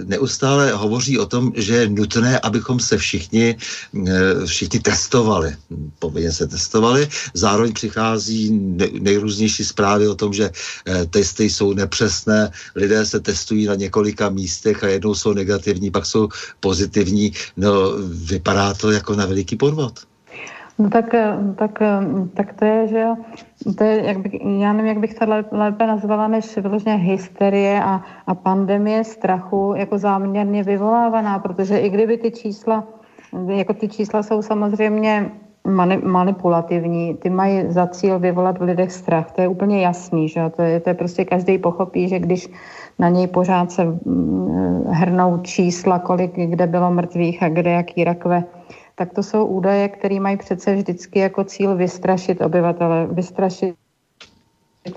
neustále 0.05 0.71
hovoří 0.71 1.19
o 1.19 1.26
tom, 1.26 1.51
že 1.55 1.76
je 1.76 1.89
nutné, 1.89 2.39
abychom 2.39 2.80
se 2.80 2.97
všichni, 2.97 3.55
všichni 4.45 4.80
testovali. 4.90 5.52
Povinně 5.99 6.32
se 6.32 6.48
testovali. 6.48 7.07
Zároveň 7.34 7.74
přichází 7.74 8.52
nejrůznější 9.02 9.64
zprávy 9.66 10.07
o 10.07 10.16
tom, 10.16 10.34
že 10.34 10.49
eh, 10.49 11.06
testy 11.06 11.49
jsou 11.49 11.74
nepřesné, 11.74 12.52
lidé 12.76 13.06
se 13.06 13.20
testují 13.20 13.66
na 13.66 13.76
několika 13.76 14.30
místech 14.30 14.84
a 14.84 14.88
jednou 14.88 15.16
jsou 15.16 15.34
negativní, 15.34 15.91
pak 15.91 16.06
jsou 16.06 16.30
pozitivní. 16.60 17.32
No, 17.57 17.72
vypadá 18.30 18.74
to 18.74 18.91
jako 18.91 19.16
na 19.16 19.26
veliký 19.26 19.56
podvod. 19.56 19.99
No 20.80 20.90
tak, 20.90 21.14
eh, 21.14 21.38
tak, 21.56 21.82
eh, 21.82 22.02
tak 22.34 22.53
to 22.53 22.66
je, 22.66 22.88
že 22.88 23.03
to 23.78 23.84
je, 23.84 24.03
jak 24.06 24.18
bych, 24.18 24.34
já 24.34 24.74
nevím, 24.74 24.86
jak 24.86 24.99
bych 24.99 25.14
to 25.14 25.26
lépe 25.52 25.88
nazvala, 25.88 26.28
než 26.28 26.57
vyloženě 26.57 26.95
hysterie 26.95 27.84
a, 27.84 28.02
a 28.28 28.36
pandemie 28.36 29.03
strachu 29.03 29.74
jako 29.78 29.98
záměrně 29.98 30.64
vyvolávaná, 30.64 31.40
protože 31.40 31.78
i 31.78 31.90
kdyby 31.90 32.18
ty 32.18 32.32
čísla 32.32 32.98
jako 33.47 33.73
ty 33.73 33.88
čísla 33.88 34.23
jsou 34.23 34.41
samozřejmě 34.41 35.31
manipulativní, 36.03 37.14
ty 37.14 37.30
mají 37.30 37.72
za 37.72 37.88
cíl 37.88 38.19
vyvolat 38.19 38.57
v 38.57 38.61
lidech 38.61 38.91
strach, 38.91 39.31
to 39.31 39.41
je 39.41 39.47
úplně 39.47 39.81
jasný, 39.81 40.30
že 40.30 40.41
to 40.56 40.61
je, 40.61 40.80
to 40.80 40.89
je 40.89 40.93
prostě 40.93 41.26
každý 41.26 41.57
pochopí, 41.57 42.07
že 42.07 42.19
když 42.19 42.49
na 42.99 43.10
něj 43.10 43.27
pořád 43.27 43.72
se 43.72 43.85
mm, 43.85 44.84
hrnou 44.88 45.38
čísla, 45.38 45.99
kolik 45.99 46.31
kde 46.35 46.68
bylo 46.68 46.91
mrtvých 46.91 47.43
a 47.43 47.49
kde 47.49 47.72
jaký 47.72 48.03
rakve, 48.03 48.43
tak 48.95 49.14
to 49.14 49.23
jsou 49.23 49.45
údaje, 49.45 49.88
které 49.89 50.19
mají 50.19 50.38
přece 50.38 50.76
vždycky 50.76 51.19
jako 51.19 51.43
cíl 51.43 51.76
vystrašit 51.76 52.41
obyvatele, 52.41 53.07
vystrašit 53.11 53.76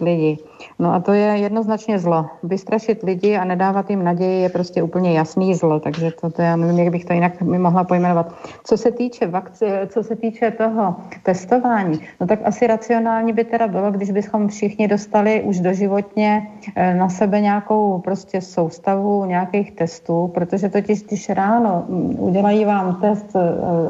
lidi. 0.00 0.38
No 0.78 0.94
a 0.94 1.00
to 1.00 1.12
je 1.12 1.24
jednoznačně 1.24 1.98
zlo. 1.98 2.26
Vystrašit 2.42 3.02
lidi 3.02 3.36
a 3.36 3.44
nedávat 3.44 3.90
jim 3.90 4.04
naději 4.04 4.42
je 4.42 4.48
prostě 4.48 4.82
úplně 4.82 5.12
jasný 5.12 5.54
zlo, 5.54 5.80
takže 5.80 6.10
to, 6.20 6.30
to 6.30 6.42
já 6.42 6.56
nevím, 6.56 6.78
jak 6.78 6.92
bych 6.92 7.04
to 7.04 7.12
jinak 7.12 7.42
mi 7.42 7.58
mohla 7.58 7.84
pojmenovat. 7.84 8.34
Co 8.64 8.76
se 8.76 8.90
týče 8.90 9.26
vakci, 9.26 9.66
co 9.88 10.02
se 10.02 10.16
týče 10.16 10.50
toho 10.50 10.96
testování, 11.22 12.00
no 12.20 12.26
tak 12.26 12.38
asi 12.44 12.66
racionální 12.66 13.32
by 13.32 13.44
teda 13.44 13.68
bylo, 13.68 13.90
když 13.90 14.10
bychom 14.10 14.48
všichni 14.48 14.88
dostali 14.88 15.42
už 15.42 15.60
doživotně 15.60 16.48
eh, 16.76 16.94
na 16.94 17.08
sebe 17.08 17.40
nějakou 17.40 17.98
prostě 17.98 18.40
soustavu 18.40 19.24
nějakých 19.24 19.72
testů, 19.72 20.30
protože 20.34 20.68
totiž 20.68 21.02
když 21.02 21.28
ráno 21.28 21.84
mm, 21.88 22.16
udělají 22.18 22.64
vám 22.64 23.00
test 23.00 23.36
eh, 23.36 23.40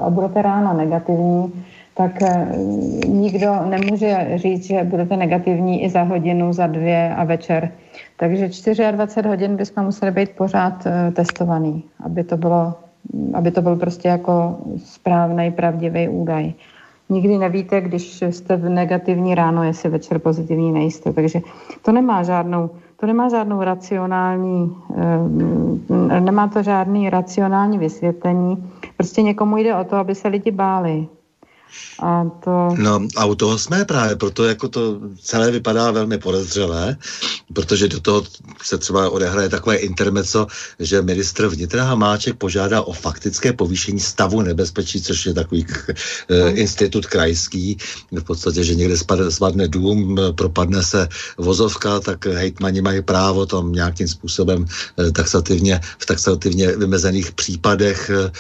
a 0.01 0.11
budete 0.11 0.43
ráno 0.43 0.73
negativní, 0.73 1.53
tak 1.95 2.23
eh, 2.23 2.49
nikdo 3.07 3.53
nemůže 3.65 4.33
říct, 4.35 4.67
že 4.67 4.85
budete 4.85 5.17
negativní 5.17 5.85
i 5.85 5.91
za 5.91 6.03
hodinu, 6.03 6.53
za 6.53 6.67
dvě 6.67 7.15
a 7.15 7.25
večer. 7.25 7.73
Takže 8.17 8.49
24 8.91 9.29
hodin 9.29 9.57
bychom 9.57 9.85
museli 9.85 10.13
být 10.13 10.31
pořád 10.31 10.87
eh, 10.87 11.11
testovaný, 11.11 11.85
aby 12.05 12.25
to 12.25 12.37
bylo, 12.37 12.75
aby 13.35 13.51
to 13.51 13.63
byl 13.63 13.77
prostě 13.77 14.09
jako 14.09 14.59
správný, 14.77 15.51
pravdivý 15.51 16.09
údaj. 16.09 16.53
Nikdy 17.09 17.39
nevíte, 17.39 17.81
když 17.81 18.23
jste 18.23 18.57
v 18.57 18.69
negativní 18.69 19.35
ráno, 19.35 19.65
jestli 19.65 19.91
večer 19.91 20.19
pozitivní 20.19 20.73
nejste. 20.73 21.13
Takže 21.13 21.41
to 21.83 21.93
nemá 21.93 22.23
žádnou, 22.23 22.71
to 22.97 23.07
nemá 23.07 23.29
žádnou 23.29 23.63
racionální, 23.63 24.77
eh, 24.97 26.21
nemá 26.21 26.49
to 26.49 26.63
žádný 26.63 27.11
racionální 27.11 27.79
vysvětlení. 27.79 28.71
Prostě 28.97 29.23
někomu 29.23 29.57
jde 29.57 29.77
o 29.77 29.85
to, 29.85 29.97
aby 29.97 30.15
se 30.15 30.29
lidi 30.29 30.51
báli. 30.51 31.07
A 32.03 32.25
to... 32.45 32.69
No 32.77 33.01
a 33.17 33.25
u 33.25 33.35
toho 33.35 33.59
jsme 33.59 33.85
právě, 33.85 34.17
proto 34.17 34.45
jako 34.45 34.69
to 34.69 35.01
celé 35.23 35.51
vypadá 35.51 35.91
velmi 35.91 36.19
podezřelé, 36.19 36.97
protože 37.53 37.89
do 37.89 38.01
toho 38.01 38.25
se 38.63 38.79
třeba 38.79 39.11
odehraje 39.11 39.49
takové 39.49 39.77
intermeco, 39.77 40.47
že 40.79 41.03
ministr 41.03 41.47
vnitra 41.47 41.85
Hamáček 41.85 42.37
požádá 42.37 42.83
o 42.83 42.93
faktické 42.93 43.53
povýšení 43.53 44.01
stavu 44.01 44.43
nebezpečí, 44.43 45.03
což 45.03 45.27
je 45.27 45.35
takový 45.35 45.67
e, 46.29 46.51
institut 46.51 47.07
krajský, 47.07 47.79
v 48.13 48.25
podstatě, 48.25 48.65
že 48.65 48.75
někde 48.75 48.97
spadne 49.29 49.69
dům, 49.69 50.17
propadne 50.35 50.83
se 50.83 51.09
vozovka, 51.39 52.01
tak 52.01 52.27
hejtmani 52.27 52.81
mají 52.81 53.03
právo 53.03 53.47
tam 53.47 53.73
nějakým 53.73 54.09
způsobem 54.09 54.67
e, 54.99 55.11
taxativně, 55.11 55.81
v 55.99 56.07
taxativně 56.07 56.77
vymezených 56.77 57.33
případech 57.33 58.11
e, 58.11 58.31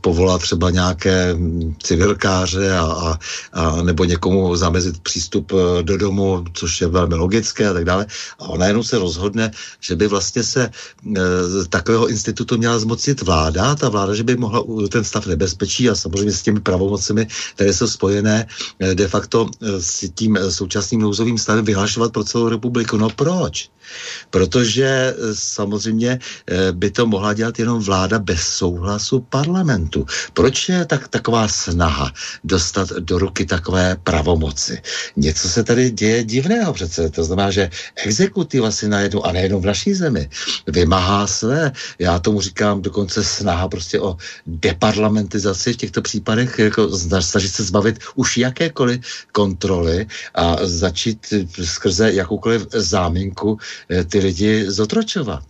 povolat 0.00 0.42
třeba 0.42 0.70
nějaké 0.70 1.36
civilkáře 1.96 2.76
a, 2.76 2.84
a, 2.84 3.18
a 3.52 3.82
nebo 3.82 4.04
někomu 4.04 4.56
zamezit 4.56 5.00
přístup 5.00 5.52
eh, 5.52 5.82
do 5.82 5.96
domu, 5.96 6.44
což 6.52 6.80
je 6.80 6.86
velmi 6.86 7.14
logické 7.14 7.68
a 7.68 7.72
tak 7.72 7.84
dále. 7.84 8.06
A 8.38 8.44
ona 8.52 8.66
jenom 8.66 8.84
se 8.84 8.98
rozhodne, 8.98 9.50
že 9.80 9.96
by 9.96 10.06
vlastně 10.06 10.42
se 10.42 10.62
e, 10.64 10.70
takového 11.68 12.06
institutu 12.08 12.58
měla 12.58 12.78
zmocnit 12.78 13.22
vláda, 13.22 13.74
ta 13.74 13.88
vláda, 13.88 14.14
že 14.14 14.22
by 14.22 14.36
mohla 14.36 14.64
ten 14.88 15.04
stav 15.04 15.26
nebezpečí 15.26 15.90
a 15.90 15.94
samozřejmě 15.94 16.32
s 16.32 16.42
těmi 16.42 16.60
pravomocemi, 16.60 17.26
které 17.54 17.72
jsou 17.72 17.86
spojené 17.86 18.46
e, 18.78 18.94
de 18.94 19.08
facto 19.08 19.48
s 19.60 20.08
tím 20.14 20.38
současným 20.50 21.00
nouzovým 21.00 21.38
stavem 21.38 21.64
vyhlašovat 21.64 22.12
pro 22.12 22.24
celou 22.24 22.48
republiku. 22.48 22.96
No 22.96 23.10
proč? 23.10 23.70
Protože 24.30 24.84
eh, 24.86 25.14
samozřejmě 25.32 26.18
eh, 26.18 26.72
by 26.72 26.90
to 26.90 27.06
mohla 27.06 27.34
dělat 27.34 27.58
jenom 27.58 27.82
vláda 27.82 28.18
bez 28.18 28.40
souhlasu 28.40 29.20
parlamentu. 29.20 30.06
Proč 30.32 30.68
je 30.68 30.84
tak 30.84 31.08
taková 31.08 31.48
snaha 31.48 32.12
dostat 32.44 32.88
do 32.88 33.18
ruky 33.18 33.46
takové 33.46 33.96
pravomoci? 34.04 34.82
Něco 35.16 35.48
se 35.48 35.64
tady 35.64 35.90
děje 35.90 36.24
divného 36.24 36.72
přece. 36.72 37.10
To 37.10 37.24
znamená, 37.24 37.50
že 37.50 37.70
exekutiva 37.96 38.70
si 38.70 38.88
najednou, 38.88 39.26
a 39.26 39.32
nejenom 39.32 39.62
v 39.62 39.66
naší 39.66 39.94
zemi, 39.94 40.28
vymáhá 40.66 41.26
své. 41.26 41.72
Já 41.98 42.18
tomu 42.18 42.40
říkám 42.40 42.82
dokonce 42.82 43.24
snaha 43.24 43.68
prostě 43.68 44.00
o 44.00 44.16
deparlamentizaci 44.46 45.72
v 45.72 45.76
těchto 45.76 46.02
případech, 46.02 46.58
jako 46.58 46.98
snažit 47.20 47.52
se 47.52 47.62
zbavit 47.64 47.98
už 48.14 48.36
jakékoliv 48.36 49.00
kontroly 49.32 50.06
a 50.34 50.56
začít 50.62 51.34
skrze 51.64 52.12
jakoukoliv 52.12 52.66
záminku 52.72 53.58
eh, 53.58 53.75
ty 54.10 54.18
lidi 54.18 54.70
zotročovat. 54.70 55.42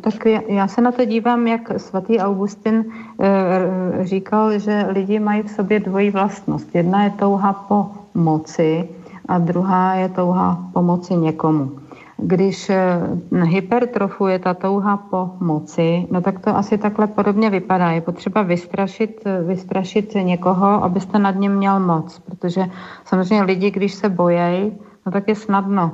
Tak 0.00 0.14
já 0.48 0.68
se 0.68 0.80
na 0.80 0.92
to 0.92 1.04
dívám, 1.04 1.46
jak 1.46 1.80
svatý 1.80 2.18
Augustin 2.18 2.84
eh, 3.20 4.04
říkal, 4.04 4.58
že 4.58 4.86
lidi 4.88 5.18
mají 5.18 5.42
v 5.42 5.50
sobě 5.50 5.80
dvojí 5.80 6.10
vlastnost. 6.10 6.74
Jedna 6.74 7.04
je 7.04 7.10
touha 7.10 7.52
po 7.52 7.86
moci 8.14 8.88
a 9.28 9.38
druhá 9.38 9.94
je 9.94 10.08
touha 10.08 10.70
pomoci 10.72 11.16
někomu. 11.16 11.70
Když 12.16 12.70
eh, 12.70 13.00
hypertrofuje 13.42 14.38
ta 14.38 14.54
touha 14.54 14.96
po 14.96 15.30
moci, 15.40 16.06
no 16.10 16.20
tak 16.20 16.38
to 16.38 16.56
asi 16.56 16.78
takhle 16.78 17.06
podobně 17.06 17.50
vypadá. 17.50 17.90
Je 17.90 18.00
potřeba 18.00 18.42
vystrašit, 18.42 19.24
vystrašit 19.46 20.14
někoho, 20.14 20.84
abyste 20.84 21.18
nad 21.18 21.34
ním 21.34 21.52
měl 21.52 21.80
moc, 21.80 22.18
protože 22.18 22.64
samozřejmě 23.04 23.42
lidi, 23.42 23.70
když 23.70 23.94
se 23.94 24.08
bojejí, 24.08 24.72
no 25.06 25.12
tak 25.12 25.28
je 25.28 25.34
snadno 25.34 25.92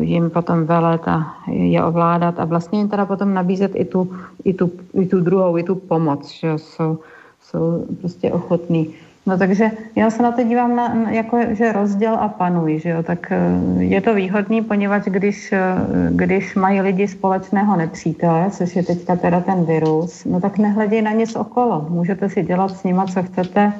jim 0.00 0.30
potom 0.30 0.64
velet 0.64 1.08
a 1.08 1.34
je 1.46 1.84
ovládat 1.84 2.40
a 2.40 2.44
vlastně 2.44 2.78
jim 2.78 2.88
teda 2.88 3.06
potom 3.06 3.34
nabízet 3.34 3.72
i 3.74 3.84
tu, 3.84 4.10
i 4.44 4.54
tu, 4.54 4.70
i 4.94 5.06
tu 5.06 5.20
druhou, 5.20 5.58
i 5.58 5.62
tu 5.62 5.74
pomoc, 5.74 6.30
že 6.30 6.58
jsou, 6.58 6.98
jsou 7.42 7.86
prostě 8.00 8.32
ochotní. 8.32 8.94
No 9.26 9.38
takže 9.38 9.70
já 9.96 10.10
se 10.10 10.22
na 10.22 10.32
to 10.32 10.42
dívám 10.42 10.76
na, 10.76 11.10
jako, 11.10 11.38
že 11.50 11.72
rozděl 11.72 12.14
a 12.14 12.28
panuj, 12.28 12.78
že 12.78 12.88
jo, 12.88 13.02
tak 13.02 13.32
eh, 13.32 13.82
je 13.82 14.00
to 14.00 14.14
výhodný, 14.14 14.62
poněvadž 14.62 15.04
když, 15.04 15.52
eh, 15.52 15.76
když 16.10 16.54
mají 16.54 16.80
lidi 16.80 17.08
společného 17.08 17.76
nepřítele, 17.76 18.50
což 18.50 18.76
je 18.76 18.82
teďka 18.82 19.16
teda 19.16 19.40
ten 19.40 19.64
virus, 19.64 20.24
no 20.24 20.40
tak 20.40 20.58
nehleděj 20.58 21.02
na 21.02 21.12
nic 21.12 21.36
okolo. 21.36 21.86
Můžete 21.88 22.28
si 22.28 22.42
dělat 22.42 22.76
s 22.76 22.84
nima, 22.84 23.06
co 23.06 23.22
chcete, 23.22 23.72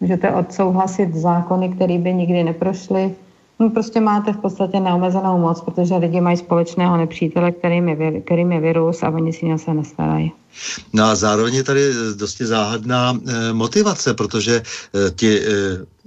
můžete 0.00 0.30
odsouhlasit 0.30 1.14
zákony, 1.14 1.68
které 1.68 1.98
by 1.98 2.14
nikdy 2.14 2.44
neprošly, 2.44 3.14
No 3.60 3.70
prostě 3.70 4.00
máte 4.00 4.32
v 4.32 4.36
podstatě 4.36 4.80
neomezenou 4.80 5.38
moc, 5.38 5.60
protože 5.60 5.96
lidi 5.96 6.20
mají 6.20 6.36
společného 6.36 6.96
nepřítele, 6.96 7.52
kterým 7.52 7.88
je, 7.88 8.20
kterým 8.20 8.52
je 8.52 8.60
virus 8.60 9.02
a 9.02 9.10
oni 9.10 9.32
si 9.32 9.46
něj 9.46 9.58
se 9.58 9.74
nestarají. 9.74 10.32
No 10.92 11.04
a 11.04 11.14
zároveň 11.14 11.54
je 11.54 11.64
tady 11.64 11.80
dosti 12.16 12.46
záhadná 12.46 13.18
e, 13.26 13.52
motivace, 13.52 14.14
protože 14.14 14.56
e, 14.56 15.10
ti 15.10 15.40
e, 15.40 15.48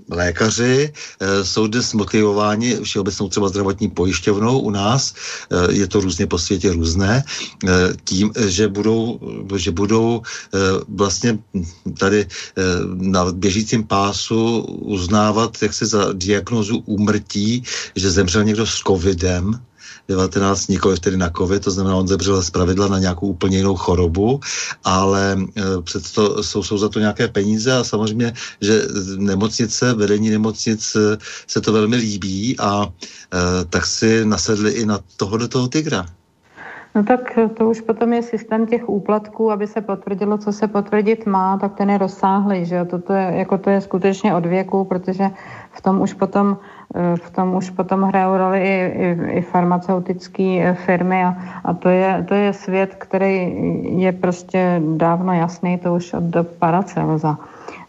lékaři 0.09 0.93
e, 1.19 1.45
jsou 1.45 1.67
dnes 1.67 1.93
motivováni 1.93 2.75
všeobecnou 2.83 3.29
třeba 3.29 3.49
zdravotní 3.49 3.89
pojišťovnou 3.89 4.59
u 4.59 4.69
nás, 4.69 5.13
e, 5.13 5.73
je 5.73 5.87
to 5.87 6.01
různě 6.01 6.27
po 6.27 6.39
světě 6.39 6.71
různé, 6.71 7.23
e, 7.23 7.69
tím, 8.03 8.31
že 8.47 8.67
budou, 8.67 9.19
že 9.55 9.71
budou 9.71 10.21
vlastně 10.87 11.39
tady 11.99 12.27
na 12.93 13.31
běžícím 13.31 13.83
pásu 13.83 14.61
uznávat 14.61 15.57
jak 15.61 15.73
se 15.73 15.85
za 15.85 16.13
diagnozu 16.13 16.77
úmrtí, 16.85 17.63
že 17.95 18.11
zemřel 18.11 18.43
někdo 18.43 18.65
s 18.67 18.77
covidem, 18.87 19.61
19, 20.09 20.67
nikoli 20.67 20.99
tedy 20.99 21.17
na 21.17 21.29
COVID, 21.29 21.63
to 21.63 21.71
znamená, 21.71 21.95
on 21.95 22.07
zemřel 22.07 22.41
z 22.43 22.49
pravidla 22.49 22.87
na 22.87 22.99
nějakou 22.99 23.27
úplně 23.27 23.57
jinou 23.57 23.75
chorobu, 23.75 24.39
ale 24.83 25.37
e, 25.57 25.81
přesto 25.81 26.43
jsou, 26.43 26.63
jsou 26.63 26.77
za 26.77 26.89
to 26.89 26.99
nějaké 26.99 27.27
peníze 27.27 27.73
a 27.73 27.83
samozřejmě, 27.83 28.33
že 28.61 28.81
nemocnice, 29.17 29.93
vedení 29.93 30.29
nemocnic 30.29 30.95
e, 30.95 31.17
se 31.47 31.61
to 31.61 31.73
velmi 31.73 31.95
líbí 31.95 32.59
a 32.59 32.85
e, 32.85 33.65
tak 33.65 33.85
si 33.85 34.25
nasedli 34.25 34.71
i 34.71 34.85
na 34.85 34.99
toho 35.17 35.37
do 35.37 35.47
toho 35.47 35.67
tygra. 35.67 36.05
No 36.95 37.03
tak 37.03 37.39
to 37.57 37.69
už 37.69 37.81
potom 37.81 38.13
je 38.13 38.23
systém 38.23 38.67
těch 38.67 38.89
úplatků, 38.89 39.51
aby 39.51 39.67
se 39.67 39.81
potvrdilo, 39.81 40.37
co 40.37 40.51
se 40.51 40.67
potvrdit 40.67 41.25
má, 41.25 41.57
tak 41.57 41.75
ten 41.75 41.89
je 41.89 41.97
rozsáhlý, 41.97 42.65
že 42.65 42.75
jo? 42.75 42.85
Toto 42.85 43.13
je, 43.13 43.33
jako 43.35 43.57
to 43.57 43.69
je 43.69 43.81
skutečně 43.81 44.35
od 44.35 44.45
věku, 44.45 44.83
protože 44.83 45.29
v 45.71 45.81
tom 45.81 46.01
už 46.01 46.13
potom 46.13 46.57
v 46.95 47.27
tom 47.31 47.55
už 47.55 47.69
potom 47.69 48.03
hrajou 48.03 48.37
roli 48.37 48.59
i, 48.59 48.75
i, 48.75 49.07
i 49.39 49.41
farmaceutické 49.41 50.43
eh, 50.43 50.75
firmy 50.75 51.23
a, 51.23 51.35
a 51.63 51.73
to, 51.73 51.89
je, 51.89 52.25
to 52.27 52.33
je 52.33 52.53
svět, 52.53 52.95
který 52.95 53.55
je 54.03 54.11
prostě 54.11 54.81
dávno 54.95 55.33
jasný, 55.33 55.77
to 55.77 55.93
už 55.93 56.13
od 56.13 56.23
dob 56.23 56.47
Paracelza. 56.59 57.37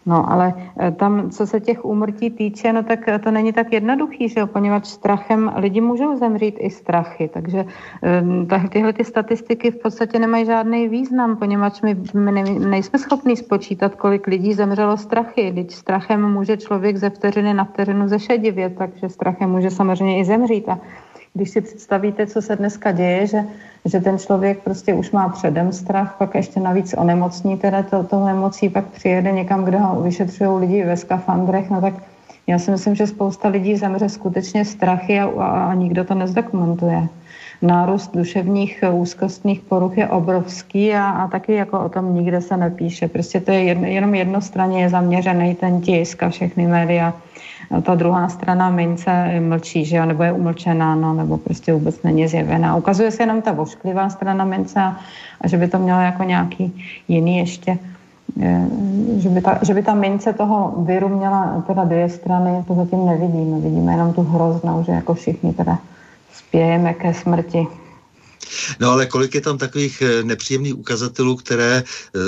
No 0.06 0.32
ale 0.32 0.54
eh, 0.80 0.90
tam, 0.90 1.30
co 1.30 1.46
se 1.46 1.60
těch 1.60 1.84
úmrtí 1.84 2.30
týče, 2.30 2.72
no 2.72 2.82
tak 2.82 3.00
to 3.24 3.30
není 3.30 3.52
tak 3.52 3.72
jednoduchý, 3.72 4.28
že 4.28 4.40
jo, 4.40 4.46
poněvadž 4.46 4.86
strachem 4.86 5.52
lidi 5.56 5.80
můžou 5.80 6.16
zemřít 6.16 6.56
i 6.58 6.70
strachy, 6.70 7.30
takže 7.32 7.64
eh, 8.02 8.68
tyhle 8.68 8.92
ty 8.92 9.04
statistiky 9.04 9.70
v 9.70 9.76
podstatě 9.76 10.18
nemají 10.18 10.46
žádný 10.46 10.88
význam, 10.88 11.36
poněvadž 11.36 11.80
my, 11.82 11.96
my 12.14 12.32
ne, 12.32 12.42
nejsme 12.42 12.98
schopni 12.98 13.36
spočítat, 13.36 13.94
kolik 13.94 14.26
lidí 14.26 14.54
zemřelo 14.54 14.96
strachy, 14.96 15.50
když 15.50 15.74
strachem 15.74 16.32
může 16.32 16.56
člověk 16.56 16.96
ze 16.96 17.10
vteřiny 17.10 17.54
na 17.54 17.64
vteřinu 17.64 18.08
zešedivět, 18.08 18.74
takže 18.78 19.08
strachem 19.08 19.50
může 19.50 19.70
samozřejmě 19.70 20.18
i 20.18 20.24
zemřít. 20.24 20.68
A 20.68 20.78
když 21.34 21.50
si 21.50 21.60
představíte, 21.60 22.26
co 22.26 22.42
se 22.42 22.56
dneska 22.56 22.92
děje, 22.92 23.26
že, 23.26 23.44
že 23.84 24.00
ten 24.00 24.18
člověk 24.18 24.62
prostě 24.62 24.94
už 24.94 25.10
má 25.10 25.28
předem 25.28 25.72
strach, 25.72 26.14
pak 26.18 26.34
ještě 26.34 26.60
navíc 26.60 26.94
onemocní, 26.98 27.56
teda 27.56 27.82
to, 27.82 28.02
to 28.02 28.26
nemocí, 28.26 28.68
pak 28.68 28.84
přijede 28.84 29.32
někam, 29.32 29.64
kde 29.64 29.78
ho 29.78 30.02
vyšetřují 30.02 30.60
lidi 30.60 30.84
ve 30.84 30.96
skafandrech, 30.96 31.70
no 31.70 31.80
tak 31.80 31.94
já 32.46 32.58
si 32.58 32.70
myslím, 32.70 32.94
že 32.94 33.06
spousta 33.06 33.48
lidí 33.48 33.76
zemře 33.76 34.08
skutečně 34.08 34.64
strachy 34.64 35.20
a, 35.20 35.24
a, 35.24 35.64
a 35.64 35.74
nikdo 35.74 36.04
to 36.04 36.14
nezdokumentuje. 36.14 37.08
Nárůst 37.62 38.16
duševních 38.16 38.84
úzkostných 38.92 39.60
poruch 39.60 39.98
je 39.98 40.08
obrovský 40.08 40.94
a, 40.94 41.10
a 41.10 41.28
taky 41.28 41.52
jako 41.52 41.80
o 41.80 41.88
tom 41.88 42.14
nikde 42.14 42.40
se 42.40 42.56
nepíše. 42.56 43.08
Prostě 43.08 43.40
to 43.40 43.50
je 43.50 43.62
jedno, 43.62 43.86
jenom 43.86 44.14
jednostranně 44.14 44.82
je 44.82 44.88
zaměřený 44.88 45.54
ten 45.54 45.80
tisk 45.80 46.22
a 46.22 46.28
všechny 46.28 46.66
média 46.66 47.14
ta 47.82 47.94
druhá 47.94 48.28
strana 48.28 48.70
mince 48.70 49.40
mlčí, 49.40 49.84
že 49.84 49.96
jo, 49.96 50.06
nebo 50.06 50.22
je 50.22 50.32
umlčená, 50.32 50.94
no, 50.94 51.14
nebo 51.14 51.38
prostě 51.38 51.72
vůbec 51.72 52.02
není 52.02 52.28
zjevená. 52.28 52.76
Ukazuje 52.76 53.10
se 53.10 53.22
jenom 53.22 53.42
ta 53.42 53.52
vošklivá 53.52 54.10
strana 54.10 54.44
mince 54.44 54.80
a, 54.80 54.96
a 55.40 55.48
že 55.48 55.56
by 55.56 55.68
to 55.68 55.78
mělo 55.78 56.00
jako 56.00 56.22
nějaký 56.22 56.84
jiný 57.08 57.38
ještě 57.38 57.78
že 59.18 59.28
by, 59.28 59.40
ta, 59.40 59.58
že 59.62 59.74
by 59.74 59.82
ta 59.82 59.94
mince 59.94 60.32
toho 60.32 60.74
viru 60.86 61.08
měla 61.08 61.64
teda 61.66 61.84
dvě 61.84 62.08
strany, 62.08 62.64
to 62.68 62.74
zatím 62.74 63.06
nevidíme. 63.06 63.60
Vidíme 63.60 63.92
jenom 63.92 64.12
tu 64.14 64.22
hroznou, 64.22 64.84
že 64.86 64.92
jako 64.92 65.14
všichni 65.14 65.52
teda 65.52 65.78
spějeme 66.32 66.94
ke 66.94 67.14
smrti. 67.14 67.66
No 68.80 68.90
ale 68.90 69.06
kolik 69.06 69.34
je 69.34 69.40
tam 69.40 69.58
takových 69.58 70.02
eh, 70.02 70.22
nepříjemných 70.22 70.78
ukazatelů, 70.78 71.36
které 71.36 71.76
eh, 71.76 72.18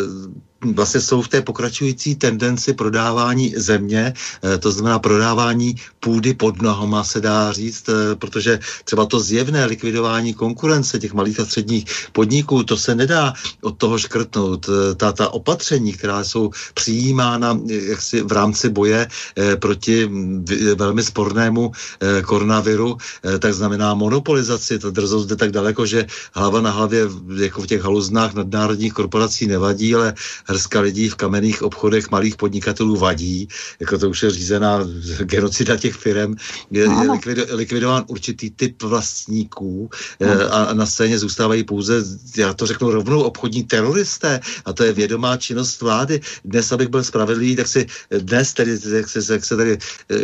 vlastně 0.72 1.00
jsou 1.00 1.22
v 1.22 1.28
té 1.28 1.42
pokračující 1.42 2.14
tendenci 2.16 2.72
prodávání 2.72 3.54
země, 3.56 4.12
eh, 4.44 4.58
to 4.58 4.72
znamená 4.72 4.98
prodávání 4.98 5.74
půdy 6.00 6.34
pod 6.34 6.62
nohama, 6.62 7.04
se 7.04 7.20
dá 7.20 7.52
říct, 7.52 7.88
eh, 7.88 8.14
protože 8.14 8.58
třeba 8.84 9.06
to 9.06 9.20
zjevné 9.20 9.64
likvidování 9.66 10.34
konkurence 10.34 10.98
těch 10.98 11.12
malých 11.12 11.40
a 11.40 11.44
středních 11.44 11.84
podniků, 12.12 12.62
to 12.62 12.76
se 12.76 12.94
nedá 12.94 13.32
od 13.60 13.76
toho 13.78 13.98
škrtnout. 13.98 14.66
Eh, 14.68 14.94
ta, 14.94 15.12
ta 15.12 15.28
opatření, 15.28 15.92
která 15.92 16.24
jsou 16.24 16.50
přijímána 16.74 17.58
jaksi 17.66 18.22
v 18.22 18.32
rámci 18.32 18.68
boje 18.68 19.08
proti 19.58 20.08
velmi 20.74 21.02
spornému 21.02 21.72
koronaviru, 22.24 22.96
tak 23.38 23.54
znamená 23.54 23.94
monopolizaci. 23.94 24.78
Ta 24.78 24.90
drzost 24.90 25.28
jde 25.28 25.36
tak 25.36 25.50
daleko, 25.50 25.86
že 25.86 26.06
hlava 26.34 26.60
na 26.60 26.70
hlavě 26.70 27.08
jako 27.36 27.62
v 27.62 27.66
těch 27.66 27.82
haluznách 27.82 28.34
nadnárodních 28.34 28.92
korporací 28.92 29.46
nevadí, 29.46 29.94
ale 29.94 30.14
hrska 30.54 30.80
lidí 30.80 31.08
v 31.08 31.14
kamenných 31.14 31.62
obchodech 31.62 32.10
malých 32.10 32.36
podnikatelů 32.36 32.96
vadí, 32.96 33.48
jako 33.80 33.98
to 33.98 34.10
už 34.10 34.22
je 34.22 34.30
řízená 34.30 34.80
genocida 35.22 35.76
těch 35.76 35.94
firm, 35.94 36.34
je, 36.70 36.82
je 36.82 37.10
likvido, 37.10 37.44
likvidován 37.50 38.04
určitý 38.06 38.50
typ 38.50 38.82
vlastníků 38.82 39.90
eh, 40.20 40.48
a, 40.48 40.74
na 40.74 40.86
scéně 40.86 41.18
zůstávají 41.18 41.64
pouze, 41.64 42.04
já 42.36 42.54
to 42.54 42.66
řeknu 42.66 42.90
rovnou, 42.90 43.22
obchodní 43.22 43.64
teroristé 43.64 44.40
a 44.64 44.72
to 44.72 44.84
je 44.84 44.92
vědomá 44.92 45.36
činnost 45.36 45.80
vlády. 45.80 46.20
Dnes, 46.44 46.72
abych 46.72 46.88
byl 46.88 47.04
spravedlivý, 47.04 47.56
tak 47.56 47.68
si 47.68 47.86
dnes, 48.10 48.52
tedy, 48.52 48.78
jak 48.90 49.08
se, 49.08 49.32
jak 49.32 49.44
se 49.44 49.56
tady 49.56 49.78
eh, 49.78 50.16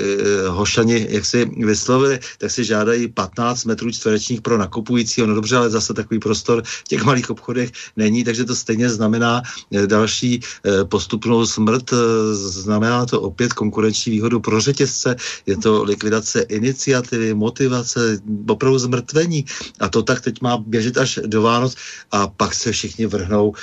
hošani, 0.49 1.07
jak 1.11 1.25
si 1.25 1.51
vyslovili, 1.57 2.21
tak 2.39 2.51
si 2.51 2.65
žádají 2.65 3.09
15 3.09 3.65
metrů 3.65 3.91
čtverečních 3.91 4.41
pro 4.41 4.59
nakupujícího. 4.59 5.27
No 5.27 5.35
dobře, 5.35 5.57
ale 5.57 5.71
zase 5.71 5.95
takový 5.95 6.21
prostor 6.21 6.63
v 6.65 6.89
těch 6.89 7.03
malých 7.03 7.31
obchodech 7.31 7.71
není, 7.97 8.25
takže 8.25 8.45
to 8.45 8.57
stejně 8.57 8.91
znamená 8.91 9.43
eh, 9.73 9.87
další 9.87 10.20
další 10.21 10.41
eh, 10.65 10.85
postupnou 10.85 11.47
smrt. 11.47 11.91
Znamená 12.33 13.07
to 13.07 13.21
opět 13.21 13.53
konkurenční 13.53 14.13
výhodu 14.13 14.41
pro 14.41 14.61
řetězce, 14.61 15.17
je 15.47 15.57
to 15.57 15.83
likvidace 15.83 16.41
iniciativy, 16.41 17.35
motivace, 17.35 18.21
opravdu 18.49 18.79
zmrtvení. 18.79 19.45
A 19.81 19.89
to 19.89 20.03
tak 20.03 20.21
teď 20.21 20.41
má 20.43 20.59
běžet 20.59 20.99
až 20.99 21.19
do 21.27 21.43
Vánoc 21.43 21.75
a 22.11 22.27
pak 22.29 22.55
se 22.55 22.73
všichni 22.73 23.07
vrhnou 23.07 23.55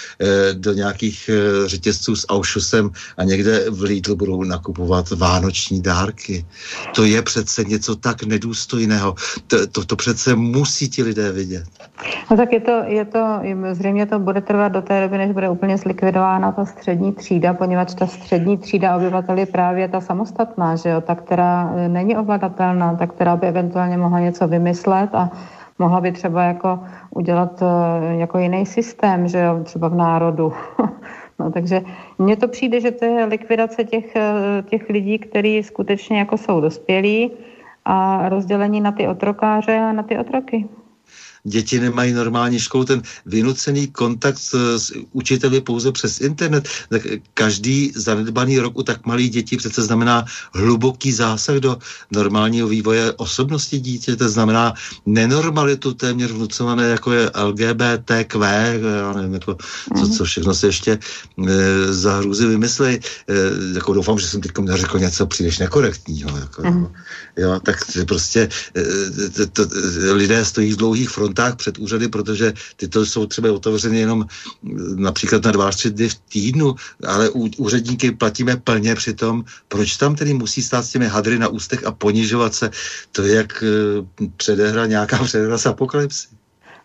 do 0.53 0.73
nějakých 0.73 1.29
řetězců 1.65 2.15
s 2.15 2.25
Auschusem 2.29 2.91
a 3.17 3.23
někde 3.23 3.65
v 3.69 3.81
Lidlu 3.81 4.15
budou 4.15 4.43
nakupovat 4.43 5.09
vánoční 5.09 5.81
dárky. 5.81 6.45
To 6.95 7.03
je 7.03 7.21
přece 7.21 7.63
něco 7.63 7.95
tak 7.95 8.23
nedůstojného. 8.23 9.15
To, 9.47 9.67
to, 9.67 9.85
to 9.85 9.95
přece 9.95 10.35
musí 10.35 10.89
ti 10.89 11.03
lidé 11.03 11.31
vidět. 11.31 11.65
No 12.31 12.37
tak 12.37 12.53
je 12.53 12.59
to, 12.59 12.71
je 12.85 13.05
to, 13.05 13.19
zřejmě 13.71 14.05
to 14.05 14.19
bude 14.19 14.41
trvat 14.41 14.71
do 14.71 14.81
té 14.81 15.01
doby, 15.01 15.17
než 15.17 15.31
bude 15.31 15.49
úplně 15.49 15.77
zlikvidována 15.77 16.51
ta 16.51 16.65
střední 16.65 17.13
třída, 17.13 17.53
poněvadž 17.53 17.93
ta 17.93 18.07
střední 18.07 18.57
třída 18.57 18.95
obyvatel 18.95 19.37
je 19.37 19.45
právě 19.45 19.87
ta 19.87 20.01
samostatná, 20.01 20.75
že 20.75 20.89
jo, 20.89 21.01
ta, 21.01 21.15
která 21.15 21.73
e, 21.75 21.89
není 21.89 22.17
ovladatelná, 22.17 22.95
ta, 22.95 23.07
která 23.07 23.35
by 23.35 23.47
eventuálně 23.47 23.97
mohla 23.97 24.19
něco 24.19 24.47
vymyslet 24.47 25.15
a 25.15 25.29
mohla 25.79 26.01
by 26.01 26.11
třeba 26.11 26.43
jako 26.43 26.79
udělat 27.09 27.61
e, 27.61 27.65
jako 28.17 28.37
jiný 28.37 28.65
systém, 28.65 29.27
že 29.27 29.39
jo, 29.39 29.59
třeba 29.63 29.87
v 29.87 29.95
národu. 29.95 30.53
no, 31.39 31.51
takže 31.51 31.81
mně 32.17 32.35
to 32.35 32.47
přijde, 32.47 32.81
že 32.81 32.91
to 32.91 33.05
je 33.05 33.25
likvidace 33.25 33.83
těch, 33.83 34.15
e, 34.15 34.21
těch 34.69 34.89
lidí, 34.89 35.19
kteří 35.19 35.63
skutečně 35.63 36.19
jako 36.19 36.37
jsou 36.37 36.61
dospělí 36.61 37.31
a 37.85 38.29
rozdělení 38.29 38.81
na 38.81 38.91
ty 38.91 39.07
otrokáře 39.07 39.79
a 39.79 39.91
na 39.91 40.03
ty 40.03 40.17
otroky 40.17 40.67
děti 41.47 41.79
nemají 41.79 42.13
normální 42.13 42.59
školu, 42.59 42.85
ten 42.85 43.01
vynucený 43.25 43.87
kontakt 43.87 44.37
s, 44.37 44.77
s 44.77 44.93
učiteli 45.11 45.61
pouze 45.61 45.91
přes 45.91 46.21
internet, 46.21 46.67
tak 46.89 47.01
každý 47.33 47.91
zanedbaný 47.95 48.59
rok 48.59 48.77
u 48.77 48.83
tak 48.83 49.05
malých 49.05 49.31
dětí 49.31 49.57
přece 49.57 49.81
znamená 49.81 50.25
hluboký 50.53 51.11
zásah 51.11 51.55
do 51.55 51.77
normálního 52.11 52.67
vývoje 52.67 53.13
osobnosti 53.13 53.79
dítě, 53.79 54.15
to 54.15 54.29
znamená 54.29 54.73
nenormalitu 55.05 55.93
téměř 55.93 56.31
vnucované, 56.31 56.83
jako 56.89 57.11
je 57.11 57.31
LGBTQ, 57.43 58.39
já 58.97 59.13
nevím, 59.13 59.33
jako, 59.33 59.57
co, 59.97 60.03
mhm. 60.03 60.11
co 60.11 60.23
všechno 60.23 60.53
se 60.53 60.67
ještě 60.67 60.91
e, 61.47 61.93
za 61.93 62.17
hrůzy 62.17 62.47
vymyslej. 62.47 62.99
E, 62.99 63.33
jako 63.75 63.93
doufám, 63.93 64.19
že 64.19 64.27
jsem 64.27 64.41
teď 64.41 64.51
neřekl 64.57 64.99
něco 64.99 65.25
příliš 65.27 65.59
nekorektního. 65.59 66.37
Jako, 66.37 66.61
mm. 66.63 66.87
jo, 67.37 67.59
tak 67.63 67.77
prostě 68.07 68.49
e, 68.75 69.29
to, 69.29 69.65
to, 69.65 69.75
lidé 70.13 70.45
stojí 70.45 70.73
v 70.73 70.77
dlouhých 70.77 71.09
frontách 71.09 71.36
frontách 71.37 71.55
před 71.55 71.77
úřady, 71.77 72.07
protože 72.07 72.53
tyto 72.75 73.05
jsou 73.05 73.25
třeba 73.25 73.51
otevřeny 73.51 73.99
jenom 73.99 74.25
například 74.95 75.45
na 75.45 75.51
dva, 75.51 75.69
tři 75.69 75.91
dny 75.91 76.09
v 76.09 76.15
týdnu, 76.15 76.75
ale 77.07 77.29
u, 77.29 77.49
úředníky 77.57 78.11
platíme 78.11 78.57
plně 78.57 78.95
přitom. 78.95 79.43
Proč 79.67 79.97
tam 79.97 80.15
tedy 80.15 80.33
musí 80.33 80.61
stát 80.61 80.85
s 80.85 80.91
těmi 80.91 81.07
hadry 81.07 81.39
na 81.39 81.47
ústech 81.47 81.85
a 81.85 81.91
ponižovat 81.91 82.53
se? 82.53 82.69
To 83.11 83.21
je 83.21 83.35
jak 83.35 83.63
uh, 83.63 84.05
předehra 84.37 84.85
nějaká 84.85 85.17
předehra 85.23 85.57
z 85.57 85.65
apokalypsy. 85.65 86.27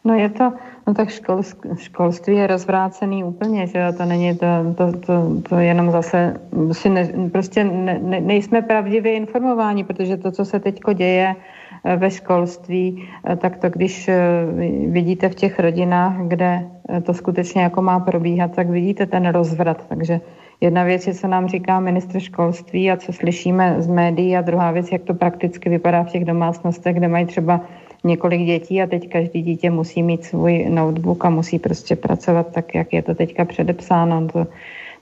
No 0.04 0.14
je 0.14 0.28
to, 0.30 0.52
no 0.86 0.94
tak 0.94 1.10
škol, 1.10 1.42
školství 1.78 2.34
je 2.36 2.46
rozvrácený 2.46 3.24
úplně, 3.24 3.66
že 3.66 3.78
jo, 3.78 3.92
to 3.94 4.04
není 4.04 4.34
to, 4.34 4.46
to, 4.74 4.98
to, 5.06 5.14
to 5.48 5.54
jenom 5.62 5.90
zase, 5.90 6.34
si 6.72 6.88
ne, 6.90 7.30
prostě 7.32 7.64
ne, 7.64 7.98
ne, 8.02 8.20
nejsme 8.20 8.62
pravdivě 8.62 9.14
informováni, 9.14 9.84
protože 9.84 10.16
to, 10.16 10.30
co 10.30 10.44
se 10.44 10.60
teďko 10.60 10.92
děje, 10.92 11.38
ve 11.84 12.10
školství, 12.10 13.08
eh, 13.24 13.36
tak 13.36 13.56
to 13.56 13.70
když 13.70 14.08
eh, 14.08 14.20
vidíte 14.86 15.28
v 15.28 15.34
těch 15.34 15.58
rodinách, 15.58 16.14
kde 16.26 16.68
to 17.02 17.14
skutečně 17.14 17.62
jako 17.62 17.82
má 17.82 18.00
probíhat, 18.00 18.54
tak 18.54 18.70
vidíte 18.70 19.06
ten 19.06 19.28
rozvrat. 19.28 19.86
Takže 19.88 20.20
jedna 20.60 20.84
věc 20.84 21.06
je, 21.06 21.14
co 21.14 21.28
nám 21.28 21.48
říká 21.48 21.80
ministr 21.80 22.20
školství 22.20 22.90
a 22.90 22.96
co 22.96 23.12
slyšíme 23.12 23.76
z 23.78 23.86
médií 23.86 24.36
a 24.36 24.40
druhá 24.40 24.70
věc, 24.70 24.92
jak 24.92 25.02
to 25.02 25.14
prakticky 25.14 25.68
vypadá 25.68 26.02
v 26.02 26.10
těch 26.10 26.24
domácnostech, 26.24 26.96
kde 26.96 27.08
mají 27.08 27.26
třeba 27.26 27.60
několik 28.04 28.46
dětí 28.46 28.82
a 28.82 28.86
teď 28.86 29.08
každý 29.08 29.42
dítě 29.42 29.70
musí 29.70 30.02
mít 30.02 30.24
svůj 30.24 30.66
notebook 30.68 31.24
a 31.24 31.30
musí 31.30 31.58
prostě 31.58 31.96
pracovat 31.96 32.52
tak, 32.52 32.74
jak 32.74 32.92
je 32.92 33.02
to 33.02 33.14
teďka 33.14 33.44
předepsáno. 33.44 34.26
To, 34.26 34.46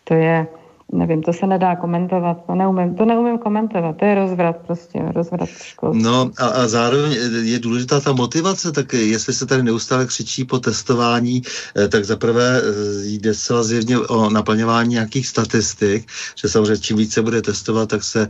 to 0.04 0.14
je 0.14 0.46
nevím, 0.92 1.22
to 1.22 1.32
se 1.32 1.46
nedá 1.46 1.76
komentovat, 1.76 2.36
to 2.46 2.54
neumím, 2.54 2.94
to 2.94 3.04
neumím 3.04 3.38
komentovat, 3.38 3.96
to 3.96 4.04
je 4.04 4.14
rozvrat 4.14 4.56
prostě, 4.66 4.98
rozvrat 5.14 5.48
školství. 5.48 6.02
No 6.02 6.30
a, 6.38 6.46
a 6.46 6.68
zároveň 6.68 7.12
je 7.42 7.58
důležitá 7.58 8.00
ta 8.00 8.12
motivace, 8.12 8.72
tak 8.72 8.92
jestli 8.92 9.32
se 9.34 9.46
tady 9.46 9.62
neustále 9.62 10.06
křičí 10.06 10.44
po 10.44 10.58
testování, 10.58 11.42
eh, 11.76 11.88
tak 11.88 12.04
zaprvé 12.04 12.60
eh, 12.60 12.62
jde 13.04 13.34
zcela 13.34 13.62
zjevně 13.62 13.98
o 13.98 14.30
naplňování 14.30 14.90
nějakých 14.90 15.26
statistik, 15.26 16.08
že 16.42 16.48
samozřejmě 16.48 16.76
čím 16.76 16.96
více 16.96 17.22
bude 17.22 17.42
testovat, 17.42 17.88
tak 17.88 18.04
se 18.04 18.28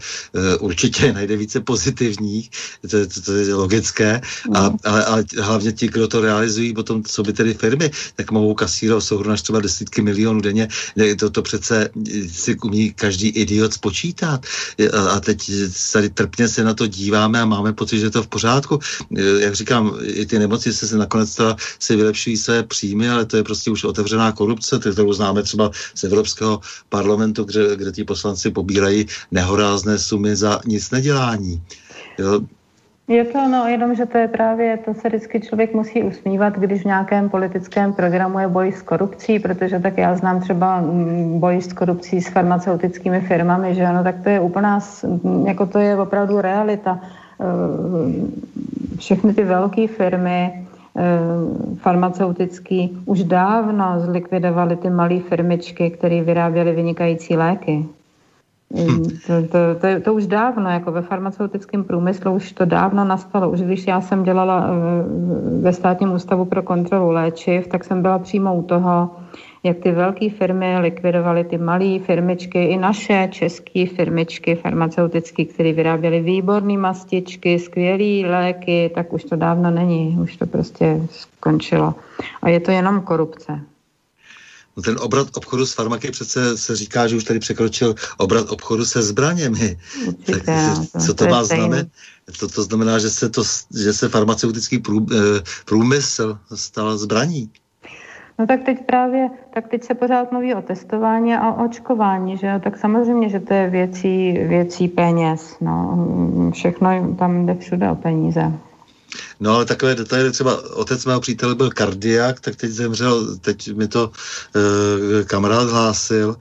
určitě 0.60 1.12
najde 1.18 1.36
více 1.36 1.60
pozitivních, 1.60 2.50
to, 2.90 3.06
to, 3.06 3.20
to 3.20 3.32
je 3.32 3.54
logické, 3.54 4.20
a, 4.54 4.68
mhm. 4.68 4.78
ale, 4.84 5.04
ale 5.04 5.24
hlavně 5.38 5.72
ti, 5.72 5.88
kdo 5.88 6.08
to 6.08 6.20
realizují, 6.20 6.74
potom 6.74 7.02
co 7.04 7.22
by 7.22 7.32
tedy 7.32 7.54
firmy, 7.54 7.90
tak 8.16 8.30
mohou 8.30 8.54
kasírovat 8.54 9.04
souhrnu 9.04 9.32
až 9.32 9.42
třeba 9.42 9.60
desítky 9.60 10.02
milionů 10.02 10.40
denně, 10.40 10.68
to, 11.18 11.30
to 11.30 11.42
přece 11.42 11.88
si 12.28 12.49
si 12.51 12.59
umí 12.59 12.93
každý 12.93 13.28
idiot 13.28 13.72
spočítat. 13.72 14.47
A 15.10 15.20
teď 15.20 15.51
tady 15.93 16.09
trpně 16.10 16.48
se 16.48 16.64
na 16.64 16.74
to 16.74 16.86
díváme 16.86 17.40
a 17.40 17.44
máme 17.44 17.72
pocit, 17.72 17.98
že 17.98 18.06
je 18.06 18.10
to 18.10 18.22
v 18.22 18.28
pořádku. 18.28 18.78
Jak 19.39 19.55
říkám, 19.55 19.98
i 20.02 20.27
ty 20.27 20.39
nemoci 20.39 20.72
se 20.72 20.97
nakonec 20.97 21.35
teda 21.35 21.56
si 21.78 21.97
vylepšují 21.97 22.36
své 22.36 22.62
příjmy, 22.62 23.10
ale 23.10 23.27
to 23.27 23.36
je 23.36 23.43
prostě 23.43 23.70
už 23.70 23.85
otevřená 23.85 24.32
korupce, 24.32 24.78
kterou 24.78 25.12
známe 25.12 25.43
třeba 25.43 25.70
z 25.94 26.05
Evropského 26.05 26.60
parlamentu, 26.89 27.44
kde, 27.44 27.77
kde 27.77 27.93
ti 27.93 28.05
poslanci 28.05 28.51
pobírají 28.51 29.06
nehorázné 29.31 29.98
sumy 29.98 30.36
za 30.36 30.60
nic 30.66 30.90
nedělání. 30.90 31.62
Jo, 32.18 32.40
je 33.10 33.24
to 33.24 33.48
no, 33.48 33.66
jenom, 33.66 33.94
že 33.94 34.06
to 34.06 34.18
je 34.18 34.28
právě, 34.28 34.76
to 34.76 34.94
se 34.94 35.08
vždycky 35.08 35.40
člověk 35.40 35.74
musí 35.74 36.02
usmívat, 36.02 36.58
když 36.58 36.82
v 36.82 36.84
nějakém 36.84 37.28
politickém 37.28 37.92
programu 37.92 38.38
je 38.38 38.48
boj 38.48 38.72
s 38.72 38.82
korupcí, 38.82 39.38
protože 39.38 39.78
tak 39.78 39.98
já 39.98 40.16
znám 40.16 40.40
třeba 40.40 40.80
mm, 40.80 41.40
boj 41.40 41.62
s 41.62 41.72
korupcí 41.72 42.20
s 42.20 42.28
farmaceutickými 42.28 43.20
firmami, 43.20 43.74
že 43.74 43.86
ano, 43.86 44.04
tak 44.04 44.22
to 44.22 44.28
je 44.28 44.40
úplná, 44.40 44.80
jako 45.44 45.66
to 45.66 45.78
je 45.78 45.96
opravdu 45.96 46.40
realita. 46.40 47.00
Eh, 47.40 48.96
všechny 48.98 49.34
ty 49.34 49.44
velké 49.44 49.88
firmy, 49.88 50.66
eh, 50.96 51.02
farmaceutický 51.76 52.98
už 53.04 53.24
dávno 53.24 54.00
zlikvidovaly 54.00 54.76
ty 54.76 54.90
malé 54.90 55.18
firmičky, 55.20 55.90
které 55.90 56.22
vyráběly 56.22 56.72
vynikající 56.72 57.36
léky. 57.36 57.86
Hm. 58.74 59.02
To, 59.26 59.42
to, 59.42 59.59
to, 59.80 60.01
to 60.05 60.14
už 60.14 60.26
dávno, 60.26 60.70
jako 60.70 60.92
ve 60.92 61.02
farmaceutickém 61.02 61.84
průmyslu 61.84 62.32
už 62.32 62.52
to 62.52 62.64
dávno 62.64 63.05
nastalo. 63.05 63.51
Už 63.51 63.60
když 63.60 63.86
já 63.86 64.01
jsem 64.01 64.22
dělala 64.22 64.66
eh, 64.66 65.60
ve 65.60 65.72
státním 65.72 66.12
ústavu 66.12 66.44
pro 66.44 66.62
kontrolu 66.62 67.10
léčiv, 67.10 67.66
tak 67.66 67.84
jsem 67.84 68.02
byla 68.02 68.18
přímo 68.18 68.55
u 68.55 68.62
toho, 68.62 69.10
jak 69.62 69.78
ty 69.78 69.92
velké 69.92 70.30
firmy 70.30 70.78
likvidovaly 70.78 71.44
ty 71.44 71.59
malé 71.59 71.98
firmičky, 71.98 72.64
i 72.64 72.76
naše 72.76 73.28
české 73.32 73.86
firmičky 73.86 74.55
farmaceutické, 74.55 75.44
které 75.44 75.72
vyráběly 75.72 76.20
výborné 76.20 76.78
mastičky, 76.78 77.59
skvělé 77.59 78.30
léky, 78.30 78.90
tak 78.94 79.12
už 79.12 79.24
to 79.24 79.36
dávno 79.36 79.70
není, 79.70 80.18
už 80.22 80.36
to 80.36 80.47
prostě 80.47 81.01
skončilo. 81.10 81.94
A 82.42 82.48
je 82.48 82.60
to 82.60 82.70
jenom 82.70 83.01
korupce. 83.01 83.60
No 84.76 84.82
ten 84.82 84.97
obrat 85.01 85.28
obchodu 85.36 85.66
s 85.66 85.72
farmaky 85.72 86.10
přece 86.10 86.56
se 86.56 86.76
říká, 86.76 87.09
že 87.09 87.16
už 87.16 87.24
tady 87.24 87.38
překročil 87.38 87.94
obrat 88.16 88.51
obchodu 88.51 88.84
se 88.84 89.02
zbraněmi. 89.02 89.76
tak, 90.26 90.44
to, 90.92 90.98
co 90.98 91.14
to, 91.14 91.24
to 91.24 91.30
má 91.30 91.44
znamenat? 91.44 91.86
To, 92.38 92.48
to 92.48 92.62
znamená, 92.62 92.98
že 92.98 93.10
se, 93.10 93.28
to, 93.28 93.42
že 93.82 93.92
se 93.92 94.09
farmaceutický 94.09 94.82
eh, 94.82 95.14
průmysl 95.64 96.38
stal 96.55 96.98
zbraní. 96.98 97.51
No 98.38 98.47
tak 98.47 98.64
teď 98.64 98.86
právě, 98.86 99.28
tak 99.55 99.68
teď 99.68 99.84
se 99.84 99.94
pořád 99.94 100.32
mluví 100.32 100.55
o 100.55 100.62
testování 100.62 101.34
a 101.34 101.52
o 101.52 101.64
očkování, 101.64 102.36
že 102.36 102.60
Tak 102.64 102.78
samozřejmě, 102.78 103.28
že 103.28 103.40
to 103.40 103.55
je 103.55 103.70
věcí, 103.70 104.32
věcí 104.32 104.88
peněz, 104.88 105.56
no. 105.60 106.06
Všechno 106.52 107.14
tam 107.18 107.47
jde 107.47 107.55
všude 107.55 107.90
o 107.90 107.94
peníze. 107.94 108.52
No 109.40 109.54
ale 109.54 109.64
takové 109.64 109.94
detaily, 109.94 110.30
třeba 110.30 110.74
otec 110.74 111.04
mého 111.04 111.20
přítele 111.20 111.54
byl 111.54 111.70
kardiak, 111.70 112.40
tak 112.40 112.56
teď 112.56 112.70
zemřel, 112.70 113.36
teď 113.36 113.74
mi 113.74 113.88
to 113.88 114.10
e, 114.10 115.24
kamarád 115.24 115.70
hlásil 115.70 116.36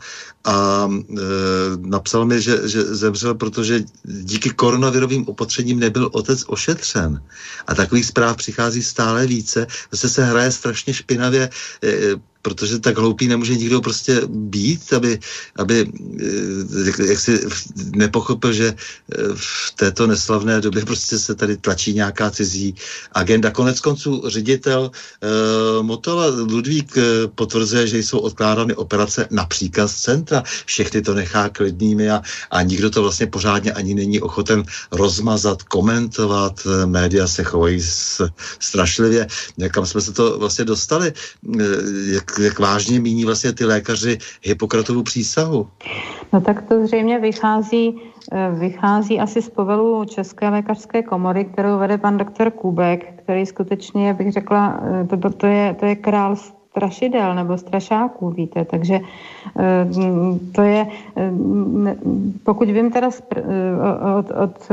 a 0.46 0.88
e, 0.90 1.22
napsal 1.78 2.26
mi, 2.26 2.42
že, 2.42 2.70
že 2.70 2.84
zemřel, 2.84 3.36
protože 3.36 3.84
díky 4.04 4.50
koronavirovým 4.50 5.28
opatřením 5.28 5.80
nebyl 5.80 6.10
otec 6.14 6.44
ošetřen. 6.48 7.24
A 7.68 7.76
takových 7.76 8.06
zpráv 8.06 8.38
přichází 8.38 8.84
stále 8.84 9.28
více. 9.28 9.68
Zase 9.92 10.10
se 10.10 10.26
hraje 10.26 10.52
strašně 10.52 10.94
špinavě 10.94 11.50
e, 11.84 11.90
protože 12.42 12.80
tak 12.80 12.98
hloupý 12.98 13.28
nemůže 13.28 13.56
nikdo 13.56 13.82
prostě 13.82 14.22
být, 14.28 14.94
aby, 14.94 15.20
aby 15.56 15.92
eh, 17.00 17.06
jak 17.10 17.20
si 17.20 17.40
nepochopil, 17.96 18.54
že 18.54 18.68
eh, 18.68 19.16
v 19.36 19.74
této 19.76 20.08
neslavné 20.08 20.62
době 20.62 20.86
prostě 20.86 21.20
se 21.20 21.36
tady 21.36 21.58
tlačí 21.58 21.94
nějaká 21.94 22.32
cizí 22.32 22.76
agenda. 23.12 23.52
Konec 23.52 23.80
konců 23.80 24.24
ředitel 24.28 24.92
uh, 24.92 25.84
Motola 25.86 26.26
Ludvík 26.28 26.98
uh, 26.98 27.04
potvrzuje, 27.36 27.88
že 27.88 27.98
jsou 28.00 28.20
odkládány 28.20 28.76
operace 28.76 29.28
na 29.32 29.46
příkaz 29.46 29.96
centra. 29.96 30.44
Všechny 30.66 31.02
to 31.02 31.14
nechá 31.14 31.50
klidnými 31.50 32.10
a, 32.10 32.22
a 32.52 32.62
nikdo 32.62 32.90
to 32.90 33.02
vlastně 33.02 33.28
pořádně 33.28 33.74
ani 33.74 33.94
není 33.94 34.22
ochoten 34.22 34.64
rozmazat, 34.92 35.64
komentovat. 35.64 36.68
Média 36.86 37.28
se 37.28 37.44
chovají 37.44 37.82
strašlivě. 38.60 39.28
Kam 39.72 39.86
jsme 39.86 40.02
se 40.02 40.12
to 40.14 40.40
vlastně 40.40 40.66
dostali? 40.66 41.14
Jak 42.06 42.29
jak 42.40 42.60
vážně 42.60 43.00
míní 43.00 43.26
vlastně 43.26 43.54
ty 43.54 43.66
lékaři 43.66 44.18
Hippokratovu 44.44 45.04
přísahu? 45.04 45.68
No 46.34 46.42
tak 46.42 46.62
to 46.62 46.88
zřejmě 46.88 47.20
vychází, 47.20 48.02
eh, 48.32 48.52
vychází 48.60 49.20
asi 49.20 49.42
z 49.42 49.50
povelu 49.50 50.06
České 50.06 50.50
lékařské 50.50 51.04
komory, 51.04 51.46
kterou 51.46 51.80
vede 51.80 51.98
pan 51.98 52.18
doktor 52.18 52.52
Kubek, 52.52 53.14
který 53.24 53.46
skutečně, 53.46 54.14
bych 54.14 54.32
řekla, 54.32 54.80
eh, 55.02 55.18
to, 55.18 55.30
to, 55.30 55.48
je, 55.48 55.76
to 55.80 55.86
je 55.86 55.96
král 55.96 56.36
strašidel 56.70 57.36
nebo 57.36 57.58
strašáků, 57.58 58.30
víte, 58.30 58.66
takže 58.66 59.00
eh, 59.60 59.88
to 60.52 60.62
je, 60.62 60.88
pokud 62.44 62.70
vím 62.70 62.92
teda 62.92 63.12
z, 63.12 63.22
od, 64.20 64.32
od, 64.32 64.70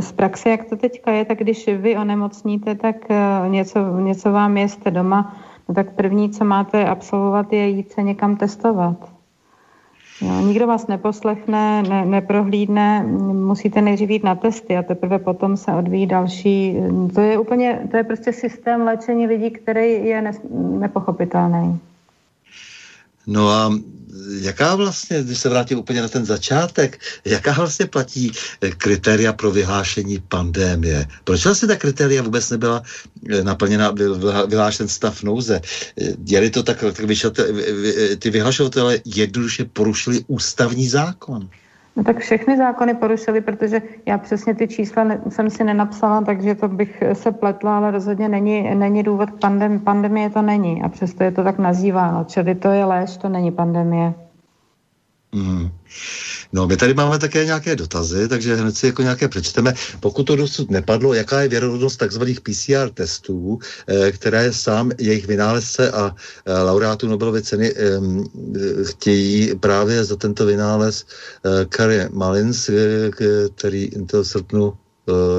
z 0.00 0.12
praxe, 0.12 0.50
jak 0.50 0.64
to 0.64 0.76
teďka 0.76 1.12
je, 1.12 1.24
tak 1.24 1.38
když 1.38 1.66
vy 1.66 1.96
onemocníte, 1.96 2.74
tak 2.74 2.96
něco, 3.48 3.98
něco 3.98 4.32
vám 4.32 4.56
jeste 4.56 4.90
doma, 4.90 5.36
no 5.68 5.74
tak 5.74 5.92
první, 5.92 6.30
co 6.30 6.44
máte 6.44 6.84
absolvovat, 6.84 7.52
je 7.52 7.68
jít 7.68 7.92
se 7.92 8.02
někam 8.02 8.36
testovat. 8.36 8.96
Jo, 10.20 10.40
nikdo 10.40 10.66
vás 10.66 10.86
neposlechne, 10.86 11.82
ne, 11.82 12.04
neprohlídne, 12.04 13.02
musíte 13.32 13.80
nejdřív 13.80 14.10
jít 14.10 14.24
na 14.24 14.34
testy 14.34 14.76
a 14.76 14.82
teprve 14.82 15.18
potom 15.18 15.56
se 15.56 15.72
odvíjí 15.72 16.06
další. 16.06 16.76
To 17.14 17.20
je 17.20 17.38
úplně, 17.38 17.80
to 17.90 17.96
je 17.96 18.04
prostě 18.04 18.32
systém 18.32 18.82
léčení 18.82 19.26
lidí, 19.26 19.50
který 19.50 20.06
je 20.06 20.22
ne, 20.22 20.32
nepochopitelný. 20.54 21.80
No 23.26 23.48
a 23.48 23.70
jaká 24.40 24.76
vlastně, 24.76 25.22
když 25.22 25.38
se 25.38 25.48
vrátím 25.48 25.78
úplně 25.78 26.02
na 26.02 26.08
ten 26.08 26.24
začátek, 26.24 27.00
jaká 27.24 27.52
vlastně 27.52 27.86
platí 27.86 28.32
eh, 28.60 28.70
kritéria 28.70 29.32
pro 29.32 29.50
vyhlášení 29.50 30.22
pandémie? 30.28 31.06
Proč 31.24 31.44
vlastně 31.44 31.68
ta 31.68 31.76
kritéria 31.76 32.22
vůbec 32.22 32.50
nebyla 32.50 32.82
eh, 33.30 33.44
naplněna, 33.44 33.94
vyhlášen 34.46 34.88
stav 34.88 35.22
nouze? 35.22 35.60
Eh, 36.00 36.14
je 36.26 36.50
to 36.50 36.62
tak, 36.62 36.80
tak 36.80 37.06
ty 38.18 38.30
vyhlašovatele 38.30 38.98
jednoduše 39.04 39.64
porušili 39.64 40.24
ústavní 40.26 40.88
zákon? 40.88 41.50
No 41.96 42.04
tak 42.04 42.18
všechny 42.18 42.56
zákony 42.56 42.94
porušili, 42.94 43.40
protože 43.40 43.82
já 44.06 44.18
přesně 44.18 44.54
ty 44.54 44.68
čísla 44.68 45.04
ne, 45.04 45.20
jsem 45.28 45.50
si 45.50 45.64
nenapsala, 45.64 46.20
takže 46.20 46.54
to 46.54 46.68
bych 46.68 47.02
se 47.12 47.32
pletla, 47.32 47.76
ale 47.76 47.90
rozhodně 47.90 48.28
není, 48.28 48.74
není 48.74 49.02
důvod 49.02 49.30
k 49.30 49.40
pandemii. 49.40 49.78
Pandemie 49.78 50.30
to 50.30 50.42
není 50.42 50.82
a 50.82 50.88
přesto 50.88 51.24
je 51.24 51.30
to 51.30 51.44
tak 51.44 51.58
nazýváno. 51.58 52.24
Čili 52.24 52.54
to 52.54 52.68
je 52.68 52.84
léž, 52.84 53.16
to 53.16 53.28
není 53.28 53.52
pandemie. 53.52 54.14
Mm. 55.34 55.70
No, 56.52 56.66
my 56.66 56.76
tady 56.76 56.94
máme 56.94 57.18
také 57.18 57.44
nějaké 57.44 57.76
dotazy, 57.76 58.28
takže 58.28 58.56
hned 58.56 58.76
si 58.76 58.86
jako 58.86 59.02
nějaké 59.02 59.28
přečteme. 59.28 59.74
Pokud 60.00 60.22
to 60.22 60.36
dosud 60.36 60.70
nepadlo, 60.70 61.14
jaká 61.14 61.42
je 61.42 61.48
věrohodnost 61.48 61.98
takzvaných 61.98 62.40
PCR 62.40 62.90
testů, 62.94 63.58
eh, 63.86 64.12
které 64.12 64.52
sám 64.52 64.90
jejich 64.98 65.26
vynálezce 65.26 65.90
a 65.90 66.14
eh, 66.46 66.62
laureátů 66.62 67.08
Nobelovy 67.08 67.42
ceny 67.42 67.74
eh, 67.76 68.00
chtějí 68.84 69.54
právě 69.54 70.04
za 70.04 70.16
tento 70.16 70.46
vynález 70.46 71.06
Carrie 71.76 72.08
Malins, 72.12 72.70
který 73.54 73.90
to 74.06 74.24
srpnu 74.24 74.72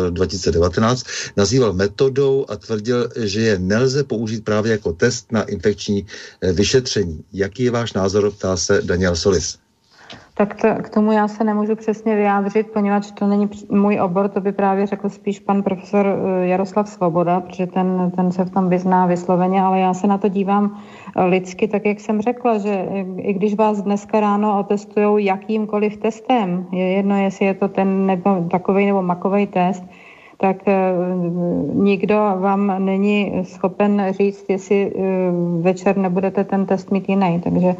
2019 0.09 1.05
eh, 1.07 1.31
nazýval 1.37 1.73
metodou 1.73 2.45
a 2.49 2.55
tvrdil, 2.55 3.09
že 3.15 3.41
je 3.41 3.59
nelze 3.59 4.03
použít 4.03 4.45
právě 4.45 4.71
jako 4.71 4.93
test 4.93 5.31
na 5.31 5.43
infekční 5.43 6.05
vyšetření. 6.53 7.23
Jaký 7.33 7.63
je 7.63 7.71
váš 7.71 7.93
názor, 7.93 8.31
ptá 8.31 8.57
se 8.57 8.81
Daniel 8.81 9.15
Solis. 9.15 9.64
Tak 10.37 10.61
to, 10.61 10.67
k 10.81 10.89
tomu 10.89 11.11
já 11.11 11.27
se 11.27 11.43
nemůžu 11.43 11.75
přesně 11.75 12.15
vyjádřit, 12.15 12.71
poněvadž 12.71 13.11
to 13.11 13.27
není 13.27 13.49
můj 13.71 13.99
obor, 14.01 14.29
to 14.29 14.41
by 14.41 14.51
právě 14.51 14.85
řekl 14.85 15.09
spíš 15.09 15.39
pan 15.39 15.63
profesor 15.63 16.07
eh, 16.07 16.47
Jaroslav 16.47 16.89
Svoboda, 16.89 17.39
protože 17.39 17.67
ten, 17.67 18.11
ten 18.15 18.31
se 18.31 18.45
v 18.45 18.49
tom 18.49 18.69
vyzná 18.69 19.05
vysloveně, 19.05 19.61
ale 19.61 19.79
já 19.79 19.93
se 19.93 20.07
na 20.07 20.17
to 20.17 20.27
dívám 20.27 20.79
eh, 21.15 21.25
lidsky, 21.25 21.67
tak 21.67 21.85
jak 21.85 21.99
jsem 21.99 22.21
řekla, 22.21 22.57
že 22.57 22.87
i 23.17 23.33
když 23.33 23.55
vás 23.55 23.81
dneska 23.81 24.19
ráno 24.19 24.59
otestují 24.59 25.25
jakýmkoliv 25.25 25.97
testem, 25.97 26.67
je 26.71 26.91
jedno, 26.91 27.17
jestli 27.17 27.45
je 27.45 27.53
to 27.53 27.67
ten 27.67 28.05
nebo 28.05 28.47
takový 28.51 28.85
nebo 28.85 29.01
makový 29.01 29.47
test, 29.47 29.83
tak 30.37 30.67
eh, 30.67 30.93
nikdo 31.73 32.15
vám 32.15 32.85
není 32.85 33.43
schopen 33.43 34.05
říct, 34.09 34.45
jestli 34.49 34.91
eh, 34.95 35.01
večer 35.61 35.97
nebudete 35.97 36.43
ten 36.43 36.65
test 36.65 36.91
mít 36.91 37.09
jiný. 37.09 37.41
Takže 37.43 37.75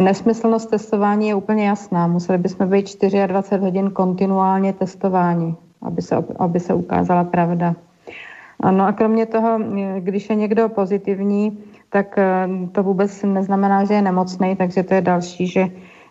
nesmyslnost 0.00 0.70
testování 0.70 1.28
je 1.28 1.34
úplně 1.34 1.66
jasná. 1.66 2.06
Museli 2.06 2.38
bychom 2.38 2.68
být 2.68 3.02
24 3.26 3.62
hodin 3.64 3.90
kontinuálně 3.90 4.72
testování, 4.72 5.56
aby 5.82 6.02
se, 6.02 6.16
aby 6.38 6.60
se 6.60 6.74
ukázala 6.74 7.24
pravda. 7.24 7.74
No 8.70 8.86
a 8.86 8.92
kromě 8.92 9.26
toho, 9.26 9.60
eh, 9.60 10.00
když 10.00 10.30
je 10.30 10.36
někdo 10.36 10.68
pozitivní, 10.68 11.58
tak 11.90 12.18
to 12.72 12.82
vůbec 12.82 13.22
neznamená, 13.22 13.84
že 13.84 13.94
je 13.94 14.02
nemocný, 14.02 14.56
takže 14.56 14.82
to 14.82 14.94
je 14.94 15.00
další, 15.00 15.46
že 15.46 15.68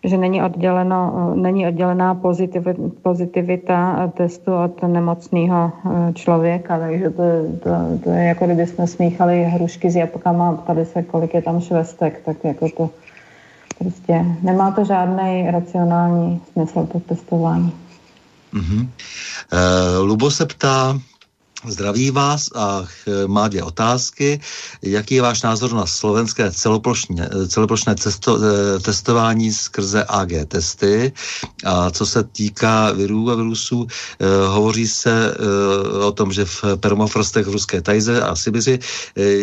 že 0.07 0.17
není, 0.17 0.43
odděleno, 0.43 1.31
není 1.35 1.67
oddělená 1.67 2.15
pozitivita, 2.15 2.81
pozitivita 3.01 4.07
testu 4.17 4.55
od 4.55 4.83
nemocného 4.83 5.71
eh, 5.71 6.13
člověka, 6.13 6.79
takže 6.79 7.09
to, 7.09 7.23
to, 7.63 7.69
to 8.03 8.09
je 8.09 8.23
jako 8.23 8.45
kdyby 8.45 8.67
jsme 8.67 8.87
smíchali 8.87 9.43
hrušky 9.43 9.91
s 9.91 9.95
jabkama 9.95 10.49
a 10.49 10.53
ptali 10.53 10.85
se, 10.85 11.03
kolik 11.03 11.33
je 11.33 11.41
tam 11.41 11.61
švestek, 11.61 12.21
tak 12.25 12.43
jako 12.43 12.69
to 12.69 12.89
prostě 13.79 14.25
nemá 14.41 14.71
to 14.71 14.85
žádný 14.85 15.51
racionální 15.51 16.41
smysl, 16.53 16.87
to 16.91 16.99
testování. 16.99 17.73
Mm-hmm. 18.53 18.87
Uh, 19.53 20.07
Lubo 20.07 20.31
se 20.31 20.45
ptá, 20.45 20.99
Zdraví 21.65 22.11
vás 22.11 22.49
a 22.55 22.85
má 23.27 23.47
dvě 23.47 23.63
otázky. 23.63 24.39
Jaký 24.81 25.15
je 25.15 25.21
váš 25.21 25.41
názor 25.41 25.73
na 25.73 25.85
slovenské 25.85 26.51
celoplošné, 26.51 27.95
cesto, 27.95 28.37
eh, 28.37 28.79
testování 28.79 29.53
skrze 29.53 30.03
AG 30.03 30.45
testy? 30.45 31.11
A 31.65 31.89
co 31.89 32.05
se 32.05 32.23
týká 32.23 32.91
virů 32.91 33.31
a 33.31 33.35
virusů, 33.35 33.87
eh, 33.89 34.25
hovoří 34.47 34.87
se 34.87 35.33
eh, 35.33 36.05
o 36.05 36.11
tom, 36.11 36.31
že 36.31 36.45
v 36.45 36.63
permafrostech 36.77 37.47
v 37.47 37.51
ruské 37.51 37.81
Tajze 37.81 38.21
a 38.21 38.35
Sibiři 38.35 38.79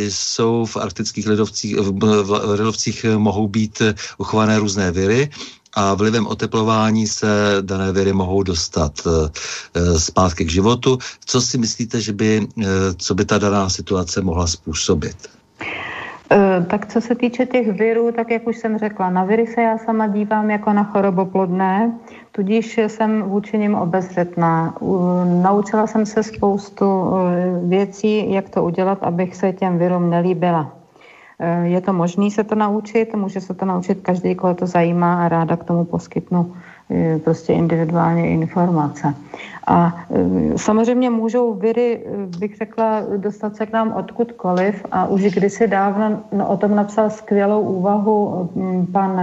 jsou 0.09 0.67
v 0.67 0.77
arktických 0.77 1.27
ledovcích, 1.27 1.77
v 1.77 2.31
ledovcích 2.31 3.07
mohou 3.19 3.49
být 3.49 3.83
uchované 4.19 4.59
různé 4.59 4.91
viry 4.91 5.31
a 5.75 5.95
vlivem 5.95 6.27
oteplování 6.27 7.07
se 7.07 7.27
dané 7.61 7.93
viry 7.93 8.13
mohou 8.13 8.43
dostat 8.43 8.93
e, 9.07 9.99
zpátky 9.99 10.45
k 10.45 10.51
životu. 10.51 10.99
Co 11.25 11.41
si 11.41 11.59
myslíte, 11.59 12.01
že 12.01 12.13
by, 12.13 12.47
e, 12.63 12.67
co 12.97 13.15
by 13.15 13.25
ta 13.25 13.39
daná 13.39 13.69
situace 13.69 14.21
mohla 14.21 14.47
způsobit? 14.47 15.17
Tak 16.67 16.93
co 16.93 17.01
se 17.01 17.15
týče 17.15 17.47
těch 17.47 17.73
virů, 17.73 18.13
tak 18.13 18.31
jak 18.31 18.47
už 18.47 18.59
jsem 18.59 18.79
řekla, 18.79 19.11
na 19.11 19.25
viry 19.25 19.47
se 19.47 19.63
já 19.63 19.79
sama 19.79 20.07
dívám 20.07 20.51
jako 20.51 20.73
na 20.73 20.85
choroboplodné, 20.85 21.99
tudíž 22.33 22.79
jsem 22.79 23.23
vůči 23.23 23.59
nim 23.59 23.75
obezřetná. 23.75 24.75
Naučila 25.43 25.87
jsem 25.87 26.07
se 26.07 26.23
spoustu 26.23 27.11
věcí, 27.69 28.33
jak 28.33 28.49
to 28.49 28.65
udělat, 28.65 28.99
abych 29.03 29.37
se 29.37 29.53
těm 29.53 29.79
virům 29.79 30.11
nelíbila. 30.11 30.84
Eh, 31.39 31.67
je 31.67 31.81
to 31.81 31.93
možné 31.93 32.31
se 32.31 32.45
to 32.45 32.55
naučit, 32.55 33.15
může 33.15 33.41
se 33.41 33.55
to 33.55 33.65
naučit 33.65 34.01
každý, 34.01 34.35
koho 34.35 34.55
to 34.55 34.67
zajímá 34.67 35.25
a 35.25 35.29
ráda 35.29 35.57
k 35.57 35.65
tomu 35.65 35.85
poskytnu 35.85 36.55
eh, 36.91 37.19
prostě 37.19 37.53
individuálně 37.53 38.29
informace. 38.29 39.15
A 39.67 40.07
eh, 40.11 40.59
samozřejmě 40.59 41.11
můžou 41.11 41.55
viry, 41.55 42.07
bych 42.39 42.57
řekla, 42.57 43.03
dostat 43.17 43.57
se 43.57 43.67
k 43.67 43.73
nám 43.73 43.93
odkudkoliv 43.93 44.87
a 44.93 45.07
už 45.07 45.23
kdysi 45.23 45.67
dávno 45.67 46.23
no, 46.33 46.49
o 46.49 46.57
tom 46.57 46.75
napsal 46.75 47.11
skvělou 47.11 47.61
úvahu 47.61 48.51
mm, 48.55 48.87
pan 48.87 49.21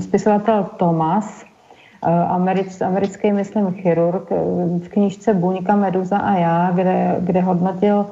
spisovatel 0.00 0.66
Thomas, 0.76 1.44
americ, 2.28 2.80
americký, 2.80 3.32
myslím, 3.32 3.74
chirurg, 3.74 4.30
v 4.78 4.88
knížce 4.88 5.34
Buňka, 5.34 5.76
Meduza 5.76 6.18
a 6.18 6.34
já, 6.34 6.70
kde, 6.74 7.16
kde 7.20 7.40
hodnotil 7.40 8.06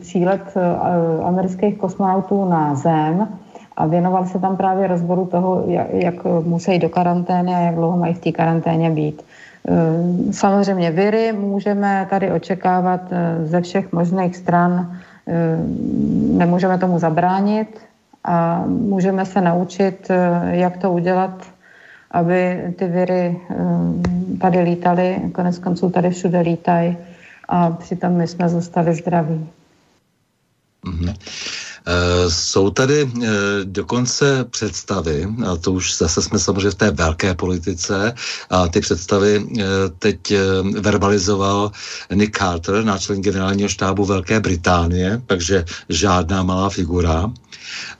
přílet 0.00 0.42
eh, 0.56 1.24
amerických 1.24 1.78
kosmonautů 1.78 2.44
na 2.44 2.74
Zem 2.74 3.28
a 3.76 3.86
věnoval 3.86 4.26
se 4.26 4.38
tam 4.38 4.56
právě 4.56 4.86
rozboru 4.86 5.26
toho, 5.26 5.64
jak, 5.66 5.86
jak 5.92 6.24
musí 6.24 6.78
do 6.78 6.88
karantény 6.88 7.54
a 7.54 7.58
jak 7.58 7.74
dlouho 7.74 7.96
mají 7.96 8.14
v 8.14 8.18
té 8.18 8.32
karanténě 8.32 8.90
být. 8.90 9.22
Eh, 9.68 10.32
samozřejmě 10.32 10.90
viry 10.90 11.32
můžeme 11.32 12.06
tady 12.10 12.32
očekávat 12.32 13.00
ze 13.42 13.60
všech 13.60 13.92
možných 13.92 14.36
stran. 14.36 14.96
Nemůžeme 16.32 16.78
tomu 16.78 16.98
zabránit, 16.98 17.80
a 18.24 18.64
můžeme 18.66 19.26
se 19.26 19.40
naučit, 19.40 20.08
jak 20.50 20.76
to 20.76 20.92
udělat, 20.92 21.42
aby 22.10 22.60
ty 22.76 22.86
viry 22.86 23.40
tady 24.40 24.60
lítaly, 24.60 25.16
konec 25.32 25.58
konců 25.58 25.90
tady 25.90 26.10
všude 26.10 26.40
lítají 26.40 26.96
a 27.52 27.70
přitom 27.70 28.12
my 28.12 28.28
jsme 28.28 28.48
zůstali 28.48 28.94
zdraví. 28.94 29.48
Mm-hmm. 30.84 31.14
Jsou 32.28 32.70
tady 32.70 33.10
eh, 33.22 33.28
dokonce 33.64 34.44
představy, 34.50 35.28
a 35.46 35.56
to 35.56 35.72
už 35.72 35.96
zase 35.98 36.22
jsme 36.22 36.38
samozřejmě 36.38 36.70
v 36.70 36.74
té 36.74 36.90
velké 36.90 37.34
politice, 37.34 38.14
a 38.50 38.68
ty 38.68 38.80
představy 38.80 39.46
eh, 39.58 39.64
teď 39.98 40.18
verbalizoval 40.78 41.72
Nick 42.14 42.38
Carter, 42.38 42.84
náčelník 42.84 43.24
generálního 43.24 43.68
štábu 43.68 44.04
Velké 44.04 44.40
Británie, 44.40 45.22
takže 45.26 45.64
žádná 45.88 46.42
malá 46.42 46.70
figura. 46.70 47.32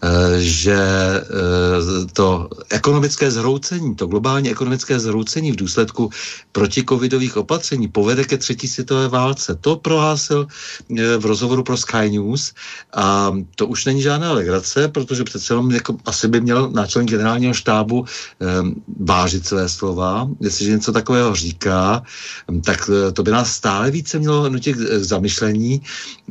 Eh, 0.03 0.41
že 0.41 0.75
eh, 0.75 2.07
to 2.13 2.49
ekonomické 2.71 3.31
zhroucení, 3.31 3.95
to 3.95 4.07
globální 4.07 4.51
ekonomické 4.51 5.01
zhroucení 5.01 5.53
v 5.53 5.57
důsledku 5.57 6.11
protikovidových 6.53 7.37
opatření 7.37 7.89
povede 7.89 8.25
ke 8.25 8.39
třetí 8.39 8.69
světové 8.69 9.09
válce. 9.09 9.55
To 9.61 9.77
prohlásil 9.77 10.47
eh, 10.47 11.17
v 11.17 11.27
rozhovoru 11.27 11.63
pro 11.63 11.77
Sky 11.77 12.11
News 12.11 12.53
a 12.95 13.33
to 13.57 13.67
už 13.73 13.85
není 13.85 14.03
žádná 14.03 14.33
legrace, 14.33 14.89
protože 14.89 15.25
přece 15.25 15.55
jenom 15.55 15.71
jako 15.71 15.97
asi 16.05 16.29
by 16.29 16.41
měl 16.41 16.71
náčelník 16.71 17.11
generálního 17.11 17.55
štábu 17.55 18.05
vážit 19.01 19.47
své 19.47 19.69
slova. 19.69 20.29
Jestliže 20.41 20.71
něco 20.71 20.93
takového 20.93 21.35
říká, 21.35 22.03
tak 22.65 22.91
to 23.13 23.23
by 23.23 23.31
nás 23.31 23.53
stále 23.53 23.91
více 23.91 24.19
mělo 24.19 24.49
nutit 24.49 24.77
k 24.77 25.03
zamyšlení. 25.03 25.83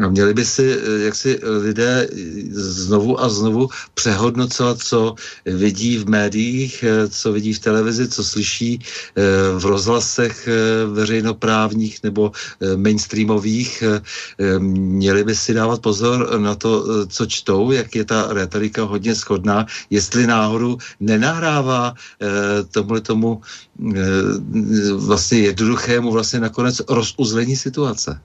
Měli 0.09 0.33
by 0.33 0.45
si 0.45 0.77
jak 0.97 1.15
si 1.15 1.39
lidé 1.43 2.07
znovu 2.51 3.21
a 3.21 3.29
znovu 3.29 3.69
přehodnocovat, 3.93 4.79
co 4.79 5.15
vidí 5.45 5.97
v 5.97 6.09
médiích, 6.09 6.83
eh, 6.87 7.07
co 7.07 7.33
vidí 7.33 7.53
v 7.53 7.59
televizi, 7.59 8.07
co 8.07 8.23
slyší 8.23 8.79
eh, 8.79 9.21
v 9.59 9.65
rozhlasech 9.65 10.47
eh, 10.47 10.85
veřejnoprávních 10.85 12.03
nebo 12.03 12.31
mainstreamových. 12.75 13.83
Měli 14.59 15.23
by 15.23 15.35
si 15.35 15.53
dávat 15.53 15.81
pozor 15.81 16.39
na 16.39 16.55
to, 16.55 17.05
co 17.07 17.25
čtou, 17.25 17.71
jak 17.71 17.95
je 17.95 18.05
ta 18.05 18.33
retorika 18.33 18.83
hodně 18.83 19.15
schodná, 19.15 19.65
jestli 19.89 20.27
náhodou 20.27 20.77
nenahrává 20.99 21.93
tomuhle 22.71 23.01
tomu 23.01 23.41
vlastně 24.95 25.39
jednoduchému 25.39 26.11
vlastně 26.11 26.39
nakonec 26.39 26.81
rozuzlení 26.89 27.55
situace. 27.55 28.19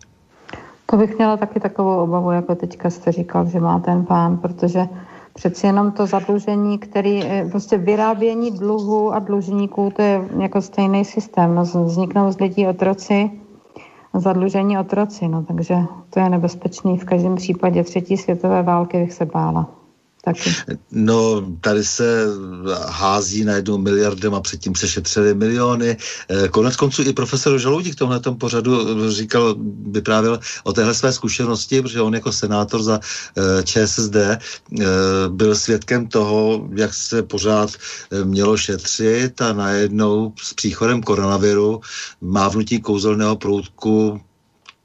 To 0.86 0.96
bych 0.96 1.16
měla 1.16 1.36
taky 1.36 1.60
takovou 1.60 2.02
obavu, 2.02 2.30
jako 2.30 2.54
teďka 2.54 2.90
jste 2.90 3.12
říkal, 3.12 3.46
že 3.46 3.60
má 3.60 3.80
ten 3.80 4.04
pán, 4.04 4.38
protože 4.38 4.88
přeci 5.34 5.66
jenom 5.66 5.92
to 5.92 6.06
zadlužení, 6.06 6.78
který 6.78 7.24
eh, 7.24 7.48
prostě 7.50 7.78
vyrábění 7.78 8.50
dluhu 8.50 9.12
a 9.12 9.18
dlužníků, 9.18 9.92
to 9.96 10.02
je 10.02 10.28
jako 10.38 10.62
stejný 10.62 11.04
systém. 11.04 11.54
No, 11.54 11.62
vzniknou 11.62 12.32
z 12.32 12.40
lidí 12.40 12.66
otroci, 12.66 13.30
zadlužení 14.14 14.78
otroci, 14.78 15.28
no, 15.28 15.42
takže 15.42 15.76
to 16.10 16.20
je 16.20 16.28
nebezpečný. 16.30 16.98
V 16.98 17.04
každém 17.04 17.34
případě 17.36 17.84
třetí 17.84 18.16
světové 18.16 18.62
války 18.62 18.98
bych 18.98 19.12
se 19.12 19.24
bála 19.24 19.75
taky. 20.26 20.50
No, 20.90 21.46
tady 21.60 21.84
se 21.84 22.26
hází 22.88 23.44
na 23.44 23.52
jednu 23.54 23.78
miliardem 23.78 24.34
a 24.34 24.40
předtím 24.40 24.74
se 24.74 24.88
šetřily 24.88 25.34
miliony. 25.34 25.96
Eh, 26.28 26.48
konec 26.48 26.76
konců 26.76 27.02
i 27.02 27.12
profesor 27.12 27.58
Žaloudík 27.58 27.92
v 27.92 27.96
tomhle 27.96 28.20
pořadu 28.38 28.74
říkal, 29.10 29.54
vyprávěl 29.90 30.40
o 30.64 30.72
téhle 30.72 30.94
své 30.94 31.12
zkušenosti, 31.12 31.82
protože 31.82 32.00
on 32.00 32.14
jako 32.14 32.32
senátor 32.32 32.82
za 32.82 33.00
eh, 33.00 33.62
ČSSD 33.62 34.16
eh, 34.16 34.38
byl 35.28 35.54
svědkem 35.54 36.06
toho, 36.06 36.68
jak 36.74 36.94
se 36.94 37.22
pořád 37.22 37.70
mělo 38.24 38.56
šetřit 38.56 39.40
a 39.40 39.52
najednou 39.52 40.32
s 40.42 40.54
příchodem 40.54 41.02
koronaviru 41.02 41.80
mávnutí 42.20 42.80
kouzelného 42.80 43.36
proutku 43.36 44.20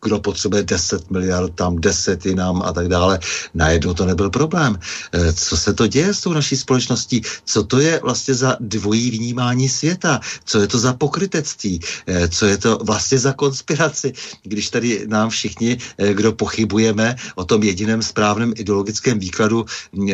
kdo 0.02 0.20
potřebuje 0.20 0.64
10 0.64 1.12
miliard, 1.12 1.56
tam 1.56 1.76
10 1.76 2.26
jinam 2.26 2.62
a 2.62 2.74
tak 2.74 2.88
dále. 2.88 3.20
Najednou 3.54 3.94
to 3.94 4.06
nebyl 4.06 4.30
problém. 4.30 4.80
Eh, 5.12 5.34
co 5.34 5.58
se 5.58 5.74
to 5.74 5.88
děje 5.88 6.14
s 6.14 6.22
tou 6.22 6.34
naší 6.34 6.58
společností? 6.58 7.22
Co 7.46 7.64
to 7.64 7.80
je 7.80 8.00
vlastně 8.04 8.34
za 8.34 8.58
dvojí 8.60 9.12
vnímání 9.12 9.70
světa? 9.70 10.20
Co 10.46 10.60
je 10.60 10.68
to 10.68 10.80
za 10.80 10.94
pokrytectví? 10.94 11.80
Eh, 12.08 12.28
co 12.28 12.46
je 12.46 12.58
to 12.58 12.80
vlastně 12.82 13.18
za 13.20 13.34
konspiraci? 13.34 14.14
Když 14.44 14.70
tady 14.70 15.06
nám 15.08 15.30
všichni, 15.30 15.78
eh, 15.98 16.14
kdo 16.14 16.34
pochybujeme 16.34 17.16
o 17.36 17.46
tom 17.46 17.64
jediném 17.64 18.02
správném 18.02 18.54
ideologickém 18.56 19.20
výkladu 19.20 19.66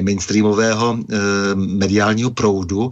mainstreamového 0.01 0.99
mediálního 1.55 2.31
proudu, 2.31 2.91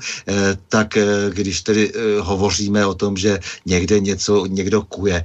tak 0.69 0.97
když 1.29 1.61
tedy 1.61 1.91
hovoříme 2.19 2.85
o 2.85 2.93
tom, 2.93 3.17
že 3.17 3.39
někde 3.65 3.99
něco 3.99 4.45
někdo 4.45 4.81
kuje, 4.81 5.23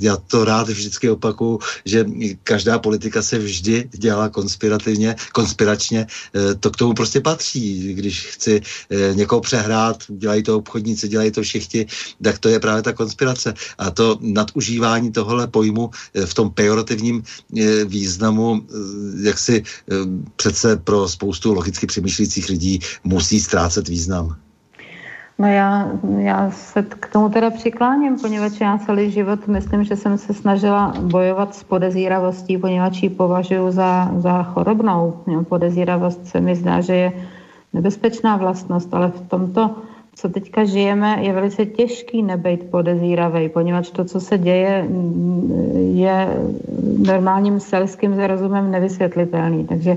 já 0.00 0.17
to 0.26 0.44
rád 0.44 0.68
vždycky 0.68 1.10
opakuju, 1.10 1.58
že 1.84 2.06
každá 2.42 2.78
politika 2.78 3.22
se 3.22 3.38
vždy 3.38 3.88
dělá 3.92 4.28
konspirativně, 4.28 5.16
konspiračně. 5.32 6.06
Eh, 6.34 6.54
to 6.54 6.70
k 6.70 6.76
tomu 6.76 6.94
prostě 6.94 7.20
patří. 7.20 7.94
Když 7.94 8.26
chci 8.26 8.60
eh, 8.90 9.14
někoho 9.14 9.40
přehrát, 9.40 10.04
dělají 10.08 10.42
to 10.42 10.56
obchodníci, 10.56 11.08
dělají 11.08 11.30
to 11.30 11.42
všichni, 11.42 11.86
tak 12.22 12.38
to 12.38 12.48
je 12.48 12.60
právě 12.60 12.82
ta 12.82 12.92
konspirace. 12.92 13.54
A 13.78 13.90
to 13.90 14.18
nadužívání 14.20 15.12
tohohle 15.12 15.46
pojmu 15.46 15.90
eh, 16.14 16.26
v 16.26 16.34
tom 16.34 16.50
pejorativním 16.50 17.22
významu, 17.84 18.66
jak 19.22 19.38
si 19.38 19.62
přece 20.36 20.76
pro 20.76 21.08
spoustu 21.08 21.54
logicky 21.54 21.86
přemýšlejících 21.86 22.48
lidí 22.48 22.80
musí 23.04 23.40
ztrácet 23.40 23.88
význam. 23.88 24.36
No 25.40 25.48
já, 25.48 25.90
já 26.18 26.50
se 26.50 26.82
k 26.82 27.12
tomu 27.12 27.28
teda 27.28 27.50
přikláním, 27.50 28.16
poněvadž 28.20 28.60
já 28.60 28.78
celý 28.78 29.10
život 29.10 29.48
myslím, 29.48 29.84
že 29.84 29.96
jsem 29.96 30.18
se 30.18 30.34
snažila 30.34 30.94
bojovat 31.00 31.54
s 31.54 31.62
podezíravostí, 31.64 32.58
poněvadž 32.58 33.02
ji 33.02 33.10
považuji 33.10 33.70
za, 33.70 34.10
za 34.16 34.42
chorobnou. 34.42 35.14
Podezíravost 35.48 36.26
se 36.26 36.40
mi 36.40 36.56
zdá, 36.56 36.80
že 36.80 36.94
je 36.94 37.12
nebezpečná 37.72 38.36
vlastnost, 38.36 38.94
ale 38.94 39.08
v 39.08 39.28
tomto, 39.28 39.70
co 40.14 40.28
teďka 40.28 40.64
žijeme, 40.64 41.18
je 41.20 41.32
velice 41.32 41.66
těžký 41.66 42.22
nebejt 42.22 42.70
podezíravej, 42.70 43.48
poněvadž 43.48 43.90
to, 43.90 44.04
co 44.04 44.20
se 44.20 44.38
děje, 44.38 44.88
je 45.92 46.28
normálním 47.06 47.60
selským 47.60 48.18
rozumem 48.18 48.70
nevysvětlitelný. 48.70 49.64
Takže 49.64 49.96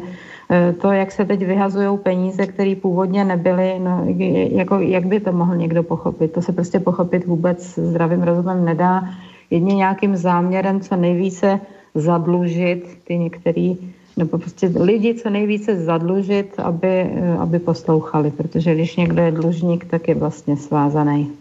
to, 0.82 0.92
jak 0.92 1.12
se 1.12 1.26
teď 1.26 1.40
vyhazují 1.40 1.98
peníze, 1.98 2.48
které 2.48 2.76
původně 2.76 3.24
nebyly, 3.26 3.80
no, 3.80 4.06
jako, 4.52 4.80
jak 4.80 5.06
by 5.06 5.20
to 5.20 5.32
mohl 5.32 5.56
někdo 5.56 5.84
pochopit? 5.84 6.32
To 6.32 6.42
se 6.42 6.52
prostě 6.52 6.80
pochopit 6.80 7.26
vůbec 7.26 7.80
zdravým 7.80 8.24
rozumem 8.24 8.66
nedá. 8.66 9.10
Jedně 9.50 9.76
nějakým 9.76 10.16
záměrem 10.18 10.82
co 10.82 10.96
nejvíce 10.96 11.60
zadlužit 11.96 12.98
ty 13.04 13.18
některý, 13.18 13.78
nebo 14.18 14.38
prostě 14.38 14.72
lidi 14.80 15.16
co 15.16 15.30
nejvíce 15.30 15.84
zadlužit, 15.84 16.54
aby, 16.58 16.88
eh, 16.88 17.38
aby 17.40 17.60
poslouchali, 17.60 18.32
protože 18.32 18.76
když 18.76 18.96
někdo 18.96 19.22
je 19.22 19.32
dlužník, 19.32 19.86
tak 19.86 20.08
je 20.08 20.16
vlastně 20.16 20.58
svázaný. 20.58 21.32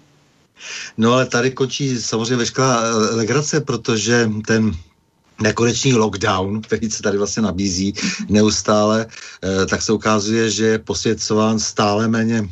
No 0.99 1.13
ale 1.13 1.27
tady 1.27 1.51
končí 1.51 1.97
samozřejmě 1.97 2.37
veškerá 2.37 2.81
eh, 2.81 3.15
legrace, 3.17 3.61
protože 3.61 4.31
ten 4.47 4.73
nekonečný 5.43 5.95
lockdown, 5.95 6.61
který 6.61 6.91
se 6.91 7.03
tady 7.03 7.19
vlastně 7.19 7.43
nabízí 7.43 7.95
neustále, 8.29 9.07
eh, 9.07 9.67
tak 9.67 9.83
se 9.83 9.93
ukazuje, 9.93 10.51
že 10.51 10.67
je 10.67 10.79
posvěcován 10.79 11.59
stále 11.59 12.09
méně 12.09 12.49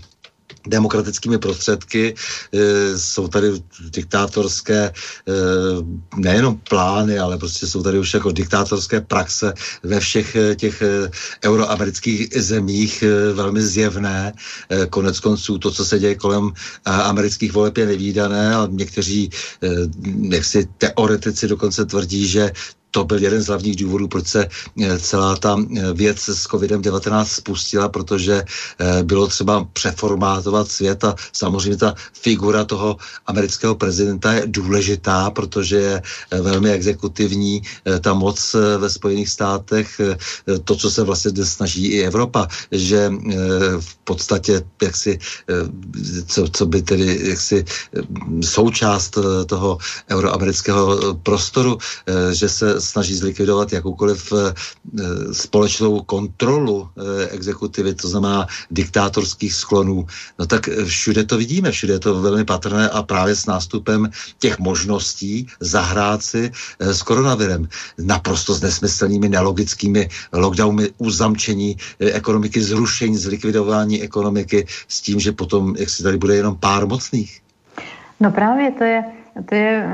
demokratickými 0.69 1.39
prostředky. 1.39 2.15
E, 2.55 2.99
jsou 2.99 3.29
tady 3.29 3.49
diktátorské 3.91 4.85
e, 4.85 4.93
nejenom 6.17 6.61
plány, 6.69 7.19
ale 7.19 7.39
prostě 7.39 7.67
jsou 7.67 7.83
tady 7.83 7.99
už 7.99 8.15
jako 8.15 8.33
diktátorské 8.33 9.01
praxe 9.01 9.53
ve 9.83 10.01
všech 10.01 10.37
těch 10.57 10.83
euroamerických 11.45 12.29
zemích 12.37 13.05
velmi 13.33 13.63
zjevné. 13.63 14.33
Konec 14.91 15.21
konců 15.21 15.59
to, 15.59 15.71
co 15.71 15.85
se 15.85 15.99
děje 15.99 16.15
kolem 16.15 16.53
amerických 16.85 17.53
voleb 17.53 17.77
je 17.77 17.87
nevýdané 17.87 18.57
a 18.57 18.69
někteří 18.71 19.31
jaksi 20.31 20.69
teoretici 20.79 21.49
dokonce 21.49 21.85
tvrdí, 21.85 22.29
že 22.29 22.53
to 22.99 23.05
byl 23.05 23.23
jeden 23.23 23.43
z 23.43 23.47
hlavních 23.47 23.77
důvodů, 23.77 24.09
proč 24.09 24.27
se 24.27 24.49
eh, 24.83 24.99
celá 24.99 25.37
ta 25.37 25.55
eh, 25.55 25.93
věc 25.95 26.19
s 26.19 26.47
COVID-19 26.51 27.25
spustila, 27.25 27.89
protože 27.89 28.43
eh, 28.43 29.03
bylo 29.03 29.27
třeba 29.27 29.65
přeformátovat 29.73 30.69
svět 30.71 31.05
a 31.05 31.15
samozřejmě 31.33 31.77
ta 31.77 31.95
figura 32.13 32.65
toho 32.65 32.97
amerického 33.27 33.75
prezidenta 33.75 34.33
je 34.33 34.43
důležitá, 34.47 35.31
protože 35.31 35.77
je 35.77 36.03
velmi 36.43 36.71
exekutivní 36.71 37.63
ta 38.01 38.15
moc 38.15 38.57
ve 38.79 38.91
Spojených 38.91 39.29
státech, 39.29 40.01
to, 40.65 40.77
co 40.77 40.91
se 40.91 41.03
vlastně 41.03 41.31
dnes 41.31 41.53
snaží 41.53 41.87
i 41.87 42.03
Evropa, 42.03 42.49
že 42.73 43.13
v 43.81 43.97
podstatě 44.05 44.63
jaksi, 44.83 45.19
co, 46.27 46.49
co 46.49 46.67
by 46.67 46.83
tedy 46.83 47.19
jaksi 47.29 47.65
součást 48.43 49.19
toho 49.47 49.79
euroamerického 50.11 51.15
prostoru, 51.23 51.79
že 52.33 52.49
se 52.49 52.81
snaží 52.89 53.15
zlikvidovat 53.15 53.73
jakoukoliv 53.73 54.33
společnou 55.33 56.01
kontrolu 56.01 56.89
exekutivy, 57.31 57.95
to 57.95 58.09
znamená 58.09 58.47
diktátorských 58.71 59.55
sklonů, 59.55 60.07
no 60.39 60.47
tak 60.47 60.69
všude 60.85 61.25
to 61.25 61.37
vidíme, 61.37 61.71
všude 61.71 61.93
je 61.93 61.99
to 61.99 62.21
velmi 62.21 62.45
patrné 62.45 62.89
a 62.89 63.03
právě 63.03 63.37
s 63.37 63.47
nástupem 63.47 64.11
těch 64.39 64.59
možností 64.59 65.47
zahrát 65.61 66.23
si 66.23 66.51
s 66.79 67.03
koronavirem. 67.03 67.69
Naprosto 67.99 68.55
s 68.55 68.61
nesmyslnými, 68.63 69.29
nelogickými 69.29 70.09
lockdowny, 70.33 70.91
uzamčení 70.99 71.77
ekonomiky, 71.99 72.63
zrušení, 72.63 73.17
zlikvidování 73.17 74.03
ekonomiky 74.03 74.67
s 74.89 75.01
tím, 75.01 75.21
že 75.21 75.33
potom, 75.33 75.75
jak 75.77 75.91
si 75.91 76.03
tady 76.03 76.17
bude 76.19 76.37
jenom 76.37 76.57
pár 76.57 76.87
mocných. 76.87 77.41
No 78.21 78.31
právě 78.31 78.71
to 78.71 78.85
je, 78.85 79.05
to 79.45 79.55
je, 79.55 79.89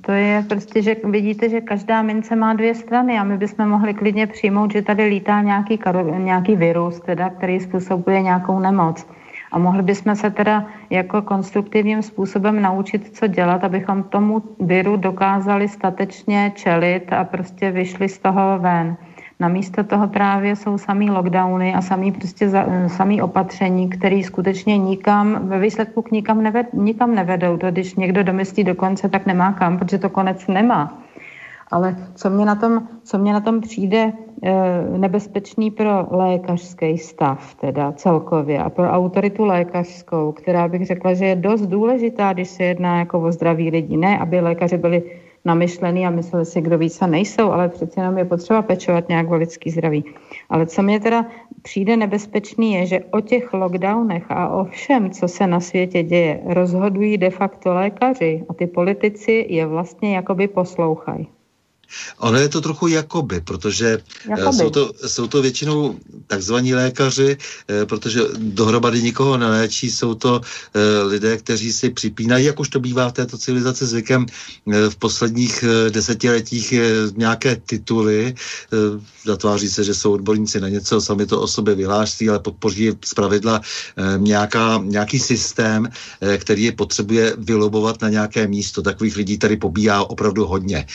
to 0.00 0.12
je 0.12 0.44
prostě, 0.48 0.82
že 0.82 0.96
vidíte, 1.04 1.48
že 1.48 1.60
každá 1.60 2.02
mince 2.02 2.36
má 2.36 2.54
dvě 2.54 2.74
strany 2.74 3.18
a 3.18 3.24
my 3.24 3.38
bychom 3.38 3.68
mohli 3.68 3.94
klidně 3.94 4.26
přijmout, 4.26 4.72
že 4.72 4.82
tady 4.82 5.04
lítá 5.04 5.42
nějaký, 5.42 5.78
nějaký 6.16 6.56
virus, 6.56 7.00
teda, 7.00 7.30
který 7.30 7.60
způsobuje 7.60 8.22
nějakou 8.22 8.58
nemoc. 8.58 9.06
A 9.52 9.58
mohli 9.58 9.82
bychom 9.82 10.14
se 10.14 10.30
teda 10.30 10.66
jako 10.90 11.22
konstruktivním 11.22 12.02
způsobem 12.02 12.62
naučit, 12.62 13.16
co 13.16 13.26
dělat, 13.26 13.64
abychom 13.64 14.02
tomu 14.02 14.42
viru 14.60 14.96
dokázali 14.96 15.68
statečně 15.68 16.52
čelit 16.54 17.12
a 17.12 17.24
prostě 17.24 17.70
vyšli 17.70 18.08
z 18.08 18.18
toho 18.18 18.58
ven. 18.58 18.96
Namísto 19.40 19.84
toho 19.84 20.08
právě 20.08 20.56
jsou 20.56 20.78
samý 20.78 21.10
lockdowny 21.10 21.74
a 21.74 21.82
samý, 21.82 22.12
prostě 22.12 22.48
za, 22.48 22.66
samý 22.86 23.22
opatření, 23.22 23.90
které 23.90 24.22
skutečně 24.24 24.78
nikam, 24.78 25.48
ve 25.48 25.58
výsledku 25.58 26.02
k 26.02 26.10
nikam, 26.10 26.42
neved, 26.42 26.66
nikam 26.72 27.14
nevedou. 27.14 27.56
To, 27.56 27.70
když 27.70 27.94
někdo 27.94 28.22
domyslí 28.22 28.64
do 28.64 28.74
konce, 28.74 29.08
tak 29.08 29.26
nemá 29.26 29.52
kam, 29.52 29.78
protože 29.78 29.98
to 29.98 30.10
konec 30.10 30.46
nemá. 30.46 30.98
Ale 31.70 31.96
co 32.14 32.30
mě 32.30 32.44
na 32.46 32.54
tom, 32.54 32.88
co 33.02 33.18
mě 33.18 33.32
na 33.32 33.40
tom 33.40 33.60
přijde 33.60 34.12
e, 34.42 34.52
nebezpečný 34.98 35.70
pro 35.70 36.06
lékařský 36.10 36.98
stav, 36.98 37.54
teda 37.54 37.92
celkově, 37.92 38.58
a 38.58 38.70
pro 38.70 38.90
autoritu 38.90 39.44
lékařskou, 39.44 40.32
která 40.32 40.68
bych 40.68 40.86
řekla, 40.86 41.14
že 41.14 41.24
je 41.24 41.36
dost 41.36 41.66
důležitá, 41.66 42.32
když 42.32 42.48
se 42.48 42.64
jedná 42.64 42.98
jako 42.98 43.20
o 43.20 43.32
zdraví 43.32 43.70
lidí. 43.70 43.96
Ne, 43.96 44.18
aby 44.18 44.40
lékaři 44.40 44.78
byli 44.78 45.02
namyšlený 45.44 46.06
a 46.06 46.10
mysleli 46.10 46.44
si, 46.44 46.60
kdo 46.60 46.78
víc 46.78 47.00
nejsou, 47.00 47.50
ale 47.50 47.68
přeci 47.68 48.00
jenom 48.00 48.18
je 48.18 48.24
potřeba 48.24 48.62
pečovat 48.62 49.08
nějak 49.08 49.30
o 49.30 49.36
lidský 49.36 49.70
zdraví. 49.70 50.04
Ale 50.48 50.66
co 50.66 50.82
mě 50.82 51.00
teda 51.00 51.26
přijde 51.62 51.96
nebezpečný 51.96 52.72
je, 52.72 52.86
že 52.86 53.00
o 53.10 53.20
těch 53.20 53.52
lockdownech 53.52 54.24
a 54.28 54.48
o 54.48 54.64
všem, 54.64 55.10
co 55.10 55.28
se 55.28 55.46
na 55.46 55.60
světě 55.60 56.02
děje, 56.02 56.40
rozhodují 56.44 57.18
de 57.18 57.30
facto 57.30 57.74
lékaři 57.74 58.44
a 58.48 58.54
ty 58.54 58.66
politici 58.66 59.46
je 59.48 59.66
vlastně 59.66 60.16
jakoby 60.16 60.48
poslouchají. 60.48 61.28
Ono 62.18 62.38
je 62.38 62.48
to 62.48 62.60
trochu 62.60 62.86
jakoby, 62.86 63.40
protože 63.40 63.98
eh, 63.98 64.30
jakoby. 64.30 64.56
Jsou, 64.58 64.70
to, 64.70 64.92
jsou 65.06 65.26
to 65.26 65.42
většinou 65.42 65.98
takzvaní 66.26 66.74
lékaři, 66.74 67.36
eh, 67.36 67.86
protože 67.86 68.20
dohromady 68.38 69.02
nikoho 69.02 69.36
neléčí, 69.36 69.90
jsou 69.90 70.14
to 70.14 70.40
eh, 70.40 71.02
lidé, 71.02 71.36
kteří 71.36 71.72
si 71.72 71.90
připínají, 71.90 72.44
jak 72.44 72.60
už 72.60 72.68
to 72.68 72.80
bývá 72.80 73.08
v 73.08 73.12
této 73.12 73.38
civilizaci 73.38 73.86
zvykem, 73.86 74.26
v 74.88 74.96
posledních 74.96 75.64
desetiletích 75.90 76.74
nějaké 77.16 77.56
tituly, 77.56 78.34
zatváří 79.24 79.68
se, 79.68 79.84
že 79.84 79.94
jsou 79.94 80.12
odborníci 80.12 80.60
na 80.60 80.68
něco, 80.68 81.00
sami 81.00 81.26
to 81.26 81.40
o 81.40 81.46
sobě 81.46 81.74
vyhláší, 81.74 82.28
ale 82.28 82.38
podpoří 82.38 82.92
z 83.04 83.14
pravidla 83.14 83.60
nějaká, 84.16 84.80
nějaký 84.84 85.18
systém, 85.18 85.88
který 86.38 86.62
je 86.62 86.72
potřebuje 86.72 87.34
vylobovat 87.38 88.02
na 88.02 88.08
nějaké 88.08 88.46
místo. 88.46 88.82
Takových 88.82 89.16
lidí 89.16 89.38
tady 89.38 89.56
pobíhá 89.56 90.10
opravdu 90.10 90.46
hodně, 90.46 90.86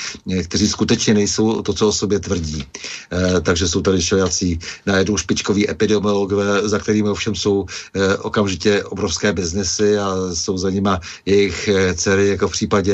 kteří 0.43 0.67
skutečně 0.80 1.14
nejsou 1.14 1.61
to, 1.61 1.73
co 1.73 1.88
o 1.88 1.91
sobě 1.91 2.19
tvrdí. 2.19 2.64
E, 2.64 3.41
takže 3.41 3.68
jsou 3.68 3.81
tady 3.84 3.99
všelijací 3.99 4.60
najednou 4.85 5.18
špičkoví 5.18 5.69
epidemiologové, 5.69 6.64
za 6.64 6.80
kterými 6.80 7.10
ovšem 7.11 7.35
jsou 7.35 7.65
e, 7.68 8.18
okamžitě 8.18 8.84
obrovské 8.84 9.35
biznesy 9.35 9.99
a 9.99 10.31
jsou 10.31 10.56
za 10.56 10.69
nima 10.72 11.03
jejich 11.26 11.68
e, 11.68 11.93
dcery, 11.93 12.39
jako 12.39 12.47
v 12.47 12.51
případě 12.51 12.93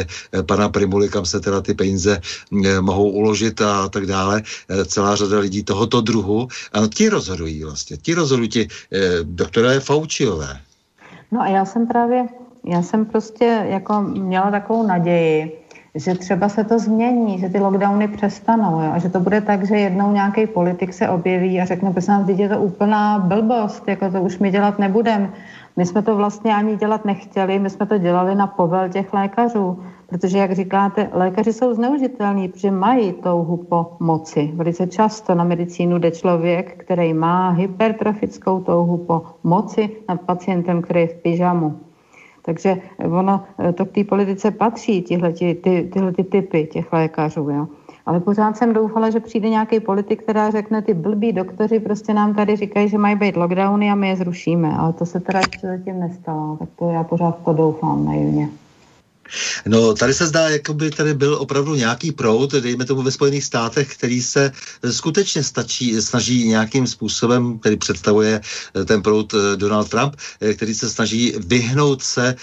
pana 0.49 0.69
Primuly, 0.69 1.13
kam 1.13 1.29
se 1.29 1.37
teda 1.37 1.61
ty 1.61 1.77
peníze 1.77 2.17
e, 2.17 2.81
mohou 2.81 3.09
uložit 3.13 3.61
a 3.61 3.85
tak 3.89 4.09
dále. 4.09 4.41
E, 4.41 4.85
celá 4.89 5.13
řada 5.15 5.37
lidí 5.45 5.61
tohoto 5.61 6.01
druhu. 6.01 6.49
A 6.73 6.89
ti 6.89 7.05
rozhodují 7.09 7.63
vlastně. 7.63 8.01
Ti 8.01 8.17
rozhodují 8.17 8.49
ti 8.49 8.63
e, 8.65 8.67
doktoré 9.21 9.77
Faučiové. 9.79 10.57
No 11.29 11.41
a 11.41 11.47
já 11.47 11.65
jsem 11.65 11.85
právě, 11.85 12.25
já 12.65 12.81
jsem 12.81 13.05
prostě 13.05 13.45
jako 13.69 14.01
měla 14.01 14.51
takovou 14.51 14.87
naději, 14.87 15.64
že 15.95 16.15
třeba 16.15 16.49
se 16.49 16.63
to 16.63 16.79
změní, 16.79 17.39
že 17.39 17.49
ty 17.49 17.59
lockdowny 17.59 18.07
přestanou 18.07 18.81
jo? 18.81 18.91
a 18.93 18.99
že 18.99 19.09
to 19.09 19.19
bude 19.19 19.41
tak, 19.41 19.65
že 19.65 19.75
jednou 19.75 20.11
nějaký 20.11 20.47
politik 20.47 20.93
se 20.93 21.09
objeví 21.09 21.61
a 21.61 21.65
řekne, 21.65 21.91
prosím 21.91 22.13
nás, 22.13 22.29
je 22.29 22.49
to 22.49 22.59
úplná 22.59 23.19
blbost, 23.19 23.87
jako 23.87 24.11
to 24.11 24.21
už 24.21 24.39
my 24.39 24.51
dělat 24.51 24.79
nebudem. 24.79 25.31
My 25.77 25.85
jsme 25.85 26.01
to 26.01 26.15
vlastně 26.15 26.55
ani 26.55 26.77
dělat 26.77 27.05
nechtěli, 27.05 27.59
my 27.59 27.69
jsme 27.69 27.85
to 27.85 27.97
dělali 27.97 28.35
na 28.35 28.47
povel 28.47 28.89
těch 28.89 29.13
lékařů, 29.13 29.79
protože, 30.07 30.37
jak 30.37 30.51
říkáte, 30.51 31.09
lékaři 31.13 31.53
jsou 31.53 31.73
zneužitelní, 31.73 32.47
protože 32.47 32.71
mají 32.71 33.13
touhu 33.13 33.57
po 33.57 33.97
moci. 33.99 34.51
Velice 34.55 34.87
často 34.87 35.35
na 35.35 35.43
medicínu 35.43 35.97
jde 35.97 36.11
člověk, 36.11 36.83
který 36.83 37.13
má 37.13 37.49
hypertrofickou 37.49 38.59
touhu 38.59 38.97
po 38.97 39.21
moci 39.43 39.89
nad 40.09 40.21
pacientem, 40.21 40.81
který 40.81 41.01
je 41.01 41.07
v 41.07 41.21
pyžamu. 41.21 41.84
Takže 42.45 42.77
ono 43.05 43.43
eh, 43.59 43.73
to 43.73 43.85
k 43.85 43.91
té 43.91 44.03
politice 44.03 44.51
patří, 44.51 45.01
tyhle, 45.01 45.33
ty, 45.33 45.55
ty, 45.55 45.89
tyhle 45.93 46.11
ty 46.13 46.23
typy 46.23 46.67
těch 46.67 46.93
lékařů. 46.93 47.49
Jo. 47.49 47.67
Ale 48.05 48.19
pořád 48.19 48.57
jsem 48.57 48.73
doufala, 48.73 49.09
že 49.09 49.19
přijde 49.19 49.49
nějaký 49.49 49.79
politik, 49.79 50.23
která 50.23 50.49
řekne, 50.49 50.81
ty 50.81 50.93
blbí 50.93 51.33
doktoři 51.33 51.79
prostě 51.79 52.13
nám 52.13 52.33
tady 52.33 52.55
říkají, 52.55 52.89
že 52.89 52.97
mají 52.97 53.15
být 53.15 53.37
lockdowny 53.37 53.91
a 53.91 53.95
my 53.95 54.07
je 54.09 54.15
zrušíme. 54.15 54.77
Ale 54.77 54.93
to 54.93 55.05
se 55.05 55.19
teda 55.19 55.39
ještě 55.39 55.67
zatím 55.67 55.99
nestalo. 55.99 56.57
Tak 56.57 56.69
to 56.79 56.89
já 56.89 57.03
pořád 57.03 57.43
to 57.45 57.53
doufám 57.53 58.05
naivně. 58.05 58.49
No, 59.65 59.93
tady 59.93 60.13
se 60.13 60.27
zdá, 60.27 60.49
jako 60.49 60.73
by 60.73 60.91
tady 60.91 61.13
byl 61.13 61.33
opravdu 61.33 61.75
nějaký 61.75 62.11
proud, 62.11 62.51
dejme 62.51 62.85
tomu 62.85 63.01
ve 63.01 63.11
Spojených 63.11 63.43
státech, 63.43 63.95
který 63.97 64.21
se 64.21 64.51
skutečně 64.91 65.43
stačí, 65.43 66.01
snaží 66.01 66.47
nějakým 66.47 66.87
způsobem, 66.87 67.59
který 67.59 67.77
představuje 67.77 68.41
eh, 68.75 68.85
ten 68.85 69.01
proud 69.01 69.33
eh, 69.33 69.57
Donald 69.57 69.89
Trump, 69.89 70.15
eh, 70.41 70.53
který 70.53 70.73
se 70.73 70.89
snaží 70.89 71.33
vyhnout 71.37 72.03
se 72.03 72.35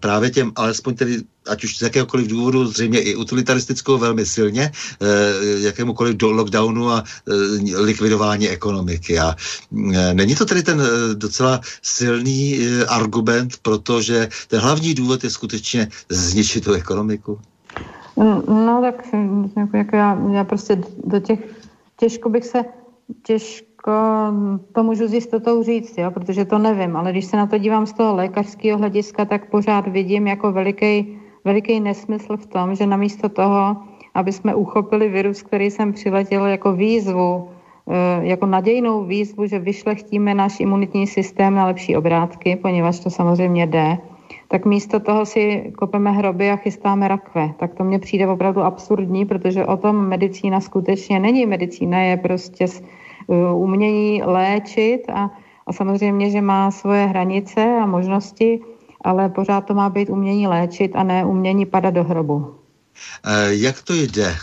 právě 0.00 0.30
těm, 0.30 0.52
alespoň 0.56 0.94
tedy 0.94 1.22
ať 1.50 1.64
už 1.64 1.78
z 1.78 1.82
jakéhokoliv 1.82 2.26
důvodu, 2.26 2.66
zřejmě 2.66 3.00
i 3.00 3.16
utilitaristickou 3.16 3.98
velmi 3.98 4.26
silně, 4.26 4.70
eh, 4.70 5.06
jakémukoliv 5.60 6.16
do 6.16 6.30
lockdownu 6.30 6.90
a 6.90 7.02
eh, 7.02 7.32
likvidování 7.80 8.48
ekonomiky. 8.48 9.18
A 9.18 9.34
eh, 9.34 10.14
není 10.14 10.34
to 10.34 10.46
tedy 10.46 10.62
ten 10.62 10.82
docela 11.14 11.60
silný 11.82 12.58
argument, 12.88 13.58
protože 13.62 14.28
ten 14.48 14.60
hlavní 14.60 14.94
důvod 14.94 15.24
je 15.24 15.30
skutečně 15.30 15.88
zničit 16.08 16.64
tu 16.64 16.72
ekonomiku? 16.72 17.38
Mm, 18.16 18.42
no 18.46 18.80
tak 18.82 19.06
jako, 19.56 19.76
jako 19.76 19.96
já, 19.96 20.18
já 20.32 20.44
prostě 20.44 20.82
do 21.04 21.18
těch, 21.20 21.38
těžko 21.96 22.28
bych 22.28 22.44
se, 22.44 22.64
těžko 23.22 23.92
to 24.72 24.82
můžu 24.82 25.08
s 25.08 25.12
jistotou 25.12 25.62
říct, 25.62 25.98
jo, 25.98 26.10
protože 26.10 26.44
to 26.44 26.58
nevím, 26.58 26.96
ale 26.96 27.12
když 27.12 27.24
se 27.24 27.36
na 27.36 27.46
to 27.46 27.58
dívám 27.58 27.86
z 27.86 27.92
toho 27.92 28.14
lékařského 28.14 28.78
hlediska, 28.78 29.24
tak 29.24 29.50
pořád 29.50 29.88
vidím 29.88 30.26
jako 30.26 30.52
veliký 30.52 31.18
veliký 31.44 31.80
nesmysl 31.80 32.36
v 32.36 32.46
tom, 32.46 32.74
že 32.74 32.86
namísto 32.86 33.28
toho, 33.28 33.76
aby 34.14 34.32
jsme 34.32 34.54
uchopili 34.54 35.08
virus, 35.08 35.42
který 35.42 35.70
jsem 35.70 35.92
přiletěl 35.92 36.46
jako 36.46 36.72
výzvu, 36.72 37.48
eh, 37.88 38.26
jako 38.26 38.46
nadějnou 38.46 39.04
výzvu, 39.04 39.46
že 39.46 39.58
vyšlechtíme 39.58 40.34
náš 40.34 40.60
imunitní 40.60 41.06
systém 41.06 41.54
na 41.54 41.66
lepší 41.66 41.96
obrátky, 41.96 42.56
poněvadž 42.56 43.00
to 43.00 43.10
samozřejmě 43.10 43.66
jde, 43.66 43.98
tak 44.48 44.66
místo 44.66 45.00
toho 45.00 45.26
si 45.26 45.72
kopeme 45.78 46.10
hroby 46.10 46.50
a 46.50 46.56
chystáme 46.56 47.08
rakve. 47.08 47.54
Tak 47.58 47.74
to 47.74 47.84
mně 47.84 47.98
přijde 47.98 48.28
opravdu 48.28 48.60
absurdní, 48.60 49.26
protože 49.26 49.66
o 49.66 49.76
tom 49.76 50.08
medicína 50.08 50.60
skutečně 50.60 51.20
není. 51.20 51.46
Medicína 51.46 51.98
je 51.98 52.16
prostě 52.16 52.66
eh, 52.66 53.52
umění 53.54 54.22
léčit 54.24 55.06
a, 55.12 55.30
a 55.66 55.72
samozřejmě, 55.72 56.30
že 56.30 56.40
má 56.40 56.70
svoje 56.70 57.06
hranice 57.06 57.62
a 57.82 57.86
možnosti, 57.86 58.60
ale 59.00 59.28
pořád 59.28 59.60
to 59.60 59.74
má 59.74 59.90
být 59.90 60.10
umění 60.10 60.46
léčit 60.46 60.92
a 60.94 61.02
ne 61.02 61.24
umění 61.24 61.66
padat 61.66 61.94
do 61.94 62.04
hrobu. 62.04 62.54
E, 63.24 63.54
jak 63.54 63.82
to 63.82 63.94
jde 63.94 64.26
e, 64.26 64.34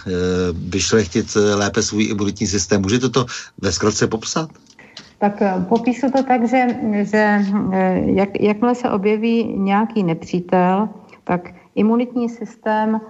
vyšlechtit 0.53 1.35
e, 1.35 1.55
lépe 1.55 1.81
svůj 1.81 2.03
imunitní 2.03 2.47
systém? 2.47 2.81
Můžete 2.81 3.09
to 3.09 3.25
ve 3.61 3.71
zkratce 3.71 4.07
popsat? 4.07 4.49
Tak 5.19 5.41
popíšu 5.69 6.11
to 6.11 6.23
tak, 6.23 6.47
že, 6.49 6.67
že 7.01 7.45
jak, 8.05 8.29
jakmile 8.41 8.75
se 8.75 8.89
objeví 8.89 9.53
nějaký 9.57 10.03
nepřítel, 10.03 10.89
tak 11.23 11.49
imunitní 11.75 12.29
systém 12.29 13.01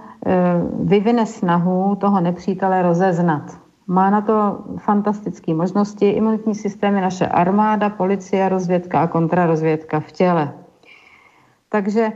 vyvine 0.83 1.25
snahu 1.25 1.95
toho 1.95 2.21
nepřítele 2.21 2.81
rozeznat. 2.81 3.59
Má 3.87 4.09
na 4.09 4.21
to 4.21 4.63
fantastické 4.77 5.53
možnosti. 5.53 6.09
Imunitní 6.09 6.55
systém 6.55 6.95
je 6.95 7.01
naše 7.01 7.27
armáda, 7.27 7.89
policie, 7.89 8.49
rozvědka 8.49 9.01
a 9.01 9.07
kontrarozvědka 9.07 9.99
v 9.99 10.11
těle. 10.11 10.53
Takže 11.69 12.11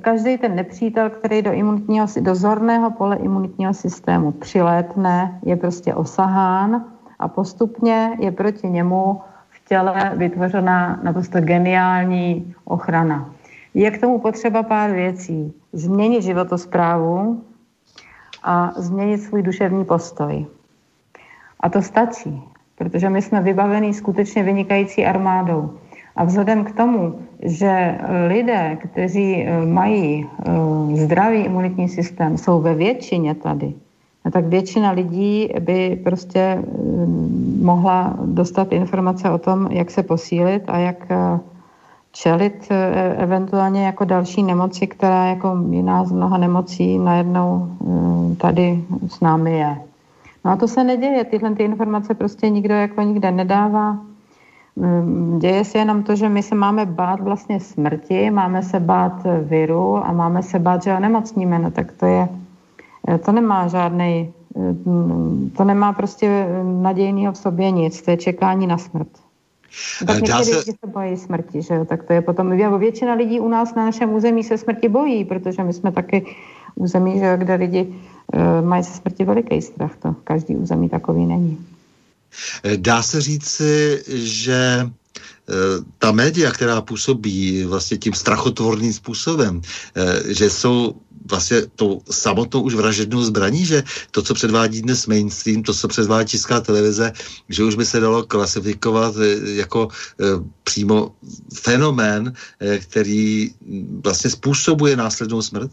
každý 0.00 0.38
ten 0.38 0.54
nepřítel, 0.54 1.10
který 1.10 1.42
do, 1.42 1.52
imunitního, 1.52 2.06
do 2.20 2.34
zorného 2.34 2.90
pole 2.90 3.16
imunitního 3.16 3.74
systému 3.74 4.32
přilétne, 4.32 5.40
je 5.42 5.56
prostě 5.56 5.94
osahán 5.94 6.84
a 7.18 7.28
postupně 7.28 8.16
je 8.20 8.32
proti 8.32 8.70
němu 8.70 9.20
v 9.50 9.68
těle 9.68 10.12
vytvořena 10.16 11.00
naprosto 11.02 11.40
geniální 11.40 12.54
ochrana. 12.64 13.30
Je 13.74 13.90
k 13.90 14.00
tomu 14.00 14.18
potřeba 14.18 14.62
pár 14.62 14.90
věcí. 14.90 15.54
Změnit 15.72 16.22
životosprávu 16.22 17.44
a 18.42 18.72
změnit 18.76 19.18
svůj 19.18 19.42
duševní 19.42 19.84
postoj. 19.84 20.46
A 21.60 21.68
to 21.68 21.82
stačí, 21.82 22.42
protože 22.78 23.10
my 23.10 23.22
jsme 23.22 23.40
vybavení 23.40 23.94
skutečně 23.94 24.42
vynikající 24.42 25.06
armádou. 25.06 25.78
A 26.16 26.24
vzhledem 26.24 26.64
k 26.64 26.72
tomu, 26.72 27.14
že 27.42 27.98
lidé, 28.26 28.78
kteří 28.80 29.34
eh, 29.34 29.66
mají 29.66 30.26
eh, 30.26 30.96
zdravý 30.96 31.38
imunitní 31.38 31.88
systém, 31.88 32.38
jsou 32.38 32.60
ve 32.60 32.74
většině 32.74 33.34
tady, 33.34 33.74
tak 34.32 34.46
většina 34.46 34.90
lidí 34.90 35.48
by 35.60 36.00
prostě 36.04 36.40
eh, 36.40 36.64
mohla 37.62 38.14
dostat 38.24 38.72
informace 38.72 39.30
o 39.30 39.38
tom, 39.38 39.68
jak 39.70 39.90
se 39.90 40.02
posílit 40.02 40.62
a 40.66 40.78
jak 40.78 41.08
čelit 42.12 42.68
eventuálně 43.16 43.86
jako 43.86 44.04
další 44.04 44.42
nemoci, 44.42 44.86
která 44.86 45.24
jako 45.24 45.58
jiná 45.70 46.04
z 46.04 46.12
mnoha 46.12 46.38
nemocí 46.38 46.98
najednou 46.98 47.68
tady 48.38 48.84
s 49.08 49.20
námi 49.20 49.58
je. 49.58 49.76
No 50.44 50.50
a 50.50 50.56
to 50.56 50.68
se 50.68 50.84
neděje, 50.84 51.24
tyhle 51.24 51.54
ty 51.54 51.62
informace 51.62 52.14
prostě 52.14 52.50
nikdo 52.50 52.74
jako 52.74 53.02
nikde 53.02 53.30
nedává. 53.30 53.98
Mm, 54.76 55.38
děje 55.38 55.64
se 55.64 55.78
jenom 55.78 56.02
to, 56.02 56.16
že 56.16 56.28
my 56.28 56.42
se 56.42 56.54
máme 56.54 56.86
bát 56.86 57.20
vlastně 57.20 57.60
smrti, 57.60 58.30
máme 58.30 58.62
se 58.62 58.80
bát 58.80 59.26
viru 59.42 59.96
a 59.96 60.12
máme 60.12 60.42
se 60.42 60.58
bát, 60.58 60.82
že 60.82 60.94
onemocníme. 60.94 61.58
No 61.58 61.70
tak 61.70 61.92
to 61.92 62.06
je, 62.06 62.28
to 63.24 63.32
nemá 63.32 63.68
žádný, 63.68 64.32
mm, 64.84 65.50
to 65.56 65.64
nemá 65.64 65.92
prostě 65.92 66.46
nadějného 66.82 67.32
v 67.32 67.36
sobě 67.36 67.70
nic, 67.70 68.02
to 68.02 68.10
je 68.10 68.16
čekání 68.16 68.66
na 68.66 68.78
smrt. 68.78 69.08
Tak 70.06 70.16
někteří 70.16 70.50
se... 70.50 70.58
lidi 70.58 70.72
se 70.72 70.86
bojí 70.86 71.16
smrti, 71.16 71.62
že 71.62 71.74
jo? 71.74 71.84
tak 71.84 72.02
to 72.02 72.12
je 72.12 72.20
potom, 72.20 72.78
většina 72.78 73.14
lidí 73.14 73.40
u 73.40 73.48
nás 73.48 73.74
na 73.74 73.84
našem 73.84 74.12
území 74.12 74.44
se 74.44 74.58
smrti 74.58 74.88
bojí, 74.88 75.24
protože 75.24 75.64
my 75.64 75.72
jsme 75.72 75.92
taky 75.92 76.26
území, 76.74 77.18
že 77.18 77.26
jo, 77.26 77.36
kde 77.36 77.54
lidi 77.54 77.94
mají 78.64 78.84
se 78.84 78.92
smrti 78.92 79.24
veliký 79.24 79.62
strach, 79.62 79.96
to 79.96 80.14
každý 80.24 80.56
území 80.56 80.88
takový 80.88 81.26
není. 81.26 81.58
Dá 82.76 83.02
se 83.02 83.20
říci, 83.20 84.02
že 84.08 84.86
eh, 84.86 85.54
ta 85.98 86.12
média, 86.12 86.50
která 86.50 86.80
působí 86.80 87.64
vlastně 87.64 87.98
tím 87.98 88.12
strachotvorným 88.12 88.92
způsobem, 88.92 89.60
eh, 89.94 90.34
že 90.34 90.50
jsou 90.50 90.94
vlastně 91.30 91.66
tou 91.76 92.02
samotnou 92.10 92.62
už 92.62 92.74
vražednou 92.74 93.22
zbraní, 93.22 93.66
že 93.66 93.82
to, 94.10 94.22
co 94.22 94.34
předvádí 94.34 94.82
dnes 94.82 95.06
mainstream, 95.06 95.62
to, 95.62 95.74
co 95.74 95.88
předvádí 95.88 96.28
Česká 96.28 96.60
televize, 96.60 97.12
že 97.48 97.64
už 97.64 97.74
by 97.74 97.84
se 97.84 98.00
dalo 98.00 98.22
klasifikovat 98.22 99.14
eh, 99.16 99.50
jako 99.50 99.88
přímo 100.64 101.14
fenomén, 101.54 102.32
který 102.78 103.50
vlastně 104.04 104.30
způsobuje 104.30 104.96
následnou 104.96 105.42
smrt? 105.42 105.70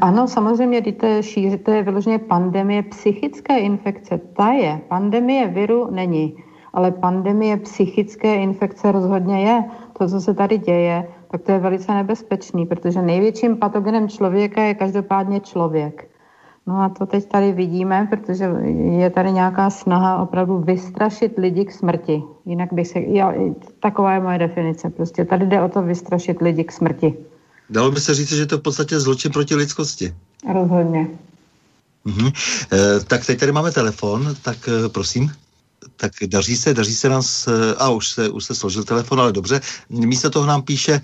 Ano, 0.00 0.28
samozřejmě, 0.28 0.82
to 0.82 1.06
je, 1.06 1.58
to 1.58 1.70
je 1.70 1.82
vyloženě 1.82 2.18
pandemie 2.18 2.82
psychické 2.82 3.58
infekce. 3.58 4.20
Ta 4.36 4.52
je. 4.52 4.80
Pandemie 4.88 5.48
viru 5.48 5.90
není, 5.90 6.36
ale 6.72 6.90
pandemie 6.90 7.56
psychické 7.56 8.34
infekce 8.34 8.92
rozhodně 8.92 9.40
je. 9.40 9.64
To, 9.98 10.08
co 10.08 10.20
se 10.20 10.34
tady 10.34 10.58
děje, 10.58 11.08
tak 11.30 11.42
to 11.42 11.52
je 11.52 11.58
velice 11.58 11.94
nebezpečný, 11.94 12.66
protože 12.66 13.02
největším 13.02 13.56
patogenem 13.56 14.08
člověka 14.08 14.62
je 14.62 14.74
každopádně 14.74 15.40
člověk. 15.40 16.08
No 16.66 16.80
a 16.80 16.88
to 16.88 17.06
teď 17.06 17.28
tady 17.28 17.52
vidíme, 17.52 18.06
protože 18.10 18.44
je 18.90 19.10
tady 19.10 19.32
nějaká 19.32 19.70
snaha 19.70 20.22
opravdu 20.22 20.58
vystrašit 20.58 21.38
lidi 21.38 21.64
k 21.64 21.72
smrti. 21.72 22.22
Jinak 22.46 22.72
bych 22.72 22.88
se, 22.88 23.00
já, 23.00 23.34
taková 23.80 24.12
je 24.12 24.20
moje 24.20 24.38
definice. 24.38 24.90
Prostě 24.90 25.24
tady 25.24 25.46
jde 25.46 25.62
o 25.62 25.68
to 25.68 25.82
vystrašit 25.82 26.40
lidi 26.40 26.64
k 26.64 26.72
smrti. 26.72 27.14
Dalo 27.70 27.90
by 27.90 28.00
se 28.00 28.14
říct, 28.14 28.32
že 28.32 28.46
to 28.46 28.58
v 28.58 28.62
podstatě 28.62 29.00
zločin 29.00 29.32
proti 29.32 29.54
lidskosti. 29.54 30.14
Rozhodně. 30.52 31.08
Mhm. 32.04 32.26
E, 32.72 33.00
tak 33.00 33.26
teď 33.26 33.40
tady 33.40 33.52
máme 33.52 33.72
telefon, 33.72 34.36
tak 34.42 34.68
e, 34.68 34.88
prosím. 34.88 35.32
Tak 35.96 36.12
daří 36.26 36.56
se, 36.56 36.74
daří 36.74 36.94
se 36.94 37.08
nás, 37.08 37.48
e, 37.48 37.74
a 37.74 37.88
už 37.90 38.08
se, 38.08 38.28
už 38.28 38.44
se 38.44 38.54
složil 38.54 38.84
telefon, 38.84 39.20
ale 39.20 39.32
dobře. 39.32 39.60
Místo 39.88 40.30
toho 40.30 40.46
nám 40.46 40.62
píše, 40.62 40.92
e, 40.92 41.00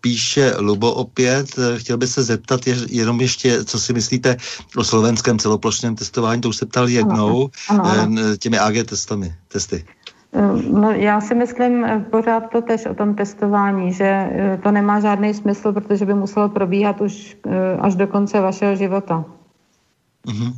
píše 0.00 0.54
Lubo 0.58 0.92
opět, 0.92 1.58
e, 1.58 1.78
chtěl 1.78 1.96
by 1.96 2.06
se 2.06 2.22
zeptat 2.22 2.66
je, 2.66 2.76
jenom 2.88 3.20
ještě, 3.20 3.64
co 3.64 3.80
si 3.80 3.92
myslíte 3.92 4.36
o 4.76 4.84
slovenském 4.84 5.38
celoplošném 5.38 5.96
testování, 5.96 6.40
to 6.40 6.48
už 6.48 6.56
se 6.56 6.66
ptal 6.66 6.88
jednou, 6.88 7.50
ano, 7.68 7.84
ano, 7.84 8.00
ano. 8.00 8.36
těmi 8.36 8.58
AG 8.58 8.86
testami, 8.86 9.34
testy. 9.48 9.84
No, 10.70 10.90
já 10.90 11.20
si 11.20 11.34
myslím 11.34 11.84
eh, 11.84 12.06
pořád 12.10 12.40
to 12.40 12.62
tež 12.62 12.86
o 12.86 12.94
tom 12.94 13.14
testování, 13.14 13.92
že 13.92 14.04
eh, 14.04 14.60
to 14.62 14.70
nemá 14.70 15.00
žádný 15.00 15.34
smysl, 15.34 15.72
protože 15.72 16.04
by 16.04 16.14
muselo 16.14 16.48
probíhat 16.48 17.00
už 17.00 17.36
eh, 17.46 17.76
až 17.80 17.94
do 17.94 18.06
konce 18.06 18.40
vašeho 18.40 18.76
života. 18.76 19.24
Mm-hmm. 20.26 20.52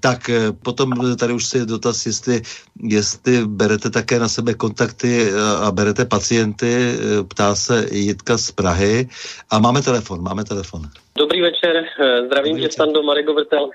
Tak 0.00 0.30
potom 0.64 1.16
tady 1.16 1.32
už 1.32 1.46
si 1.46 1.58
je 1.58 1.66
dotaz, 1.66 2.06
jestli, 2.06 2.42
jestli 2.82 3.46
berete 3.46 3.90
také 3.90 4.18
na 4.18 4.28
sebe 4.28 4.54
kontakty 4.54 5.32
a 5.60 5.70
berete 5.70 6.04
pacienty, 6.04 6.92
ptá 7.28 7.54
se 7.54 7.86
Jitka 7.90 8.38
z 8.38 8.50
Prahy. 8.50 9.08
A 9.50 9.58
máme 9.58 9.82
telefon, 9.82 10.22
máme 10.22 10.44
telefon. 10.44 10.82
Dobrý 11.18 11.40
večer, 11.40 11.84
zdravím 12.26 12.58
tě, 12.58 12.68
Stando, 12.70 13.02
Marek 13.02 13.26
Govrtel. 13.26 13.70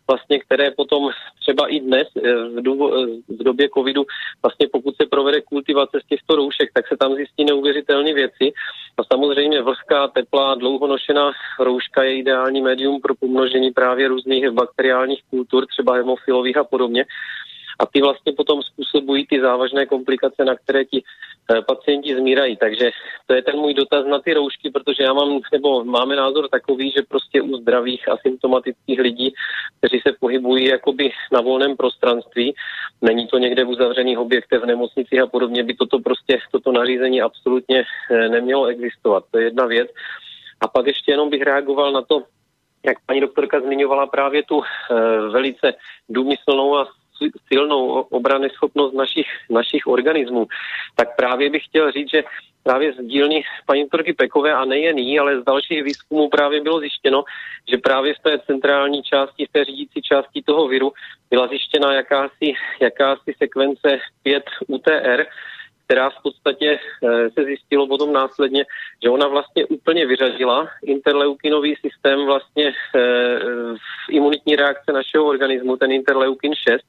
vlastně, 0.07 0.39
které 0.39 0.71
potom 0.71 1.09
třeba 1.39 1.67
i 1.67 1.79
dnes 1.79 2.07
eh, 2.17 2.33
v, 2.33 2.61
důvo, 2.61 3.03
eh, 3.03 3.05
v 3.29 3.43
době 3.43 3.69
covidu, 3.69 4.05
vlastně 4.41 4.67
pokud 4.71 4.95
se 4.95 5.07
provede 5.07 5.41
kultivace 5.41 5.99
z 6.03 6.07
těchto 6.07 6.35
roušek, 6.35 6.69
tak 6.73 6.87
se 6.87 6.97
tam 6.97 7.15
zjistí 7.15 7.45
neuvěřitelné 7.45 8.13
věci. 8.13 8.53
A 8.97 9.03
samozřejmě 9.13 9.61
vlhká, 9.61 10.07
teplá, 10.07 10.55
dlouhonošená 10.55 11.31
rouška 11.59 12.03
je 12.03 12.15
ideální 12.15 12.61
médium 12.61 13.01
pro 13.01 13.15
pomnožení 13.15 13.71
právě 13.71 14.07
různých 14.07 14.49
bakteriálních 14.49 15.23
kultur, 15.29 15.65
třeba 15.65 15.95
hemofilových 15.95 16.57
a 16.57 16.63
podobně 16.63 17.05
a 17.79 17.85
ty 17.85 18.01
vlastně 18.01 18.33
potom 18.33 18.63
způsobují 18.63 19.27
ty 19.27 19.41
závažné 19.41 19.85
komplikace, 19.85 20.45
na 20.45 20.55
které 20.55 20.85
ti 20.85 21.03
pacienti 21.67 22.15
zmírají. 22.15 22.57
Takže 22.57 22.91
to 23.25 23.33
je 23.33 23.41
ten 23.41 23.55
můj 23.55 23.73
dotaz 23.73 24.05
na 24.05 24.19
ty 24.19 24.33
roušky, 24.33 24.69
protože 24.69 25.03
já 25.03 25.13
mám, 25.13 25.39
nebo 25.51 25.83
máme 25.83 26.15
názor 26.15 26.47
takový, 26.49 26.91
že 26.91 27.01
prostě 27.07 27.41
u 27.41 27.57
zdravých 27.57 28.09
asymptomatických 28.09 28.99
lidí, 28.99 29.33
kteří 29.77 29.99
se 30.07 30.13
pohybují 30.19 30.65
jakoby 30.65 31.11
na 31.31 31.41
volném 31.41 31.77
prostranství, 31.77 32.55
není 33.01 33.27
to 33.27 33.37
někde 33.37 33.63
v 33.63 33.69
uzavřených 33.69 34.17
objektech 34.17 34.61
v 34.61 34.65
nemocnicích 34.65 35.21
a 35.21 35.27
podobně, 35.27 35.63
by 35.63 35.73
toto 35.73 35.99
prostě, 35.99 36.39
toto 36.51 36.71
nařízení 36.71 37.21
absolutně 37.21 37.83
eh, 38.11 38.29
nemělo 38.29 38.65
existovat. 38.65 39.23
To 39.31 39.37
je 39.37 39.43
jedna 39.43 39.65
věc. 39.65 39.89
A 40.61 40.67
pak 40.67 40.87
ještě 40.87 41.11
jenom 41.11 41.29
bych 41.29 41.41
reagoval 41.41 41.91
na 41.91 42.01
to, 42.01 42.23
jak 42.85 42.97
paní 43.05 43.21
doktorka 43.21 43.59
zmiňovala 43.59 44.07
právě 44.07 44.43
tu 44.43 44.61
e, 44.61 44.65
velice 45.29 45.73
důmyslnou 46.09 46.77
a 46.77 46.87
silnou 47.53 47.87
obrany 48.01 48.49
schopnost 48.49 48.93
našich, 48.93 49.27
našich 49.49 49.87
organismů, 49.87 50.47
tak 50.95 51.15
právě 51.15 51.49
bych 51.49 51.65
chtěl 51.65 51.91
říct, 51.91 52.11
že 52.11 52.23
právě 52.63 52.93
z 52.93 52.97
dílny 52.97 53.43
paní 53.65 53.81
doktorky 53.81 54.13
Pekové 54.13 54.53
a 54.53 54.65
nejen 54.65 54.97
jí, 54.97 55.19
ale 55.19 55.41
z 55.41 55.43
dalších 55.43 55.83
výzkumů 55.83 56.29
právě 56.29 56.61
bylo 56.61 56.79
zjištěno, 56.79 57.23
že 57.71 57.77
právě 57.77 58.13
v 58.13 58.19
té 58.19 58.39
centrální 58.39 59.03
části, 59.03 59.45
v 59.45 59.51
té 59.51 59.65
řídící 59.65 60.01
části 60.01 60.41
toho 60.41 60.67
viru 60.67 60.91
byla 61.29 61.47
zjištěna 61.47 61.93
jakási, 61.93 62.53
jakási 62.81 63.33
sekvence 63.37 63.99
5 64.23 64.43
UTR, 64.67 65.25
která 65.91 66.09
v 66.09 66.21
podstatě 66.23 66.79
eh, 66.79 67.29
se 67.29 67.43
zjistilo 67.43 67.87
potom 67.87 68.13
následně, 68.13 68.65
že 69.03 69.09
ona 69.09 69.27
vlastně 69.27 69.65
úplně 69.65 70.05
vyřadila 70.05 70.69
interleukinový 70.83 71.75
systém 71.75 72.25
vlastně 72.25 72.67
eh, 72.67 72.99
v 73.75 74.09
imunitní 74.09 74.55
reakce 74.55 74.91
našeho 74.91 75.25
organismu, 75.25 75.77
ten 75.77 75.91
interleukin 75.91 76.53
6, 76.55 76.83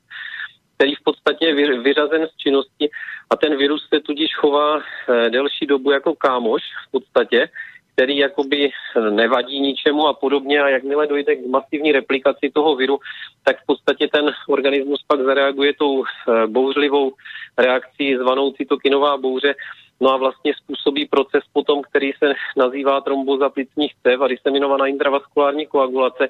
který 0.77 0.95
v 0.95 1.03
podstatě 1.05 1.47
je 1.47 1.81
vyřazen 1.81 2.27
z 2.27 2.37
činnosti 2.37 2.91
a 3.31 3.37
ten 3.37 3.57
virus 3.57 3.89
se 3.95 4.01
tudíž 4.01 4.35
chová 4.35 4.79
eh, 4.79 5.31
delší 5.31 5.67
dobu 5.67 5.91
jako 5.91 6.15
kámoš 6.15 6.63
v 6.89 6.91
podstatě, 6.91 7.49
který 7.95 8.17
jakoby 8.17 8.71
nevadí 9.11 9.61
ničemu 9.61 10.07
a 10.07 10.15
podobně. 10.15 10.63
A 10.63 10.69
jakmile 10.69 11.07
dojde 11.07 11.37
k 11.37 11.47
masivní 11.47 11.93
replikaci 11.93 12.51
toho 12.55 12.77
viru, 12.77 12.99
tak 13.45 13.63
v 13.63 13.67
podstatě 13.67 14.09
ten 14.09 14.31
organismus 14.49 15.05
pak 15.07 15.21
zareaguje 15.21 15.73
tou 15.79 16.05
eh, 16.05 16.47
bouřlivou 16.47 17.13
reakcí 17.59 18.17
zvanou 18.17 18.53
cytokinová 18.53 19.17
bouře, 19.17 19.55
no 20.01 20.11
a 20.11 20.17
vlastně 20.17 20.55
způsobí 20.55 21.07
proces 21.07 21.45
potom, 21.53 21.83
který 21.83 22.13
se 22.13 22.35
nazývá 22.57 23.01
tromboza 23.01 23.49
plicních 23.49 23.93
cev 24.03 24.21
a 24.21 24.29
diseminovaná 24.29 24.87
intravaskulární 24.87 25.67
koagulace, 25.67 26.29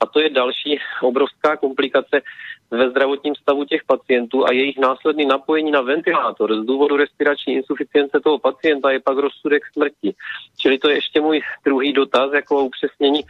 a 0.00 0.06
to 0.06 0.20
je 0.20 0.30
další 0.30 0.78
obrovská 1.02 1.56
komplikace 1.56 2.22
ve 2.70 2.90
zdravotním 2.90 3.34
stavu 3.34 3.64
těch 3.64 3.84
pacientů 3.84 4.46
a 4.46 4.52
jejich 4.52 4.78
následný 4.78 5.26
napojení 5.26 5.70
na 5.70 5.80
ventilátor 5.80 6.54
z 6.62 6.66
důvodu 6.66 6.96
respirační 6.96 7.54
insuficience 7.54 8.20
toho 8.20 8.38
pacienta 8.38 8.90
je 8.90 9.00
pak 9.00 9.18
rozsudek 9.18 9.62
smrti. 9.72 10.14
Čili 10.58 10.78
to 10.78 10.90
je 10.90 10.94
ještě 10.94 11.20
můj 11.20 11.40
druhý 11.64 11.92
dotaz, 11.92 12.32
jako 12.32 12.64
upřesnění. 12.64 13.20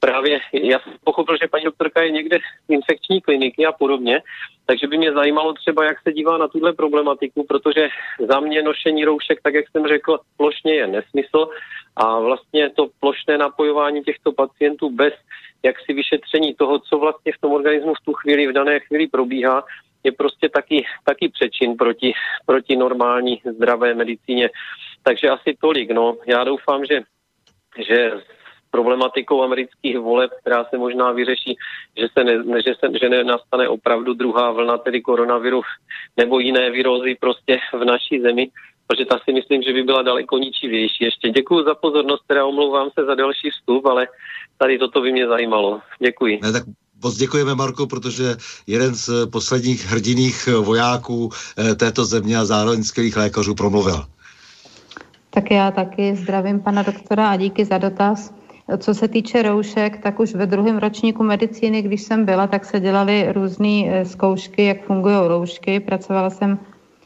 Právě 0.00 0.40
já 0.52 0.78
jsem 0.80 0.92
pochopil, 1.04 1.36
že 1.42 1.48
paní 1.48 1.64
doktorka 1.64 2.02
je 2.02 2.10
někde 2.10 2.38
z 2.38 2.70
infekční 2.70 3.20
kliniky 3.20 3.66
a 3.66 3.72
podobně, 3.72 4.22
takže 4.66 4.86
by 4.86 4.98
mě 4.98 5.12
zajímalo 5.12 5.52
třeba, 5.52 5.84
jak 5.84 6.00
se 6.02 6.12
dívá 6.12 6.38
na 6.38 6.48
tuhle 6.48 6.72
problematiku, 6.72 7.44
protože 7.48 7.88
za 8.28 8.40
mě 8.40 8.62
nošení 8.62 9.04
roušek, 9.04 9.40
tak 9.42 9.54
jak 9.54 9.64
jsem 9.68 9.86
řekl, 9.86 10.18
plošně 10.36 10.74
je 10.74 10.86
nesmysl 10.86 11.48
a 11.96 12.18
vlastně 12.20 12.70
to 12.70 12.86
plošné 13.00 13.38
napojování 13.38 14.02
těchto 14.02 14.32
pacientů 14.32 14.90
bez 14.90 15.14
jaksi 15.64 15.92
vyšetření 15.92 16.54
toho, 16.54 16.78
co 16.78 16.98
vlastně 16.98 17.32
v 17.32 17.40
tom 17.40 17.52
organismu 17.52 17.94
v 17.94 18.04
tu 18.04 18.12
chvíli, 18.12 18.46
v 18.46 18.52
dané 18.52 18.80
chvíli 18.80 19.06
probíhá, 19.06 19.64
je 20.04 20.12
prostě 20.12 20.48
taky, 20.48 20.86
taky 21.04 21.28
přečin 21.28 21.76
proti, 21.76 22.12
proti 22.46 22.76
normální 22.76 23.42
zdravé 23.56 23.94
medicíně. 23.94 24.50
Takže 25.02 25.28
asi 25.28 25.56
tolik. 25.60 25.90
No. 25.90 26.16
Já 26.26 26.44
doufám, 26.44 26.84
že, 26.84 27.00
že 27.88 28.12
problematikou 28.70 29.42
amerických 29.42 29.98
voleb, 29.98 30.30
která 30.40 30.64
se 30.64 30.78
možná 30.78 31.12
vyřeší, 31.12 31.56
že, 31.98 32.06
se 32.12 32.24
ne, 32.24 32.62
že, 32.66 32.74
se, 32.74 32.98
že 33.00 33.08
nenastane 33.08 33.68
opravdu 33.68 34.14
druhá 34.14 34.50
vlna, 34.50 34.78
tedy 34.78 35.00
koronaviru 35.00 35.62
nebo 36.16 36.38
jiné 36.38 36.70
virózy 36.70 37.16
prostě 37.20 37.58
v 37.72 37.84
naší 37.84 38.20
zemi, 38.20 38.48
protože 38.86 39.04
ta 39.04 39.18
si 39.24 39.32
myslím, 39.32 39.62
že 39.62 39.72
by 39.72 39.82
byla 39.82 40.02
daleko 40.02 40.38
ničivější. 40.38 41.04
Ještě 41.04 41.30
děkuji 41.30 41.64
za 41.64 41.74
pozornost, 41.74 42.22
teda 42.26 42.44
omlouvám 42.44 42.90
se 42.98 43.04
za 43.04 43.14
další 43.14 43.50
vstup, 43.50 43.86
ale 43.86 44.06
tady 44.58 44.78
toto 44.78 45.00
by 45.00 45.12
mě 45.12 45.28
zajímalo. 45.28 45.80
Děkuji. 45.98 46.40
Ne, 46.42 46.52
tak 46.52 46.62
Moc 47.04 47.16
děkujeme, 47.16 47.54
Marko, 47.54 47.86
protože 47.86 48.36
jeden 48.66 48.94
z 48.94 49.26
posledních 49.26 49.86
hrdiných 49.86 50.48
vojáků 50.60 51.30
eh, 51.58 51.74
této 51.74 52.04
země 52.04 52.38
a 52.38 52.44
zároveň 52.44 52.82
skvělých 52.82 53.16
lékařů 53.16 53.54
promluvil. 53.54 54.04
Tak 55.30 55.50
já 55.50 55.70
taky 55.70 56.16
zdravím 56.16 56.60
pana 56.60 56.82
doktora 56.82 57.30
a 57.30 57.36
díky 57.36 57.64
za 57.64 57.78
dotaz. 57.78 58.34
Co 58.78 58.94
se 58.94 59.08
týče 59.08 59.42
roušek, 59.42 60.02
tak 60.02 60.20
už 60.20 60.34
ve 60.34 60.46
druhém 60.46 60.78
ročníku 60.78 61.22
medicíny, 61.22 61.82
když 61.82 62.02
jsem 62.02 62.24
byla, 62.24 62.46
tak 62.46 62.64
se 62.64 62.80
dělaly 62.80 63.32
různé 63.32 63.84
eh, 63.86 64.04
zkoušky, 64.04 64.64
jak 64.64 64.86
fungují 64.86 65.16
roušky. 65.26 65.80
Pracovala 65.80 66.30
jsem 66.30 66.58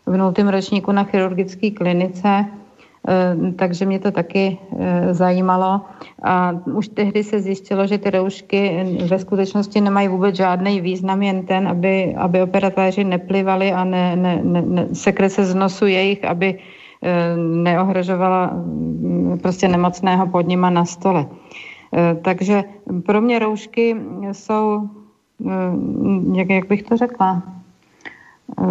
v 0.09 0.16
nultém 0.16 0.48
ročníku 0.48 0.93
na 0.93 1.05
chirurgické 1.05 1.70
klinice, 1.70 2.44
eh, 3.09 3.52
takže 3.56 3.86
mě 3.86 3.98
to 3.98 4.10
taky 4.10 4.59
eh, 4.59 5.14
zajímalo. 5.14 5.80
A 6.22 6.52
už 6.64 6.89
tehdy 6.89 7.24
se 7.24 7.40
zjistilo, 7.40 7.86
že 7.86 7.98
ty 7.98 8.10
roušky 8.10 8.85
ve 9.10 9.18
skutečnosti 9.18 9.80
nemají 9.80 10.09
vůbec 10.09 10.36
žádný 10.36 10.80
význam, 10.80 11.22
jen 11.22 11.47
ten, 11.47 11.68
aby, 11.68 12.14
aby 12.14 12.43
operatéři 12.43 13.05
neplivali 13.05 13.72
a 13.72 13.85
ne, 13.85 14.16
ne, 14.16 14.40
ne, 14.44 14.62
ne, 14.62 14.86
sekrece 14.93 15.44
z 15.44 15.55
nosu 15.55 15.86
jejich, 15.86 16.24
aby 16.24 16.59
neohrožovala 17.62 18.51
mm, 18.55 19.39
prostě 19.43 19.68
nemocného 19.68 20.26
pod 20.26 20.48
nima 20.48 20.70
na 20.70 20.85
stole. 20.85 21.26
Eh, 21.93 22.14
takže 22.22 22.64
pro 23.06 23.20
mě 23.20 23.39
roušky 23.39 23.97
jsou, 24.32 24.89
eh, 25.47 25.72
jak, 26.32 26.51
jak 26.51 26.68
bych 26.68 26.82
to 26.82 26.97
řekla, 26.97 27.43
eh, 28.60 28.64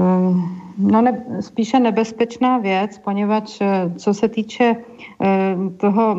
no 0.78 1.02
ne, 1.02 1.26
spíše 1.40 1.80
nebezpečná 1.80 2.58
věc, 2.58 2.92
poněvadž 3.04 3.60
co 3.98 4.14
se 4.14 4.28
týče 4.28 4.76
toho 5.78 6.18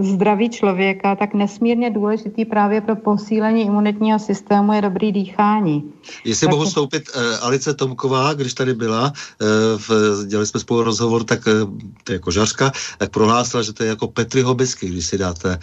zdraví 0.00 0.50
člověka, 0.50 1.16
tak 1.16 1.34
nesmírně 1.34 1.90
důležitý 1.90 2.44
právě 2.44 2.80
pro 2.80 2.96
posílení 2.96 3.66
imunitního 3.66 4.18
systému 4.18 4.72
je 4.72 4.82
dobrý 4.82 5.12
dýchání. 5.12 5.92
Jestli 6.24 6.46
tak... 6.46 6.54
mohu 6.54 6.66
stoupit, 6.66 7.02
Alice 7.42 7.74
Tomková, 7.74 8.34
když 8.34 8.54
tady 8.54 8.74
byla, 8.74 9.12
v, 9.76 9.90
dělali 10.26 10.46
jsme 10.46 10.60
spolu 10.60 10.82
rozhovor, 10.82 11.24
tak 11.24 11.40
to 12.04 12.12
je 12.12 12.18
kožařka, 12.18 12.72
tak 12.98 13.10
prohlásila, 13.10 13.62
že 13.62 13.72
to 13.72 13.82
je 13.82 13.88
jako 13.88 14.08
Petri 14.08 14.42
Hobisky, 14.42 14.88
když 14.88 15.06
si 15.06 15.18
dáte 15.18 15.58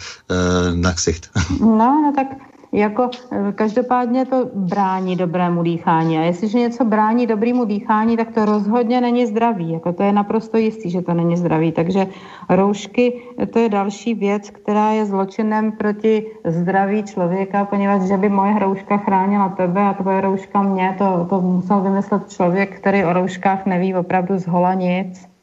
na 0.74 0.92
ksicht. 0.92 1.30
No, 1.60 2.02
no 2.02 2.12
tak 2.16 2.26
jako 2.76 3.10
eh, 3.32 3.52
každopádně 3.52 4.26
to 4.26 4.50
brání 4.54 5.16
dobrému 5.16 5.62
dýchání. 5.62 6.18
A 6.18 6.22
jestliže 6.22 6.58
něco 6.58 6.84
brání 6.84 7.26
dobrému 7.26 7.64
dýchání, 7.64 8.16
tak 8.16 8.34
to 8.34 8.44
rozhodně 8.44 9.00
není 9.00 9.26
zdravý. 9.26 9.72
Jako 9.72 9.92
to 9.92 10.02
je 10.02 10.12
naprosto 10.12 10.56
jistý, 10.56 10.90
že 10.90 11.02
to 11.02 11.14
není 11.14 11.36
zdravý. 11.36 11.72
Takže 11.72 12.06
roušky, 12.48 13.22
to 13.52 13.58
je 13.58 13.68
další 13.68 14.14
věc, 14.14 14.50
která 14.50 14.90
je 14.90 15.06
zločinem 15.06 15.72
proti 15.72 16.26
zdraví 16.44 17.02
člověka, 17.02 17.64
poněvadž 17.64 18.02
že 18.02 18.16
by 18.16 18.28
moje 18.28 18.58
rouška 18.58 18.96
chránila 18.96 19.48
tebe 19.48 19.82
a 19.82 19.94
tvoje 19.94 20.20
rouška 20.20 20.62
mě, 20.62 20.94
to, 20.98 21.26
to 21.30 21.40
musel 21.40 21.80
vymyslet 21.80 22.30
člověk, 22.30 22.76
který 22.76 23.04
o 23.04 23.12
rouškách 23.12 23.66
neví 23.66 23.94
opravdu 23.94 24.38
zhola 24.38 24.74
nic. 24.74 25.35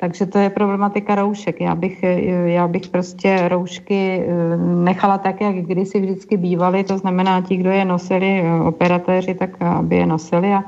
Takže 0.00 0.26
to 0.26 0.38
je 0.38 0.50
problematika 0.50 1.14
roušek. 1.14 1.60
Já 1.60 1.74
bych, 1.74 2.04
já 2.44 2.68
bych 2.68 2.88
prostě 2.88 3.48
roušky 3.48 4.24
eh, 4.24 4.56
nechala 4.56 5.18
tak, 5.18 5.40
jak 5.40 5.56
kdysi 5.56 6.00
vždycky 6.00 6.36
bývaly, 6.36 6.84
to 6.84 6.98
znamená 6.98 7.40
ti, 7.40 7.56
kdo 7.56 7.70
je 7.70 7.84
nosili, 7.84 8.40
eh, 8.40 8.60
operatéři, 8.60 9.34
tak 9.34 9.62
aby 9.62 9.96
je 9.96 10.06
nosili 10.06 10.54
a, 10.54 10.64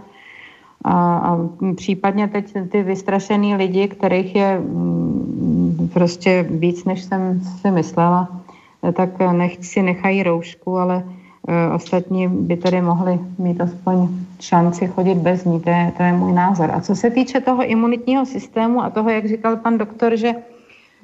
a, 0.85 1.17
a 1.17 1.39
případně 1.77 2.29
teď 2.29 2.55
ty 2.69 2.83
vystrašený 2.83 3.55
lidi, 3.55 3.89
kterých 3.89 4.37
je 4.37 4.59
mm, 4.61 5.91
prostě 5.93 6.47
víc, 6.51 6.85
než 6.85 7.03
jsem 7.03 7.41
si 7.41 7.71
myslela, 7.71 8.29
eh, 8.85 8.93
tak 8.93 9.33
nech 9.33 9.65
si 9.65 9.83
nechají 9.83 10.23
roušku, 10.23 10.79
ale 10.79 11.05
Eh, 11.05 11.22
ostatní 11.75 12.29
by 12.29 12.57
tedy 12.57 12.83
mohli 12.83 13.19
mít 13.39 13.61
aspoň 13.61 14.09
šanci 14.41 14.87
chodit 14.87 15.15
bez 15.15 15.45
ní. 15.45 15.61
To 15.61 15.71
je, 15.71 15.93
to 15.97 16.03
je 16.03 16.13
můj 16.13 16.33
názor. 16.33 16.71
A 16.75 16.81
co 16.81 16.95
se 16.95 17.11
týče 17.11 17.41
toho 17.41 17.65
imunitního 17.65 18.27
systému 18.27 18.83
a 18.83 18.91
toho, 18.91 19.11
jak 19.11 19.29
říkal 19.29 19.57
pan 19.57 19.79
doktor, 19.79 20.17
že, 20.17 20.35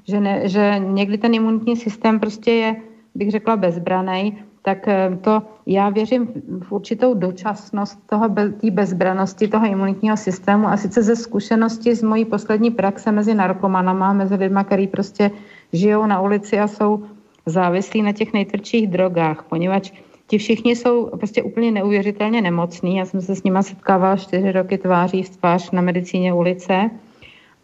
že, 0.09 0.20
ne, 0.20 0.48
že 0.48 0.74
někdy 0.78 1.19
ten 1.19 1.35
imunitní 1.35 1.77
systém 1.77 2.20
prostě 2.20 2.51
je, 2.51 2.77
bych 3.15 3.31
řekla, 3.31 3.56
bezbraný, 3.56 4.39
tak 4.62 4.89
eh, 4.89 5.19
to 5.20 5.43
já 5.66 5.89
věřím 5.89 6.28
v 6.62 6.73
určitou 6.73 7.15
dočasnost 7.15 7.98
toho, 8.06 8.28
té 8.60 8.70
bezbranosti 8.70 9.48
toho 9.48 9.66
imunitního 9.66 10.16
systému 10.16 10.69
a 10.69 10.77
sice 10.77 11.02
ze 11.02 11.16
zkušenosti 11.16 11.94
z 11.94 12.02
mojí 12.02 12.24
poslední 12.24 12.70
praxe 12.70 13.12
mezi 13.12 13.35
narkomanama, 13.35 14.12
mezi 14.12 14.35
lidma, 14.35 14.65
kteří 14.65 14.86
prostě 14.86 15.31
žijou 15.73 16.06
na 16.06 16.20
ulici 16.20 16.59
a 16.59 16.69
jsou 16.69 17.05
závislí 17.47 18.02
na 18.02 18.12
těch 18.12 18.32
nejtvrdších 18.32 18.86
drogách, 18.86 19.43
poněvadž 19.48 19.93
Ti 20.29 20.39
všichni 20.39 20.77
jsou 20.77 21.17
prostě 21.17 21.43
úplně 21.43 21.71
neuvěřitelně 21.71 22.43
nemocní. 22.43 22.97
Já 22.97 23.05
jsem 23.05 23.21
se 23.21 23.35
s 23.35 23.43
nima 23.43 23.63
setkávala 23.63 24.17
čtyři 24.17 24.53
roky 24.53 24.79
tváří 24.79 25.23
v 25.23 25.37
tvář 25.37 25.71
na 25.71 25.83
medicíně 25.83 26.35
ulice 26.35 26.91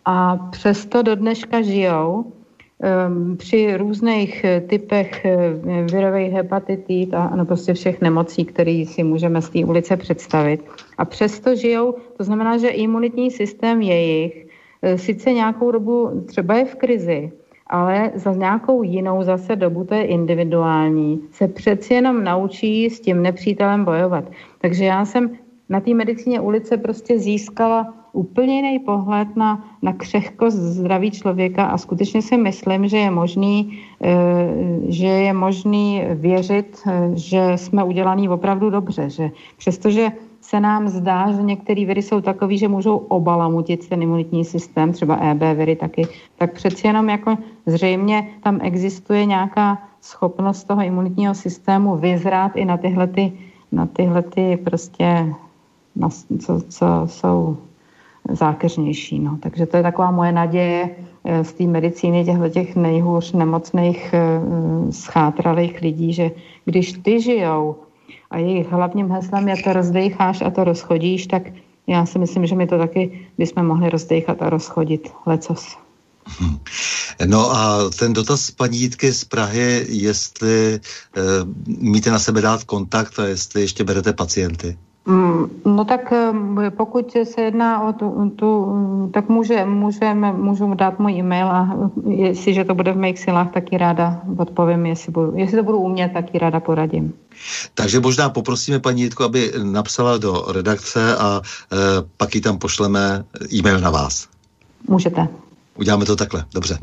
a 0.04 0.36
přesto 0.36 1.02
do 1.02 1.14
dneška 1.14 1.62
žijou 1.62 2.32
Ehm, 2.84 3.36
při 3.36 3.76
různých 3.76 4.44
eh, 4.44 4.60
typech 4.60 5.24
eh, 5.24 5.52
virových 5.92 6.32
hepatitit 6.32 7.14
a 7.14 7.36
no 7.36 7.44
prostě 7.46 7.74
všech 7.74 8.00
nemocí, 8.00 8.44
které 8.44 8.84
si 8.88 9.02
můžeme 9.02 9.42
z 9.42 9.50
té 9.50 9.64
ulice 9.64 9.96
představit. 9.96 10.64
A 10.98 11.04
přesto 11.04 11.56
žijou, 11.56 11.94
to 12.16 12.24
znamená, 12.24 12.58
že 12.58 12.68
imunitní 12.68 13.30
systém 13.30 13.82
jejich 13.82 14.46
eh, 14.82 14.98
sice 14.98 15.32
nějakou 15.32 15.70
dobu 15.70 16.24
třeba 16.26 16.54
je 16.54 16.64
v 16.64 16.74
krizi, 16.74 17.32
ale 17.74 18.10
za 18.14 18.32
nějakou 18.32 18.82
jinou 18.82 19.22
zase 19.22 19.56
dobu, 19.56 19.84
to 19.84 19.94
je 19.94 20.04
individuální, 20.04 21.20
se 21.30 21.48
přeci 21.48 21.94
jenom 21.94 22.24
naučí 22.24 22.90
s 22.90 23.00
tím 23.00 23.22
nepřítelem 23.22 23.84
bojovat. 23.84 24.24
Takže 24.60 24.84
já 24.84 25.04
jsem 25.04 25.30
na 25.68 25.80
té 25.80 25.94
medicíně 25.94 26.40
ulice 26.40 26.76
prostě 26.76 27.18
získala 27.18 27.94
úplně 28.12 28.56
jiný 28.56 28.78
pohled 28.78 29.36
na, 29.36 29.64
na 29.82 29.92
křehkost 29.92 30.56
zdraví 30.56 31.10
člověka 31.10 31.64
a 31.64 31.78
skutečně 31.78 32.22
si 32.22 32.36
myslím, 32.36 32.88
že 32.88 32.98
je 32.98 33.10
možný, 33.10 33.78
eh, 34.04 34.54
že 34.88 35.06
je 35.06 35.32
možný 35.32 36.02
věřit, 36.14 36.78
eh, 36.86 37.10
že 37.14 37.52
jsme 37.56 37.84
udělaný 37.84 38.28
opravdu 38.28 38.70
dobře, 38.70 39.10
že 39.10 39.30
přestože 39.58 40.14
se 40.44 40.60
nám 40.60 40.88
zdá, 40.88 41.32
že 41.32 41.42
některé 41.42 41.84
viry 41.84 42.02
jsou 42.02 42.20
takové, 42.20 42.56
že 42.56 42.68
můžou 42.68 42.96
obalamutit 42.96 43.88
ten 43.88 44.02
imunitní 44.02 44.44
systém, 44.44 44.92
třeba 44.92 45.16
EB 45.16 45.40
viry 45.56 45.76
taky, 45.76 46.08
tak 46.36 46.52
přeci 46.52 46.86
jenom 46.86 47.08
jako 47.08 47.38
zřejmě 47.66 48.28
tam 48.42 48.60
existuje 48.62 49.24
nějaká 49.24 49.82
schopnost 50.00 50.64
toho 50.64 50.82
imunitního 50.82 51.34
systému 51.34 51.96
vyzrát 51.96 52.56
i 52.56 52.64
na 52.64 52.76
tyhle, 52.76 53.06
ty, 53.06 53.32
na 53.72 53.86
tyhle 53.86 54.22
ty 54.22 54.56
prostě, 54.64 55.34
na, 55.96 56.08
co, 56.40 56.60
co 56.68 56.86
jsou 57.06 57.56
zákeřnější. 58.30 59.18
No. 59.18 59.38
Takže 59.40 59.66
to 59.66 59.76
je 59.76 59.82
taková 59.82 60.10
moje 60.10 60.32
naděje 60.32 60.90
eh, 61.24 61.44
z 61.44 61.52
té 61.52 61.64
medicíny 61.64 62.24
těchto 62.24 62.48
těch 62.48 62.76
nejhůř 62.76 63.32
nemocných 63.32 64.14
eh, 64.14 64.40
schátralých 64.92 65.80
lidí, 65.80 66.12
že 66.12 66.30
když 66.64 66.92
ty 66.92 67.20
žijou 67.20 67.76
a 68.30 68.38
jejich 68.38 68.72
hlavním 68.72 69.10
heslem 69.10 69.48
je 69.48 69.62
to 69.62 69.72
rozdejcháš 69.72 70.42
a 70.42 70.50
to 70.50 70.64
rozchodíš, 70.64 71.26
tak 71.26 71.42
já 71.86 72.06
si 72.06 72.18
myslím, 72.18 72.46
že 72.46 72.54
my 72.54 72.66
to 72.66 72.78
taky 72.78 73.28
bychom 73.38 73.66
mohli 73.66 73.90
rozdejchat 73.90 74.42
a 74.42 74.50
rozchodit 74.50 75.12
lecos. 75.26 75.76
Hm. 76.40 76.58
No 77.26 77.56
a 77.56 77.90
ten 77.98 78.12
dotaz 78.12 78.50
paní 78.50 78.78
Jitky 78.78 79.12
z 79.12 79.24
Prahy, 79.24 79.86
jestli 79.88 80.74
e, 80.74 80.80
míte 81.66 82.10
na 82.10 82.18
sebe 82.18 82.40
dát 82.40 82.64
kontakt 82.64 83.18
a 83.18 83.24
jestli 83.24 83.60
ještě 83.60 83.84
berete 83.84 84.12
pacienty. 84.12 84.78
Mm, 85.06 85.60
no 85.64 85.84
tak 85.84 86.12
eh, 86.12 86.70
pokud 86.70 87.16
se 87.24 87.40
jedná 87.40 87.88
o 87.88 87.92
tu, 87.92 88.32
tu 88.36 88.72
tak 89.12 89.28
může, 89.28 89.64
můžeme, 89.64 90.32
můžu 90.32 90.74
dát 90.74 90.98
můj 90.98 91.12
e-mail 91.12 91.46
a 91.46 91.76
jestliže 92.08 92.64
to 92.64 92.74
bude 92.74 92.92
v 92.92 92.96
mých 92.96 93.18
silách, 93.18 93.52
taky 93.52 93.78
ráda 93.78 94.22
odpovím, 94.38 94.86
jestli, 94.86 95.12
budu, 95.12 95.32
jestli 95.36 95.56
to 95.56 95.62
budu 95.62 95.78
umět, 95.78 96.12
taky 96.12 96.38
ráda 96.38 96.60
poradím. 96.60 97.12
Takže 97.74 98.00
možná 98.00 98.28
poprosíme 98.28 98.78
paní 98.80 99.02
Jitku, 99.02 99.24
aby 99.24 99.52
napsala 99.62 100.18
do 100.18 100.44
redakce 100.48 101.16
a 101.16 101.40
e, 101.72 101.76
pak 102.16 102.34
ji 102.34 102.40
tam 102.40 102.58
pošleme 102.58 103.24
e-mail 103.52 103.80
na 103.80 103.90
vás. 103.90 104.28
Můžete. 104.88 105.28
Uděláme 105.76 106.04
to 106.04 106.16
takhle, 106.16 106.44
dobře. 106.54 106.78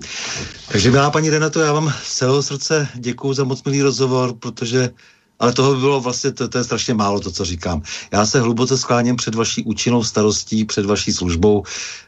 Takže 0.72 0.92
milá 0.92 1.12
paní 1.12 1.30
Renato, 1.30 1.60
já 1.60 1.74
vám 1.74 1.94
z 2.04 2.16
celého 2.16 2.44
srdce 2.44 2.88
děkuji 2.96 3.34
za 3.34 3.44
moc 3.44 3.64
milý 3.64 3.82
rozhovor, 3.82 4.34
protože 4.40 4.90
ale 5.42 5.54
toho 5.54 5.74
by 5.74 5.80
bylo 5.80 6.02
vlastně, 6.02 6.32
to, 6.32 6.48
to 6.48 6.58
je 6.58 6.64
strašně 6.64 6.94
málo 6.94 7.20
to, 7.20 7.32
co 7.32 7.46
říkám. 7.46 7.82
Já 8.14 8.26
se 8.26 8.42
hluboce 8.42 8.78
skláním 8.78 9.16
před 9.16 9.36
vaší 9.36 9.64
účinnou 9.64 10.04
starostí, 10.04 10.66
před 10.66 10.86
vaší 10.86 11.12
službou, 11.14 11.64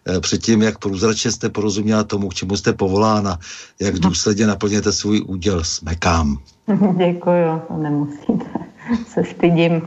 eh, 0.07 0.19
před 0.19 0.43
tím, 0.43 0.61
jak 0.61 0.77
průzračně 0.77 1.31
jste 1.31 1.49
porozuměla 1.49 2.03
tomu, 2.03 2.29
k 2.29 2.33
čemu 2.33 2.57
jste 2.57 2.73
povolána, 2.73 3.39
jak 3.81 3.99
důsledně 3.99 4.47
naplněte 4.47 4.91
svůj 4.91 5.21
úděl. 5.27 5.63
Smekám. 5.63 6.37
Děkuju, 6.97 7.61
to 7.67 7.73
nemusíte. 7.77 8.45
Se 9.13 9.23
stydím. 9.23 9.81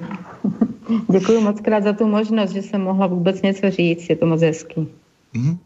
Děkuji 1.13 1.41
moc 1.41 1.61
krát 1.61 1.85
za 1.85 1.93
tu 1.93 2.07
možnost, 2.07 2.51
že 2.51 2.63
jsem 2.63 2.81
mohla 2.81 3.07
vůbec 3.07 3.43
něco 3.43 3.71
říct, 3.71 4.09
je 4.11 4.17
to 4.17 4.27
moc 4.27 4.43
hezký. 4.43 4.89
Mm-hmm. 5.35 5.57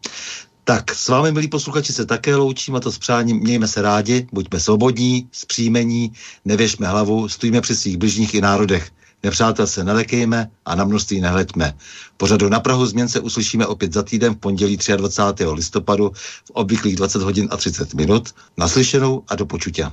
Tak 0.70 0.94
s 0.94 1.08
vámi, 1.08 1.32
milí 1.32 1.48
posluchači, 1.48 1.92
se 1.92 2.06
také 2.06 2.36
loučím 2.36 2.76
a 2.76 2.80
to 2.80 2.92
s 2.92 2.98
přáním 2.98 3.40
mějme 3.40 3.68
se 3.68 3.82
rádi, 3.82 4.26
buďme 4.32 4.60
svobodní, 4.60 5.28
zpříjmení, 5.32 6.12
nevěšme 6.44 6.86
hlavu, 6.86 7.28
stojíme 7.28 7.60
při 7.60 7.76
svých 7.76 7.96
bližních 7.96 8.34
i 8.34 8.40
národech. 8.40 8.90
Nepřátel 9.22 9.66
se 9.66 9.84
nelekejme 9.84 10.50
a 10.64 10.74
na 10.74 10.84
množství 10.84 11.20
nehleďme. 11.20 11.74
Pořadu 12.16 12.48
na 12.48 12.60
Prahu 12.60 12.86
změn 12.86 13.08
se 13.08 13.20
uslyšíme 13.20 13.66
opět 13.66 13.92
za 13.92 14.02
týden 14.02 14.34
v 14.34 14.38
pondělí 14.38 14.78
23. 14.96 15.46
listopadu 15.46 16.10
v 16.44 16.50
obvyklých 16.52 16.96
20 16.96 17.22
hodin 17.22 17.48
a 17.50 17.56
30 17.56 17.94
minut. 17.94 18.28
Naslyšenou 18.56 19.22
a 19.28 19.34
do 19.34 19.46
počutě. 19.46 19.90